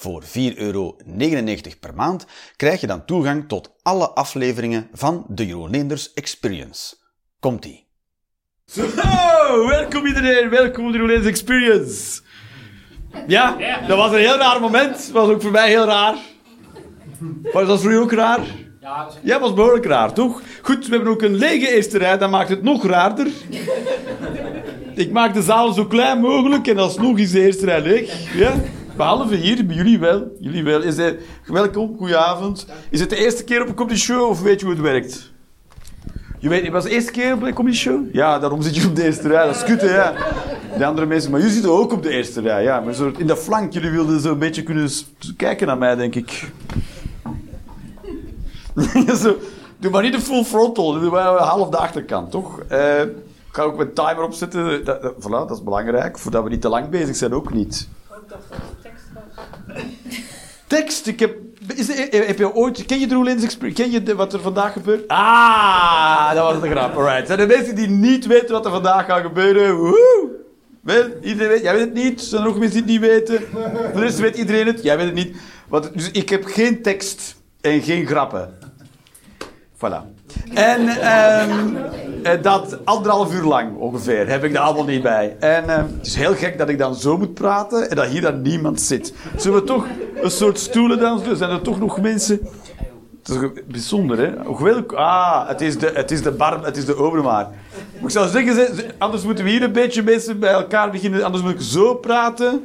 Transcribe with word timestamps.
Voor 0.00 0.22
4,99 0.22 0.30
euro 0.56 0.96
per 1.80 1.94
maand 1.94 2.26
krijg 2.56 2.80
je 2.80 2.86
dan 2.86 3.04
toegang 3.04 3.48
tot 3.48 3.72
alle 3.82 4.08
afleveringen 4.08 4.88
van 4.92 5.24
de 5.28 5.46
Jeroen 5.46 5.90
Experience. 6.14 6.96
Komt-ie. 7.40 7.86
Zo, 8.66 8.86
welkom 9.66 10.06
iedereen, 10.06 10.48
welkom 10.48 10.86
op 10.86 10.92
de 10.92 10.98
Roelens 10.98 11.26
Experience. 11.26 12.20
Ja, 13.26 13.56
dat 13.86 13.96
was 13.96 14.12
een 14.12 14.18
heel 14.18 14.36
raar 14.36 14.60
moment. 14.60 14.96
Dat 14.96 15.10
was 15.10 15.28
ook 15.28 15.42
voor 15.42 15.50
mij 15.50 15.68
heel 15.68 15.84
raar. 15.84 16.14
Was 17.52 17.66
dat 17.66 17.80
voor 17.80 17.90
u 17.90 17.96
ook 17.96 18.12
raar? 18.12 18.40
Ja, 18.80 19.08
dat 19.22 19.40
was 19.40 19.54
behoorlijk 19.54 19.86
raar, 19.86 20.12
toch? 20.12 20.42
Goed, 20.62 20.86
we 20.86 20.94
hebben 20.94 21.12
ook 21.12 21.22
een 21.22 21.36
lege 21.36 21.74
eerste 21.74 21.98
rij, 21.98 22.18
dat 22.18 22.30
maakt 22.30 22.48
het 22.48 22.62
nog 22.62 22.86
raarder. 22.86 23.26
Ik 24.94 25.12
maak 25.12 25.34
de 25.34 25.42
zaal 25.42 25.72
zo 25.72 25.86
klein 25.86 26.20
mogelijk 26.20 26.66
en 26.66 26.78
alsnog 26.78 27.18
is 27.18 27.30
de 27.30 27.40
eerste 27.40 27.64
rij 27.64 27.80
leeg. 27.80 28.34
Ja? 28.34 28.54
Behalve 28.98 29.34
hier, 29.34 29.66
bij 29.66 29.76
jullie 29.76 29.98
wel. 29.98 30.36
Jullie 30.40 30.64
wel. 30.64 30.82
Is 30.82 30.96
het, 30.96 31.20
welkom, 31.46 31.96
goedenavond. 31.96 32.66
Is 32.90 33.00
het 33.00 33.10
de 33.10 33.16
eerste 33.16 33.44
keer 33.44 33.62
op 33.62 33.68
een 33.68 33.74
comedy 33.74 33.98
show 33.98 34.28
of 34.28 34.42
weet 34.42 34.60
je 34.60 34.66
hoe 34.66 34.74
het 34.74 34.84
werkt? 34.84 35.32
Je 36.38 36.48
weet, 36.48 36.62
het 36.62 36.72
was 36.72 36.84
de 36.84 36.90
eerste 36.90 37.12
keer 37.12 37.34
op 37.34 37.42
een 37.42 37.54
comedy 37.54 37.76
show? 37.76 38.14
Ja, 38.14 38.38
daarom 38.38 38.62
zit 38.62 38.76
je 38.76 38.88
op 38.88 38.96
de 38.96 39.04
eerste 39.04 39.28
rij. 39.28 39.46
Dat 39.46 39.54
is 39.54 39.64
kut, 39.64 39.80
hè, 39.80 39.94
ja. 39.94 40.14
De 40.78 40.86
andere 40.86 41.06
mensen, 41.06 41.30
maar 41.30 41.40
jullie 41.40 41.54
zitten 41.54 41.72
ook 41.72 41.92
op 41.92 42.02
de 42.02 42.08
eerste 42.08 42.40
rij, 42.40 42.62
ja. 42.62 42.80
Maar 42.80 42.94
zo 42.94 43.12
in 43.16 43.26
de 43.26 43.36
flank, 43.36 43.72
jullie 43.72 43.90
wilden 43.90 44.20
zo 44.20 44.32
een 44.32 44.38
beetje 44.38 44.62
kunnen 44.62 44.90
kijken 45.36 45.66
naar 45.66 45.78
mij, 45.78 45.94
denk 45.94 46.14
ik. 46.14 46.50
zo, 49.22 49.36
doe 49.78 49.90
maar 49.90 50.02
niet 50.02 50.12
de 50.12 50.20
full 50.20 50.44
frontal, 50.44 51.00
doe 51.00 51.10
maar 51.10 51.26
half 51.26 51.68
de 51.68 51.76
achterkant, 51.76 52.30
toch? 52.30 52.60
Eh, 52.68 53.02
ik 53.02 53.54
ga 53.54 53.62
ook 53.62 53.76
mijn 53.76 53.92
timer 53.92 54.22
opzetten. 54.22 54.84
Dat, 54.84 55.02
dat, 55.02 55.14
voilà, 55.14 55.46
dat 55.48 55.50
is 55.50 55.62
belangrijk, 55.62 56.18
voordat 56.18 56.42
we 56.42 56.50
niet 56.50 56.60
te 56.60 56.68
lang 56.68 56.88
bezig 56.88 57.16
zijn, 57.16 57.34
ook 57.34 57.52
niet. 57.52 57.88
Tekst, 60.68 61.06
ik 61.06 61.20
heb... 61.20 61.36
Is 61.74 61.88
er- 61.88 62.26
heb 62.26 62.38
je 62.38 62.54
ooit... 62.54 62.86
Ken 62.86 63.00
je 63.00 63.06
de 63.06 63.30
Experience? 63.42 63.82
Ken 63.82 63.90
je 63.90 64.14
wat 64.14 64.32
er 64.32 64.40
vandaag 64.40 64.72
gebeurt? 64.72 65.08
Ah, 65.08 66.34
dat 66.34 66.52
was 66.52 66.60
de 66.60 66.70
grap. 66.70 66.96
Alright. 66.96 67.26
Zijn 67.26 67.38
er 67.38 67.46
mensen 67.46 67.74
die 67.74 67.88
niet 67.88 68.26
weten 68.26 68.50
wat 68.52 68.64
er 68.64 68.70
vandaag 68.70 69.06
gaat 69.06 69.22
gebeuren? 69.22 69.76
Woehoe! 69.76 70.28
Wel, 70.80 71.04
iedereen 71.22 71.48
weet... 71.48 71.62
Jij 71.62 71.72
weet 71.72 71.84
het 71.84 71.94
niet. 71.94 72.20
Zijn 72.20 72.42
er 72.42 72.48
nog 72.48 72.58
mensen 72.58 72.86
die 72.86 72.98
het 73.00 73.08
niet 73.08 73.10
weten? 73.28 73.46
De 73.94 74.16
weet 74.16 74.36
iedereen 74.36 74.66
het. 74.66 74.82
Jij 74.82 74.96
weet 74.96 75.06
het 75.06 75.14
niet. 75.14 75.36
Want, 75.68 75.90
dus 75.94 76.10
ik 76.10 76.28
heb 76.28 76.44
geen 76.44 76.82
tekst 76.82 77.36
en 77.60 77.82
geen 77.82 78.06
grappen. 78.06 78.58
Voilà. 79.76 80.17
En 80.54 80.88
ehm, 80.88 81.50
eh, 82.22 82.42
dat 82.42 82.78
anderhalf 82.84 83.32
uur 83.34 83.42
lang 83.44 83.76
ongeveer 83.76 84.28
heb 84.28 84.44
ik 84.44 84.52
daar 84.52 84.62
allemaal 84.62 84.84
niet 84.84 85.02
bij. 85.02 85.36
En 85.40 85.68
ehm, 85.68 85.84
het 85.98 86.06
is 86.06 86.14
heel 86.14 86.34
gek 86.34 86.58
dat 86.58 86.68
ik 86.68 86.78
dan 86.78 86.94
zo 86.94 87.18
moet 87.18 87.34
praten 87.34 87.90
en 87.90 87.96
dat 87.96 88.06
hier 88.06 88.20
dan 88.20 88.42
niemand 88.42 88.80
zit. 88.80 89.14
Zullen 89.36 89.60
we 89.60 89.64
toch 89.66 89.86
een 90.22 90.30
soort 90.30 90.58
stoelen 90.58 90.98
dan? 90.98 91.22
Zijn 91.36 91.50
er 91.50 91.62
toch 91.62 91.78
nog 91.78 92.00
mensen? 92.00 92.40
Het 93.22 93.42
is 93.42 93.62
bijzonder, 93.66 94.18
hè? 94.18 94.30
Hoewel, 94.44 94.82
ah, 94.94 95.48
het 95.48 95.60
is 95.60 95.78
de, 95.78 95.90
het 95.94 96.10
is 96.10 96.22
de 96.22 96.30
bar, 96.30 96.64
het 96.64 96.76
is 96.76 96.84
de 96.84 96.96
overmaar. 96.96 97.48
Ik 98.02 98.10
zou 98.10 98.28
zeggen, 98.28 98.54
ze- 98.54 98.86
anders 98.98 99.22
moeten 99.22 99.44
we 99.44 99.50
hier 99.50 99.62
een 99.62 99.72
beetje 99.72 100.02
mensen 100.02 100.38
bij 100.38 100.50
elkaar 100.52 100.90
beginnen. 100.90 101.22
Anders 101.24 101.42
moet 101.44 101.52
ik 101.52 101.60
zo 101.60 101.94
praten. 101.94 102.62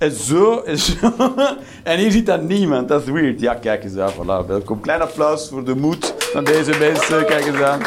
En 0.00 0.10
zo, 0.12 0.60
en 0.60 0.78
zo. 0.78 0.94
En 1.82 1.98
hier 1.98 2.10
zit 2.12 2.26
dan 2.26 2.46
niemand. 2.46 2.88
Dat 2.88 3.02
is 3.02 3.08
weird. 3.12 3.40
Ja, 3.40 3.54
kijk 3.54 3.84
eens 3.84 3.96
aan. 3.96 4.12
Voilà, 4.12 4.46
welkom. 4.46 4.80
Klein 4.80 5.00
applaus 5.00 5.48
voor 5.48 5.64
de 5.64 5.74
moed 5.74 6.14
van 6.18 6.44
deze 6.44 6.78
mensen. 6.78 7.24
Kijk 7.26 7.46
eens 7.46 7.60
aan. 7.62 7.80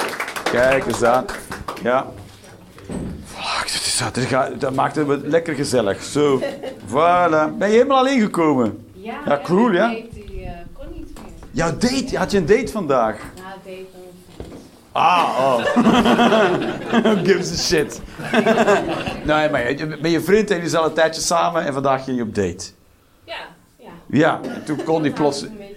Kijk 0.52 0.86
eens 0.86 1.04
aan. 1.04 1.26
Ja. 1.84 2.06
Voilà, 3.26 3.60
dat, 3.62 4.16
is- 4.16 4.30
dat, 4.30 4.60
dat 4.62 4.74
maakt 4.74 4.96
het 4.96 5.08
lekker 5.24 5.56
gezellig. 5.56 6.04
Zo. 6.04 6.42
Voilà. 6.88 7.58
Ben 7.58 7.68
je 7.68 7.74
helemaal 7.76 7.98
alleen 7.98 8.22
gekomen? 8.22 8.86
Ja, 8.94 9.14
Ja, 9.26 9.40
cool, 9.44 9.72
ja. 9.72 9.88
Date, 9.88 10.08
die 10.14 10.44
eh, 10.44 10.52
kon 10.78 10.86
niet 10.96 11.08
meer. 11.14 11.32
Jouw 11.52 11.72
date? 11.78 12.18
Had 12.18 12.32
je 12.32 12.38
een 12.38 12.46
date 12.46 12.72
vandaag? 12.72 13.16
Het 13.16 13.64
date 13.66 13.86
Ah, 14.92 15.24
oh. 15.40 15.56
Who 17.04 17.16
gives 17.24 17.52
a 17.52 17.56
shit? 17.56 18.02
nee, 19.36 19.50
maar 19.50 19.72
je- 19.72 19.98
met 20.02 20.12
je 20.12 20.22
vriend 20.22 20.52
en 20.52 20.62
je 20.62 20.70
zat 20.70 20.86
een 20.86 20.94
tijdje 20.94 21.22
samen 21.22 21.66
en 21.66 21.74
vandaag 21.74 22.04
ging 22.04 22.18
je 22.18 22.24
op 22.24 22.36
date. 22.36 22.66
Ja, 23.24 23.36
ja. 23.80 23.90
Ja, 24.08 24.40
en 24.44 24.64
toen 24.66 24.84
kon 24.84 25.02
die 25.02 25.12
plots... 25.12 25.42
Een 25.42 25.58
beetje 25.58 25.74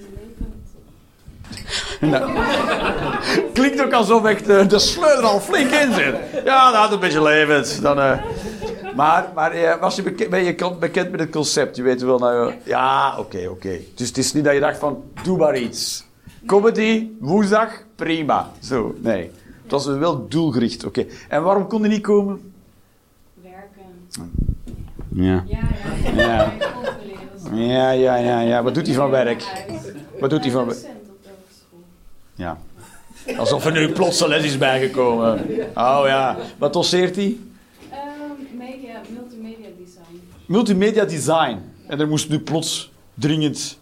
levend. 2.01 2.01
Nou, 2.01 2.39
klinkt 3.55 3.83
ook 3.85 3.93
alsof 3.93 4.27
ik 4.29 4.45
de, 4.47 4.67
de 4.67 4.79
sleur 4.79 5.17
er 5.19 5.23
al 5.25 5.41
flink 5.41 5.71
in 5.71 5.93
zit. 5.93 6.15
Ja, 6.45 6.71
dat 6.71 6.81
had 6.81 6.93
een 6.93 7.01
beetje 7.01 7.23
levend. 7.23 7.83
Dan, 7.83 8.01
eh, 8.01 8.19
maar 8.97 9.27
maar 9.35 9.51
eh, 9.53 9.81
was 9.81 9.97
je 9.97 10.03
beke- 10.03 10.29
ben 10.29 10.45
je 10.45 10.55
bekend 10.81 11.11
met 11.11 11.21
het 11.21 11.31
concept? 11.31 11.77
Je 11.77 11.83
weet 11.83 12.03
wel, 12.03 12.19
nou, 12.19 12.55
ja, 12.65 13.19
oké, 13.19 13.47
oké. 13.51 13.79
Dus 13.95 14.09
het 14.09 14.19
is 14.19 14.33
niet 14.33 14.45
dat 14.45 14.55
je 14.55 14.61
dacht 14.61 14.79
van, 14.79 15.03
doe 15.23 15.39
maar 15.39 15.57
iets. 15.59 16.05
Comedy, 16.47 17.09
woensdag, 17.21 17.69
prima. 17.95 18.51
Zo, 18.63 18.95
nee. 18.99 19.31
Het 19.67 19.75
was 19.75 19.87
wel 19.87 20.29
doelgericht, 20.29 20.85
oké. 20.85 21.07
En 21.29 21.43
waarom 21.43 21.67
kon 21.67 21.83
je 21.83 21.89
niet 21.89 22.03
komen? 22.03 22.53
Werken. 23.43 24.29
Ja. 25.09 25.45
Ja, 25.47 25.59
ja. 26.15 26.23
Ja. 26.23 26.33
ja. 26.33 26.53
controleren. 27.35 27.99
Ja, 28.25 28.41
ja. 28.41 28.63
Wat 28.63 28.75
doet 28.75 28.87
hij 28.87 28.95
van 28.95 29.11
werk? 29.11 29.67
Wat 30.21 30.31
doet 30.31 30.43
hij 30.43 30.51
van 30.51 30.67
werk? 30.67 30.79
Docent 30.79 31.09
op 31.09 31.23
de 31.23 31.29
hogeschool. 31.29 31.85
Ja. 32.35 32.59
Alsof 33.39 33.65
er 33.65 33.73
nu 33.73 33.93
plots 33.93 34.21
een 34.21 34.29
les 34.29 34.45
is 34.45 34.59
bijgekomen. 34.59 35.41
Oh 35.75 36.03
ja. 36.05 36.37
Wat 36.59 36.73
doseert 36.73 37.17
hij? 37.17 37.37
Ehm, 37.91 38.57
media, 38.59 39.01
multimedia 39.11 39.69
design. 39.79 40.21
Multimedia 40.47 41.05
design. 41.05 41.59
En 41.87 42.01
er 42.01 42.09
moest 42.09 42.29
nu 42.29 42.39
plots 42.39 42.93
dringend 43.15 43.79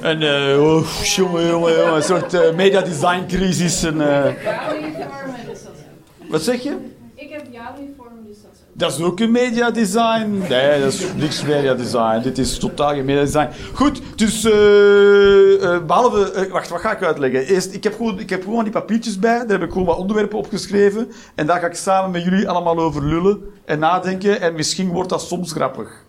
een, 0.00 0.22
eh, 0.22 0.62
oh, 0.62 0.86
jongen, 1.02 1.46
jongen, 1.46 1.76
jongen, 1.76 1.94
een 1.94 2.02
soort 2.02 2.34
eh, 2.34 2.54
media 2.54 2.80
design 2.80 3.24
crisis. 3.26 3.82
En, 3.82 4.00
eh, 4.00 4.42
Jouw 4.44 4.76
uniform, 4.76 5.34
dus 5.46 5.62
dat 5.62 5.72
is 5.74 5.82
ook. 6.17 6.17
Wat 6.28 6.42
zeg 6.42 6.62
je? 6.62 6.76
Ik 7.14 7.30
heb 7.30 7.46
jouw 7.50 7.72
uniform, 7.80 8.12
dus 8.26 8.36
dat 8.42 8.50
is 8.54 8.58
ook. 8.60 8.78
Dat 8.78 8.92
is 8.92 9.00
ook 9.00 9.20
een 9.20 9.30
media 9.30 9.70
design. 9.70 10.38
Nee, 10.48 10.80
dat 10.80 10.92
is 10.92 11.04
niks 11.16 11.42
media 11.44 11.74
design. 11.74 12.20
Dit 12.22 12.38
is 12.38 12.58
totaal 12.58 12.88
geen 12.94 13.04
media 13.04 13.22
design. 13.22 13.48
Goed, 13.72 14.00
dus 14.16 14.44
eh, 14.44 14.52
behalve... 15.86 16.32
eh, 16.32 16.50
wacht, 16.52 16.68
wat 16.68 16.80
ga 16.80 16.92
ik 16.96 17.02
uitleggen? 17.02 17.46
Eerst, 17.46 17.74
ik 17.74 17.84
heb, 17.84 17.96
gewoon, 17.96 18.18
ik 18.20 18.30
heb 18.30 18.42
gewoon 18.42 18.62
die 18.64 18.72
papiertjes 18.72 19.18
bij. 19.18 19.38
Daar 19.38 19.48
heb 19.58 19.62
ik 19.62 19.70
gewoon 19.72 19.86
wat 19.86 19.98
onderwerpen 19.98 20.38
opgeschreven. 20.38 21.08
En 21.34 21.46
daar 21.46 21.60
ga 21.60 21.66
ik 21.66 21.74
samen 21.74 22.10
met 22.10 22.22
jullie 22.24 22.48
allemaal 22.48 22.78
over 22.78 23.04
lullen 23.04 23.40
en 23.64 23.78
nadenken. 23.78 24.40
En 24.40 24.54
misschien 24.54 24.88
wordt 24.88 25.08
dat 25.08 25.22
soms 25.22 25.52
grappig. 25.52 26.04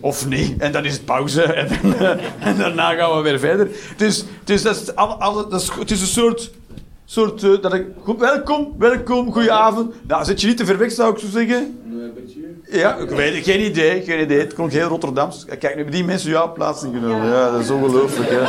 Of 0.00 0.26
niet. 0.28 0.60
En 0.60 0.72
dan 0.72 0.84
is 0.84 0.92
het 0.92 1.04
pauze. 1.04 1.42
En, 1.42 1.68
en 2.48 2.56
daarna 2.56 2.94
gaan 2.94 3.16
we 3.16 3.22
weer 3.22 3.38
verder. 3.38 3.68
Dus, 3.96 4.24
dus 4.44 4.62
dat 4.62 4.76
is, 4.76 4.94
al, 4.94 5.20
al- 5.20 5.48
dat 5.48 5.60
is, 5.60 5.70
het 5.78 5.90
is 5.90 6.00
een 6.00 6.06
soort... 6.06 6.50
soort 7.10 7.42
eh, 7.42 7.50
dat 7.60 7.74
ik, 7.74 7.86
goed, 8.02 8.18
welkom, 8.18 8.74
welkom, 8.78 9.32
goedenavond. 9.32 9.94
Nou, 10.06 10.24
zit 10.24 10.40
je 10.40 10.46
niet 10.46 10.56
te 10.56 10.64
ver 10.64 10.78
weg, 10.78 10.92
zou 10.92 11.12
ik 11.12 11.18
zo 11.18 11.26
zeggen? 11.28 11.78
Ja, 12.70 12.96
ik 12.96 13.08
weet 13.10 13.34
het. 13.34 13.44
Geen 13.44 13.60
idee, 13.64 14.02
geen 14.02 14.20
idee. 14.20 14.38
Het 14.38 14.54
klonk 14.54 14.70
heel 14.72 14.88
Rotterdams. 14.88 15.44
Kijk, 15.44 15.62
nu 15.62 15.68
hebben 15.68 15.90
die 15.90 16.04
mensen 16.04 16.30
jouw 16.30 16.52
plaats 16.52 16.82
ingenomen. 16.82 17.26
Ja, 17.26 17.50
dat 17.50 17.60
is 17.60 17.70
ongelooflijk, 17.70 18.30
ja. 18.30 18.48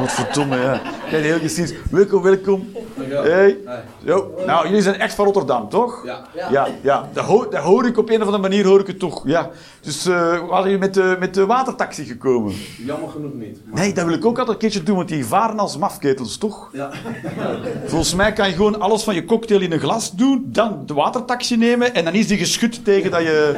Wat 0.00 0.12
verdomme, 0.12 0.56
ja. 0.56 0.80
Kijk, 1.10 1.22
heel 1.24 1.38
geschiedenis. 1.38 1.80
Welkom, 1.90 2.22
welkom. 2.22 2.72
Hey. 3.08 3.58
Yo. 3.98 4.34
Nou, 4.46 4.66
jullie 4.66 4.82
zijn 4.82 5.00
echt 5.00 5.14
van 5.14 5.24
Rotterdam, 5.24 5.68
toch? 5.68 6.04
Ja. 6.04 6.26
Ja, 6.50 6.68
ja. 6.82 7.08
Dat, 7.12 7.24
hoor, 7.24 7.50
dat 7.50 7.62
hoor 7.62 7.86
ik 7.86 7.98
op 7.98 8.08
een 8.08 8.14
of 8.20 8.24
andere 8.24 8.42
manier, 8.42 8.66
hoor 8.66 8.80
ik 8.80 8.86
het 8.86 8.98
toch. 8.98 9.22
Ja. 9.26 9.50
Dus 9.80 10.06
eh 10.06 10.14
waren 10.48 10.64
jullie 10.64 10.78
met 10.78 10.94
de, 10.94 11.16
met 11.18 11.34
de 11.34 11.46
watertaxi 11.46 12.04
gekomen? 12.04 12.54
Jammer 12.86 13.08
genoeg 13.10 13.34
niet. 13.34 13.58
Maar- 13.66 13.80
Nee, 13.80 13.92
dat 13.92 14.04
wil 14.04 14.14
ik 14.14 14.24
ook 14.24 14.38
altijd 14.38 14.48
een 14.56 14.60
keertje 14.62 14.82
doen, 14.82 14.96
want 14.96 15.08
die 15.08 15.26
varen 15.26 15.58
als 15.58 15.76
mafketels, 15.76 16.36
toch? 16.36 16.68
Ja. 16.72 16.90
Volgens 17.86 18.14
mij 18.14 18.32
kan 18.32 18.48
je 18.48 18.54
gewoon 18.54 18.80
alles 18.80 19.02
van 19.02 19.14
je 19.14 19.24
cocktail 19.24 19.60
in 19.60 19.72
een 19.72 19.78
glas 19.80 20.12
doen, 20.12 20.44
dan 20.46 20.82
de 20.86 20.94
watertaxi 20.94 21.56
nemen 21.56 21.94
en 21.94 22.04
dan 22.04 22.14
is 22.14 22.26
die 22.26 22.38
geschud 22.38 22.84
tegen 22.84 23.10
dat 23.10 23.22
je 23.22 23.56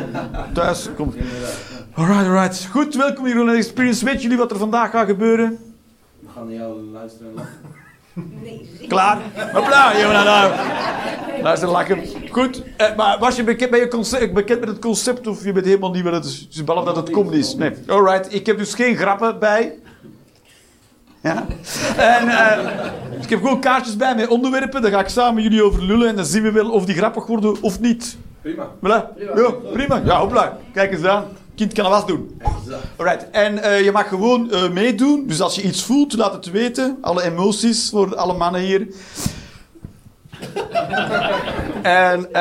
thuis 0.52 0.88
komt. 0.96 1.14
Alright, 1.94 2.26
alright. 2.26 2.68
Goed, 2.70 2.94
welkom 2.94 3.24
hier 3.24 3.40
in 3.40 3.46
de 3.46 3.52
Experience. 3.52 4.04
Weet 4.04 4.22
jullie 4.22 4.36
wat 4.36 4.50
er 4.50 4.58
vandaag 4.58 4.90
gaat 4.90 5.06
gebeuren? 5.06 5.58
We 6.20 6.28
gaan 6.34 6.46
naar 6.46 6.54
jou 6.54 6.80
luisteren 6.92 7.28
en 7.28 7.34
lachen. 7.34 7.72
Klaar? 8.88 9.18
Hopla, 9.52 10.00
jongen, 10.00 10.24
nou. 10.24 10.52
Luister, 11.42 11.68
lachen. 11.68 12.02
Goed, 12.30 12.62
eh, 12.76 12.96
maar 12.96 13.18
was 13.18 13.36
je 13.36 13.44
bekend, 13.44 13.70
ben 13.70 13.80
je 13.80 13.88
concept, 13.88 14.32
bekend 14.32 14.60
met 14.60 14.68
het 14.68 14.78
concept 14.78 15.26
of 15.26 15.44
je 15.44 15.52
bent 15.52 15.66
helemaal 15.66 15.90
niet 15.90 16.02
wat 16.02 16.12
het 16.12 16.24
is? 16.24 16.64
Behalve 16.64 16.86
dat 16.86 16.96
het 16.96 17.10
comedy 17.10 17.36
is. 17.36 17.54
Nee. 17.54 17.72
Alright, 17.86 18.34
ik 18.34 18.46
heb 18.46 18.58
dus 18.58 18.74
geen 18.74 18.96
grappen 18.96 19.38
bij. 19.38 19.72
Ja. 21.25 21.47
En 21.97 22.29
eh, 22.29 22.59
dus 23.15 23.25
ik 23.25 23.31
heb 23.31 23.43
gewoon 23.43 23.61
kaartjes 23.61 23.97
bij 23.97 24.15
met 24.15 24.29
onderwerpen. 24.29 24.82
Daar 24.82 24.91
ga 24.91 25.00
ik 25.00 25.09
samen 25.09 25.35
met 25.35 25.43
jullie 25.43 25.62
over 25.62 25.82
lullen. 25.82 26.09
En 26.09 26.17
dan 26.17 26.25
zien 26.25 26.43
we 26.43 26.53
wel 26.53 26.71
of 26.71 26.85
die 26.85 26.94
grappig 26.94 27.26
worden 27.26 27.62
of 27.62 27.81
niet. 27.81 28.17
Prima. 28.43 28.69
Voilà. 28.76 29.19
Ja, 29.37 29.50
prima. 29.73 30.03
Ja, 30.05 30.19
hopla. 30.19 30.59
Kijk 30.73 30.93
eens 30.93 31.05
aan. 31.05 31.25
Kind 31.55 31.73
kan 31.73 31.85
alvast 31.85 32.06
doen. 32.06 32.41
Alright. 32.97 33.31
En 33.31 33.62
eh, 33.62 33.85
je 33.85 33.93
mag 33.93 34.09
gewoon 34.09 34.50
eh, 34.50 34.71
meedoen. 34.71 35.25
Dus 35.26 35.41
als 35.41 35.55
je 35.55 35.62
iets 35.62 35.85
voelt, 35.85 36.17
laat 36.17 36.32
het 36.32 36.50
weten. 36.50 36.99
Alle 37.00 37.23
emoties 37.23 37.91
voor 37.91 38.17
alle 38.17 38.35
mannen 38.35 38.61
hier. 38.61 38.87
en 41.82 42.32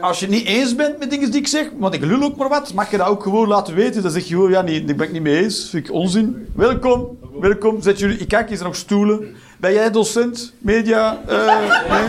als 0.00 0.18
je 0.18 0.26
het 0.26 0.34
niet 0.34 0.46
eens 0.46 0.74
bent 0.74 0.98
met 0.98 1.10
dingen 1.10 1.30
die 1.30 1.40
ik 1.40 1.46
zeg, 1.46 1.70
want 1.78 1.94
ik 1.94 2.04
lul 2.04 2.22
ook 2.22 2.36
maar 2.36 2.48
wat, 2.48 2.74
mag 2.74 2.90
je 2.90 2.96
dat 2.96 3.06
ook 3.06 3.22
gewoon 3.22 3.48
laten 3.48 3.74
weten. 3.74 4.02
Dan 4.02 4.10
zeg 4.10 4.22
je 4.22 4.34
gewoon, 4.34 4.50
ja, 4.50 4.62
nee, 4.62 4.84
daar 4.84 4.96
ben 4.96 5.06
ik 5.06 5.12
niet 5.12 5.22
mee 5.22 5.42
eens. 5.42 5.68
Vind 5.70 5.88
ik 5.88 5.94
onzin. 5.94 6.48
Welkom, 6.54 7.18
welkom. 7.40 7.82
Zet 7.82 7.98
jullie, 7.98 8.18
ik 8.18 8.28
kijk, 8.28 8.50
is 8.50 8.58
er 8.58 8.64
nog 8.64 8.76
stoelen? 8.76 9.34
Ben 9.58 9.72
jij 9.72 9.90
docent? 9.90 10.54
Media? 10.58 11.18
Eh, 11.26 11.46
nee? 11.90 12.08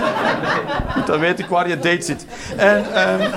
Goed, 0.89 1.07
dan 1.07 1.19
weet 1.19 1.39
ik 1.39 1.45
waar 1.45 1.69
je 1.69 1.79
date 1.79 2.01
zit. 2.01 2.25
En... 2.57 2.93
ehm, 2.93 3.31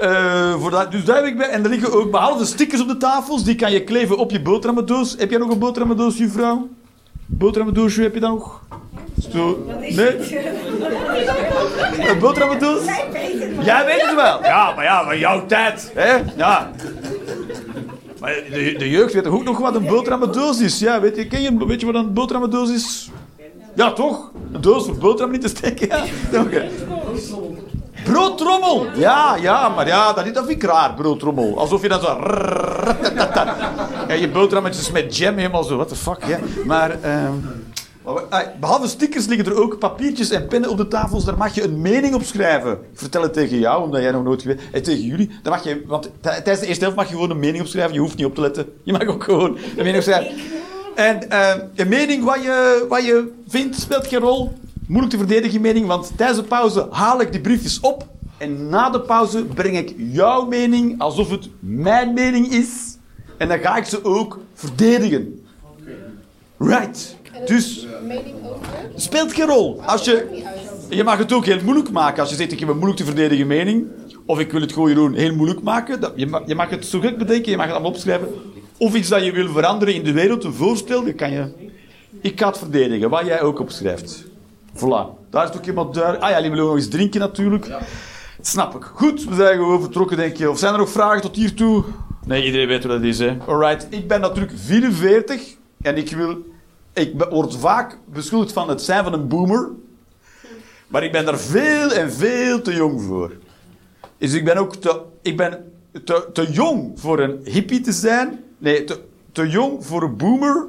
eh, 0.00 0.54
voor 0.60 0.70
dat, 0.70 0.90
dus 0.90 1.04
daar 1.04 1.16
heb 1.16 1.24
ik 1.24 1.36
bij. 1.38 1.48
En 1.48 1.64
er 1.64 1.70
liggen 1.70 1.92
ook 1.92 2.10
behalve 2.10 2.44
stickers 2.44 2.80
op 2.80 2.88
de 2.88 2.96
tafels. 2.96 3.44
Die 3.44 3.54
kan 3.54 3.72
je 3.72 3.84
kleven 3.84 4.16
op 4.18 4.30
je 4.30 4.40
boterhammendoos. 4.40 5.14
Heb 5.18 5.30
jij 5.30 5.38
nog 5.38 5.50
een 5.50 5.58
boterhammendoos, 5.58 6.16
juffrouw? 6.16 6.68
Boterhammendoosje 7.26 8.02
heb 8.02 8.14
je 8.14 8.20
dan 8.20 8.30
nog? 8.30 8.62
Zo. 9.32 9.66
Nee? 9.80 10.16
Een 12.08 12.18
boterhammendoos? 12.18 12.84
Jij 13.60 13.84
weet 13.84 14.02
het 14.02 14.14
wel. 14.14 14.42
Ja, 14.42 14.72
maar 14.74 14.84
ja, 14.84 15.02
maar 15.02 15.18
jouw 15.18 15.46
tijd. 15.46 15.92
Hè? 15.94 16.16
Ja. 16.36 16.70
Maar 18.24 18.34
de, 18.50 18.74
de 18.78 18.90
jeugd 18.90 19.12
weet 19.12 19.24
toch 19.24 19.32
ook 19.32 19.44
nog 19.44 19.58
wat 19.58 19.74
een 19.74 19.86
boterhammendoos 19.86 20.60
is? 20.60 20.78
Ja, 20.78 21.00
weet 21.00 21.16
je, 21.16 21.26
ken 21.26 21.42
je, 21.42 21.66
weet 21.66 21.80
je 21.80 21.86
wat 21.86 21.94
een 21.94 22.12
boterhammendoos 22.12 22.70
is? 22.70 23.10
Ja, 23.74 23.92
toch? 23.92 24.30
Een 24.52 24.60
doos 24.60 24.84
voor 24.84 24.96
boterham 24.96 25.30
niet 25.30 25.40
te 25.40 25.48
steken. 25.48 25.88
Ja. 25.88 26.40
Oké. 26.40 26.68
Broodtrommel! 28.04 28.86
Ja, 28.94 29.36
ja, 29.36 29.68
maar 29.68 29.86
ja, 29.86 30.12
dat, 30.12 30.34
dat 30.34 30.46
vind 30.46 30.62
ik 30.62 30.70
raar, 30.70 30.94
broodtrommel. 30.94 31.58
Alsof 31.58 31.82
je 31.82 31.88
dan 31.88 32.00
zo... 32.00 32.18
Je 34.20 34.28
boterhammetjes 34.32 34.90
met 34.90 35.16
jam 35.16 35.36
helemaal 35.36 35.64
zo, 35.64 35.76
what 35.76 35.88
the 35.88 35.96
fuck, 35.96 36.24
ja. 36.24 36.38
Maar, 36.64 37.02
ehm, 37.02 37.32
behalve 38.60 38.88
stickers 38.88 39.26
liggen 39.26 39.46
er 39.46 39.62
ook 39.62 39.78
papiertjes 39.78 40.30
en 40.30 40.46
pennen 40.46 40.70
op 40.70 40.76
de 40.76 40.88
tafels. 40.88 41.24
Daar 41.24 41.36
mag 41.36 41.54
je 41.54 41.62
een 41.64 41.80
mening 41.80 42.14
op 42.14 42.22
schrijven. 42.22 42.72
Ik 42.72 42.98
vertel 42.98 43.22
het 43.22 43.32
tegen 43.32 43.58
jou, 43.58 43.82
omdat 43.82 44.02
jij 44.02 44.10
nog 44.10 44.24
nooit 44.24 44.42
geweest 44.42 44.60
En 44.72 44.82
tegen 44.82 45.02
jullie. 45.02 45.30
Daar 45.42 45.52
mag 45.52 45.64
je, 45.64 45.82
want 45.86 46.10
tijdens 46.20 46.60
de 46.60 46.66
eerste 46.66 46.82
helft 46.82 46.96
mag 46.96 47.08
je 47.08 47.14
gewoon 47.14 47.30
een 47.30 47.38
mening 47.38 47.62
opschrijven. 47.62 47.94
Je 47.94 48.00
hoeft 48.00 48.16
niet 48.16 48.26
op 48.26 48.34
te 48.34 48.40
letten. 48.40 48.66
Je 48.82 48.92
mag 48.92 49.06
ook 49.06 49.24
gewoon 49.24 49.56
een 49.56 49.76
mening 49.76 49.96
opschrijven. 49.96 50.36
En 50.94 51.30
eh, 51.30 51.54
een 51.74 51.88
mening 51.88 52.24
wat 52.24 52.42
je, 52.42 52.86
wat 52.88 53.04
je 53.04 53.32
vindt 53.48 53.80
speelt 53.80 54.06
geen 54.06 54.20
rol. 54.20 54.52
Moeilijk 54.86 55.12
te 55.12 55.18
verdedigen, 55.18 55.60
mening, 55.60 55.86
want 55.86 56.12
tijdens 56.16 56.38
de 56.38 56.44
pauze 56.44 56.86
haal 56.90 57.20
ik 57.20 57.32
die 57.32 57.40
briefjes 57.40 57.80
op. 57.80 58.06
En 58.38 58.68
na 58.68 58.90
de 58.90 59.00
pauze 59.00 59.44
breng 59.44 59.76
ik 59.76 59.94
jouw 59.96 60.46
mening 60.46 61.00
alsof 61.00 61.30
het 61.30 61.48
mijn 61.60 62.14
mening 62.14 62.52
is. 62.52 62.96
En 63.36 63.48
dan 63.48 63.58
ga 63.58 63.76
ik 63.76 63.84
ze 63.84 64.04
ook 64.04 64.38
verdedigen. 64.54 65.44
Right. 66.58 67.16
Dus 67.46 67.86
mening 68.06 68.34
over? 68.44 68.66
speelt 68.94 69.32
geen 69.32 69.46
rol. 69.46 69.82
Als 69.82 70.04
je, 70.04 70.42
je 70.88 71.04
mag 71.04 71.18
het 71.18 71.32
ook 71.32 71.44
heel 71.44 71.62
moeilijk 71.64 71.90
maken. 71.90 72.20
Als 72.20 72.30
je 72.30 72.36
zegt, 72.36 72.52
ik 72.52 72.60
heb 72.60 72.68
een 72.68 72.76
moeilijk 72.76 73.00
te 73.00 73.06
verdedigen 73.06 73.46
mening. 73.46 73.86
Of 74.26 74.38
ik 74.38 74.52
wil 74.52 74.60
het 74.60 74.72
gewoon 74.72 74.88
Jeroen, 74.88 75.14
heel 75.14 75.34
moeilijk 75.34 75.62
maken. 75.62 76.00
Dat, 76.00 76.12
je, 76.16 76.26
mag, 76.26 76.42
je 76.46 76.54
mag 76.54 76.70
het 76.70 76.86
zo 76.86 77.00
gek 77.00 77.18
bedenken, 77.18 77.50
je 77.50 77.56
mag 77.56 77.66
het 77.66 77.74
allemaal 77.74 77.92
opschrijven. 77.92 78.28
Of 78.78 78.94
iets 78.94 79.08
dat 79.08 79.24
je 79.24 79.32
wil 79.32 79.48
veranderen 79.48 79.94
in 79.94 80.04
de 80.04 80.12
wereld, 80.12 80.44
een 80.44 80.54
voorstel, 80.54 81.04
dat 81.04 81.14
kan 81.14 81.30
je... 81.30 81.52
Ik 82.20 82.40
ga 82.40 82.46
het 82.46 82.58
verdedigen, 82.58 83.10
wat 83.10 83.26
jij 83.26 83.42
ook 83.42 83.60
opschrijft. 83.60 84.24
Voilà. 84.74 85.30
Daar 85.30 85.44
is 85.44 85.50
toch 85.50 85.66
iemand 85.66 85.94
duidelijk. 85.94 86.24
Ah 86.24 86.30
ja, 86.30 86.36
jullie 86.36 86.50
willen 86.50 86.66
nog 86.66 86.76
eens 86.76 86.88
drinken 86.88 87.20
natuurlijk. 87.20 87.68
Dat 87.68 87.82
snap 88.46 88.74
ik. 88.74 88.82
Goed, 88.82 89.24
we 89.24 89.34
zijn 89.34 89.56
gewoon 89.56 89.80
vertrokken, 89.80 90.16
denk 90.16 90.36
je. 90.36 90.50
Of 90.50 90.58
zijn 90.58 90.72
er 90.72 90.78
nog 90.78 90.90
vragen 90.90 91.20
tot 91.20 91.36
hiertoe? 91.36 91.84
Nee, 92.26 92.44
iedereen 92.44 92.66
weet 92.66 92.84
wat 92.84 92.92
dat 92.92 93.02
is, 93.02 93.18
hè. 93.18 93.36
Alright. 93.46 93.86
Ik 93.90 94.08
ben 94.08 94.20
natuurlijk 94.20 94.52
44 94.56 95.42
en 95.82 95.96
ik 95.96 96.10
wil... 96.10 96.52
Ik 96.94 97.24
word 97.30 97.56
vaak 97.56 97.98
beschuldigd 98.04 98.52
van 98.52 98.68
het 98.68 98.82
zijn 98.82 99.04
van 99.04 99.12
een 99.12 99.28
boomer. 99.28 99.70
Maar 100.86 101.04
ik 101.04 101.12
ben 101.12 101.24
daar 101.24 101.38
veel 101.38 101.90
en 101.90 102.12
veel 102.12 102.62
te 102.62 102.74
jong 102.74 103.02
voor. 103.02 103.32
Dus 104.18 104.32
ik 104.32 104.44
ben 104.44 104.56
ook 104.56 104.76
te, 104.76 105.00
ik 105.22 105.36
ben 105.36 105.72
te, 106.04 106.28
te 106.32 106.52
jong 106.52 107.00
voor 107.00 107.20
een 107.20 107.40
hippie 107.44 107.80
te 107.80 107.92
zijn. 107.92 108.44
Nee, 108.58 108.84
te, 108.84 109.00
te 109.32 109.48
jong 109.48 109.86
voor 109.86 110.02
een 110.02 110.16
boomer. 110.16 110.66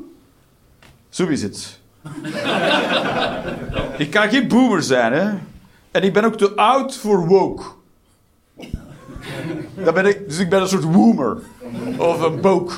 Zo 1.09 1.27
is 1.27 1.41
het. 1.41 1.79
ik 3.97 4.11
kan 4.11 4.29
geen 4.29 4.47
boomer 4.47 4.83
zijn, 4.83 5.13
hè. 5.13 5.33
En 5.91 6.03
ik 6.03 6.13
ben 6.13 6.23
ook 6.23 6.37
te 6.37 6.55
oud 6.55 6.97
voor 6.97 7.27
woke. 7.27 7.63
Dat 9.83 9.93
ben 9.93 10.05
ik, 10.05 10.27
dus 10.27 10.39
ik 10.39 10.49
ben 10.49 10.61
een 10.61 10.67
soort 10.67 10.83
woomer. 10.83 11.37
Of 11.97 12.21
een 12.21 12.41
boke. 12.41 12.73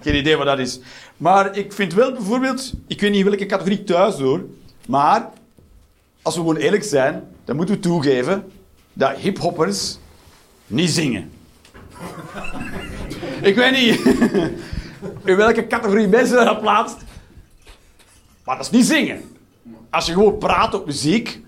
Geen 0.00 0.16
idee 0.16 0.36
wat 0.36 0.46
dat 0.46 0.58
is. 0.58 0.80
Maar 1.16 1.56
ik 1.56 1.72
vind 1.72 1.94
wel 1.94 2.12
bijvoorbeeld... 2.12 2.72
Ik 2.86 3.00
weet 3.00 3.10
niet 3.10 3.18
in 3.18 3.26
welke 3.26 3.46
categorie 3.46 3.84
thuis 3.84 4.18
hoor. 4.18 4.44
Maar... 4.86 5.28
Als 6.22 6.34
we 6.34 6.40
gewoon 6.40 6.56
eerlijk 6.56 6.84
zijn... 6.84 7.22
Dan 7.44 7.56
moeten 7.56 7.74
we 7.74 7.80
toegeven... 7.80 8.52
Dat 8.92 9.16
hiphoppers... 9.16 9.98
Niet 10.66 10.90
zingen. 10.90 11.30
ik 13.42 13.54
weet 13.54 13.72
niet... 13.72 14.00
in 15.30 15.36
welke 15.36 15.66
categorie 15.66 16.08
mensen 16.08 16.44
dat 16.44 16.60
plaatst. 16.60 16.96
Maar 18.44 18.56
dat 18.56 18.64
is 18.64 18.70
niet 18.70 18.86
zingen. 18.86 19.22
Als 19.90 20.06
je 20.06 20.12
gewoon 20.12 20.38
praat 20.38 20.74
op 20.74 20.86
muziek... 20.86 21.40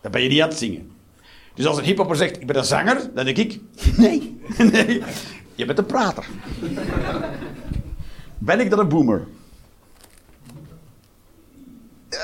Dan 0.00 0.10
ben 0.10 0.22
je 0.22 0.28
niet 0.28 0.42
aan 0.42 0.48
het 0.48 0.58
zingen. 0.58 0.90
Dus 1.54 1.66
als 1.66 1.78
een 1.78 1.84
hiphopper 1.84 2.16
zegt... 2.16 2.40
Ik 2.40 2.46
ben 2.46 2.56
een 2.56 2.64
zanger... 2.64 3.10
Dan 3.14 3.24
denk 3.24 3.36
ik... 3.36 3.60
Nee. 3.96 4.40
nee. 4.58 5.02
Je 5.54 5.64
bent 5.64 5.78
een 5.78 5.86
prater. 5.86 6.24
Ben 8.44 8.60
ik 8.60 8.70
dan 8.70 8.78
een 8.78 8.88
boomer? 8.88 9.26
Eh, 12.08 12.18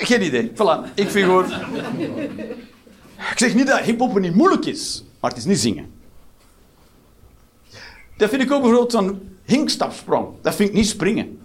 geen 0.00 0.22
idee. 0.22 0.50
Voilà. 0.50 0.94
Ik 0.94 1.10
vind 1.10 1.24
gewoon... 1.24 1.44
Ik 3.30 3.38
zeg 3.38 3.54
niet 3.54 3.66
dat 3.66 3.80
hip-hop 3.80 4.18
niet 4.18 4.34
moeilijk 4.34 4.66
is, 4.66 5.04
maar 5.20 5.30
het 5.30 5.38
is 5.38 5.44
niet 5.46 5.58
zingen. 5.58 5.90
Dat 8.16 8.28
vind 8.28 8.42
ik 8.42 8.52
ook 8.52 8.60
bijvoorbeeld 8.60 8.92
zo'n 8.92 9.38
hinkstapsprong. 9.44 10.28
Dat 10.40 10.54
vind 10.54 10.68
ik 10.68 10.74
niet 10.74 10.86
springen. 10.86 11.38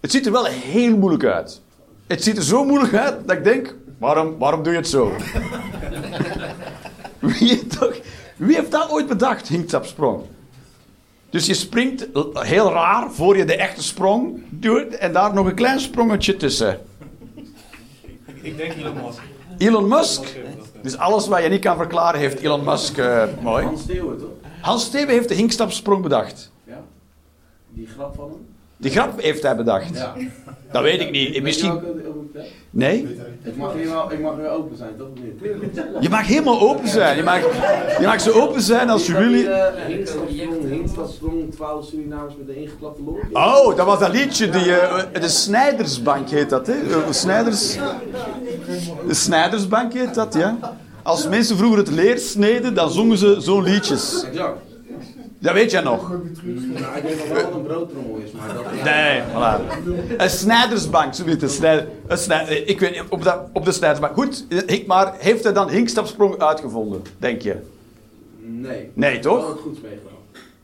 Het 0.00 0.10
ziet 0.10 0.26
er 0.26 0.32
wel 0.32 0.44
heel 0.44 0.96
moeilijk 0.96 1.24
uit. 1.24 1.60
Het 2.06 2.22
ziet 2.22 2.36
er 2.36 2.42
zo 2.42 2.64
moeilijk 2.64 2.94
uit 2.94 3.28
dat 3.28 3.36
ik 3.36 3.44
denk: 3.44 3.74
waarom, 3.98 4.38
waarom 4.38 4.62
doe 4.62 4.72
je 4.72 4.78
het 4.78 4.88
zo? 4.88 5.12
Wie, 7.18 7.66
toch, 7.66 8.00
wie 8.36 8.56
heeft 8.56 8.70
dat 8.70 8.90
ooit 8.90 9.06
bedacht, 9.06 9.48
hinkstapsprong? 9.48 10.22
Dus 11.30 11.46
je 11.46 11.54
springt 11.54 12.06
heel 12.32 12.72
raar 12.72 13.10
voor 13.12 13.36
je 13.36 13.44
de 13.44 13.56
echte 13.56 13.82
sprong 13.82 14.42
doet 14.48 14.96
en 14.96 15.12
daar 15.12 15.34
nog 15.34 15.46
een 15.46 15.54
klein 15.54 15.80
sprongetje 15.80 16.36
tussen. 16.36 16.80
Ik 18.42 18.56
denk 18.56 18.72
Elon 18.72 18.94
Musk. 19.04 19.22
Elon 19.58 19.88
Musk. 19.88 20.36
Dus 20.82 20.96
alles 20.96 21.28
wat 21.28 21.42
je 21.42 21.48
niet 21.48 21.60
kan 21.60 21.76
verklaren 21.76 22.20
heeft 22.20 22.40
Elon 22.40 22.64
Musk 22.64 22.98
eh, 22.98 23.24
mooi. 23.42 23.64
Hans 23.64 23.82
Steeuwen, 23.82 24.18
toch? 24.18 24.28
Hans 24.60 24.92
heeft 24.92 25.28
de 25.28 25.34
hinkstapsprong 25.34 26.02
bedacht. 26.02 26.52
Ja. 26.64 26.82
Die 27.68 27.86
grap 27.86 28.14
van 28.14 28.28
hem? 28.28 28.49
Die 28.80 28.90
grap 28.90 29.20
heeft 29.20 29.42
hij 29.42 29.56
bedacht. 29.56 29.98
Ja. 29.98 30.14
Dat 30.72 30.82
weet 30.82 31.00
ik 31.00 31.10
niet. 31.10 31.42
Misschien... 31.42 31.80
Nee? 32.70 33.18
Ik 33.42 33.56
mag 33.56 33.72
weer 33.72 33.88
wel, 33.88 34.12
ik 34.12 34.20
mag 34.20 34.36
weer 34.36 34.50
open 34.50 34.76
zijn, 34.76 34.96
toch? 34.98 35.08
Je 36.00 36.08
mag 36.08 36.26
helemaal 36.26 36.60
open 36.60 36.88
zijn. 36.88 37.16
Je 37.16 37.22
mag, 37.22 37.40
je 38.00 38.06
mag 38.06 38.20
zo 38.20 38.30
open 38.30 38.62
zijn 38.62 38.90
als 38.90 39.06
je 39.06 39.12
wil. 39.12 39.32
Hinkstapsprong, 39.86 40.68
Hinkstapsprong, 40.68 41.54
12 41.54 41.86
Surinamers 41.86 42.34
met 42.38 42.48
een 42.48 42.62
ingeklapte 42.62 43.02
long. 43.02 43.18
Oh, 43.32 43.76
dat 43.76 43.86
was 43.86 43.98
dat 43.98 44.12
liedje. 44.12 44.48
Die, 44.48 44.72
eh, 44.72 45.20
de 45.20 45.28
Snijdersbank 45.28 46.28
heet 46.28 46.50
dat, 46.50 46.66
hè? 46.66 46.74
De 47.06 47.12
Snijders... 47.12 47.76
De 49.06 49.14
Snijdersbank 49.14 49.92
heet 49.92 50.14
dat, 50.14 50.34
ja. 50.34 50.58
Als 51.02 51.28
mensen 51.28 51.56
vroeger 51.56 51.78
het 51.78 51.90
leer 51.90 52.18
sneden, 52.18 52.74
dan 52.74 52.90
zongen 52.90 53.18
ze 53.18 53.36
zo'n 53.38 53.62
liedjes. 53.62 54.24
Exact. 54.24 54.69
Dat 55.40 55.52
weet 55.52 55.70
jij 55.70 55.80
nog. 55.80 56.08
Nou, 56.08 56.96
ik 56.96 57.02
denk 57.02 57.18
dat 57.18 57.28
wel 57.28 57.42
wat 57.42 57.54
een 57.54 57.62
broodtrommel 57.62 58.16
is, 58.24 58.30
maar 58.32 58.54
dat... 58.54 58.84
Nee, 58.84 59.22
voilà. 59.22 60.16
Een 60.16 60.30
snijdersbank, 60.30 61.14
zo 61.14 61.24
een 61.26 62.18
snij, 62.18 62.46
eh, 62.46 62.68
ik 62.68 62.80
weet 62.80 62.90
niet, 62.90 63.02
op, 63.08 63.22
dat, 63.22 63.40
op 63.52 63.64
de 63.64 63.72
snijdersbank. 63.72 64.14
Goed, 64.14 64.46
Hink, 64.66 64.86
maar 64.86 65.14
heeft 65.18 65.44
hij 65.44 65.52
dan 65.52 65.70
hinkstapsprong 65.70 66.38
uitgevonden, 66.38 67.02
denk 67.18 67.42
je? 67.42 67.56
Nee. 68.40 68.90
Nee, 68.94 69.18
toch? 69.18 69.46
Wel 69.46 69.56
goed 69.56 69.78
meegenomen. 69.82 70.18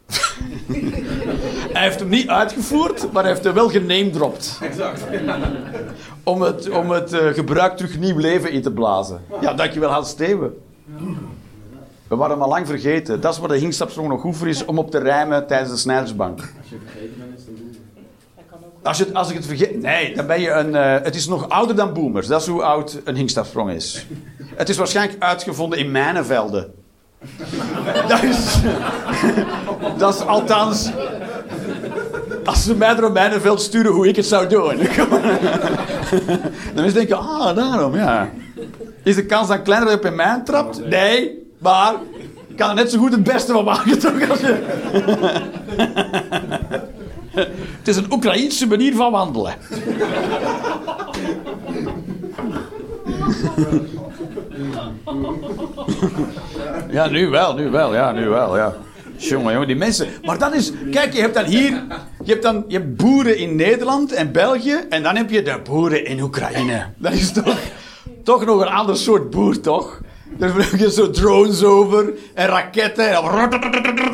Hij 1.72 1.82
heeft 1.82 1.98
hem 1.98 2.08
niet 2.08 2.28
uitgevoerd, 2.28 3.12
maar 3.12 3.22
hij 3.22 3.32
heeft 3.32 3.44
hem 3.44 3.54
wel 3.54 3.68
genamedropt. 3.68 4.58
Exact. 4.62 5.02
Om 6.22 6.42
het, 6.42 6.70
om 6.70 6.90
het 6.90 7.12
eh, 7.12 7.26
gebruik 7.26 7.76
terug 7.76 7.98
nieuw 7.98 8.18
leven 8.18 8.50
in 8.50 8.62
te 8.62 8.72
blazen. 8.72 9.20
Ja, 9.40 9.54
dankjewel 9.54 9.90
Hans 9.90 10.08
Steven. 10.08 10.54
We 12.08 12.16
waren 12.16 12.32
hem 12.34 12.42
al 12.42 12.48
lang 12.48 12.66
vergeten. 12.66 13.20
Dat 13.20 13.32
is 13.32 13.38
waar 13.38 13.48
de 13.48 13.56
hinkstapsprong 13.58 14.08
nog 14.08 14.20
goed 14.20 14.36
voor 14.36 14.48
is, 14.48 14.64
om 14.64 14.78
op 14.78 14.90
te 14.90 14.98
rijmen 14.98 15.46
tijdens 15.46 15.70
de 15.70 15.76
snijdersbank. 15.76 16.38
Als 16.40 16.68
je 16.68 16.76
vergeten 16.84 17.14
bent, 17.18 17.38
is 17.38 17.44
het 17.46 17.48
een. 17.58 17.74
Als, 18.82 18.98
je, 18.98 19.04
het- 19.04 19.14
als 19.14 19.28
ik 19.30 19.36
het 19.36 19.46
vergeet... 19.46 19.82
Nee, 19.82 20.14
dan 20.14 20.26
ben 20.26 20.40
je 20.40 20.50
een... 20.50 20.74
eh, 20.74 21.02
het 21.02 21.14
is 21.14 21.26
nog 21.28 21.48
ouder 21.48 21.76
dan 21.76 21.92
boomers. 21.92 22.26
Dat 22.26 22.40
is 22.40 22.46
hoe 22.46 22.62
oud 22.62 23.00
een 23.04 23.16
hinkstafsprong 23.16 23.70
is. 23.70 24.06
Het 24.54 24.68
is 24.68 24.76
waarschijnlijk 24.76 25.22
uitgevonden 25.22 25.78
in 25.78 25.90
mijnenvelden. 25.90 26.72
Dat 28.08 28.22
is... 28.22 28.56
dat 29.98 30.14
is 30.14 30.20
althans... 30.20 30.90
Als 32.44 32.64
ze 32.64 32.74
mij 32.76 32.94
door 32.94 33.12
mijnenveld 33.12 33.60
sturen 33.60 33.92
hoe 33.92 34.08
ik 34.08 34.16
het 34.16 34.26
zou 34.26 34.46
doen. 34.48 34.76
Dan 36.74 36.84
is 36.84 36.92
denken, 36.92 37.18
ah, 37.18 37.56
daarom, 37.56 37.94
ja. 37.94 38.30
Is 39.02 39.14
de 39.14 39.26
kans 39.26 39.48
dan 39.48 39.62
kleiner 39.62 39.88
dat 39.90 39.98
je 40.00 40.04
op 40.06 40.10
een 40.10 40.16
mijn 40.16 40.44
trapt? 40.44 40.88
Nee, 40.88 41.45
maar... 41.66 41.94
Ik 42.48 42.56
kan 42.56 42.68
er 42.68 42.74
net 42.74 42.90
zo 42.90 42.98
goed 42.98 43.12
het 43.12 43.22
beste 43.22 43.52
van 43.52 43.64
maken, 43.64 43.98
toch? 43.98 44.30
Als 44.30 44.40
je... 44.40 44.54
Het 47.78 47.88
is 47.88 47.96
een 47.96 48.12
Oekraïense 48.12 48.66
manier 48.66 48.94
van 48.94 49.12
wandelen. 49.12 49.54
Ja, 56.90 57.08
nu 57.08 57.28
wel, 57.28 57.54
nu 57.54 57.70
wel, 57.70 57.94
ja, 57.94 58.12
nu 58.12 58.28
wel, 58.28 58.56
ja. 58.56 58.74
Jongen, 59.16 59.52
jongen, 59.52 59.66
die 59.66 59.76
mensen. 59.76 60.08
Maar 60.22 60.38
dat 60.38 60.54
is, 60.54 60.72
kijk, 60.90 61.12
je 61.12 61.20
hebt 61.20 61.34
dan 61.34 61.44
hier, 61.44 61.84
je 62.24 62.30
hebt 62.30 62.42
dan, 62.42 62.64
je 62.68 62.80
boeren 62.80 63.38
in 63.38 63.56
Nederland 63.56 64.12
en 64.12 64.32
België, 64.32 64.86
en 64.88 65.02
dan 65.02 65.16
heb 65.16 65.30
je 65.30 65.42
de 65.42 65.60
boeren 65.64 66.04
in 66.06 66.20
Oekraïne. 66.20 66.86
Dat 66.96 67.12
is 67.12 67.32
toch, 67.32 67.58
toch 68.24 68.44
nog 68.44 68.60
een 68.60 68.68
ander 68.68 68.96
soort 68.96 69.30
boer, 69.30 69.60
toch? 69.60 70.00
Daar 70.38 70.50
vliegen 70.50 70.90
zo 70.90 71.10
drones 71.10 71.64
over 71.64 72.12
en 72.34 72.46
raketten 72.46 73.08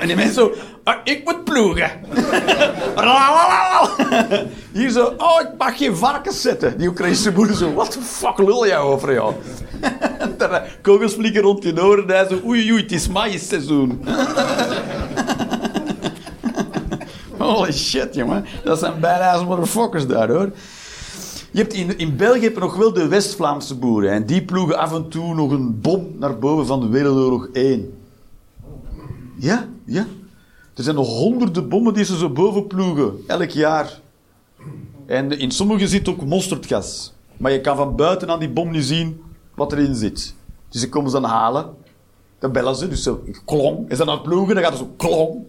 en, 0.01 0.07
die 0.07 0.17
mensen 0.17 0.35
zo, 0.35 0.53
"Ah, 0.85 0.95
ik 1.05 1.25
moet 1.25 1.45
ploegen. 1.45 1.91
Hier 4.73 4.91
zo, 4.91 5.15
oh, 5.17 5.41
ik 5.41 5.49
mag 5.59 5.77
geen 5.77 5.97
varkens 5.97 6.41
zetten. 6.41 6.79
Die 6.79 6.89
Oekraïnse 6.89 7.33
boeren 7.33 7.57
zo, 7.57 7.73
what 7.75 7.91
the 7.91 8.01
fuck 8.01 8.39
lul 8.39 8.67
jij 8.67 8.79
over, 8.79 9.13
daar, 10.39 10.51
eh, 10.53 10.63
Kogels 10.83 11.15
vliegen 11.15 11.43
rond 11.43 11.63
je 11.63 11.83
oren 11.83 12.11
en 12.19 12.29
zo, 12.29 12.41
oei 12.47 12.73
oei, 12.73 12.83
het 12.83 12.93
is 12.93 13.09
maïsseizoen. 13.09 14.05
Holy 17.39 17.73
shit, 17.73 18.15
jongen. 18.15 18.47
Dat 18.65 18.79
zijn 18.79 19.01
bijna 19.01 19.43
motherfuckers 19.43 20.07
daar, 20.07 20.29
hoor. 20.29 20.51
Je 21.53 21.59
hebt 21.59 21.73
in, 21.73 21.99
in 21.99 22.17
België 22.17 22.41
heb 22.41 22.55
je 22.55 22.61
nog 22.61 22.77
wel 22.77 22.93
de 22.93 23.09
West-Vlaamse 23.09 23.75
boeren. 23.75 24.11
En 24.11 24.27
die 24.27 24.45
ploegen 24.45 24.79
af 24.79 24.95
en 24.95 25.09
toe 25.09 25.35
nog 25.35 25.51
een 25.51 25.81
bom 25.81 26.07
naar 26.19 26.39
boven 26.39 26.67
van 26.67 26.81
de 26.81 26.89
Wereldoorlog 26.89 27.49
1. 27.53 27.95
Ja, 29.37 29.69
ja. 29.85 30.07
Er 30.75 30.83
zijn 30.83 30.97
nog 30.97 31.09
honderden 31.09 31.69
bommen 31.69 31.95
die 31.95 32.05
ze 32.05 32.17
zo 32.17 32.31
boven 32.31 32.67
ploegen. 32.67 33.15
Elk 33.27 33.51
jaar. 33.51 34.01
En 35.07 35.39
in 35.39 35.51
sommige 35.51 35.89
zit 35.89 36.09
ook 36.09 36.25
mosterdgas. 36.25 37.13
Maar 37.37 37.53
je 37.53 37.61
kan 37.61 37.77
van 37.77 37.97
buiten 37.97 38.31
aan 38.31 38.39
die 38.39 38.51
bom 38.51 38.71
niet 38.71 38.85
zien 38.85 39.23
wat 39.55 39.73
erin 39.73 39.95
zit. 39.95 40.35
Dus 40.69 40.81
ze 40.81 40.89
komen 40.89 41.11
ze 41.11 41.21
dan 41.21 41.31
halen. 41.31 41.75
Dan 42.39 42.53
bellen 42.53 42.77
ze, 42.77 42.89
dus 42.89 43.03
zo 43.03 43.23
klong. 43.45 43.91
Is 43.91 43.99
dat 43.99 44.09
aan 44.09 44.15
het 44.15 44.23
ploegen, 44.23 44.55
dan 44.55 44.65
gaat 44.65 44.73
het 44.73 44.83
zo 44.83 44.93
klong. 44.97 45.45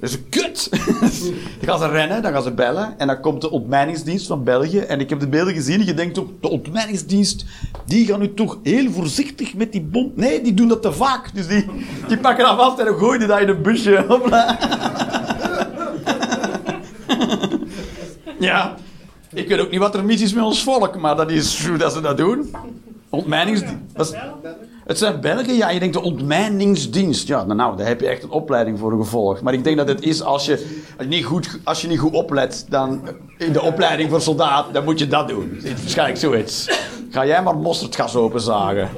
Dat 0.00 0.08
is 0.10 0.14
een 0.14 0.28
kut. 0.28 0.68
dan 1.60 1.68
gaan 1.68 1.78
ze 1.78 1.88
rennen, 1.88 2.22
dan 2.22 2.32
gaan 2.32 2.42
ze 2.42 2.52
bellen. 2.52 2.98
En 2.98 3.06
dan 3.06 3.20
komt 3.20 3.40
de 3.40 3.50
ontmijningsdienst 3.50 4.26
van 4.26 4.44
België. 4.44 4.78
En 4.78 5.00
ik 5.00 5.10
heb 5.10 5.20
de 5.20 5.28
beelden 5.28 5.54
gezien. 5.54 5.80
En 5.80 5.86
je 5.86 5.94
denkt 5.94 6.18
ook, 6.18 6.42
de 6.42 6.48
ontmijningsdienst, 6.48 7.44
die 7.86 8.06
gaan 8.06 8.20
nu 8.20 8.34
toch 8.34 8.58
heel 8.62 8.90
voorzichtig 8.90 9.54
met 9.54 9.72
die 9.72 9.82
bom... 9.82 10.12
Nee, 10.14 10.42
die 10.42 10.54
doen 10.54 10.68
dat 10.68 10.82
te 10.82 10.92
vaak. 10.92 11.34
Dus 11.34 11.46
die, 11.46 11.64
die 12.08 12.18
pakken 12.18 12.44
dat 12.44 12.56
vast 12.56 12.78
en 12.78 12.84
dan 12.84 12.98
gooien 12.98 13.18
die 13.18 13.28
dat 13.28 13.40
in 13.40 13.48
een 13.48 13.62
busje. 13.62 14.06
Ja. 18.38 18.74
Ik 19.32 19.48
weet 19.48 19.60
ook 19.60 19.70
niet 19.70 19.80
wat 19.80 19.94
er 19.94 20.04
mis 20.04 20.20
is 20.20 20.32
met 20.32 20.44
ons 20.44 20.62
volk, 20.62 20.96
maar 20.96 21.16
dat 21.16 21.30
is 21.30 21.66
hoe 21.66 21.76
dat 21.76 21.92
ze 21.92 22.00
dat 22.00 22.16
doen. 22.16 22.54
Ontmijningsdienst. 23.08 24.16
Het 24.86 24.98
zijn 24.98 25.20
Belgen, 25.20 25.54
ja. 25.54 25.70
Je 25.70 25.78
denkt 25.78 25.94
de 25.94 26.02
ontmijningsdienst. 26.02 27.28
Ja, 27.28 27.44
nou, 27.44 27.76
daar 27.76 27.86
heb 27.86 28.00
je 28.00 28.06
echt 28.06 28.22
een 28.22 28.30
opleiding 28.30 28.78
voor 28.78 28.90
gevolgd. 28.90 29.42
Maar 29.42 29.52
ik 29.54 29.64
denk 29.64 29.76
dat 29.76 29.88
het 29.88 30.02
is 30.02 30.22
als 30.22 30.46
je, 30.46 30.84
niet 31.08 31.24
goed, 31.24 31.58
als 31.64 31.80
je 31.82 31.88
niet 31.88 31.98
goed 31.98 32.12
oplet, 32.12 32.66
dan 32.68 33.08
in 33.38 33.52
de 33.52 33.62
opleiding 33.62 34.10
voor 34.10 34.20
soldaat, 34.20 34.72
dan 34.74 34.84
moet 34.84 34.98
je 34.98 35.06
dat 35.06 35.28
doen. 35.28 35.50
Het 35.54 35.64
is 35.64 35.70
waarschijnlijk 35.80 36.18
zoiets. 36.18 36.68
Ga 37.10 37.26
jij 37.26 37.42
maar 37.42 37.56
mosterdgas 37.56 38.16
openzagen. 38.16 38.90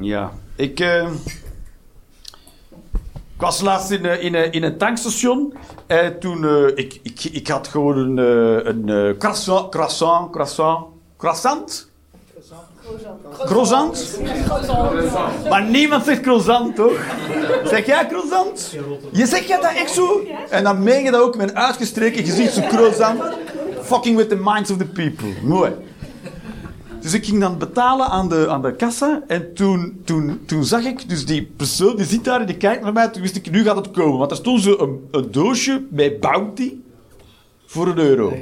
Ja, 0.00 0.32
ik... 0.56 0.80
eh, 0.80 1.08
ik 3.34 3.44
was 3.44 3.60
laatst 3.60 3.90
in, 3.90 4.04
eh, 4.06 4.44
eh, 4.44 4.52
in 4.52 4.62
een 4.62 4.76
tankstation. 4.78 5.54
En 5.86 6.18
toen... 6.20 6.44
eh, 6.44 6.66
ik, 6.74 7.00
ik, 7.02 7.24
ik 7.24 7.48
had 7.48 7.68
gewoon 7.68 8.18
een, 8.18 8.88
een 8.88 9.16
croissant, 9.18 9.70
croissant, 9.70 10.30
croissant, 10.30 10.86
croissant? 11.16 11.87
Croissant? 13.44 14.18
Maar 15.48 15.62
niemand 15.62 16.04
zegt 16.04 16.20
croissant, 16.20 16.76
toch? 16.76 17.06
Zeg 17.64 17.86
jij 17.86 18.06
croissant? 18.06 18.76
Je 19.12 19.26
zegt 19.26 19.48
jij 19.48 19.60
dat 19.60 19.72
echt 19.74 19.90
zo? 19.90 20.22
En 20.50 20.64
dan 20.64 20.82
meen 20.82 21.04
je 21.04 21.10
dat 21.10 21.20
ook 21.20 21.36
met 21.36 21.50
een 21.50 21.56
uitgestreken 21.56 22.24
gezicht, 22.24 22.52
zo 22.54 22.60
croissant. 22.60 23.22
Fucking 23.82 24.16
with 24.16 24.28
the 24.28 24.40
minds 24.44 24.70
of 24.70 24.76
the 24.76 24.84
people. 24.84 25.28
Mooi. 25.42 25.72
Dus 27.00 27.14
ik 27.14 27.24
ging 27.24 27.40
dan 27.40 27.58
betalen 27.58 28.06
aan 28.06 28.28
de, 28.28 28.48
aan 28.48 28.62
de 28.62 28.74
kassa. 28.76 29.22
En 29.26 29.54
toen, 29.54 30.00
toen, 30.04 30.40
toen 30.46 30.64
zag 30.64 30.84
ik, 30.84 31.08
dus 31.08 31.26
die 31.26 31.52
persoon 31.56 31.96
die 31.96 32.06
zit 32.06 32.24
daar 32.24 32.40
en 32.40 32.46
die 32.46 32.56
kijkt 32.56 32.82
naar 32.82 32.92
mij. 32.92 33.08
Toen 33.08 33.22
wist 33.22 33.36
ik, 33.36 33.50
nu 33.50 33.62
gaat 33.62 33.76
het 33.76 33.90
komen. 33.90 34.18
Want 34.18 34.30
er 34.30 34.36
stond 34.36 34.62
zo 34.62 34.76
een, 34.78 35.08
een 35.10 35.30
doosje 35.30 35.82
bij 35.90 36.18
Bounty 36.18 36.74
voor 37.66 37.86
een 37.86 37.98
euro. 37.98 38.32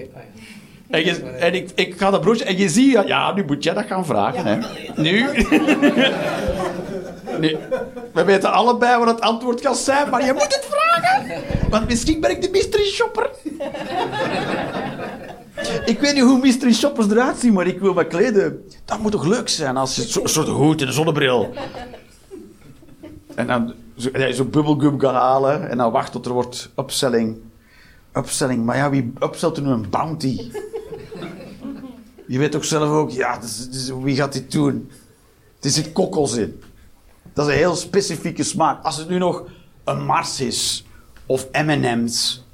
En, 0.91 1.05
je, 1.05 1.23
en 1.23 1.55
ik, 1.55 1.71
ik 1.75 1.95
ga 1.99 2.11
dat 2.11 2.21
broodje... 2.21 2.45
En 2.45 2.57
je 2.57 2.69
ziet, 2.69 2.93
ja, 2.93 3.03
ja, 3.07 3.35
nu 3.35 3.45
moet 3.45 3.65
jij 3.65 3.75
dat 3.75 3.87
gaan 3.87 4.07
vragen. 4.07 4.45
hè. 4.45 4.59
Nu... 5.03 5.27
nu... 7.41 7.57
We 8.13 8.25
weten 8.25 8.53
allebei 8.53 8.99
wat 8.99 9.09
het 9.09 9.21
antwoord 9.21 9.61
kan 9.61 9.75
zijn, 9.75 10.11
maar 10.11 10.25
je 10.25 10.33
moet 10.33 10.43
het 10.43 10.69
vragen. 10.71 11.43
Want 11.71 11.89
misschien 11.89 12.21
ben 12.21 12.31
ik 12.31 12.43
de 12.43 12.49
mystery 12.51 12.85
shopper. 12.85 13.31
Ik 15.85 16.01
weet 16.01 16.15
niet 16.15 16.23
hoe 16.23 16.39
mystery 16.39 16.73
shoppers 16.73 17.11
eruit 17.11 17.39
zien, 17.39 17.53
maar 17.53 17.67
ik 17.67 17.81
wil 17.81 17.95
me 17.95 18.07
kleden. 18.07 18.65
Dat 18.85 18.99
moet 18.99 19.13
toch 19.13 19.25
leuk 19.25 19.49
zijn 19.49 19.77
als 19.77 19.97
je 19.97 20.03
soort 20.25 20.49
hoed 20.49 20.81
en 20.81 20.87
een 20.87 20.93
zonnebril. 20.93 21.55
En 23.35 23.47
dan 23.47 23.75
zo, 23.97 24.09
ja, 24.13 24.33
zo 24.33 24.45
bubblegum 24.45 25.01
gaan 25.01 25.15
halen 25.15 25.71
en 25.71 25.79
dan 25.79 25.93
wachten 25.93 26.13
tot 26.13 26.27
er 26.27 26.33
wordt 26.33 26.71
upselling. 26.79 27.37
Upselling, 28.17 28.65
maar 28.65 28.77
ja, 28.77 28.91
wie 28.91 29.13
upselt 29.23 29.57
er 29.57 29.63
nu 29.63 29.69
een 29.69 29.91
bounty? 29.91 30.51
Je 32.27 32.39
weet 32.39 32.53
toch 32.53 32.65
zelf 32.65 32.91
ook, 32.91 33.11
ja, 33.11 33.39
dus, 33.39 33.91
wie 34.03 34.17
gaat 34.17 34.33
dit 34.33 34.53
doen? 34.53 34.91
Er 35.61 35.71
zit 35.71 35.93
kokkels 35.93 36.37
in. 36.37 36.63
Dat 37.33 37.47
is 37.47 37.53
een 37.53 37.59
heel 37.59 37.75
specifieke 37.75 38.43
smaak. 38.43 38.85
Als 38.85 38.97
het 38.97 39.09
nu 39.09 39.19
nog 39.19 39.45
een 39.85 40.05
Mars 40.05 40.41
is, 40.41 40.85
of 41.27 41.49
M&M's, 41.53 42.45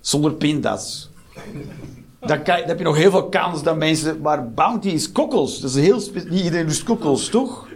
zonder 0.00 0.32
pinda's, 0.32 1.10
dan, 2.20 2.40
heb 2.44 2.78
je 2.78 2.84
nog 2.84 2.96
heel 2.96 3.10
veel 3.10 3.28
kans 3.28 3.62
dat 3.62 3.76
mensen... 3.76 4.20
Maar 4.20 4.50
Bounty 4.50 4.88
is 4.88 5.12
kokkels. 5.12 5.60
Dat 5.60 5.70
is 5.70 5.76
heel 5.76 6.02
Niet 6.14 6.42
iedereen 6.42 6.66
lust 6.66 6.82
kokkels, 6.82 7.28
toch? 7.28 7.68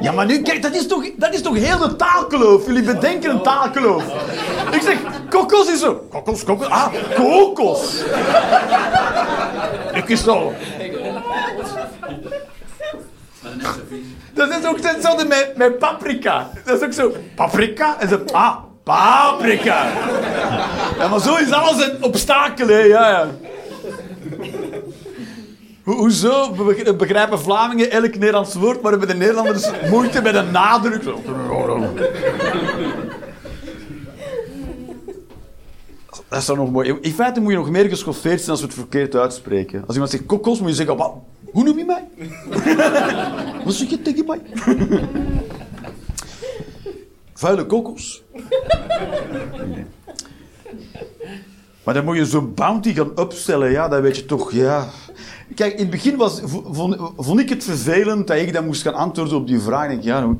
Ja, 0.00 0.12
maar 0.12 0.26
nu, 0.26 0.42
kijk, 0.42 0.62
dat 0.62 0.74
is 0.74 0.86
toch, 0.86 1.04
dat 1.16 1.34
is 1.34 1.42
toch 1.42 1.56
heel 1.56 1.78
de 1.78 1.96
taalkloof? 1.96 2.66
Jullie 2.66 2.82
bedenken 2.82 3.30
een 3.30 3.42
taalkloof. 3.42 4.04
Ik 4.72 4.82
zeg, 4.82 4.96
kokkels 5.30 5.70
is 5.70 5.80
zo. 5.80 5.94
Kokkels, 6.10 6.44
kokkels. 6.44 6.70
Ah, 6.70 6.86
kokos. 7.14 8.02
Ik 9.92 10.08
is 10.08 10.22
zo. 10.22 10.52
Dat 14.34 14.48
is 14.48 14.66
ook 14.66 14.78
hetzelfde 14.82 15.24
met, 15.24 15.52
met 15.56 15.78
paprika. 15.78 16.50
Dat 16.64 16.80
is 16.80 16.86
ook 16.86 16.92
zo. 16.92 17.12
Paprika? 17.34 17.96
En 18.00 18.08
zo. 18.08 18.20
Ah, 18.32 18.56
paprika. 18.84 19.86
Ja, 20.98 21.08
maar 21.08 21.20
zo 21.20 21.36
is 21.36 21.50
alles 21.52 21.86
een 21.86 22.02
obstakel, 22.02 22.66
hè. 22.66 22.78
Ja, 22.78 23.08
ja. 23.10 23.26
Ho- 25.88 25.94
Hoezo 25.96 26.50
Be- 26.52 26.94
begrijpen 26.96 27.40
Vlamingen 27.40 27.90
elk 27.90 28.14
Nederlands 28.14 28.54
woord, 28.54 28.82
maar 28.82 28.90
hebben 28.90 29.08
de 29.08 29.14
Nederlanders 29.14 29.70
moeite 29.90 30.22
met 30.22 30.34
een 30.34 30.50
nadruk? 30.50 31.02
Dat 36.28 36.38
is 36.38 36.46
dan 36.46 36.56
nog 36.56 36.70
mooi. 36.70 36.98
In 37.00 37.12
feite 37.12 37.40
moet 37.40 37.50
je 37.50 37.56
nog 37.58 37.70
meer 37.70 37.88
geschoffeerd 37.88 38.38
zijn 38.38 38.50
als 38.50 38.60
we 38.60 38.66
het 38.66 38.74
verkeerd 38.74 39.14
uitspreken. 39.14 39.80
Als 39.86 39.92
iemand 39.92 40.10
zegt 40.10 40.26
kokos, 40.26 40.60
moet 40.60 40.68
je 40.68 40.74
zeggen, 40.74 40.96
wat? 40.96 41.12
Hoe 41.52 41.64
noem 41.64 41.78
je 41.78 41.84
mij? 41.84 42.04
Wat 43.64 43.74
zeg 43.74 43.90
je 43.90 44.02
tegen 44.02 44.24
mij? 44.26 44.40
Vuile 47.34 47.66
kokos. 47.66 48.22
Maar 51.84 51.94
dan 51.94 52.04
moet 52.04 52.16
je 52.16 52.26
zo'n 52.26 52.54
bounty 52.54 52.94
gaan 52.94 53.18
opstellen, 53.18 53.70
ja, 53.70 53.88
dan 53.88 54.00
weet 54.02 54.16
je 54.16 54.24
toch, 54.24 54.52
ja. 54.52 54.88
Kijk, 55.54 55.72
in 55.72 55.78
het 55.78 55.90
begin 55.90 56.16
was, 56.16 56.40
vo- 56.44 57.12
vond, 57.16 57.40
ik 57.40 57.48
het 57.48 57.64
vervelend 57.64 58.26
dat 58.26 58.36
ik 58.36 58.52
dan 58.52 58.66
moest 58.66 58.82
gaan 58.82 58.94
antwoorden 58.94 59.36
op 59.36 59.46
die 59.46 59.60
vraag. 59.60 59.88
Denk, 59.88 60.02
ja, 60.02 60.34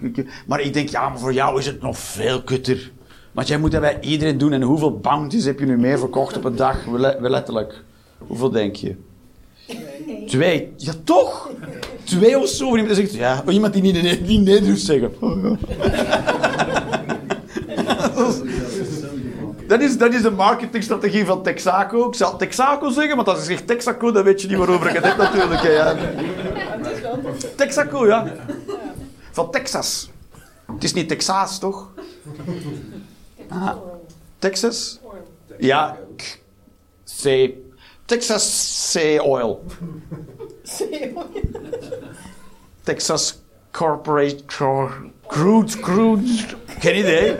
maar 0.46 0.60
ik 0.60 0.72
denk, 0.72 0.88
ja, 0.88 1.08
maar 1.08 1.18
voor 1.18 1.32
jou 1.32 1.58
is 1.58 1.66
het 1.66 1.82
nog 1.82 1.98
veel 1.98 2.42
kutter. 2.42 2.90
Maar 3.32 3.44
jij 3.44 3.58
moet 3.58 3.70
dat 3.72 3.80
bij 3.80 4.00
iedereen 4.00 4.38
doen. 4.38 4.52
En 4.52 4.62
hoeveel 4.62 4.98
bounties 4.98 5.44
heb 5.44 5.58
je 5.58 5.66
nu 5.66 5.78
meer 5.78 5.98
verkocht 5.98 6.36
op 6.36 6.44
een 6.44 6.56
dag? 6.56 6.76
Letterlijk. 7.20 7.82
Hoeveel 8.18 8.50
denk 8.50 8.76
je? 8.76 8.94
Twee. 10.26 10.72
Ja, 10.76 10.92
toch? 11.04 11.50
Twee 12.04 12.38
of 12.38 12.48
zo. 12.48 12.76
Iemand 12.76 12.96
zegt, 12.96 13.14
ja, 13.14 13.42
iemand 13.48 13.72
die 13.72 13.82
niet, 13.82 14.44
nee, 14.44 14.60
doet 14.60 14.78
zeggen. 14.78 15.12
Oh. 15.20 15.44
Dat 19.68 19.80
is, 19.80 19.98
dat 19.98 20.14
is 20.14 20.22
de 20.22 20.30
marketingstrategie 20.30 21.24
van 21.24 21.42
Texaco. 21.42 22.08
Ik 22.08 22.14
zal 22.14 22.36
Texaco 22.36 22.90
zeggen, 22.90 23.16
want 23.16 23.28
als 23.28 23.38
je 23.38 23.44
zegt 23.44 23.66
Texaco, 23.66 24.10
dan 24.12 24.24
weet 24.24 24.40
je 24.42 24.48
niet 24.48 24.56
waarover 24.56 24.88
ik 24.88 24.94
het 24.94 25.04
heb 25.04 25.16
natuurlijk. 25.16 25.60
hè, 25.62 25.70
Ja. 25.70 25.96
Texaco, 27.56 28.06
ja. 28.06 28.32
Van 29.30 29.50
Texas. 29.50 30.10
Het 30.72 30.84
is 30.84 30.92
niet 30.92 31.08
Texas, 31.08 31.58
toch? 31.58 31.90
Ah, 33.48 33.72
Texas? 34.38 35.00
Ja. 35.58 35.96
C. 37.22 37.50
Texas 38.04 38.96
C 38.96 39.20
Oil. 39.22 39.64
Texas 42.82 43.38
Corporate 43.72 44.44
Cor- 44.46 45.10
Crude, 45.28 45.78
crude. 45.80 46.22
Geen 46.78 46.98
idee. 46.98 47.36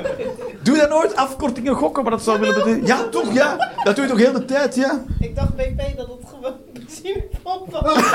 Doe 0.62 0.74
je 0.74 0.80
dat 0.80 0.90
nooit? 0.90 1.16
Afkortingen 1.16 1.74
gokken, 1.74 2.02
maar 2.02 2.12
dat 2.12 2.22
zou 2.22 2.40
willen 2.40 2.54
betekenen. 2.54 2.86
Ja, 2.86 3.02
toch? 3.10 3.32
Ja. 3.32 3.70
Dat 3.84 3.96
doe 3.96 4.04
je 4.04 4.10
toch 4.10 4.18
heel 4.20 4.32
de 4.32 4.44
tijd, 4.44 4.74
ja? 4.74 5.02
Ik 5.20 5.36
dacht 5.36 5.54
BP 5.56 5.96
dat 5.96 6.06
het 6.06 6.28
gewoon 6.28 6.54
benzinepomp 6.72 7.70
was. 7.70 8.02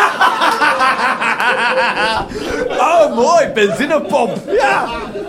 Oh, 2.80 3.15
mooi. 3.15 3.48
Benzinepomp. 3.53 4.38
Ja. 4.51 4.86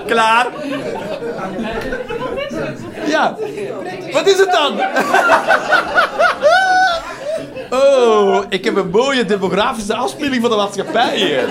Klaar. 0.07 0.47
Ja. 3.07 3.37
Wat 4.13 4.27
is 4.27 4.39
het 4.39 4.51
dan? 4.51 4.81
Oh, 7.71 8.43
ik 8.49 8.65
heb 8.65 8.77
een 8.77 8.91
mooie 8.91 9.25
demografische 9.25 9.95
afspiegeling 9.95 10.43
van 10.43 10.51
de 10.51 10.57
maatschappij 10.57 11.17
hier. 11.17 11.45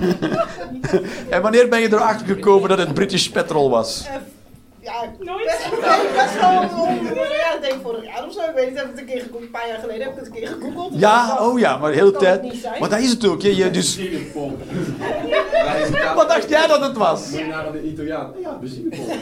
En 1.34 1.42
wanneer 1.42 1.68
ben 1.68 1.80
je 1.80 1.86
erachter 1.92 2.26
gekomen 2.26 2.68
dat 2.68 2.78
het 2.78 2.94
British 2.94 3.26
Petrol 3.28 3.70
was? 3.70 4.06
Ja, 4.80 5.02
nooit. 5.20 5.44
Best 5.44 6.40
wel 6.40 6.52
ja, 7.36 7.54
ik 7.54 7.58
denk 7.60 7.74
vorig 7.82 8.04
jaar 8.04 8.26
of 8.26 8.32
zo. 8.32 8.40
Ik 8.40 8.50
weet 8.54 8.68
niet, 8.68 8.76
heb 8.76 8.84
ik 8.84 8.90
het 8.90 9.00
een 9.00 9.06
keer 9.06 9.16
gegoogeld. 9.20 9.42
Een 9.42 9.50
paar 9.50 9.68
jaar 9.68 9.78
geleden 9.78 10.02
heb 10.02 10.12
ik 10.12 10.18
het 10.18 10.26
een 10.26 10.32
keer 10.32 10.46
gegoogeld. 10.46 10.92
Ja, 11.00 11.36
oh 11.40 11.58
ja, 11.58 11.76
maar 11.78 11.90
de 11.90 11.96
hele 11.96 12.12
tijd. 12.12 12.42
Maar 12.80 12.88
dat 12.88 12.98
is 12.98 13.10
het 13.10 13.26
ook, 13.26 13.42
hè. 13.42 13.48
Je 13.48 13.70
dus... 13.70 13.96
Benzinepomp. 13.96 14.62
Wat 16.14 16.28
dacht 16.28 16.48
jij 16.48 16.66
dat 16.66 16.80
het 16.80 16.96
was? 16.96 17.30
Moet 17.30 17.38
je 17.38 17.46
naar 17.46 17.66
een 17.66 17.86
Italiaan? 17.86 18.32
Ja, 18.42 18.58
benzinepomp. 18.60 19.08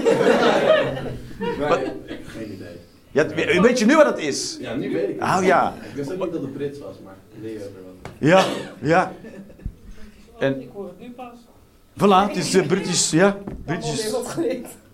Nee, 1.38 1.84
ik 1.84 1.92
heb 2.06 2.18
geen 2.26 2.52
idee. 2.52 2.76
Ja, 3.10 3.26
we- 3.26 3.60
weet 3.60 3.78
je 3.78 3.86
nu 3.86 3.96
wat 3.96 4.06
het 4.06 4.18
is? 4.18 4.56
Ja, 4.60 4.74
nu 4.74 4.92
weet 4.92 5.08
ik. 5.08 5.22
Oh 5.22 5.38
ja. 5.42 5.74
Ik 5.90 5.94
wist 5.94 6.12
ook 6.12 6.22
niet 6.22 6.32
dat 6.32 6.42
het 6.42 6.52
Brits 6.52 6.78
was, 6.78 6.94
maar 7.04 7.14
idee 7.38 7.56
over 7.56 7.70
wat. 7.84 8.12
Ja, 8.18 8.44
ja. 8.80 9.12
En, 10.38 10.60
Ik 10.60 10.68
hoor 10.74 10.84
het 10.86 10.98
nu 11.00 11.10
pas. 11.10 11.32
voilà, 11.98 12.28
het 12.28 12.36
is 12.36 12.54
eh, 12.54 12.66
British, 12.66 13.10
ja. 13.10 13.36
British. 13.64 14.10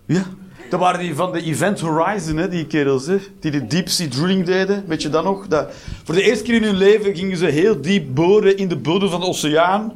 Ja. 0.05 0.23
Dat 0.69 0.79
waren 0.79 0.99
die 0.99 1.15
van 1.15 1.31
de 1.31 1.41
Event 1.41 1.79
Horizon, 1.79 2.37
hè, 2.37 2.49
die 2.49 2.67
kerels, 2.67 3.05
hè, 3.05 3.17
die 3.39 3.51
de 3.51 3.65
deep 3.67 3.87
sea 3.89 4.07
drilling 4.09 4.45
deden. 4.45 4.83
Weet 4.87 5.01
je 5.01 5.09
dat 5.09 5.23
nog? 5.23 5.47
Dat, 5.47 5.71
voor 6.03 6.15
de 6.15 6.21
eerste 6.23 6.43
keer 6.43 6.53
in 6.55 6.63
hun 6.63 6.75
leven 6.75 7.15
gingen 7.15 7.37
ze 7.37 7.45
heel 7.45 7.81
diep 7.81 8.15
boren 8.15 8.57
in 8.57 8.67
de 8.67 8.75
bodem 8.77 9.09
van 9.09 9.19
de 9.19 9.25
oceaan. 9.25 9.87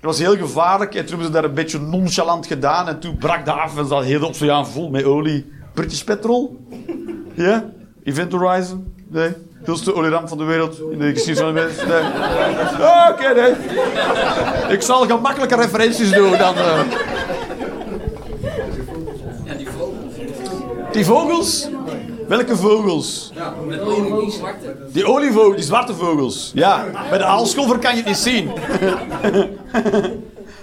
Dat 0.00 0.10
was 0.10 0.18
heel 0.18 0.36
gevaarlijk 0.36 0.94
en 0.94 1.00
toen 1.00 1.08
hebben 1.08 1.26
ze 1.26 1.32
dat 1.32 1.44
een 1.44 1.54
beetje 1.54 1.80
nonchalant 1.80 2.46
gedaan. 2.46 2.88
En 2.88 3.00
toen 3.00 3.16
brak 3.16 3.46
dat 3.46 3.56
af 3.56 3.78
en 3.78 3.86
zat 3.86 4.04
heel 4.04 4.20
de 4.20 4.28
oceaan 4.28 4.66
vol 4.68 4.90
met 4.90 5.04
olie. 5.04 5.52
British 5.74 6.02
Petrol? 6.02 6.66
Ja? 7.34 7.70
Event 8.04 8.32
Horizon? 8.32 8.92
Nee? 9.08 9.30
Grootste 9.64 9.94
olieramp 9.94 10.28
van 10.28 10.38
de 10.38 10.44
wereld 10.44 10.80
in 10.90 10.98
de 10.98 11.12
geschiedenis 11.12 11.38
van 11.38 11.54
de 11.54 11.60
mens? 11.60 11.76
Nee? 11.76 12.02
Oké, 13.10 13.34
nee. 13.34 13.52
Ik 14.74 14.82
zal 14.82 15.06
gemakkelijke 15.06 15.56
referenties 15.56 16.10
doen 16.12 16.30
dan... 16.38 16.54
eh. 16.56 16.80
Die 20.92 21.04
vogels? 21.04 21.68
Welke 22.28 22.56
vogels? 22.56 23.32
Met 23.66 23.80
olie, 23.80 24.20
die 24.20 24.30
zwarte. 24.30 24.76
Die 24.92 25.06
olievogels, 25.06 25.54
die 25.56 25.64
zwarte 25.64 25.94
vogels. 25.94 26.50
Ja, 26.54 26.84
bij 27.08 27.18
de 27.18 27.24
aalscholver 27.24 27.78
kan 27.78 27.90
je 27.90 27.96
het 27.96 28.06
niet 28.06 28.16
zien. 28.16 28.50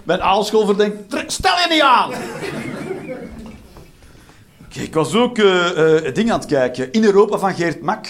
bij 0.04 0.16
een 0.16 0.22
aalscholver 0.22 0.78
denk 0.78 0.94
ik, 0.94 1.10
"Trek- 1.10 1.32
stel 1.32 1.52
je 1.56 1.68
niet 1.74 1.82
aan! 1.82 2.10
Oké, 4.66 4.80
ik 4.80 4.94
was 4.94 5.16
ook 5.16 5.38
eh, 5.38 5.96
eh, 5.98 6.04
het 6.04 6.16
ding 6.16 6.32
aan 6.32 6.40
het 6.40 6.48
kijken. 6.48 6.92
In 6.92 7.04
Europa 7.04 7.38
van 7.38 7.54
Geert 7.54 7.82
Mak. 7.82 8.08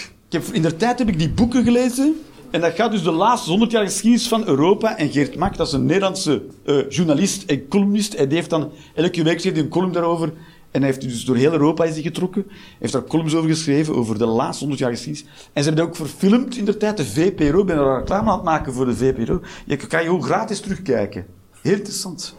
In 0.52 0.62
der 0.62 0.76
tijd 0.76 0.98
heb 0.98 1.08
ik 1.08 1.18
die 1.18 1.30
boeken 1.30 1.64
gelezen. 1.64 2.14
En 2.50 2.60
dat 2.60 2.72
gaat 2.74 2.90
dus 2.90 3.02
de 3.02 3.10
laatste 3.10 3.50
100 3.50 3.70
jaar 3.70 3.84
geschiedenis 3.84 4.28
van 4.28 4.46
Europa. 4.46 4.96
En 4.98 5.10
Geert 5.10 5.36
Mak, 5.36 5.56
dat 5.56 5.66
is 5.66 5.72
een 5.72 5.86
Nederlandse 5.86 6.42
eh, 6.64 6.90
journalist 6.90 7.42
en 7.44 7.68
columnist. 7.68 8.14
En 8.14 8.28
die 8.28 8.36
heeft 8.36 8.50
dan 8.50 8.70
elke 8.94 9.22
week 9.22 9.44
een 9.44 9.68
column 9.68 9.92
daarover. 9.92 10.32
En 10.70 10.82
hij 10.82 10.90
heeft 10.90 11.00
dus 11.00 11.24
door 11.24 11.36
heel 11.36 11.52
Europa 11.52 11.84
is 11.84 11.98
getrokken. 12.00 12.44
Hij 12.48 12.56
heeft 12.78 12.92
daar 12.92 13.04
columns 13.04 13.34
over 13.34 13.48
geschreven, 13.50 13.94
over 13.94 14.18
de 14.18 14.26
laatste 14.26 14.58
100 14.64 14.80
jaar 14.82 14.90
geschiedenis. 14.90 15.28
En 15.52 15.62
ze 15.62 15.68
hebben 15.68 15.76
dat 15.76 15.86
ook 15.86 15.96
verfilmd 16.08 16.56
in 16.56 16.64
de 16.64 16.76
tijd. 16.76 16.96
De 16.96 17.04
VPRO, 17.04 17.60
ik 17.60 17.66
ben 17.66 17.76
er 17.78 17.96
reclame 17.98 18.30
aan 18.30 18.36
het 18.36 18.44
maken 18.44 18.72
voor 18.72 18.86
de 18.86 18.96
VPRO. 18.96 19.40
Je 19.66 19.76
kan 19.76 20.02
je 20.02 20.10
ook 20.10 20.24
gratis 20.24 20.60
terugkijken. 20.60 21.26
Heel 21.62 21.72
interessant. 21.76 22.36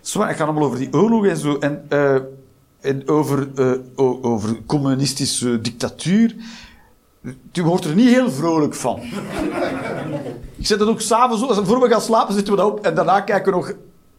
Zwaar, 0.00 0.28
het 0.28 0.36
gaat 0.36 0.46
allemaal 0.48 0.66
over 0.66 0.78
die 0.78 0.92
oorlog 0.92 1.26
en 1.26 1.36
zo. 1.36 1.56
En, 1.58 1.84
eh, 1.88 2.16
en 2.80 3.08
over, 3.08 3.48
o- 3.94 4.18
over 4.22 4.56
communistische 4.66 5.60
dictatuur. 5.60 6.34
Je 7.52 7.62
wordt 7.62 7.84
er 7.84 7.94
niet 7.94 8.08
heel 8.08 8.30
vrolijk 8.30 8.74
van. 8.74 9.00
Ik 10.56 10.66
zet 10.66 10.80
het 10.80 10.88
ook 10.88 11.00
s'avonds 11.00 11.42
op. 11.42 11.48
Als 11.48 11.58
we 11.58 11.64
voor 11.64 11.80
we 11.80 11.88
gaan 11.88 12.00
slapen, 12.00 12.34
zetten 12.34 12.54
we 12.54 12.60
dat 12.60 12.70
op. 12.70 12.84
En 12.86 12.94
daarna 12.94 13.20
kijken 13.20 13.52
we 13.52 13.58
nog 13.58 13.72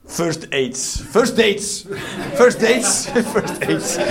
First 0.06 0.50
Aids. 0.50 1.04
First 1.10 1.36
Dates. 1.36 1.86
First 2.34 2.60
Dates. 2.60 3.08
First 3.32 3.68
Aids. 3.68 3.98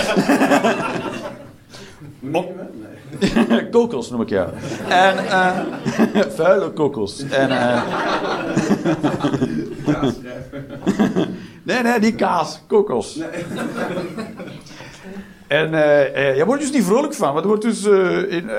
Nee. 2.20 3.68
kokos 3.70 4.10
noem 4.10 4.20
ik 4.20 4.28
ja. 4.28 4.52
En 4.88 5.18
eh 5.18 5.58
vuile 6.36 6.70
kokos. 6.70 7.22
En, 7.22 7.50
eh, 7.50 7.82
nee, 11.62 11.82
nee, 11.82 12.00
die 12.00 12.14
kaas. 12.14 12.60
Kokos. 12.66 13.20
En 15.54 15.74
eh, 15.74 16.36
je 16.36 16.44
wordt 16.44 16.62
dus 16.62 16.72
niet 16.72 16.84
vrolijk 16.84 17.14
van. 17.14 17.34
Maar 17.34 17.46
wordt 17.46 17.62
dus, 17.62 17.84
eh, 17.84 18.32
in, 18.32 18.50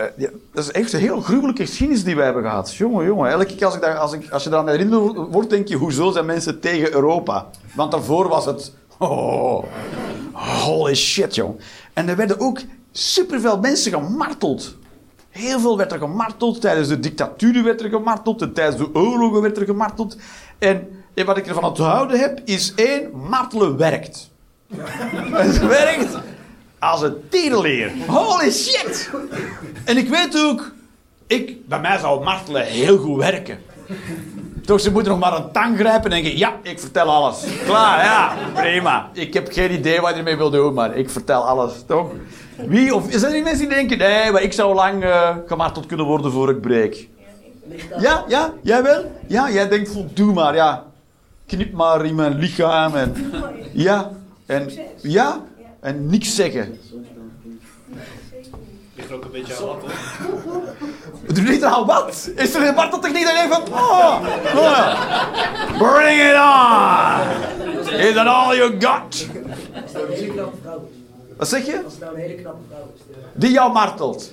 dat 0.54 0.64
is 0.64 0.72
echt 0.72 0.94
een 0.94 1.00
heel 1.00 1.22
gruwelijke 1.22 1.66
geschiedenis 1.66 2.04
die 2.04 2.16
wij 2.16 2.26
hebben 2.26 2.44
gehad. 2.44 2.76
Jongen, 2.76 3.06
jongen. 3.06 3.32
Elke 3.32 3.56
keer 3.56 3.66
als, 3.66 3.76
ik 3.76 3.82
daar, 3.82 3.98
als, 3.98 4.14
ik, 4.14 4.30
als 4.30 4.44
je 4.44 4.50
daaraan 4.50 4.70
herinnerd 4.70 5.16
wordt, 5.32 5.50
denk 5.50 5.68
je... 5.68 5.76
Hoezo 5.76 6.12
zijn 6.12 6.26
mensen 6.26 6.60
tegen 6.60 6.94
Europa? 6.94 7.50
Want 7.76 7.92
daarvoor 7.92 8.28
was 8.28 8.46
het... 8.46 8.74
Oh, 8.98 9.64
holy 10.34 10.96
shit, 10.96 11.36
jong. 11.36 11.60
En 11.94 12.10
er 12.10 12.16
werden 12.16 12.40
ook 12.40 12.60
superveel 12.92 13.60
mensen 13.60 13.92
gemarteld. 13.92 14.76
Heel 15.30 15.60
veel 15.60 15.78
werd 15.78 15.92
er 15.92 16.00
gemarteld. 16.00 16.62
Tijdens 16.62 16.88
de 16.88 17.00
dictatuur 17.00 17.64
werd 17.64 17.82
er 17.82 17.90
gemarteld. 17.90 18.42
En 18.42 18.54
tijdens 18.54 18.78
de 18.78 18.90
oorlogen 18.94 19.42
werd 19.42 19.58
er 19.58 19.66
gemarteld. 19.66 20.18
En 20.60 20.88
eh, 21.14 21.26
wat 21.26 21.38
ik 21.38 21.48
ervan 21.48 21.64
onthouden 21.64 22.20
heb, 22.20 22.42
is 22.46 22.74
één, 22.76 23.10
martelen 23.30 23.78
werkt. 23.78 24.30
Het 25.32 25.68
werkt 25.68 26.18
als 26.80 27.02
een 27.02 27.16
tierenleer. 27.30 27.92
Holy 28.08 28.52
shit! 28.52 29.10
En 29.86 29.98
ik 29.98 30.10
weet 30.10 30.38
ook, 30.38 30.72
ik, 31.28 31.68
bij 31.68 31.80
mij 31.80 31.98
zou 31.98 32.24
martelen 32.24 32.66
heel 32.66 32.98
goed 32.98 33.18
werken. 33.18 33.60
Toch, 34.66 34.80
ze 34.80 34.92
moeten 34.92 35.12
nog 35.12 35.22
maar 35.22 35.36
een 35.36 35.52
tang 35.52 35.78
grijpen 35.78 36.04
en 36.04 36.22
denken, 36.22 36.38
ja, 36.38 36.54
ik 36.62 36.80
vertel 36.80 37.10
alles. 37.10 37.44
Klaar, 37.66 38.04
ja, 38.04 38.36
prima. 38.54 39.10
Ik 39.14 39.34
heb 39.34 39.52
geen 39.52 39.72
idee 39.72 40.02
wat 40.02 40.12
je 40.12 40.18
ermee 40.18 40.38
wil 40.38 40.50
doen, 40.50 40.74
maar 40.74 40.96
ik 40.96 41.10
vertel 41.10 41.48
alles, 41.48 41.74
toch? 41.88 42.12
Wie, 42.68 42.96
of 42.96 43.06
zijn 43.10 43.34
er 43.34 43.44
mensen 43.44 43.68
die 43.68 43.76
denken, 43.76 43.98
nee, 43.98 44.32
maar 44.32 44.42
ik 44.42 44.54
zou 44.54 44.76
lang 44.76 45.04
eh, 45.04 45.36
gemarteld 45.46 45.86
kunnen 45.86 46.06
worden 46.06 46.32
voor 46.32 46.50
ik 46.50 46.62
breek? 46.62 47.10
Ja, 48.00 48.26
ja, 48.28 48.54
jij 48.62 48.84
wel? 48.84 49.12
Ja, 49.28 49.52
jij 49.52 49.68
denkt, 49.68 49.92
doe 50.14 50.34
maar, 50.34 50.56
ja. 50.56 50.84
Knip 51.46 51.74
maar 51.74 52.06
in 52.06 52.16
mijn 52.16 52.36
lichaam 52.38 52.96
en... 52.96 53.34
Ja, 53.72 54.12
en... 54.46 54.72
Ja, 55.02 55.42
en 55.86 56.06
niks 56.10 56.36
zeggen. 56.36 56.80
Ligt 58.96 59.10
er 59.10 59.16
ook 59.16 59.24
een 59.24 59.32
beetje 59.32 59.56
aan 59.56 59.66
wat, 59.66 59.82
hoor. 59.82 60.64
Doe 61.34 61.44
niet 61.44 61.64
aan 61.64 61.86
wat? 61.86 62.30
Is 62.36 62.56
er 62.56 62.68
een 62.68 62.74
marteltechniek 62.76 63.24
dat 63.24 63.32
je 63.34 63.48
van... 63.50 63.62
Oh, 63.74 64.22
oh 64.56 64.62
ja. 64.62 64.98
Bring 65.78 66.22
it 66.22 66.36
on! 66.36 68.00
Is 68.00 68.14
that 68.14 68.28
all 68.28 68.56
you 68.56 68.76
got? 68.80 69.28
Als 69.74 69.92
het 69.92 69.94
nou 69.94 70.06
een 70.08 70.16
hele 70.16 70.32
knappe 70.34 70.58
vrouw 70.64 70.88
is. 70.90 71.38
Wat 71.38 71.48
zeg 71.48 71.66
je? 71.66 71.82
Als 71.84 71.94
het 71.94 72.02
nou 72.02 72.16
een 72.16 72.22
hele 72.22 72.36
knappe 72.36 72.62
vrouw 72.70 72.92
is. 72.96 73.02
Die 73.34 73.52
jou 73.52 73.72
martelt. 73.72 74.32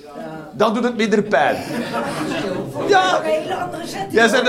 Dan 0.53 0.73
doet 0.73 0.83
het 0.83 0.95
minder 0.97 1.23
pijn. 1.23 1.55
Ja, 2.87 3.17
Een 3.19 3.23
hele 3.23 3.55
andere 3.55 3.87
setting. 3.87 4.11
jij 4.13 4.29
bent... 4.31 4.43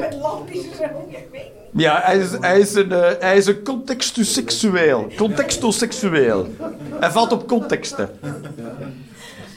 Met 0.00 0.14
lampjes 0.20 0.64
en 0.64 0.74
zo. 0.78 0.84
Ik 1.08 1.26
weet 1.30 1.42
niet. 1.42 1.59
Ja, 1.72 2.00
hij 2.04 2.18
is, 2.18 2.30
hij 2.40 2.60
is 2.60 2.74
een, 2.74 2.92
eh, 2.92 3.10
hij 3.18 3.36
is 3.36 3.46
een 3.46 3.62
contextoseksueel. 3.62 5.12
Contextoseksueel. 5.16 6.54
Hij 7.00 7.10
valt 7.10 7.32
op 7.32 7.48
contexten. 7.48 8.10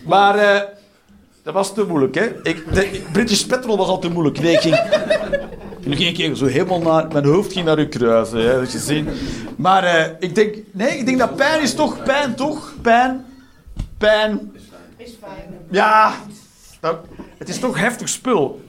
Maar 0.06 0.38
eh, 0.38 0.62
dat 1.44 1.54
was 1.54 1.74
te 1.74 1.86
moeilijk, 1.88 2.16
hè? 2.16 2.26
Ik, 2.44 2.74
de, 2.74 3.02
British 3.12 3.44
Petrol 3.44 3.78
was 3.78 3.88
al 3.88 4.00
te 4.00 4.10
moeilijk. 4.10 4.40
Nee, 4.40 4.54
ik 4.54 4.60
ging, 4.60 4.76
toen 5.84 5.96
ging 5.96 6.18
ik 6.18 6.36
zo 6.36 6.46
helemaal 6.46 6.82
naar... 6.82 7.08
Mijn 7.08 7.26
hoofd 7.26 7.54
ging 7.54 7.66
naar 7.66 7.78
uw 7.78 7.88
kruisen, 7.88 8.40
hè, 8.40 8.60
dat 8.60 8.72
je 8.72 8.80
ziet. 8.80 9.10
Maar 9.56 9.84
eh, 9.84 10.12
ik 10.20 10.36
denk... 10.36 10.56
Nee, 10.72 10.98
ik 10.98 11.06
denk 11.06 11.20
dat 11.20 11.36
pijn 11.36 11.62
is 11.62 11.74
toch... 11.74 12.04
Pijn, 12.04 12.36
toch? 12.36 12.74
Pijn. 12.82 13.26
Pijn. 13.98 14.52
Is 14.98 15.16
fijn. 15.22 15.58
Ja. 15.70 16.14
Dat, 16.80 16.98
het 17.38 17.50
is 17.50 17.60
toch 17.60 17.80
heftig 17.80 18.10
spul. 18.10 18.62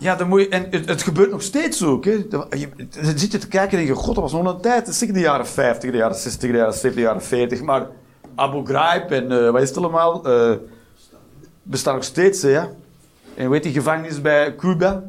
Ja, 0.00 0.14
dan 0.16 0.28
moet 0.28 0.40
je, 0.40 0.48
en 0.48 0.66
het, 0.70 0.88
het 0.88 1.02
gebeurt 1.02 1.30
nog 1.30 1.42
steeds 1.42 1.84
ook. 1.84 2.04
Hè. 2.04 2.10
Je, 2.10 2.68
dan 2.76 3.18
zit 3.18 3.32
je 3.32 3.38
te 3.38 3.48
kijken 3.48 3.78
en 3.78 3.84
denk 3.84 3.96
je, 3.96 4.02
god, 4.04 4.14
dat 4.14 4.30
was 4.30 4.32
nog 4.32 4.54
een 4.54 4.60
tijd. 4.60 4.84
Dat 4.84 4.88
is 4.94 4.98
zeker 4.98 5.14
de 5.14 5.20
jaren 5.20 5.46
50, 5.46 5.90
de 5.90 5.96
jaren 5.96 6.16
60, 6.16 6.50
de 6.50 6.56
jaren 6.56 6.72
70, 6.72 6.94
de 6.94 7.00
jaren 7.00 7.22
40. 7.22 7.62
Maar 7.62 7.86
Abu 8.34 8.64
Ghraib 8.64 9.10
en 9.10 9.32
eh, 9.32 9.50
wat 9.50 9.62
is 9.62 9.68
het 9.68 9.78
allemaal, 9.78 10.24
eh 10.26 10.52
bestaat 11.62 11.94
nog 11.94 12.04
steeds. 12.04 12.42
Hè, 12.42 12.48
ja. 12.48 12.68
En 13.34 13.50
weet 13.50 13.62
die 13.62 13.72
gevangenis 13.72 14.20
bij 14.20 14.56
Cuba? 14.56 15.02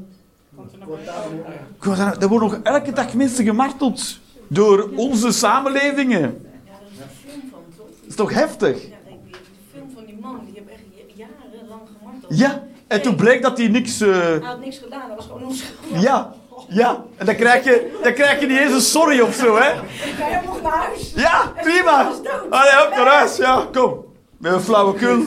Guantanamo. 1.80 2.20
Daar 2.20 2.30
worden 2.30 2.50
nog 2.50 2.60
elke 2.64 2.92
dag 2.92 3.14
mensen 3.14 3.46
gemarteld. 3.46 4.20
Door 4.48 4.90
onze 4.96 5.32
samenlevingen. 5.32 6.22
Ja, 6.22 6.28
daar 6.66 6.80
is 6.92 7.00
een 7.00 7.30
film 7.30 7.42
van, 7.52 7.60
toch? 7.78 7.86
Dat 8.00 8.10
is 8.10 8.16
toch 8.16 8.34
heftig? 8.34 8.88
Ja, 8.90 8.96
ik. 9.06 9.32
De 9.32 9.38
film 9.74 9.90
van 9.94 10.06
die 10.06 10.18
man, 10.22 10.40
die 10.46 10.54
heeft 10.54 10.70
echt 10.70 10.82
ja- 11.16 11.26
jarenlang 11.26 11.82
gemarteld. 12.00 12.38
Ja. 12.38 12.64
En 12.92 13.02
toen 13.02 13.16
bleek 13.16 13.42
dat 13.42 13.58
hij 13.58 13.68
niks... 13.68 14.02
eh, 14.02 14.10
Hij 14.10 14.40
had 14.42 14.60
niks 14.60 14.78
gedaan, 14.78 15.08
dat 15.08 15.18
was 15.18 15.26
gewoon 15.26 15.44
onschuldig. 15.44 16.02
Ja, 16.02 16.34
ja. 16.68 17.04
En 17.18 17.26
dan 17.26 17.36
krijg 17.36 17.64
je, 17.64 18.00
dan 18.04 18.14
krijg 18.14 18.40
je 18.40 18.48
niet 18.48 18.58
eens 18.60 18.74
een 18.74 18.82
sorry 18.82 19.20
of 19.20 19.34
zo, 19.36 19.56
hè? 19.56 19.72
Ga 20.18 20.28
je 20.28 20.40
nog 20.46 20.62
naar 20.62 20.72
huis? 20.72 21.14
Ja, 21.16 21.52
prima. 21.62 22.12
Allee, 22.50 22.88
op 22.88 22.94
naar 22.96 23.08
huis, 23.08 23.38
ja, 23.38 23.68
kom. 23.74 24.06
Met 24.38 24.54
een 24.54 24.62
flauwekul. 24.62 25.24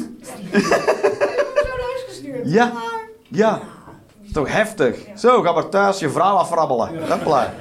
Zo 0.53 0.61
naar 0.61 1.81
huis 1.81 2.05
gestuurd. 2.09 2.41
Ja. 2.45 2.73
Ja, 3.29 3.51
dat 3.51 3.61
is 4.27 4.33
toch 4.33 4.53
heftig. 4.53 4.99
Zo, 5.17 5.43
ga 5.43 5.53
maar 5.53 5.69
thuis 5.69 5.99
je 5.99 6.11
vrouw 6.11 6.37
afrabbelen. 6.37 6.89
Hij 6.89 6.99
is 6.99 7.09
naar 7.09 7.53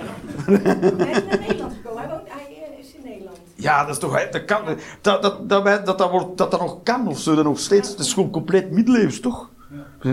Nederland 1.40 1.74
gekomen. 1.74 2.02
Hij, 2.02 2.10
woont, 2.10 2.28
hij 2.28 2.48
eh, 2.50 2.80
is 2.80 2.94
in 2.94 3.02
Nederland. 3.04 3.38
Ja, 3.56 3.82
dat 3.86 3.90
is 3.96 4.00
toch... 4.02 4.30
Dat, 4.30 4.46
kan, 4.46 4.62
dat, 4.66 5.22
dat, 5.22 5.22
dat, 5.50 5.50
dat, 5.50 5.86
dat, 5.86 6.38
dat 6.38 6.52
dat 6.52 6.60
nog 6.60 6.78
kan 6.84 7.08
of 7.08 7.20
zo, 7.20 7.36
dat 7.36 7.44
nog 7.44 7.60
steeds... 7.60 7.90
Het 7.90 8.00
is 8.00 8.14
gewoon 8.14 8.30
compleet 8.32 8.72
middeleeuws, 8.72 9.20
toch? 9.20 9.50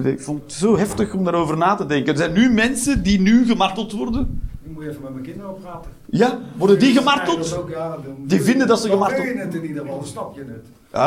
Ik 0.04 0.20
vond 0.20 0.42
het 0.42 0.52
zo 0.52 0.76
heftig 0.76 1.14
om 1.14 1.24
daarover 1.24 1.56
na 1.56 1.74
te 1.74 1.86
denken. 1.86 2.12
Er 2.12 2.18
zijn 2.18 2.32
nu 2.32 2.50
mensen 2.52 3.02
die 3.02 3.20
nu 3.20 3.46
gemarteld 3.46 3.92
worden. 3.92 4.40
Ik 4.62 4.70
moet 4.72 4.82
even 4.84 5.02
met 5.02 5.12
mijn 5.12 5.24
kinderen 5.24 5.54
praten. 5.62 5.90
Ja, 6.06 6.38
worden 6.56 6.78
die 6.78 6.94
gemarteld? 6.96 7.56
ook, 7.56 7.70
ja, 7.70 7.88
dan- 7.88 8.16
Die 8.18 8.42
vinden 8.42 8.66
dat 8.66 8.80
ze 8.80 8.88
dan 8.88 8.96
gemarteld- 8.96 9.24
wil 9.26 9.34
je 9.36 9.40
het 9.40 9.54
in 9.54 9.64
ieder 9.66 9.82
geval, 9.82 10.04
snap 10.04 10.34
je 10.36 10.40
het. 10.40 10.66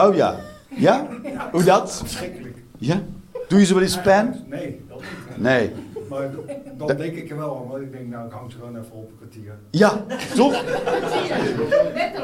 Oh 0.09 0.15
ja. 0.15 0.35
Ja? 0.75 1.07
Hoe 1.51 1.63
dat? 1.63 1.97
Verschrikkelijk. 1.97 2.57
Ja? 2.77 3.01
Doe 3.47 3.59
je 3.59 3.65
ze 3.65 3.73
wel 3.73 3.83
eens 3.83 4.01
pijn? 4.01 4.43
Nee, 4.49 4.81
dat 4.89 4.97
niet. 4.99 5.37
Nee. 5.41 5.71
Maar 6.09 6.29
dan 6.77 6.87
denk 6.97 7.15
ik 7.15 7.29
er 7.29 7.37
wel 7.37 7.57
aan, 7.57 7.67
want 7.67 7.81
ik 7.81 7.91
denk, 7.91 8.09
nou, 8.09 8.25
ik 8.25 8.31
hang 8.31 8.51
ze 8.51 8.57
gewoon 8.57 8.77
even 8.77 8.91
op 8.91 9.09
een 9.09 9.17
kwartier. 9.17 9.53
Ja, 9.71 10.05
zo. 10.35 10.49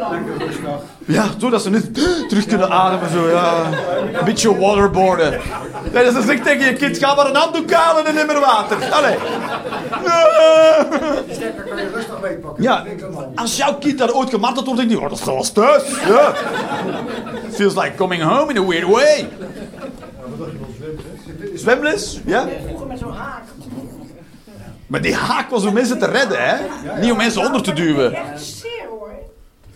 Lekker 0.09 0.37
rustig. 0.37 0.81
Ja, 1.05 1.25
zo 1.39 1.49
dat 1.49 1.61
ze 1.61 1.69
net 1.69 1.93
terug 2.29 2.45
kunnen 2.45 2.69
ademen. 2.69 3.09
Zo, 3.09 3.29
ja. 3.29 3.65
Een 4.13 4.25
beetje 4.25 4.57
waterboarden. 4.57 5.39
Nee, 5.93 6.03
dat 6.03 6.13
ze 6.13 6.21
zegt 6.21 6.43
tegen 6.43 6.65
je 6.65 6.73
kind, 6.73 6.97
ga 6.97 7.15
maar 7.15 7.29
een 7.29 7.35
handdoek 7.35 7.71
halen 7.71 8.05
en 8.05 8.15
neem 8.15 8.25
maar 8.25 8.39
water. 8.39 8.91
Allee. 8.91 9.15
Sterker 11.29 11.63
kan 11.63 11.77
je 11.77 11.89
rustig 11.93 12.21
meepakken. 12.21 12.63
Ja, 12.63 12.85
als 13.35 13.57
jouw 13.57 13.77
kind 13.77 13.97
daar 13.97 14.13
ooit 14.13 14.29
gemarteld 14.29 14.65
wordt, 14.65 14.79
denk 14.79 14.91
je, 14.91 14.97
oh, 14.97 15.09
dat 15.09 15.17
is 15.17 15.23
zoals 15.23 15.51
thuis. 15.51 15.83
Ja. 16.07 16.33
Feels 17.51 17.75
like 17.75 17.95
coming 17.95 18.21
home 18.23 18.53
in 18.53 18.57
a 18.57 18.65
weird 18.65 18.87
way. 18.87 19.29
Zwemles? 21.55 22.21
Ja? 22.25 22.47
Vroeger 22.65 22.87
met 22.87 22.99
zo'n 22.99 23.11
haak. 23.11 23.43
Maar 24.89 25.01
die 25.01 25.15
haak 25.15 25.49
was 25.49 25.65
om 25.65 25.73
mensen 25.73 25.99
te 25.99 26.05
redden, 26.05 26.37
hè? 26.47 26.55
Niet 26.99 27.11
om 27.11 27.17
mensen 27.17 27.45
onder 27.45 27.63
te 27.63 27.73
duwen. 27.73 28.13
Echt 28.13 28.43
zeer 28.45 28.85
hoor. 28.89 29.11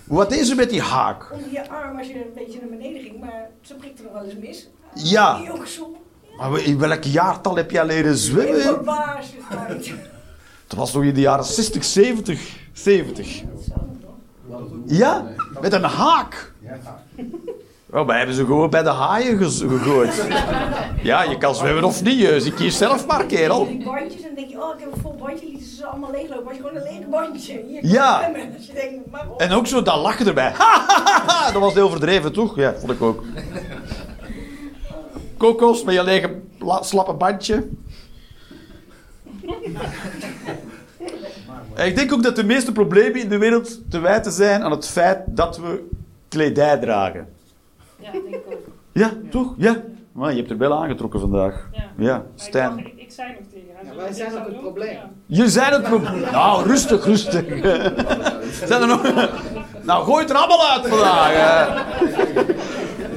Wat 0.04 0.32
is 0.32 0.50
er 0.50 0.56
met 0.56 0.70
die 0.70 0.82
haak? 0.82 1.32
Onder 1.32 1.52
je 1.52 1.70
arm 1.70 1.98
als 1.98 2.08
je 2.08 2.14
een 2.16 2.32
beetje 2.36 2.60
naar 2.60 2.70
beneden 2.70 3.02
ging, 3.02 3.20
maar 3.20 3.50
ze 3.62 3.76
prikte 3.76 4.04
nog 4.04 4.12
wel 4.12 4.24
eens 4.24 4.36
mis. 4.40 4.68
Ja. 4.94 5.38
Die 5.38 5.52
ook 5.54 5.68
zo. 5.68 5.96
Maar 6.38 6.60
in 6.60 6.80
welk 6.80 7.04
jaartal 7.04 7.56
heb 7.56 7.72
jij 7.72 7.86
leren 7.86 8.12
In 8.12 8.18
zwemmen? 8.18 8.86
Dat 10.68 10.78
was 10.78 10.92
toch 10.92 11.04
in 11.04 11.14
de 11.14 11.22
jaren 11.22 11.46
60, 11.46 11.84
70? 11.84 12.58
70. 12.74 13.42
Ja? 14.86 15.26
Met 15.62 15.74
een 15.74 15.84
haak. 15.84 16.54
Oh, 17.94 18.06
wij 18.08 18.18
hebben 18.18 18.36
ze 18.36 18.46
gewoon 18.46 18.70
bij 18.70 18.84
de 18.84 18.90
haaien 18.90 19.38
ge- 19.38 19.68
gegooid. 19.70 20.28
Ja, 21.04 21.24
je 21.24 21.38
kan 21.38 21.56
zwemmen 21.56 21.84
of 21.84 22.04
niet, 22.04 22.20
dus 22.20 22.46
ik 22.46 22.54
kies 22.56 22.78
zelf 22.78 23.08
maar, 23.08 23.26
kerel. 23.26 23.68
Die 23.68 23.84
bandjes 23.84 24.22
en 24.22 24.36
denk 24.36 24.50
je, 24.50 24.64
oh 24.64 24.74
ik 24.74 24.80
heb 24.84 24.94
een 24.96 25.02
vol 25.02 25.16
bandje, 25.20 25.46
lieten 25.46 25.68
ze 25.68 25.76
ze 25.76 25.86
allemaal 25.86 26.12
leeglopen. 26.12 26.44
Maar 26.44 26.54
je 26.54 26.60
gewoon 26.62 26.76
een 26.76 26.84
leeg 26.84 27.08
bandje. 27.10 27.64
Hier, 27.68 27.86
Ja. 27.86 28.20
zwemmen. 28.20 28.54
Dus 28.58 28.66
je 28.66 28.74
denkt. 28.74 29.38
En 29.42 29.52
ook 29.52 29.68
zo 29.68 29.82
dat 29.82 29.96
lachen 29.98 30.28
erbij. 30.28 30.54
Dat 31.54 31.62
was 31.62 31.74
heel 31.74 31.86
overdreven, 31.86 32.34
toch? 32.34 32.56
Ja, 32.56 32.74
vond 32.80 32.92
ik 32.92 33.02
ook. 33.02 33.24
Kokos 35.38 35.84
met 35.84 35.94
je 35.96 36.04
lege 36.04 36.40
la- 36.60 36.82
slappe 36.84 37.14
bandje. 37.14 37.68
En 41.74 41.86
ik 41.88 41.96
denk 41.96 42.14
ook 42.14 42.24
dat 42.24 42.36
de 42.36 42.44
meeste 42.44 42.72
problemen 42.72 43.22
in 43.22 43.30
de 43.30 43.38
wereld 43.38 43.80
te 43.92 44.00
wijten 44.00 44.32
zijn 44.32 44.64
aan 44.64 44.72
het 44.72 44.88
feit 44.88 45.20
dat 45.28 45.58
we 45.58 45.88
kledij 46.28 46.78
dragen. 46.78 47.28
Ja, 48.04 48.12
denk 48.12 48.26
ik 48.36 48.42
ook. 48.52 48.60
Ja, 48.94 49.12
toch? 49.30 49.54
Ja. 49.58 49.76
Maar 50.12 50.32
je 50.32 50.38
hebt 50.38 50.50
er 50.52 50.58
wel 50.58 50.74
aangetrokken 50.84 51.20
vandaag. 51.20 51.70
Ja. 51.72 51.84
Ja, 51.98 52.16
ik, 52.16 52.24
Stijn. 52.36 52.78
ik, 52.78 52.94
ik 52.96 53.12
zei 53.12 53.28
nog 53.40 53.48
tegen 53.54 53.68
haar. 53.76 53.84
Ja, 53.84 53.90
zullen 53.90 54.04
wij 54.04 54.14
zijn 54.14 54.32
ook 54.32 54.38
het 54.46 54.54
doen? 54.54 54.60
probleem. 54.62 54.92
Ja. 54.94 55.10
Je 55.26 55.50
zijn 55.50 55.74
het 55.74 55.84
probleem. 55.84 56.20
Nou, 56.32 56.68
rustig, 56.68 57.06
rustig. 57.06 57.46
Zijn 58.68 58.82
er 58.82 58.88
nog... 58.88 59.02
Nou, 59.82 60.04
gooi 60.06 60.22
het 60.22 60.30
er 60.30 60.36
allemaal 60.36 60.70
uit 60.72 60.88
vandaag. 60.88 61.30
hè. 61.34 61.66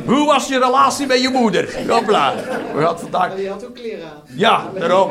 Hoe 0.07 0.27
was 0.27 0.49
je 0.49 0.59
relatie 0.59 1.07
met 1.07 1.21
je 1.23 1.29
moeder? 1.29 1.89
Hopla. 1.89 2.33
We 2.75 2.83
gaan 2.83 2.99
vandaag... 2.99 3.35
Die 3.35 3.49
had 3.49 3.65
ook 3.67 3.75
kleren 3.75 4.05
aan. 4.05 4.23
Ja, 4.35 4.65
daarom. 4.79 5.11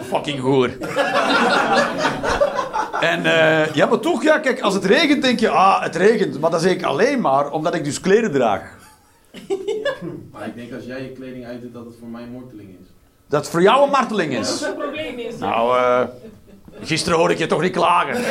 Fucking 0.00 0.40
hoer. 0.40 0.70
En 3.00 3.24
eh, 3.26 3.74
ja, 3.74 3.86
maar 3.86 3.98
toch, 3.98 4.22
ja, 4.22 4.38
kijk, 4.38 4.60
als 4.60 4.74
het 4.74 4.84
regent 4.84 5.22
denk 5.22 5.40
je, 5.40 5.48
ah, 5.48 5.82
het 5.82 5.96
regent. 5.96 6.40
Maar 6.40 6.50
dat 6.50 6.62
zeg 6.62 6.72
ik 6.72 6.82
alleen 6.82 7.20
maar 7.20 7.50
omdat 7.50 7.74
ik 7.74 7.84
dus 7.84 8.00
kleren 8.00 8.32
draag. 8.32 8.76
Maar 10.32 10.46
ik 10.46 10.54
denk 10.54 10.72
als 10.72 10.84
jij 10.84 11.02
je 11.02 11.12
kleding 11.12 11.46
uitdoet 11.46 11.72
dat 11.72 11.84
het 11.84 11.94
voor 11.98 12.08
mij 12.08 12.22
een 12.22 12.30
morteling 12.30 12.68
is. 12.68 12.86
Dat 13.26 13.40
het 13.40 13.50
voor 13.50 13.62
jou 13.62 13.84
een 13.84 13.90
marteling 13.90 14.34
Dat 14.34 14.44
is. 14.44 14.60
het 14.60 14.78
probleem 14.78 15.18
is. 15.18 15.38
Nou, 15.38 15.78
eh, 15.78 16.02
gisteren 16.80 17.18
hoorde 17.18 17.32
ik 17.34 17.40
je 17.40 17.46
toch 17.46 17.60
niet 17.60 17.72
klagen. 17.72 18.16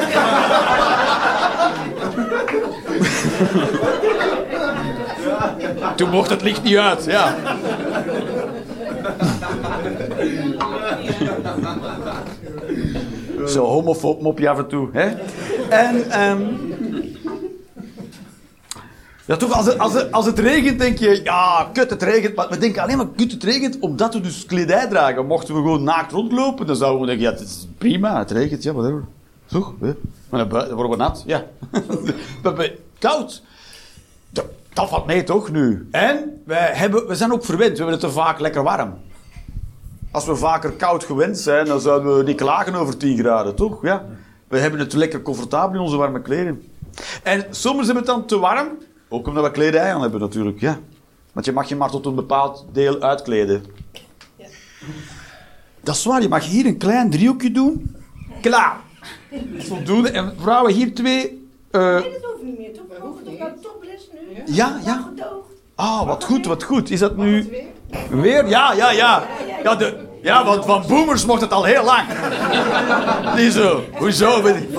Toen 5.96 6.10
mocht 6.10 6.30
het 6.30 6.41
licht 6.41 6.63
niet 6.63 6.78
uit, 6.78 7.06
ja. 7.06 7.36
Zo 13.48 13.65
homofoob 13.65 14.22
mopje 14.22 14.50
af 14.50 14.58
en 14.58 14.67
toe, 14.67 14.89
hè? 14.91 15.10
En, 15.70 16.12
ehm 16.12 16.43
ja, 19.27 19.35
toch, 19.37 19.51
als 19.51 19.65
het, 19.65 19.79
als, 19.79 19.93
het, 19.93 20.11
als 20.11 20.25
het 20.25 20.39
regent, 20.39 20.79
denk 20.79 20.97
je, 20.97 21.19
ja, 21.23 21.69
kut, 21.73 21.89
het 21.89 22.03
regent. 22.03 22.35
Maar 22.35 22.49
we 22.49 22.57
denken 22.57 22.81
alleen 22.81 22.97
maar, 22.97 23.07
kut, 23.15 23.31
het 23.31 23.43
regent, 23.43 23.79
omdat 23.79 24.13
we 24.13 24.21
dus 24.21 24.45
kledij 24.45 24.87
dragen. 24.87 25.25
Mochten 25.25 25.55
we 25.55 25.61
gewoon 25.61 25.83
naakt 25.83 26.11
rondlopen, 26.11 26.67
dan 26.67 26.75
zouden 26.75 27.01
we 27.01 27.07
denken, 27.07 27.25
ja, 27.25 27.31
het 27.31 27.41
is 27.41 27.67
prima, 27.77 28.17
het 28.17 28.31
regent, 28.31 28.63
ja, 28.63 28.73
whatever. 28.73 29.03
Toch? 29.45 29.73
hè? 29.79 29.93
Maar 30.29 30.47
dan, 30.49 30.49
dan 30.49 30.73
worden 30.73 30.91
we 30.91 31.03
nat, 31.03 31.23
ja. 31.25 31.45
we 31.71 32.13
hebben 32.41 32.71
koud. 32.99 33.43
Dat, 34.29 34.45
dat 34.73 34.89
valt 34.89 35.05
mee, 35.05 35.23
toch, 35.23 35.51
nu? 35.51 35.87
En 35.91 36.41
wij 36.45 36.71
hebben, 36.73 37.07
we 37.07 37.15
zijn 37.15 37.33
ook 37.33 37.45
verwend, 37.45 37.71
we 37.71 37.77
hebben 37.77 37.93
het 37.93 38.09
te 38.09 38.11
vaak 38.11 38.39
lekker 38.39 38.63
warm. 38.63 38.93
Als 40.11 40.25
we 40.25 40.35
vaker 40.35 40.71
koud 40.71 41.03
gewend 41.03 41.37
zijn, 41.37 41.65
dan 41.65 41.79
zouden 41.79 42.17
we 42.17 42.23
niet 42.23 42.37
klagen 42.37 42.75
over 42.75 42.97
10 42.97 43.17
graden, 43.17 43.55
toch? 43.55 43.81
Ja. 43.81 44.05
We 44.47 44.59
hebben 44.59 44.79
het 44.79 44.93
lekker 44.93 45.21
comfortabel 45.21 45.75
in 45.75 45.81
onze 45.81 45.97
warme 45.97 46.21
kleren. 46.21 46.63
En 47.23 47.45
soms 47.49 47.85
hebben 47.85 48.03
we 48.03 48.11
het 48.11 48.19
dan 48.19 48.25
te 48.25 48.39
warm, 48.39 48.67
ook 49.10 49.28
omdat 49.28 49.43
we 49.43 49.52
kledij 49.52 49.93
aan 49.93 50.02
hebben 50.02 50.20
natuurlijk, 50.20 50.60
ja. 50.60 50.80
Want 51.34 51.46
je 51.46 51.52
mag 51.52 51.70
je 51.70 51.76
maar 51.76 51.89
tot 51.89 52.06
een 52.06 52.15
bepaald 52.15 52.65
deel 52.72 53.02
uitkleden. 53.02 53.63
Dat 55.82 55.96
is 55.96 56.06
waar, 56.06 56.22
je 56.22 56.28
mag 56.30 56.46
hier 56.46 56.65
een 56.65 56.78
klein 56.78 57.10
driehoekje 57.10 57.52
doen. 57.52 57.96
Klaar. 58.41 58.78
Dat 59.32 59.39
is 59.58 59.67
voldoende. 59.67 60.10
En 60.10 60.34
vrouwen, 60.41 60.74
hier 60.74 60.93
twee... 60.93 61.48
eh, 61.72 61.82
Nee, 61.82 62.12
dat 62.12 62.32
hoeft 62.32 62.43
niet 62.43 62.58
meer. 62.58 62.74
Toch? 62.74 62.84
Hoeven 63.02 63.24
toch 63.26 63.38
nou 63.38 63.52
topless 63.62 64.10
nu? 64.13 64.54
ja, 64.56 64.80
ja. 64.86 65.10
Ah, 65.76 66.06
wat 66.08 66.24
goed, 66.24 66.46
wat 66.46 66.63
goed. 66.63 66.89
Is 66.89 67.00
dat 67.00 67.17
nu... 67.17 67.43
Weer? 67.50 68.22
Weer? 68.22 68.48
Ja, 68.48 68.74
ja, 68.74 68.91
ja. 68.91 69.28
Ja, 69.63 69.76
de, 69.76 69.98
Ja, 70.22 70.46
want 70.46 70.65
van 70.65 70.84
boomers 70.88 71.26
mocht 71.26 71.41
het 71.41 71.52
al 71.54 71.63
heel 71.63 71.84
lang. 71.84 72.08
Niet 73.36 73.54
zo. 73.62 73.84
Hoezo? 73.93 74.41
Weet 74.43 74.56
ik-. 74.56 74.70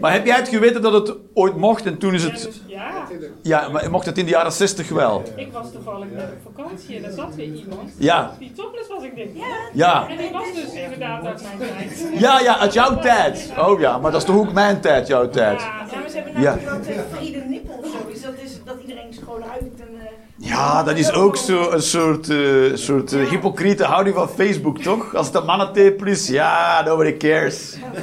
Maar 0.00 0.12
heb 0.12 0.26
jij 0.26 0.36
het 0.36 0.48
geweten 0.48 0.82
dat 0.82 0.92
het 0.92 1.16
ooit 1.34 1.56
mocht? 1.56 1.86
En 1.86 1.98
toen 1.98 2.14
is 2.14 2.24
het... 2.24 2.62
Ja, 2.66 3.07
Ja, 3.42 3.68
maar 3.68 3.90
mocht 3.90 4.06
het 4.06 4.18
in 4.18 4.24
de 4.24 4.30
jaren 4.30 4.52
60 4.52 4.88
wel? 4.88 5.22
ik 5.36 5.52
was 5.52 5.72
toevallig 5.72 6.06
net 6.10 6.24
op 6.44 6.52
vakantie 6.54 6.96
en 6.96 7.04
er 7.04 7.12
zat 7.12 7.34
weer 7.34 7.46
iemand. 7.54 7.90
Ja, 7.98 8.34
Die 8.38 8.52
topless 8.52 8.88
was, 8.88 9.02
ik 9.02 9.14
denk. 9.14 9.28
Ja. 9.36 9.44
ja. 9.72 10.08
En 10.08 10.16
die 10.16 10.30
was 10.32 10.46
dus 10.54 10.72
inderdaad 10.82 11.24
uit 11.24 11.42
mijn 11.42 11.70
tijd. 11.70 12.08
Ja, 12.18 12.40
ja, 12.40 12.58
uit 12.58 12.72
jouw 12.72 12.98
tijd. 12.98 13.52
Oh 13.58 13.80
ja, 13.80 13.98
maar 13.98 14.10
dat 14.12 14.20
is 14.20 14.26
toch 14.26 14.36
ook 14.36 14.52
mijn 14.52 14.80
tijd, 14.80 15.06
jouw 15.06 15.28
tijd. 15.28 15.60
Ja, 15.60 15.66
Ja, 15.92 15.98
maar 16.00 16.08
ze 16.08 16.16
hebben 16.16 16.42
Ja. 16.42 16.54
natuurlijk 16.54 16.84
wel 16.84 16.96
tevreden 17.10 17.50
nippel 17.50 17.74
of 17.78 17.86
zo. 17.86 18.08
Is 18.08 18.22
dat, 18.22 18.32
is, 18.44 18.60
dat 18.64 18.76
iedereen 18.80 19.12
gewoon 19.24 19.42
uit 19.44 19.62
en... 19.78 19.88
eh, 20.00 20.06
Ja, 20.48 20.82
dat 20.82 20.96
is 20.98 21.12
ook 21.12 21.36
zo 21.36 21.70
een 21.70 21.82
soort, 21.82 22.28
eh, 22.28 22.38
soort 22.74 23.12
eh, 23.12 23.28
hypocriete 23.28 23.84
houding 23.84 24.14
van 24.16 24.28
Facebook, 24.28 24.78
toch? 24.78 25.14
Als 25.14 25.26
het 25.26 25.34
een 25.34 25.44
mannentepel 25.44 26.06
is, 26.06 26.28
ja, 26.28 26.82
nobody 26.84 27.16
cares. 27.16 27.76
ja. 27.80 28.02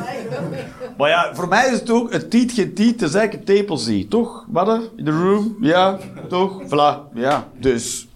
Maar 0.98 1.10
ja, 1.10 1.30
voor 1.34 1.48
mij 1.48 1.66
is 1.72 1.80
het 1.80 1.90
ook, 1.90 2.12
het 2.12 2.30
tiet 2.30 2.52
geen 2.52 2.74
tiet, 2.74 2.98
tenzij 2.98 3.26
ik 3.26 3.34
een 3.34 3.44
tepel 3.44 3.78
zie. 3.78 4.08
Toch? 4.08 4.46
Wat? 4.48 4.80
In 4.96 5.06
de 5.06 5.12
room? 5.12 5.58
Ja, 5.62 6.00
toch? 6.30 6.64
Voilà, 6.64 7.14
ja, 7.14 7.48
dus. 7.60 8.08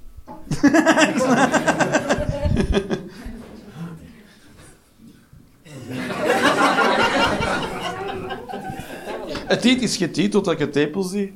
Het 9.48 9.62
tiet 9.62 9.82
is 9.82 9.98
geen 9.98 10.12
tiet 10.12 10.32
totdat 10.32 10.54
ik 10.54 10.60
een 10.60 10.72
tepel 10.72 11.04
zie. 11.04 11.32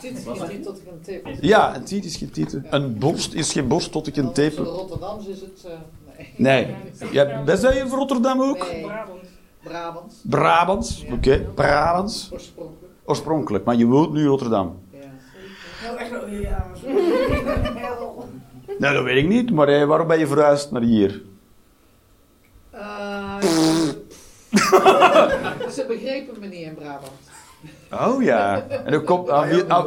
Dit 0.00 0.16
is 0.18 0.24
niet 0.50 0.62
tot 0.62 0.78
ik 0.78 0.86
een 0.86 1.00
tip. 1.02 1.28
Ja, 1.40 1.76
een 1.76 1.84
tiet 1.84 2.04
is 2.04 2.24
tiet. 2.32 2.58
Een 2.70 2.98
borst 2.98 3.34
is 3.34 3.52
geen 3.52 3.68
borst 3.68 3.92
tot 3.92 4.06
ik 4.06 4.16
een 4.16 4.32
tepel... 4.32 4.64
Rotterdams 4.64 5.26
is 5.26 5.40
het... 5.40 5.64
eh, 5.66 5.72
nee. 6.36 6.66
Nee. 6.66 7.12
Ja, 7.12 7.42
ben 7.44 7.60
jij 7.60 7.86
van 7.86 7.98
Rotterdam 7.98 8.42
ook? 8.42 8.70
Nee, 8.72 8.82
Brabant. 8.82 9.20
Brabant. 9.62 10.14
Brabants, 10.22 11.04
oké. 11.12 11.38
Brabants. 11.54 12.28
Oorspronkelijk. 12.32 12.81
Oorspronkelijk, 13.12 13.64
maar 13.64 13.76
je 13.76 13.86
woont 13.86 14.12
nu 14.12 14.26
Rotterdam. 14.26 14.78
Ja. 14.90 14.98
Heel 15.80 16.20
oh, 16.20 16.40
ja. 16.40 16.66
Nee, 18.78 18.92
dat 18.94 19.04
weet 19.04 19.16
ik 19.16 19.28
niet, 19.28 19.50
maar 19.50 19.68
eh, 19.68 19.84
waarom 19.84 20.06
ben 20.06 20.18
je 20.18 20.26
verhuisd 20.26 20.70
naar 20.70 20.82
hier? 20.82 21.22
Eh, 22.70 23.38
Ze 25.76 25.84
begrepen 25.88 26.40
me 26.40 26.46
niet 26.46 26.60
in 26.60 26.74
Brabant. 26.74 27.10
Oh 27.92 28.22
ja. 28.22 28.64
En 28.84 28.92
dan 28.92 29.04
komt... 29.04 29.30
aan 29.30 29.48
wie- 29.48 29.64
aan- 29.68 29.86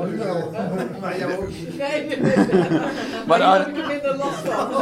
Maar 1.01 1.17
jou 1.17 1.31
ook. 1.31 1.47
Nee, 1.77 2.05
nee, 2.07 2.19
nee. 2.19 2.79
maar 3.27 3.39
daar 3.39 3.47
aan, 3.47 3.59
heb 3.59 3.67
ik 3.67 3.77
er 3.77 3.87
minder 3.87 4.15
last 4.17 4.37
van. 4.37 4.81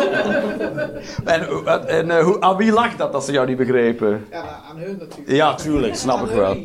en 1.34 1.48
en, 1.66 1.88
en 1.88 2.12
eh, 2.12 2.24
hoe, 2.24 2.42
aan 2.42 2.58
wie 2.58 2.72
lag 2.72 2.96
dat 2.96 3.12
dat 3.12 3.26
ze 3.26 3.32
jou 3.32 3.48
niet 3.48 3.58
begrepen? 3.58 4.26
Ja, 4.32 4.42
aan 4.70 4.78
hun 4.78 4.98
natuurlijk. 5.00 5.32
Ja, 5.32 5.56
tuurlijk, 5.56 5.96
snap 5.96 6.18
Aan 6.18 6.30
ik 6.30 6.36
wel. 6.36 6.58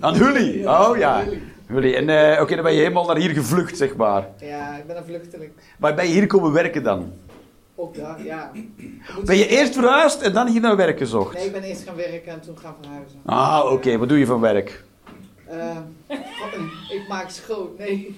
Aan 0.00 0.14
Hully. 0.14 0.66
Aan? 0.66 0.90
Oh 0.90 0.96
ja. 0.96 1.22
En 1.68 2.08
eh, 2.08 2.42
oké, 2.42 2.54
dan 2.54 2.64
ben 2.64 2.72
je 2.72 2.78
helemaal 2.80 3.06
naar 3.06 3.16
hier 3.16 3.30
gevlucht, 3.30 3.76
zeg 3.76 3.96
maar. 3.96 4.26
Ja, 4.38 4.76
ik 4.76 4.86
ben 4.86 4.96
een 4.96 5.04
vluchteling. 5.04 5.50
Maar 5.78 5.94
ben 5.94 6.06
je 6.06 6.12
hier 6.12 6.26
komen 6.26 6.52
werken 6.52 6.82
dan? 6.82 7.12
Ook 7.74 7.94
daar, 7.96 8.24
ja. 8.24 8.50
Moet 9.16 9.24
Ben 9.24 9.36
je 9.36 9.44
ik- 9.44 9.50
eerst 9.58 9.74
verhuisd 9.74 10.22
en 10.22 10.32
dan 10.32 10.46
hier 10.46 10.60
naar 10.60 10.76
werk 10.76 10.98
gezocht? 10.98 11.34
Nee, 11.34 11.46
ik 11.46 11.52
ben 11.52 11.62
eerst 11.62 11.82
gaan 11.86 11.96
werken 11.96 12.32
en 12.32 12.40
toen 12.40 12.58
gaan 12.58 12.74
verhuizen. 12.80 13.18
Ah, 13.24 13.72
oké. 13.72 13.98
Wat 13.98 14.08
doe 14.08 14.18
je 14.18 14.26
van 14.26 14.40
werk? 14.40 14.84
Eh, 15.48 15.76
ik 16.88 17.04
maak 17.08 17.30
schoon, 17.30 17.68
nee. 17.78 18.16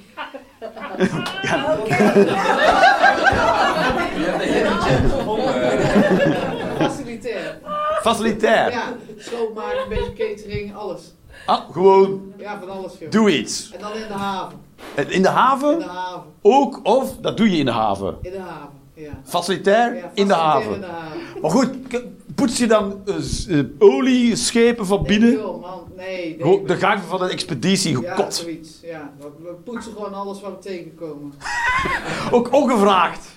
Facilitair. 6.79 7.59
Facilitair. 8.03 8.71
Ja, 8.71 8.85
schoonmaken, 9.19 9.83
een 9.83 9.89
beetje 9.89 10.13
catering, 10.13 10.75
alles. 10.77 11.15
Ah, 11.47 11.61
gewoon, 11.73 12.33
Ja, 12.39 12.59
van 12.59 12.69
alles, 12.71 12.93
joh. 12.99 13.11
doe 13.11 13.39
iets. 13.39 13.71
En 13.73 13.81
dan 13.81 13.93
in 13.93 14.07
de 14.09 14.13
haven. 14.15 14.59
In 14.97 15.05
de 15.07 15.13
In 15.13 15.23
de 15.23 15.29
haven? 15.29 15.83
haven. 15.83 16.23
Ook, 16.43 16.81
of, 16.83 17.17
dat 17.17 17.37
doe 17.37 17.51
je 17.51 17.57
in 17.57 17.65
de 17.65 17.71
haven. 17.71 18.17
In 18.23 18.31
de 18.31 18.39
haven, 18.41 18.69
ja. 18.95 19.11
Facilitair 19.25 19.95
Ja, 19.97 20.11
in 20.15 20.27
de 20.29 20.35
haven. 20.35 20.75
In 20.75 20.81
de 20.81 20.87
haven. 20.87 21.41
Maar 21.41 21.51
goed, 21.51 21.69
poets 22.41 22.59
je 22.59 22.67
dan 22.67 23.01
eh, 23.07 23.15
s- 23.21 23.47
eh, 23.47 23.59
olieschepen 23.79 24.87
van 24.87 25.03
Nee, 25.03 25.07
binnen? 25.19 25.33
joh, 25.39 25.61
man, 25.61 25.83
nee. 25.97 26.37
Nee. 26.43 26.65
De 26.65 26.77
gang 26.77 27.01
van 27.09 27.23
een 27.23 27.31
expeditie, 27.31 28.01
Ja, 28.01 28.15
god. 28.15 28.35
zoiets. 28.35 28.71
Ja, 28.83 29.11
we, 29.19 29.53
poetsen 29.65 29.93
gewoon 29.93 30.15
alles 30.15 30.41
wat 30.41 30.51
we 30.51 30.69
tegenkomen. 30.69 31.33
Ook 32.31 32.53
ongevraagd. 32.53 33.29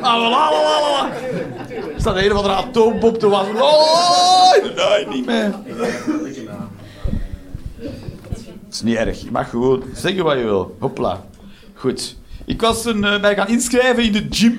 Ah. 0.00 1.06
Er 1.94 2.00
staat 2.00 2.16
een 2.16 2.30
of 2.32 2.36
andere 2.36 2.54
atoombom 2.54 3.18
te 3.18 3.28
wassen. 3.28 3.54
Oh, 3.62 4.52
nee, 4.76 5.06
niet 5.06 5.26
meer. 5.26 5.54
Het 8.64 8.74
is 8.74 8.82
niet 8.82 8.96
erg. 8.96 9.20
Je 9.22 9.30
mag 9.30 9.50
gewoon 9.50 9.82
zeggen 9.94 10.24
wat 10.24 10.36
je 10.36 10.44
wil. 10.44 10.76
Hopla. 10.78 11.24
Goed. 11.74 12.16
Ik 12.46 12.60
was 12.60 12.84
een, 12.84 13.04
eh, 13.04 13.20
mij 13.20 13.34
gaan 13.34 13.48
inschrijven 13.48 14.02
in 14.04 14.12
de 14.12 14.26
gym. 14.30 14.52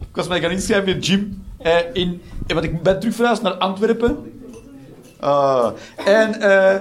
Ik 0.00 0.16
was 0.20 0.28
mij 0.28 0.40
gaan 0.40 0.50
inschrijven 0.50 0.88
in 0.88 1.00
de 1.00 1.06
gym. 1.06 1.42
Eh, 1.58 1.76
in, 1.92 2.20
eh, 2.32 2.33
want 2.46 2.64
ik 2.64 2.82
ben 2.82 3.00
terug 3.00 3.14
verhuisd 3.14 3.42
naar 3.42 3.52
Antwerpen. 3.54 4.32
Ah, 5.20 5.72
en 6.04 6.40
eh, 6.40 6.80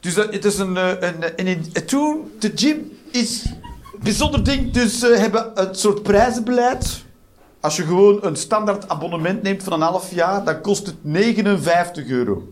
dus 0.00 0.14
het 0.14 0.44
is 0.44 0.58
een, 0.58 0.76
eh, 0.76 0.88
een, 1.00 1.36
en 1.36 1.46
in, 1.46 1.64
en 1.72 1.86
toen, 1.86 2.32
de 2.38 2.52
gym 2.54 2.92
is 3.10 3.44
een 3.44 4.00
bijzonder 4.02 4.44
ding. 4.44 4.72
Dus 4.72 4.98
ze 4.98 5.06
hebben 5.06 5.50
een 5.54 5.74
soort 5.74 6.02
prijzenbeleid. 6.02 7.04
Als 7.60 7.76
je 7.76 7.82
gewoon 7.82 8.18
een 8.22 8.36
standaard 8.36 8.88
abonnement 8.88 9.42
neemt 9.42 9.62
van 9.62 9.72
een 9.72 9.80
half 9.80 10.14
jaar, 10.14 10.44
dan 10.44 10.60
kost 10.60 10.86
het 10.86 10.96
59 11.00 12.08
euro. 12.08 12.48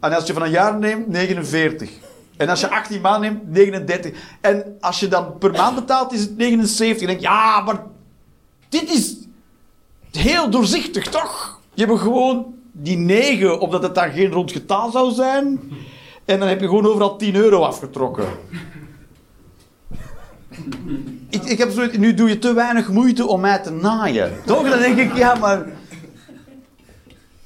En 0.00 0.12
als 0.12 0.26
je 0.26 0.32
van 0.32 0.42
een 0.42 0.50
jaar 0.50 0.78
neemt, 0.78 1.08
49. 1.08 1.90
En 2.36 2.48
als 2.48 2.60
je 2.60 2.70
18 2.70 3.00
maanden 3.00 3.30
neemt, 3.30 3.48
39. 3.48 4.12
En 4.40 4.76
als 4.80 5.00
je 5.00 5.08
dan 5.08 5.38
per 5.38 5.50
maand 5.50 5.74
betaalt, 5.74 6.12
is 6.12 6.20
het 6.20 6.36
79. 6.36 6.98
Dan 6.98 7.06
denk 7.06 7.20
je, 7.20 7.26
ja, 7.26 7.60
maar 7.60 7.82
dit 8.68 8.90
is 8.90 9.16
heel 10.16 10.50
doorzichtig, 10.50 11.04
toch? 11.06 11.60
Je 11.74 11.84
hebt 11.86 11.98
gewoon 11.98 12.54
die 12.72 12.96
9, 12.96 13.60
omdat 13.60 13.82
het 13.82 13.94
dan 13.94 14.10
geen 14.10 14.30
rond 14.30 14.52
getal 14.52 14.90
zou 14.90 15.12
zijn. 15.12 15.60
En 16.24 16.38
dan 16.38 16.48
heb 16.48 16.60
je 16.60 16.66
gewoon 16.66 16.86
overal 16.86 17.16
10 17.16 17.34
euro 17.34 17.62
afgetrokken. 17.62 18.26
Ik, 21.30 21.42
ik 21.44 21.58
heb 21.58 21.96
nu 21.98 22.14
doe 22.14 22.28
je 22.28 22.38
te 22.38 22.52
weinig 22.54 22.88
moeite 22.88 23.26
om 23.26 23.40
mij 23.40 23.58
te 23.58 23.70
naaien. 23.70 24.32
Toch? 24.46 24.68
Dan 24.70 24.78
denk 24.78 24.98
ik, 24.98 25.16
ja, 25.16 25.34
maar... 25.34 25.66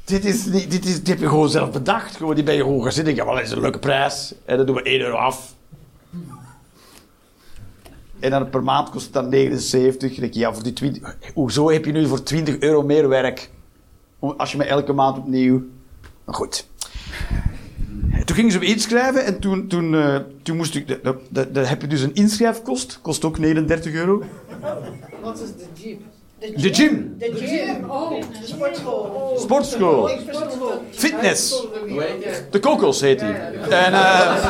Dit, 0.05 0.25
is, 0.25 0.45
niet- 0.47 0.71
dit, 0.71 0.85
is, 0.85 0.97
dit 0.99 1.09
heb 1.09 1.19
je 1.21 1.29
gewoon 1.29 1.49
zelf 1.49 1.71
bedacht. 1.71 2.17
Gewoon, 2.17 2.35
die 2.35 2.45
ben 2.45 2.55
je 2.55 2.61
gewoon 2.63 2.83
gaan 2.83 2.93
zitten. 2.93 3.15
Ja, 3.15 3.25
wel, 3.25 3.41
is 3.41 3.51
een 3.51 3.61
leuke 3.61 3.79
prijs. 3.79 4.35
En 4.45 4.57
dan 4.57 4.67
doen 4.67 4.75
we 4.75 4.83
1 4.83 5.01
euro 5.01 5.17
af. 5.17 5.55
En 8.23 8.31
dan 8.31 8.51
per 8.51 8.63
maand 8.63 8.91
kost 8.91 9.13
dan 9.13 9.29
79. 9.29 10.11
Dan 10.11 10.21
denk 10.21 10.35
ja, 10.35 10.55
voor 10.55 10.63
die 10.63 10.73
20... 10.73 11.17
Hoezo 11.35 11.71
heb 11.71 11.85
je 11.85 11.93
nu 11.93 12.07
voor 12.07 12.23
20 12.23 12.59
euro 12.59 12.83
meer 12.83 13.09
werk? 13.09 13.51
Als 14.19 14.53
je 14.53 14.59
me 14.59 14.65
elke 14.65 14.93
maand 14.93 15.19
opnieuw... 15.19 15.63
Maar 16.25 16.35
goed. 16.35 16.67
Toen 18.25 18.37
gingen 18.37 18.53
ze 18.53 18.59
me 18.59 18.65
inschrijven 18.65 19.25
en 19.25 19.41
toen, 19.41 19.69
toen, 19.69 19.95
eh, 19.95 20.17
toen 20.43 20.57
moest 20.57 20.75
ik... 20.75 21.01
Dan 21.31 21.65
heb 21.65 21.81
je 21.81 21.87
dus 21.87 22.03
een 22.03 22.15
inschrijfkost. 22.15 22.99
Kost 23.03 23.25
ook 23.25 23.39
39 23.39 23.93
euro. 23.93 24.23
Wat 25.23 25.41
is 25.41 25.49
de 25.49 25.83
jeep? 25.83 26.01
De 26.57 26.75
gym. 26.75 27.15
De 27.19 27.33
gym. 27.35 27.91
Oh, 27.91 28.11
De 28.11 28.47
sportschool. 28.47 29.37
Sportschool. 29.39 30.11
Fitness. 30.91 31.63
De 32.51 32.59
kokos 32.61 33.01
heet 33.01 33.19
die. 33.19 33.29
En, 33.71 33.93
eh, 33.93 34.45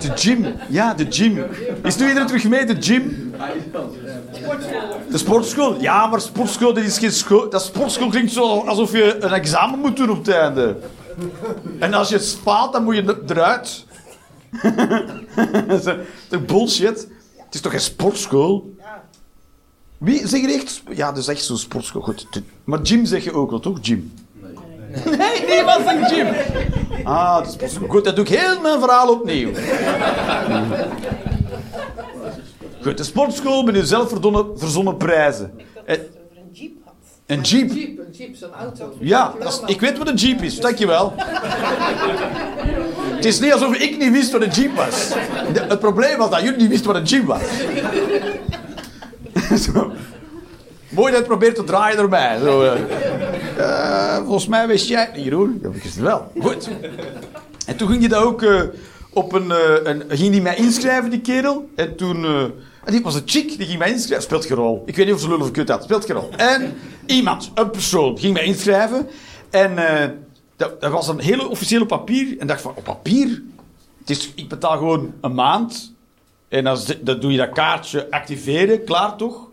de 0.00 0.10
gym. 0.14 0.46
Ja, 0.68 0.94
de 0.94 1.06
gym. 1.10 1.44
Is 1.82 1.96
nu 1.96 2.06
iedereen 2.06 2.26
terug 2.26 2.48
mee, 2.48 2.64
de 2.64 2.76
gym? 2.80 3.32
De 5.10 5.18
sportschool. 5.18 5.80
Ja, 5.80 6.06
maar 6.06 6.20
sportschool, 6.20 6.72
dat 6.74 6.84
is 6.84 6.98
geen 6.98 7.12
school. 7.12 7.48
Dat 7.50 7.62
sportschool 7.62 8.08
klinkt 8.08 8.32
zo 8.32 8.60
alsof 8.66 8.92
je 8.92 9.16
een 9.20 9.32
examen 9.32 9.78
moet 9.78 9.96
doen 9.96 10.10
op 10.10 10.18
het 10.18 10.28
einde. 10.28 10.76
En 11.78 11.94
als 11.94 12.08
je 12.08 12.20
faalt, 12.20 12.72
dan 12.72 12.84
moet 12.84 12.96
je 12.96 13.02
er- 13.02 13.20
eruit. 13.36 13.84
dat 15.68 15.96
is 16.30 16.44
bullshit? 16.46 17.08
Het 17.36 17.54
is 17.54 17.60
toch 17.60 17.72
geen 17.72 17.80
sportschool? 17.80 18.76
Wie 19.98 20.26
zeg 20.28 20.40
je 20.40 20.52
echt? 20.52 20.82
Ja, 20.94 21.08
dat 21.08 21.18
is 21.18 21.28
echt 21.28 21.44
zo'n 21.44 21.56
sportschool. 21.58 22.02
Goed. 22.02 22.26
Maar 22.64 22.78
gym 22.82 23.04
zeg 23.04 23.24
je 23.24 23.32
ook 23.32 23.50
wel, 23.50 23.60
toch? 23.60 23.78
Gym. 23.82 24.12
Nee. 24.42 25.16
Nee, 25.16 25.44
niemand 25.56 25.82
zegt 25.84 26.12
gym. 26.12 26.26
Ah, 27.04 27.36
dat 27.36 27.46
is 27.46 27.52
sportschool. 27.52 27.88
Goed, 27.88 28.04
dan 28.04 28.14
doe 28.14 28.24
ik 28.24 28.30
heel 28.38 28.60
mijn 28.60 28.80
verhaal 28.80 29.08
opnieuw. 29.12 29.50
Goed, 32.82 32.96
de 32.96 33.02
sportschool 33.04 33.62
met 33.62 33.74
je 33.74 33.86
zelf 33.86 34.12
verzonnen, 34.56 34.96
prijzen. 34.96 35.52
Eh, 35.84 35.96
dat 35.96 35.96
het 35.96 36.08
over 36.24 36.36
een 36.36 36.48
jeep 36.52 36.72
had. 36.84 36.94
Een 37.26 37.40
jeep. 37.40 37.70
Jeep, 37.72 37.98
een 37.98 38.12
jeep, 38.12 38.36
zo'n 38.36 38.52
auto. 38.52 38.92
Ja, 39.00 39.34
dat 39.40 39.52
is- 39.52 39.74
ik 39.74 39.80
weet 39.80 39.98
wat 39.98 40.08
een 40.08 40.14
jeep 40.14 40.42
is, 40.42 40.60
dankjewel. 40.60 41.12
Het 43.14 43.24
is 43.24 43.40
niet 43.40 43.52
alsof 43.52 43.74
ik 43.74 43.98
niet 43.98 44.10
wist 44.12 44.30
wat 44.32 44.42
een 44.42 44.50
jeep 44.50 44.74
was. 44.76 45.08
De- 45.52 45.64
het 45.68 45.78
probleem 45.78 46.18
was 46.18 46.30
dat 46.30 46.42
jullie 46.42 46.58
niet 46.58 46.68
wisten 46.68 46.86
wat 46.92 46.96
een 46.96 47.04
jeep 47.08 47.24
was. 47.26 47.42
Zo. 49.72 49.92
Mooi 50.88 51.12
dat 51.12 51.20
je 51.20 51.26
probeert 51.26 51.54
te 51.54 51.64
draaien 51.64 51.98
erbij. 51.98 52.38
Zo, 52.38 52.62
eh. 52.62 52.80
Eh, 53.58 54.16
volgens 54.24 54.46
mij 54.46 54.66
wist 54.66 54.88
jij 54.88 55.08
het 55.12 55.24
Jeroen. 55.24 55.58
Ja, 55.62 55.68
ik 55.68 55.82
wist 55.82 55.94
het 55.94 56.04
wel. 56.04 56.32
Goed. 56.40 56.68
En 57.66 57.76
toen 57.76 57.88
ging 57.88 58.00
hij 58.00 58.08
dat 58.08 58.22
ook 58.22 58.42
eh, 58.42 58.62
op 59.12 59.32
een, 59.32 59.52
een... 59.84 60.04
Ging 60.08 60.32
hij 60.32 60.40
mij 60.40 60.56
inschrijven, 60.56 61.10
die 61.10 61.20
kerel. 61.20 61.68
En 61.74 61.96
toen... 61.96 62.24
en 62.84 62.92
die 62.92 63.02
was 63.02 63.14
een 63.14 63.22
chick, 63.24 63.56
die 63.58 63.66
ging 63.66 63.78
mij 63.78 63.90
inschrijven. 63.90 64.22
Speelt 64.22 64.46
geen 64.46 64.56
rol. 64.56 64.82
Ik 64.86 64.96
weet 64.96 65.06
niet 65.06 65.14
of 65.14 65.20
ze 65.20 65.28
lullen 65.28 65.44
of 65.44 65.50
kut 65.50 65.68
had. 65.68 65.82
Speelt 65.82 66.04
geen 66.04 66.16
rol. 66.16 66.30
En 66.36 66.74
iemand, 67.06 67.50
een 67.54 67.70
persoon, 67.70 68.18
ging 68.18 68.32
mij 68.32 68.44
inschrijven. 68.44 69.08
En 69.50 69.74
dat, 70.56 70.80
dat 70.80 70.92
was 70.92 71.08
een 71.08 71.20
hele 71.20 71.48
officiële 71.48 71.86
papier. 71.86 72.38
En 72.38 72.46
dacht 72.46 72.60
van, 72.60 72.72
op 72.74 72.84
papier? 72.84 73.42
Het 74.00 74.10
is, 74.10 74.32
ik 74.34 74.48
betaal 74.48 74.78
gewoon 74.78 75.12
een 75.20 75.34
maand. 75.34 75.92
En 76.48 76.64
dan, 76.64 76.78
dan 77.00 77.20
doe 77.20 77.32
je 77.32 77.38
dat 77.38 77.52
kaartje 77.52 78.10
activeren. 78.10 78.84
Klaar, 78.84 79.16
toch? 79.16 79.48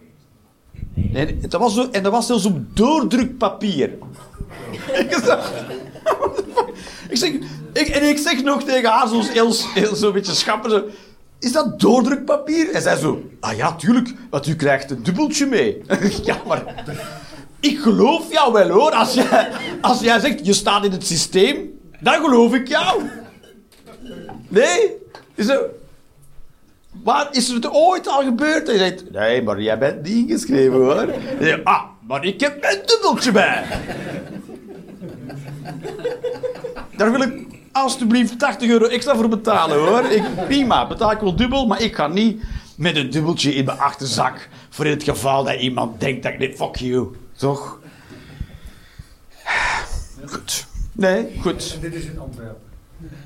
En 1.14 1.40
dat 1.50 1.62
was, 1.62 1.74
zo, 1.74 1.90
en 1.92 2.04
dat 2.04 2.12
was 2.12 2.26
zelfs 2.26 2.46
op 2.46 2.58
doordrukpapier. 2.74 3.90
ik 5.02 5.20
zeg, 5.24 5.52
ik 7.10 7.18
zeg, 7.18 7.32
ik, 7.74 7.88
en 7.88 8.10
ik 8.10 8.18
zeg 8.18 8.44
nog 8.44 8.64
tegen 8.64 8.90
haar, 8.90 9.08
zo'n 9.08 9.24
heel, 9.24 9.52
zo'n 9.96 10.14
beetje 10.14 10.34
schapper, 10.34 10.70
zo, 10.70 10.84
is 11.40 11.52
dat 11.52 11.80
doordrukpapier? 11.80 12.72
En 12.72 12.82
zij 12.82 12.96
zo, 12.96 13.24
ah 13.40 13.58
ja, 13.58 13.76
tuurlijk, 13.76 14.14
want 14.30 14.48
u 14.48 14.56
krijgt 14.56 14.92
een 14.92 15.04
dubbeltje 15.04 15.46
mee. 15.46 15.82
ja, 16.24 16.38
maar 16.48 16.84
ik 17.60 17.80
geloof 17.80 18.32
jou 18.32 18.54
wel 18.54 18.70
hoor. 18.70 18.92
Als 18.92 19.14
jij, 19.14 19.52
als 19.82 20.00
jij 20.00 20.20
zegt, 20.20 20.46
je 20.46 20.54
staat 20.54 20.86
in 20.86 20.92
het 20.92 21.06
systeem, 21.06 21.80
dan 22.00 22.14
geloof 22.14 22.54
ik 22.54 22.68
jou. 22.68 23.02
Nee? 24.48 24.96
Is 25.36 25.48
er, 25.48 25.70
maar 27.04 27.28
is 27.32 27.48
het 27.48 27.70
ooit 27.70 28.08
al 28.08 28.24
gebeurd? 28.24 28.68
Hij 28.68 28.78
zegt, 28.78 29.12
nee, 29.12 29.44
maar 29.44 29.62
jij 29.62 29.78
bent 29.78 30.04
niet 30.04 30.30
ingeschreven 30.30 30.74
hoor. 30.74 31.08
Zegt, 31.40 31.64
ah, 31.64 31.84
maar 32.08 32.26
ik 32.26 32.40
heb 32.40 32.64
een 32.64 32.80
dubbeltje 32.86 33.32
bij. 33.32 33.64
Daar 36.98 37.12
wil 37.12 37.22
ik 37.22 37.46
alstublieft 37.72 38.40
80 38.40 38.70
euro 38.70 38.86
extra 38.86 39.16
voor 39.16 39.30
betalen 39.30 39.78
hoor. 39.78 40.04
Ik, 40.04 40.24
prima, 40.46 40.88
betaal 40.88 41.12
ik 41.12 41.20
wel 41.20 41.36
dubbel, 41.36 41.68
maar 41.68 41.82
ik 41.82 41.96
ga 41.96 42.08
niet 42.08 42.44
met 42.78 42.96
een 42.96 43.10
dubbeltje 43.10 43.54
in 43.54 43.66
mijn 43.66 43.80
achterzak. 43.80 44.50
Voor 44.70 44.86
het 44.86 45.04
geval 45.04 45.44
dat 45.44 45.60
iemand 45.60 46.00
denkt 46.00 46.24
dat 46.24 46.32
ik 46.32 46.40
dit, 46.40 46.56
fuck 46.56 46.76
you. 46.76 47.08
Toch? 47.38 47.80
Goed. 50.26 50.66
Nee, 50.92 51.40
goed. 51.42 51.78
Dit 51.82 51.94
is 51.94 52.06
in 52.06 52.20
Antwerpen. 52.20 52.65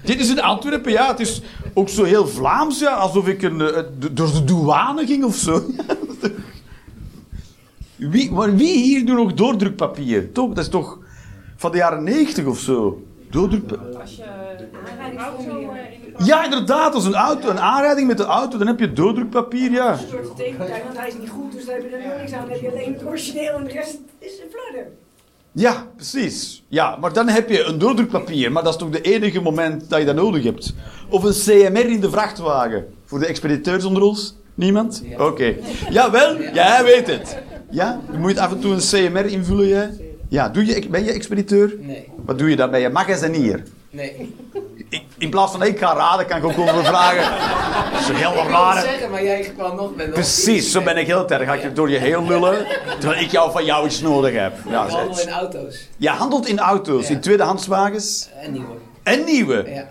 Dit 0.03 0.19
is 0.19 0.29
in 0.29 0.41
Antwerpen, 0.41 0.91
ja. 0.91 1.07
Het 1.07 1.19
is 1.19 1.41
ook 1.73 1.89
zo 1.89 2.03
heel 2.03 2.27
Vlaams, 2.27 2.79
ja. 2.79 2.93
Alsof 2.93 3.27
ik 3.27 3.41
een, 3.41 3.61
eh, 3.61 3.83
door 4.11 4.31
de 4.31 4.43
douane 4.43 5.05
ging 5.05 5.23
of 5.23 5.35
zo. 5.35 5.61
wie, 7.95 8.31
maar 8.31 8.55
wie 8.55 8.77
hier 8.77 9.05
doet 9.05 9.15
nog 9.15 9.33
doordrukpapier? 9.33 10.31
Toch? 10.31 10.47
Dat 10.47 10.63
is 10.63 10.69
toch 10.69 10.97
van 11.55 11.71
de 11.71 11.77
jaren 11.77 12.03
90 12.03 12.45
of 12.45 12.59
zo? 12.59 13.03
Doordrukpapier. 13.29 13.99
Als 13.99 14.15
je 14.15 14.23
een 14.23 16.13
eh, 16.15 16.25
Ja, 16.25 16.43
inderdaad. 16.43 16.93
Als 16.93 17.05
een, 17.05 17.15
auto, 17.15 17.49
een 17.49 17.59
aanrijding 17.59 18.07
met 18.07 18.17
de 18.17 18.23
auto, 18.23 18.57
dan 18.57 18.67
heb 18.67 18.79
je 18.79 18.93
doordrukpapier, 18.93 19.71
ja. 19.71 19.97
soort 19.97 20.23
de 20.23 20.33
tegenpartij, 20.35 20.83
want 20.83 20.97
hij 20.97 21.07
is 21.07 21.17
niet 21.17 21.29
goed, 21.29 21.51
dus 21.51 21.65
dan 21.65 21.75
heb 21.75 21.89
je 21.89 21.95
er 21.95 22.07
nog 22.07 22.17
niks 22.17 22.33
aan. 22.33 22.41
Dan 22.41 22.49
heb 22.49 22.61
je 22.61 22.71
alleen 22.71 22.93
het 22.93 23.05
origineel 23.05 23.53
en 23.53 23.63
de 23.63 23.71
rest 23.71 23.97
is 24.19 24.39
een 24.39 24.49
flarden. 24.51 24.97
Ja, 25.51 25.87
precies. 25.95 26.63
Ja, 26.67 26.95
maar 27.01 27.13
dan 27.13 27.27
heb 27.27 27.49
je 27.49 27.63
een 27.63 27.77
doordrukpapier. 27.79 28.51
Maar 28.51 28.63
dat 28.63 28.73
is 28.73 28.79
toch 28.79 28.89
de 28.89 29.01
enige 29.01 29.41
moment 29.41 29.89
dat 29.89 29.99
je 29.99 30.05
dat 30.05 30.15
nodig 30.15 30.43
hebt. 30.43 30.73
Of 31.09 31.23
een 31.23 31.33
CMR 31.33 31.85
in 31.89 31.99
de 31.99 32.09
vrachtwagen. 32.09 32.85
Voor 33.05 33.19
de 33.19 33.25
expediteurs 33.25 33.83
onder 33.83 34.03
ons? 34.03 34.35
Niemand? 34.55 35.03
Oké. 35.17 35.55
Jawel, 35.89 36.41
jij 36.53 36.83
weet 36.83 37.07
het. 37.07 37.37
Ja? 37.69 37.99
Je 38.11 38.17
moet 38.17 38.37
af 38.37 38.51
en 38.51 38.59
toe 38.59 38.73
een 38.73 38.79
CMR 39.09 39.25
invullen, 39.25 39.67
jij? 39.67 39.89
Ja, 40.29 40.49
doe 40.49 40.65
je, 40.65 40.87
ben 40.89 41.03
je 41.03 41.11
expediteur? 41.11 41.73
Nee, 41.79 42.07
Wat 42.25 42.37
doe 42.39 42.49
je 42.49 42.55
dan? 42.55 42.71
Ben 42.71 42.79
je 42.79 42.89
magazinier? 42.89 43.63
Nee. 43.89 44.35
Ik, 44.89 45.03
in 45.17 45.29
plaats 45.29 45.51
van 45.51 45.63
ik 45.63 45.79
ga 45.79 45.93
raden, 45.93 46.25
kan 46.25 46.37
ik 46.37 46.43
ook 46.43 46.57
over 46.57 46.85
vragen. 46.85 47.21
Dat 47.91 48.01
is 48.01 48.07
een 48.07 48.15
heel 48.15 48.31
Ik 48.43 48.49
rare... 48.49 48.81
zeggen, 48.81 49.11
maar 49.11 49.23
jij 49.23 49.51
kwam 49.57 49.75
nog 49.75 49.95
met 49.95 50.13
Precies, 50.13 50.71
zo 50.71 50.81
ben 50.81 50.97
ik 50.97 51.07
heel 51.07 51.29
erg. 51.29 51.45
Ga 51.47 51.53
ik 51.53 51.75
door 51.75 51.89
je 51.89 51.97
heel 51.97 52.23
lullen, 52.27 52.65
terwijl 52.99 53.21
ik 53.21 53.31
jou 53.31 53.51
van 53.51 53.65
jou 53.65 53.85
iets 53.85 54.01
nodig 54.01 54.33
heb. 54.33 54.53
Ja, 54.69 54.83
Ik 54.85 54.89
handel 54.91 55.13
zet. 55.15 55.25
in 55.25 55.31
auto's. 55.33 55.87
Je 55.97 56.09
handelt 56.09 56.47
in 56.47 56.59
auto's, 56.59 57.07
Ja. 57.07 57.13
in 57.13 57.21
tweedehandswagens 57.21 58.29
En 58.41 58.51
nieuwe. 58.51 58.73
en 59.03 59.23
nieuwe. 59.23 59.63
Ja. 59.69 59.87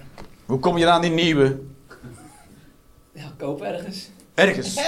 Hoe 0.46 0.58
kom 0.58 0.78
je 0.78 0.88
aan 0.90 1.00
die 1.00 1.10
nieuwe? 1.10 1.58
Ja, 3.12 3.22
koop 3.38 3.62
ergens. 3.62 4.10
Ergens. 4.34 4.74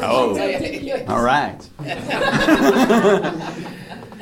Ja. 0.00 0.12
Oh. 0.12 0.36
Ja, 0.36 0.42
ja, 0.44 0.58
ja. 0.80 0.96
Alright. 1.06 1.70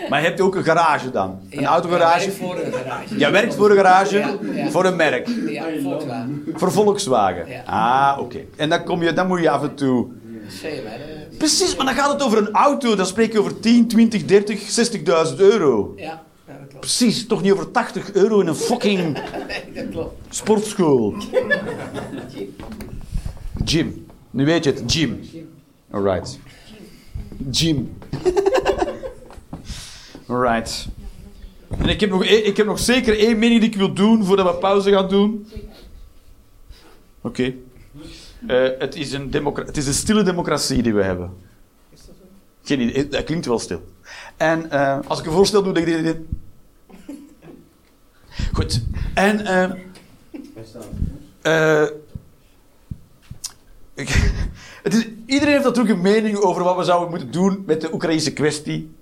Maar 0.08 0.20
je 0.20 0.26
hebt 0.26 0.40
ook 0.40 0.54
een 0.54 0.64
garage 0.64 1.10
dan? 1.10 1.38
Een 1.50 1.60
Ja, 1.60 1.68
autogarage? 1.68 2.30
ik 2.30 2.36
werk 2.36 2.42
voor 2.50 2.58
een 2.64 2.72
garage. 2.72 3.16
Jij 3.16 3.32
werkt 3.32 3.54
voor 3.54 3.70
een 3.70 3.76
garage? 3.76 4.16
Ja, 4.18 4.36
ja. 4.54 4.68
Voor 4.70 4.84
een 4.84 4.96
merk? 4.96 5.28
Ja, 5.46 5.64
Volkswagen. 5.82 6.44
Voor 6.54 6.72
Volkswagen? 6.72 7.48
Ja. 7.48 7.62
Ah, 7.66 8.18
oké. 8.20 8.38
En 8.56 8.68
dan, 8.68 8.84
kom 8.84 9.02
je, 9.02 9.12
dan 9.12 9.26
moet 9.26 9.40
je 9.40 9.50
af 9.50 9.62
en 9.62 9.74
toe... 9.74 10.06
Eh, 10.62 10.70
Precies, 11.38 11.76
maar 11.76 11.86
dan 11.86 11.94
gaat 11.94 12.12
het 12.12 12.22
over 12.22 12.38
een 12.38 12.50
auto. 12.50 12.94
Dan 12.94 13.06
spreek 13.06 13.32
je 13.32 13.38
over 13.38 13.60
10, 13.60 13.88
20, 13.88 14.24
30, 14.24 14.90
60.000 15.30 15.36
euro. 15.36 15.92
Ja, 15.96 16.02
ja, 16.04 16.12
dat 16.46 16.56
klopt. 16.58 16.78
Precies, 16.80 17.26
toch 17.26 17.42
niet 17.42 17.52
over 17.52 17.70
80 17.70 18.12
euro 18.12 18.40
in 18.40 18.46
een 18.46 18.54
fucking 18.54 19.00
Nee, 19.48 19.84
dat 19.84 19.88
klopt. 19.90 20.34
sportschool. 20.34 21.14
Gym. 23.64 24.06
Nu 24.30 24.44
weet 24.44 24.64
je 24.64 24.70
het, 24.70 24.82
gym. 24.86 25.20
Alright. 25.90 26.38
Gym. 27.50 27.96
Alright. 30.26 30.88
En 31.78 31.88
ik 31.88 32.00
heb, 32.00 32.10
nog, 32.10 32.24
ik 32.24 32.56
heb 32.56 32.66
nog 32.66 32.78
zeker 32.78 33.18
één 33.18 33.38
mening 33.38 33.60
die 33.60 33.70
ik 33.70 33.76
wil 33.76 33.92
doen 33.92 34.24
voordat 34.24 34.54
we 34.54 34.58
pauze 34.58 34.90
gaan 34.90 35.08
doen. 35.08 35.46
Oké. 37.20 37.54
Eh, 38.46 38.68
het, 38.78 38.94
is 38.94 39.12
een 39.12 39.32
het 39.54 39.76
is 39.76 39.86
een 39.86 39.94
stille 39.94 40.22
democratie 40.22 40.82
die 40.82 40.94
we 40.94 41.02
hebben. 41.02 41.32
Geen 42.62 42.80
idee, 42.80 43.08
dat 43.08 43.24
klinkt 43.24 43.46
wel 43.46 43.58
stil. 43.58 43.82
En 44.36 44.70
eh, 44.70 44.98
als 45.06 45.18
ik 45.18 45.26
een 45.26 45.32
voorstel 45.32 45.62
doe, 45.62 45.72
denk 45.72 45.86
ik 45.86 46.02
dit. 46.02 46.16
Goed. 48.52 48.82
En 49.14 49.38
ik- 53.94 54.32
het 54.82 54.94
is, 54.94 55.06
iedereen 55.26 55.52
heeft 55.52 55.64
natuurlijk 55.64 55.94
een 55.94 56.00
mening 56.00 56.36
over 56.36 56.62
wat 56.62 56.76
we 56.76 56.84
zouden 56.84 57.10
moeten 57.10 57.30
doen 57.30 57.62
met 57.66 57.80
de 57.80 57.92
Oekraïnse 57.94 58.32
kwestie. 58.32 58.94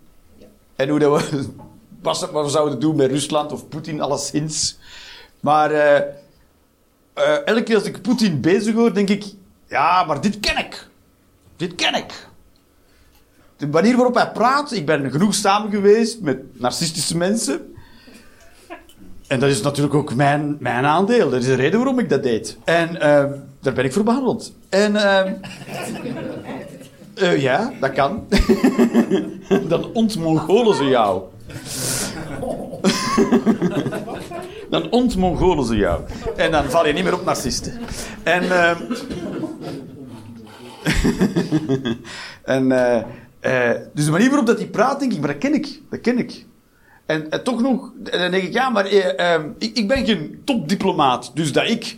En 0.76 0.88
hoe 0.88 0.98
dat 0.98 1.30
we, 1.30 1.48
wat, 2.02 2.30
wat 2.30 2.44
we 2.44 2.50
zouden 2.50 2.80
doen 2.80 2.96
met 2.96 3.10
Rusland 3.10 3.52
of 3.52 3.68
Poetin, 3.68 4.00
alleszins. 4.00 4.78
Maar 5.40 5.70
eh, 5.70 5.96
eh, 7.14 7.46
elke 7.46 7.62
keer 7.62 7.74
als 7.74 7.84
ik 7.84 8.02
Poetin 8.02 8.40
bezig 8.40 8.74
hoor, 8.74 8.94
denk 8.94 9.08
ik... 9.08 9.24
Ja, 9.68 10.04
maar 10.04 10.20
dit 10.20 10.40
ken 10.40 10.58
ik. 10.58 10.88
Dit 11.56 11.74
ken 11.74 11.94
ik. 11.94 12.26
De 13.56 13.66
manier 13.66 13.96
waarop 13.96 14.14
hij 14.14 14.30
praat... 14.30 14.72
Ik 14.72 14.86
ben 14.86 15.10
genoeg 15.10 15.34
samen 15.34 15.70
geweest 15.70 16.20
met 16.20 16.60
narcistische 16.60 17.16
mensen... 17.16 17.72
En 19.32 19.40
dat 19.40 19.50
is 19.50 19.62
natuurlijk 19.62 19.94
ook 19.94 20.14
mijn, 20.14 20.56
mijn 20.60 20.84
aandeel. 20.84 21.30
Dat 21.30 21.40
is 21.40 21.46
de 21.46 21.54
reden 21.54 21.78
waarom 21.78 21.98
ik 21.98 22.08
dat 22.08 22.22
deed. 22.22 22.56
En 22.64 23.00
ehm, 23.00 23.32
daar 23.60 23.72
ben 23.72 23.84
ik 23.84 23.92
voor 23.92 24.04
behandeld. 24.04 24.52
En 24.68 24.96
eh, 27.14 27.42
ja, 27.42 27.72
dat 27.80 27.92
kan. 27.92 28.26
Dan 29.68 29.92
ontmongolen 29.92 30.76
ze 30.76 30.84
jou. 30.84 31.22
dan 34.70 34.90
ontmongolen 34.90 35.64
ze 35.64 35.76
jou. 35.76 36.02
En 36.36 36.50
dan 36.50 36.64
val 36.64 36.86
je 36.86 36.92
niet 36.92 37.04
meer 37.04 37.14
op 37.14 37.24
narcisten. 37.24 37.80
En... 38.22 38.42
ehm, 38.42 38.82
en 42.44 42.72
eh, 43.40 43.70
dus 43.94 44.04
de 44.04 44.10
manier 44.10 44.28
waarop 44.28 44.46
dat 44.46 44.58
hij 44.58 44.66
praat, 44.66 45.00
denk 45.00 45.12
ik, 45.12 45.18
maar 45.18 45.28
dat 45.28 45.38
ken 45.38 45.54
ik. 45.54 45.80
Dat 45.90 46.00
ken 46.00 46.18
ik. 46.18 46.46
En, 47.06 47.30
en 47.30 47.44
toch 47.44 47.60
nog, 47.60 47.92
en 48.10 48.20
dan 48.20 48.30
denk 48.30 48.42
ik, 48.42 48.52
ja, 48.52 48.68
maar 48.70 48.86
ik, 49.58 49.76
ik 49.76 49.88
ben 49.88 50.06
geen 50.06 50.40
topdiplomaat. 50.44 51.30
Dus 51.34 51.52
dat 51.52 51.68
ik 51.68 51.96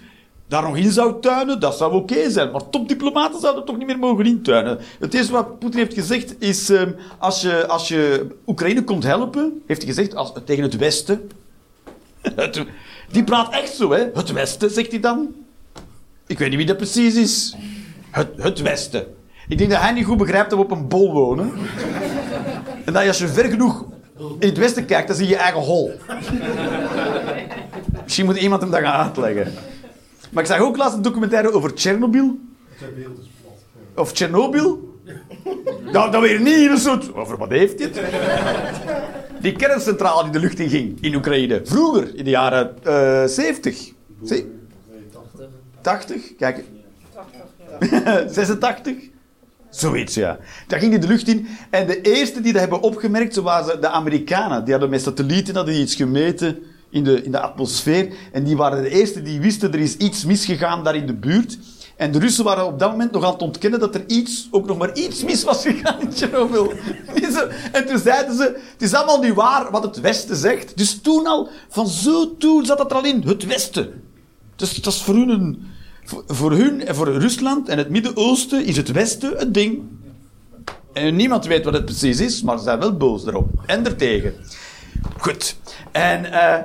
daar 0.54 0.62
nog 0.62 0.76
in 0.76 0.90
zou 0.90 1.20
tuinen, 1.20 1.60
dat 1.60 1.76
zou 1.76 1.92
oké 1.92 2.30
zijn. 2.30 2.50
Maar 2.50 2.70
topdiplomaten 2.70 3.40
zouden 3.40 3.64
toch 3.64 3.76
niet 3.76 3.86
meer 3.86 3.98
mogen 3.98 4.26
intuinen. 4.26 4.78
Het 4.98 5.14
eerste 5.14 5.32
wat 5.32 5.58
Poetin 5.58 5.78
heeft 5.78 5.94
gezegd 5.94 6.34
is, 6.38 6.70
ehm, 6.70 6.90
als, 7.18 7.40
je, 7.40 7.66
als 7.66 7.88
je 7.88 8.26
Oekraïne 8.46 8.84
komt 8.84 9.04
helpen, 9.04 9.62
heeft 9.66 9.82
hij 9.82 9.90
gezegd, 9.90 10.14
als, 10.14 10.32
tegen 10.44 10.62
het 10.62 10.76
Westen. 10.76 11.30
Die 13.12 13.24
praat 13.24 13.52
echt 13.52 13.74
zo, 13.74 13.92
hè. 13.92 14.10
Het 14.14 14.32
Westen, 14.32 14.70
zegt 14.70 14.90
hij 14.90 15.00
dan. 15.00 15.34
Ik 16.26 16.38
weet 16.38 16.48
niet 16.48 16.58
wie 16.58 16.66
dat 16.66 16.76
precies 16.76 17.14
is. 17.14 17.56
Het, 18.10 18.28
het 18.36 18.60
Westen. 18.60 19.06
Ik 19.48 19.58
denk 19.58 19.70
dat 19.70 19.80
hij 19.80 19.92
niet 19.92 20.04
goed 20.04 20.18
begrijpt 20.18 20.50
dat 20.50 20.58
we 20.58 20.64
op 20.64 20.70
een 20.70 20.88
bol 20.88 21.12
wonen. 21.12 21.52
En 22.84 22.92
dat 22.92 23.06
als 23.06 23.18
je 23.18 23.28
ver 23.28 23.44
genoeg 23.44 23.84
in 24.38 24.48
het 24.48 24.58
westen 24.58 24.84
kijkt, 24.84 25.08
dan 25.08 25.16
zie 25.16 25.26
je 25.26 25.32
je 25.32 25.38
eigen 25.38 25.60
hol. 25.60 25.92
Misschien 28.02 28.24
moet 28.24 28.36
iemand 28.36 28.60
hem 28.60 28.70
dat 28.70 28.80
gaan 28.80 29.04
uitleggen. 29.04 29.52
Maar 30.34 30.42
ik 30.42 30.48
zag 30.50 30.58
ook 30.60 30.76
laatst 30.76 30.96
een 30.96 31.02
documentaire 31.02 31.52
over 31.52 31.74
Tsjernobyl. 31.74 32.38
Of 33.94 34.12
Tsjernobyl. 34.12 34.92
Nou, 35.92 36.10
dat 36.10 36.20
weer 36.20 36.40
niet 36.40 36.56
in 36.56 36.70
een 36.70 36.78
soort... 36.78 37.14
Over 37.14 37.36
wat 37.36 37.50
heeft 37.50 37.78
dit? 37.78 38.00
Die 39.40 39.52
kerncentrale 39.52 40.22
die 40.22 40.32
de 40.32 40.38
lucht 40.38 40.58
in 40.58 40.68
ging 40.68 40.98
in 41.00 41.14
Oekraïne. 41.14 41.60
Vroeger, 41.64 42.14
in 42.16 42.24
de 42.24 42.30
jaren 42.30 42.84
eh 42.84 43.24
70. 43.24 43.92
Zie- 44.22 44.52
80? 45.80 46.36
Kijk. 46.36 46.64
86? 48.28 48.94
Zoiets, 49.70 50.14
ja. 50.14 50.38
Daar 50.66 50.78
ging 50.78 50.90
die 50.90 51.00
de 51.00 51.06
lucht 51.06 51.28
in. 51.28 51.46
En 51.70 51.86
de 51.86 52.00
eerste 52.00 52.40
die 52.40 52.52
dat 52.52 52.60
hebben 52.60 52.80
opgemerkt, 52.80 53.34
zo 53.34 53.42
waren 53.42 53.80
de 53.80 53.88
Amerikanen. 53.88 54.62
Die 54.64 54.72
hadden 54.72 54.90
met 54.90 55.02
satellieten 55.02 55.54
hadden 55.54 55.74
die 55.74 55.82
iets 55.82 55.94
gemeten 55.94 56.58
in 56.94 57.04
de, 57.04 57.22
in 57.22 57.30
de 57.30 57.40
atmosfeer. 57.40 58.12
En 58.32 58.44
die 58.44 58.56
waren 58.56 58.82
de 58.82 58.88
eerste 58.90 59.22
die 59.22 59.40
wisten, 59.40 59.72
er 59.72 59.78
is 59.80 59.96
iets 59.96 60.24
misgegaan 60.24 60.84
daar 60.84 60.94
in 60.96 61.06
de 61.06 61.14
buurt. 61.14 61.58
En 61.96 62.12
de 62.12 62.18
Russen 62.18 62.44
waren 62.44 62.66
op 62.66 62.78
dat 62.78 62.90
moment 62.90 63.10
nog 63.12 63.24
aan 63.24 63.32
het 63.32 63.42
ontkennen 63.42 63.80
dat 63.80 63.94
er 63.94 64.04
iets, 64.06 64.48
ook 64.50 64.66
nog 64.66 64.78
maar 64.78 64.94
iets 64.94 65.24
mis 65.24 65.44
was 65.44 65.62
gegaan 65.62 66.00
in 66.00 66.12
ze- 67.32 67.68
En 67.72 67.86
toen 67.86 67.98
zeiden 67.98 68.36
ze, 68.36 68.42
het 68.72 68.82
is 68.82 68.94
allemaal 68.94 69.20
niet 69.20 69.34
waar 69.34 69.70
wat 69.70 69.82
het 69.82 70.00
Westen 70.00 70.36
zegt. 70.36 70.76
Dus 70.76 71.00
toen 71.00 71.26
al, 71.26 71.48
van 71.68 71.86
zo 71.88 72.36
toen 72.36 72.66
zat 72.66 72.78
dat 72.78 72.90
er 72.90 72.96
al 72.96 73.04
in, 73.04 73.22
het 73.26 73.46
Westen. 73.46 74.02
Dus 74.56 74.74
dat 74.74 74.92
is 74.92 75.02
voor 75.02 75.14
hun, 75.14 75.28
een, 75.28 75.62
voor, 76.26 76.52
hun 76.52 76.86
en 76.86 76.94
voor 76.94 77.08
Rusland 77.18 77.68
en 77.68 77.78
het 77.78 77.88
Midden-Oosten 77.90 78.64
is 78.64 78.76
het 78.76 78.92
Westen 78.92 79.36
het 79.36 79.54
ding. 79.54 79.82
En 80.92 81.16
niemand 81.16 81.46
weet 81.46 81.64
wat 81.64 81.74
het 81.74 81.84
precies 81.84 82.20
is, 82.20 82.42
maar 82.42 82.58
ze 82.58 82.64
zijn 82.64 82.78
wel 82.78 82.96
boos 82.96 83.26
erop. 83.26 83.48
En 83.66 83.84
ertegen. 83.86 84.34
Goed. 85.18 85.56
En 85.92 86.32
eh, 86.32 86.62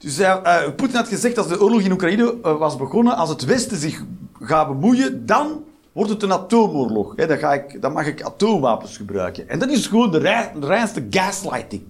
dus, 0.00 0.18
eh, 0.18 0.62
Poetin 0.76 0.96
had 0.96 1.08
gezegd 1.08 1.38
als 1.38 1.48
de 1.48 1.60
oorlog 1.62 1.80
in 1.80 1.92
Oekraïne 1.92 2.36
eh, 2.42 2.58
was 2.58 2.76
begonnen, 2.76 3.16
als 3.16 3.28
het 3.28 3.44
Westen 3.44 3.76
zich 3.76 4.04
gaat 4.40 4.66
bemoeien, 4.68 5.26
dan 5.26 5.64
wordt 5.92 6.10
het 6.10 6.22
een 6.22 6.32
atoomoorlog. 6.32 7.12
Hè, 7.16 7.26
dan, 7.26 7.38
ga 7.38 7.52
ik, 7.52 7.82
dan 7.82 7.92
mag 7.92 8.06
ik 8.06 8.22
atoomwapens 8.22 8.96
gebruiken. 8.96 9.48
En 9.48 9.58
dat 9.58 9.68
is 9.70 9.86
gewoon 9.86 10.10
de, 10.10 10.18
rei- 10.18 10.60
de 10.60 10.66
reinste 10.66 11.06
gaslighting. 11.10 11.82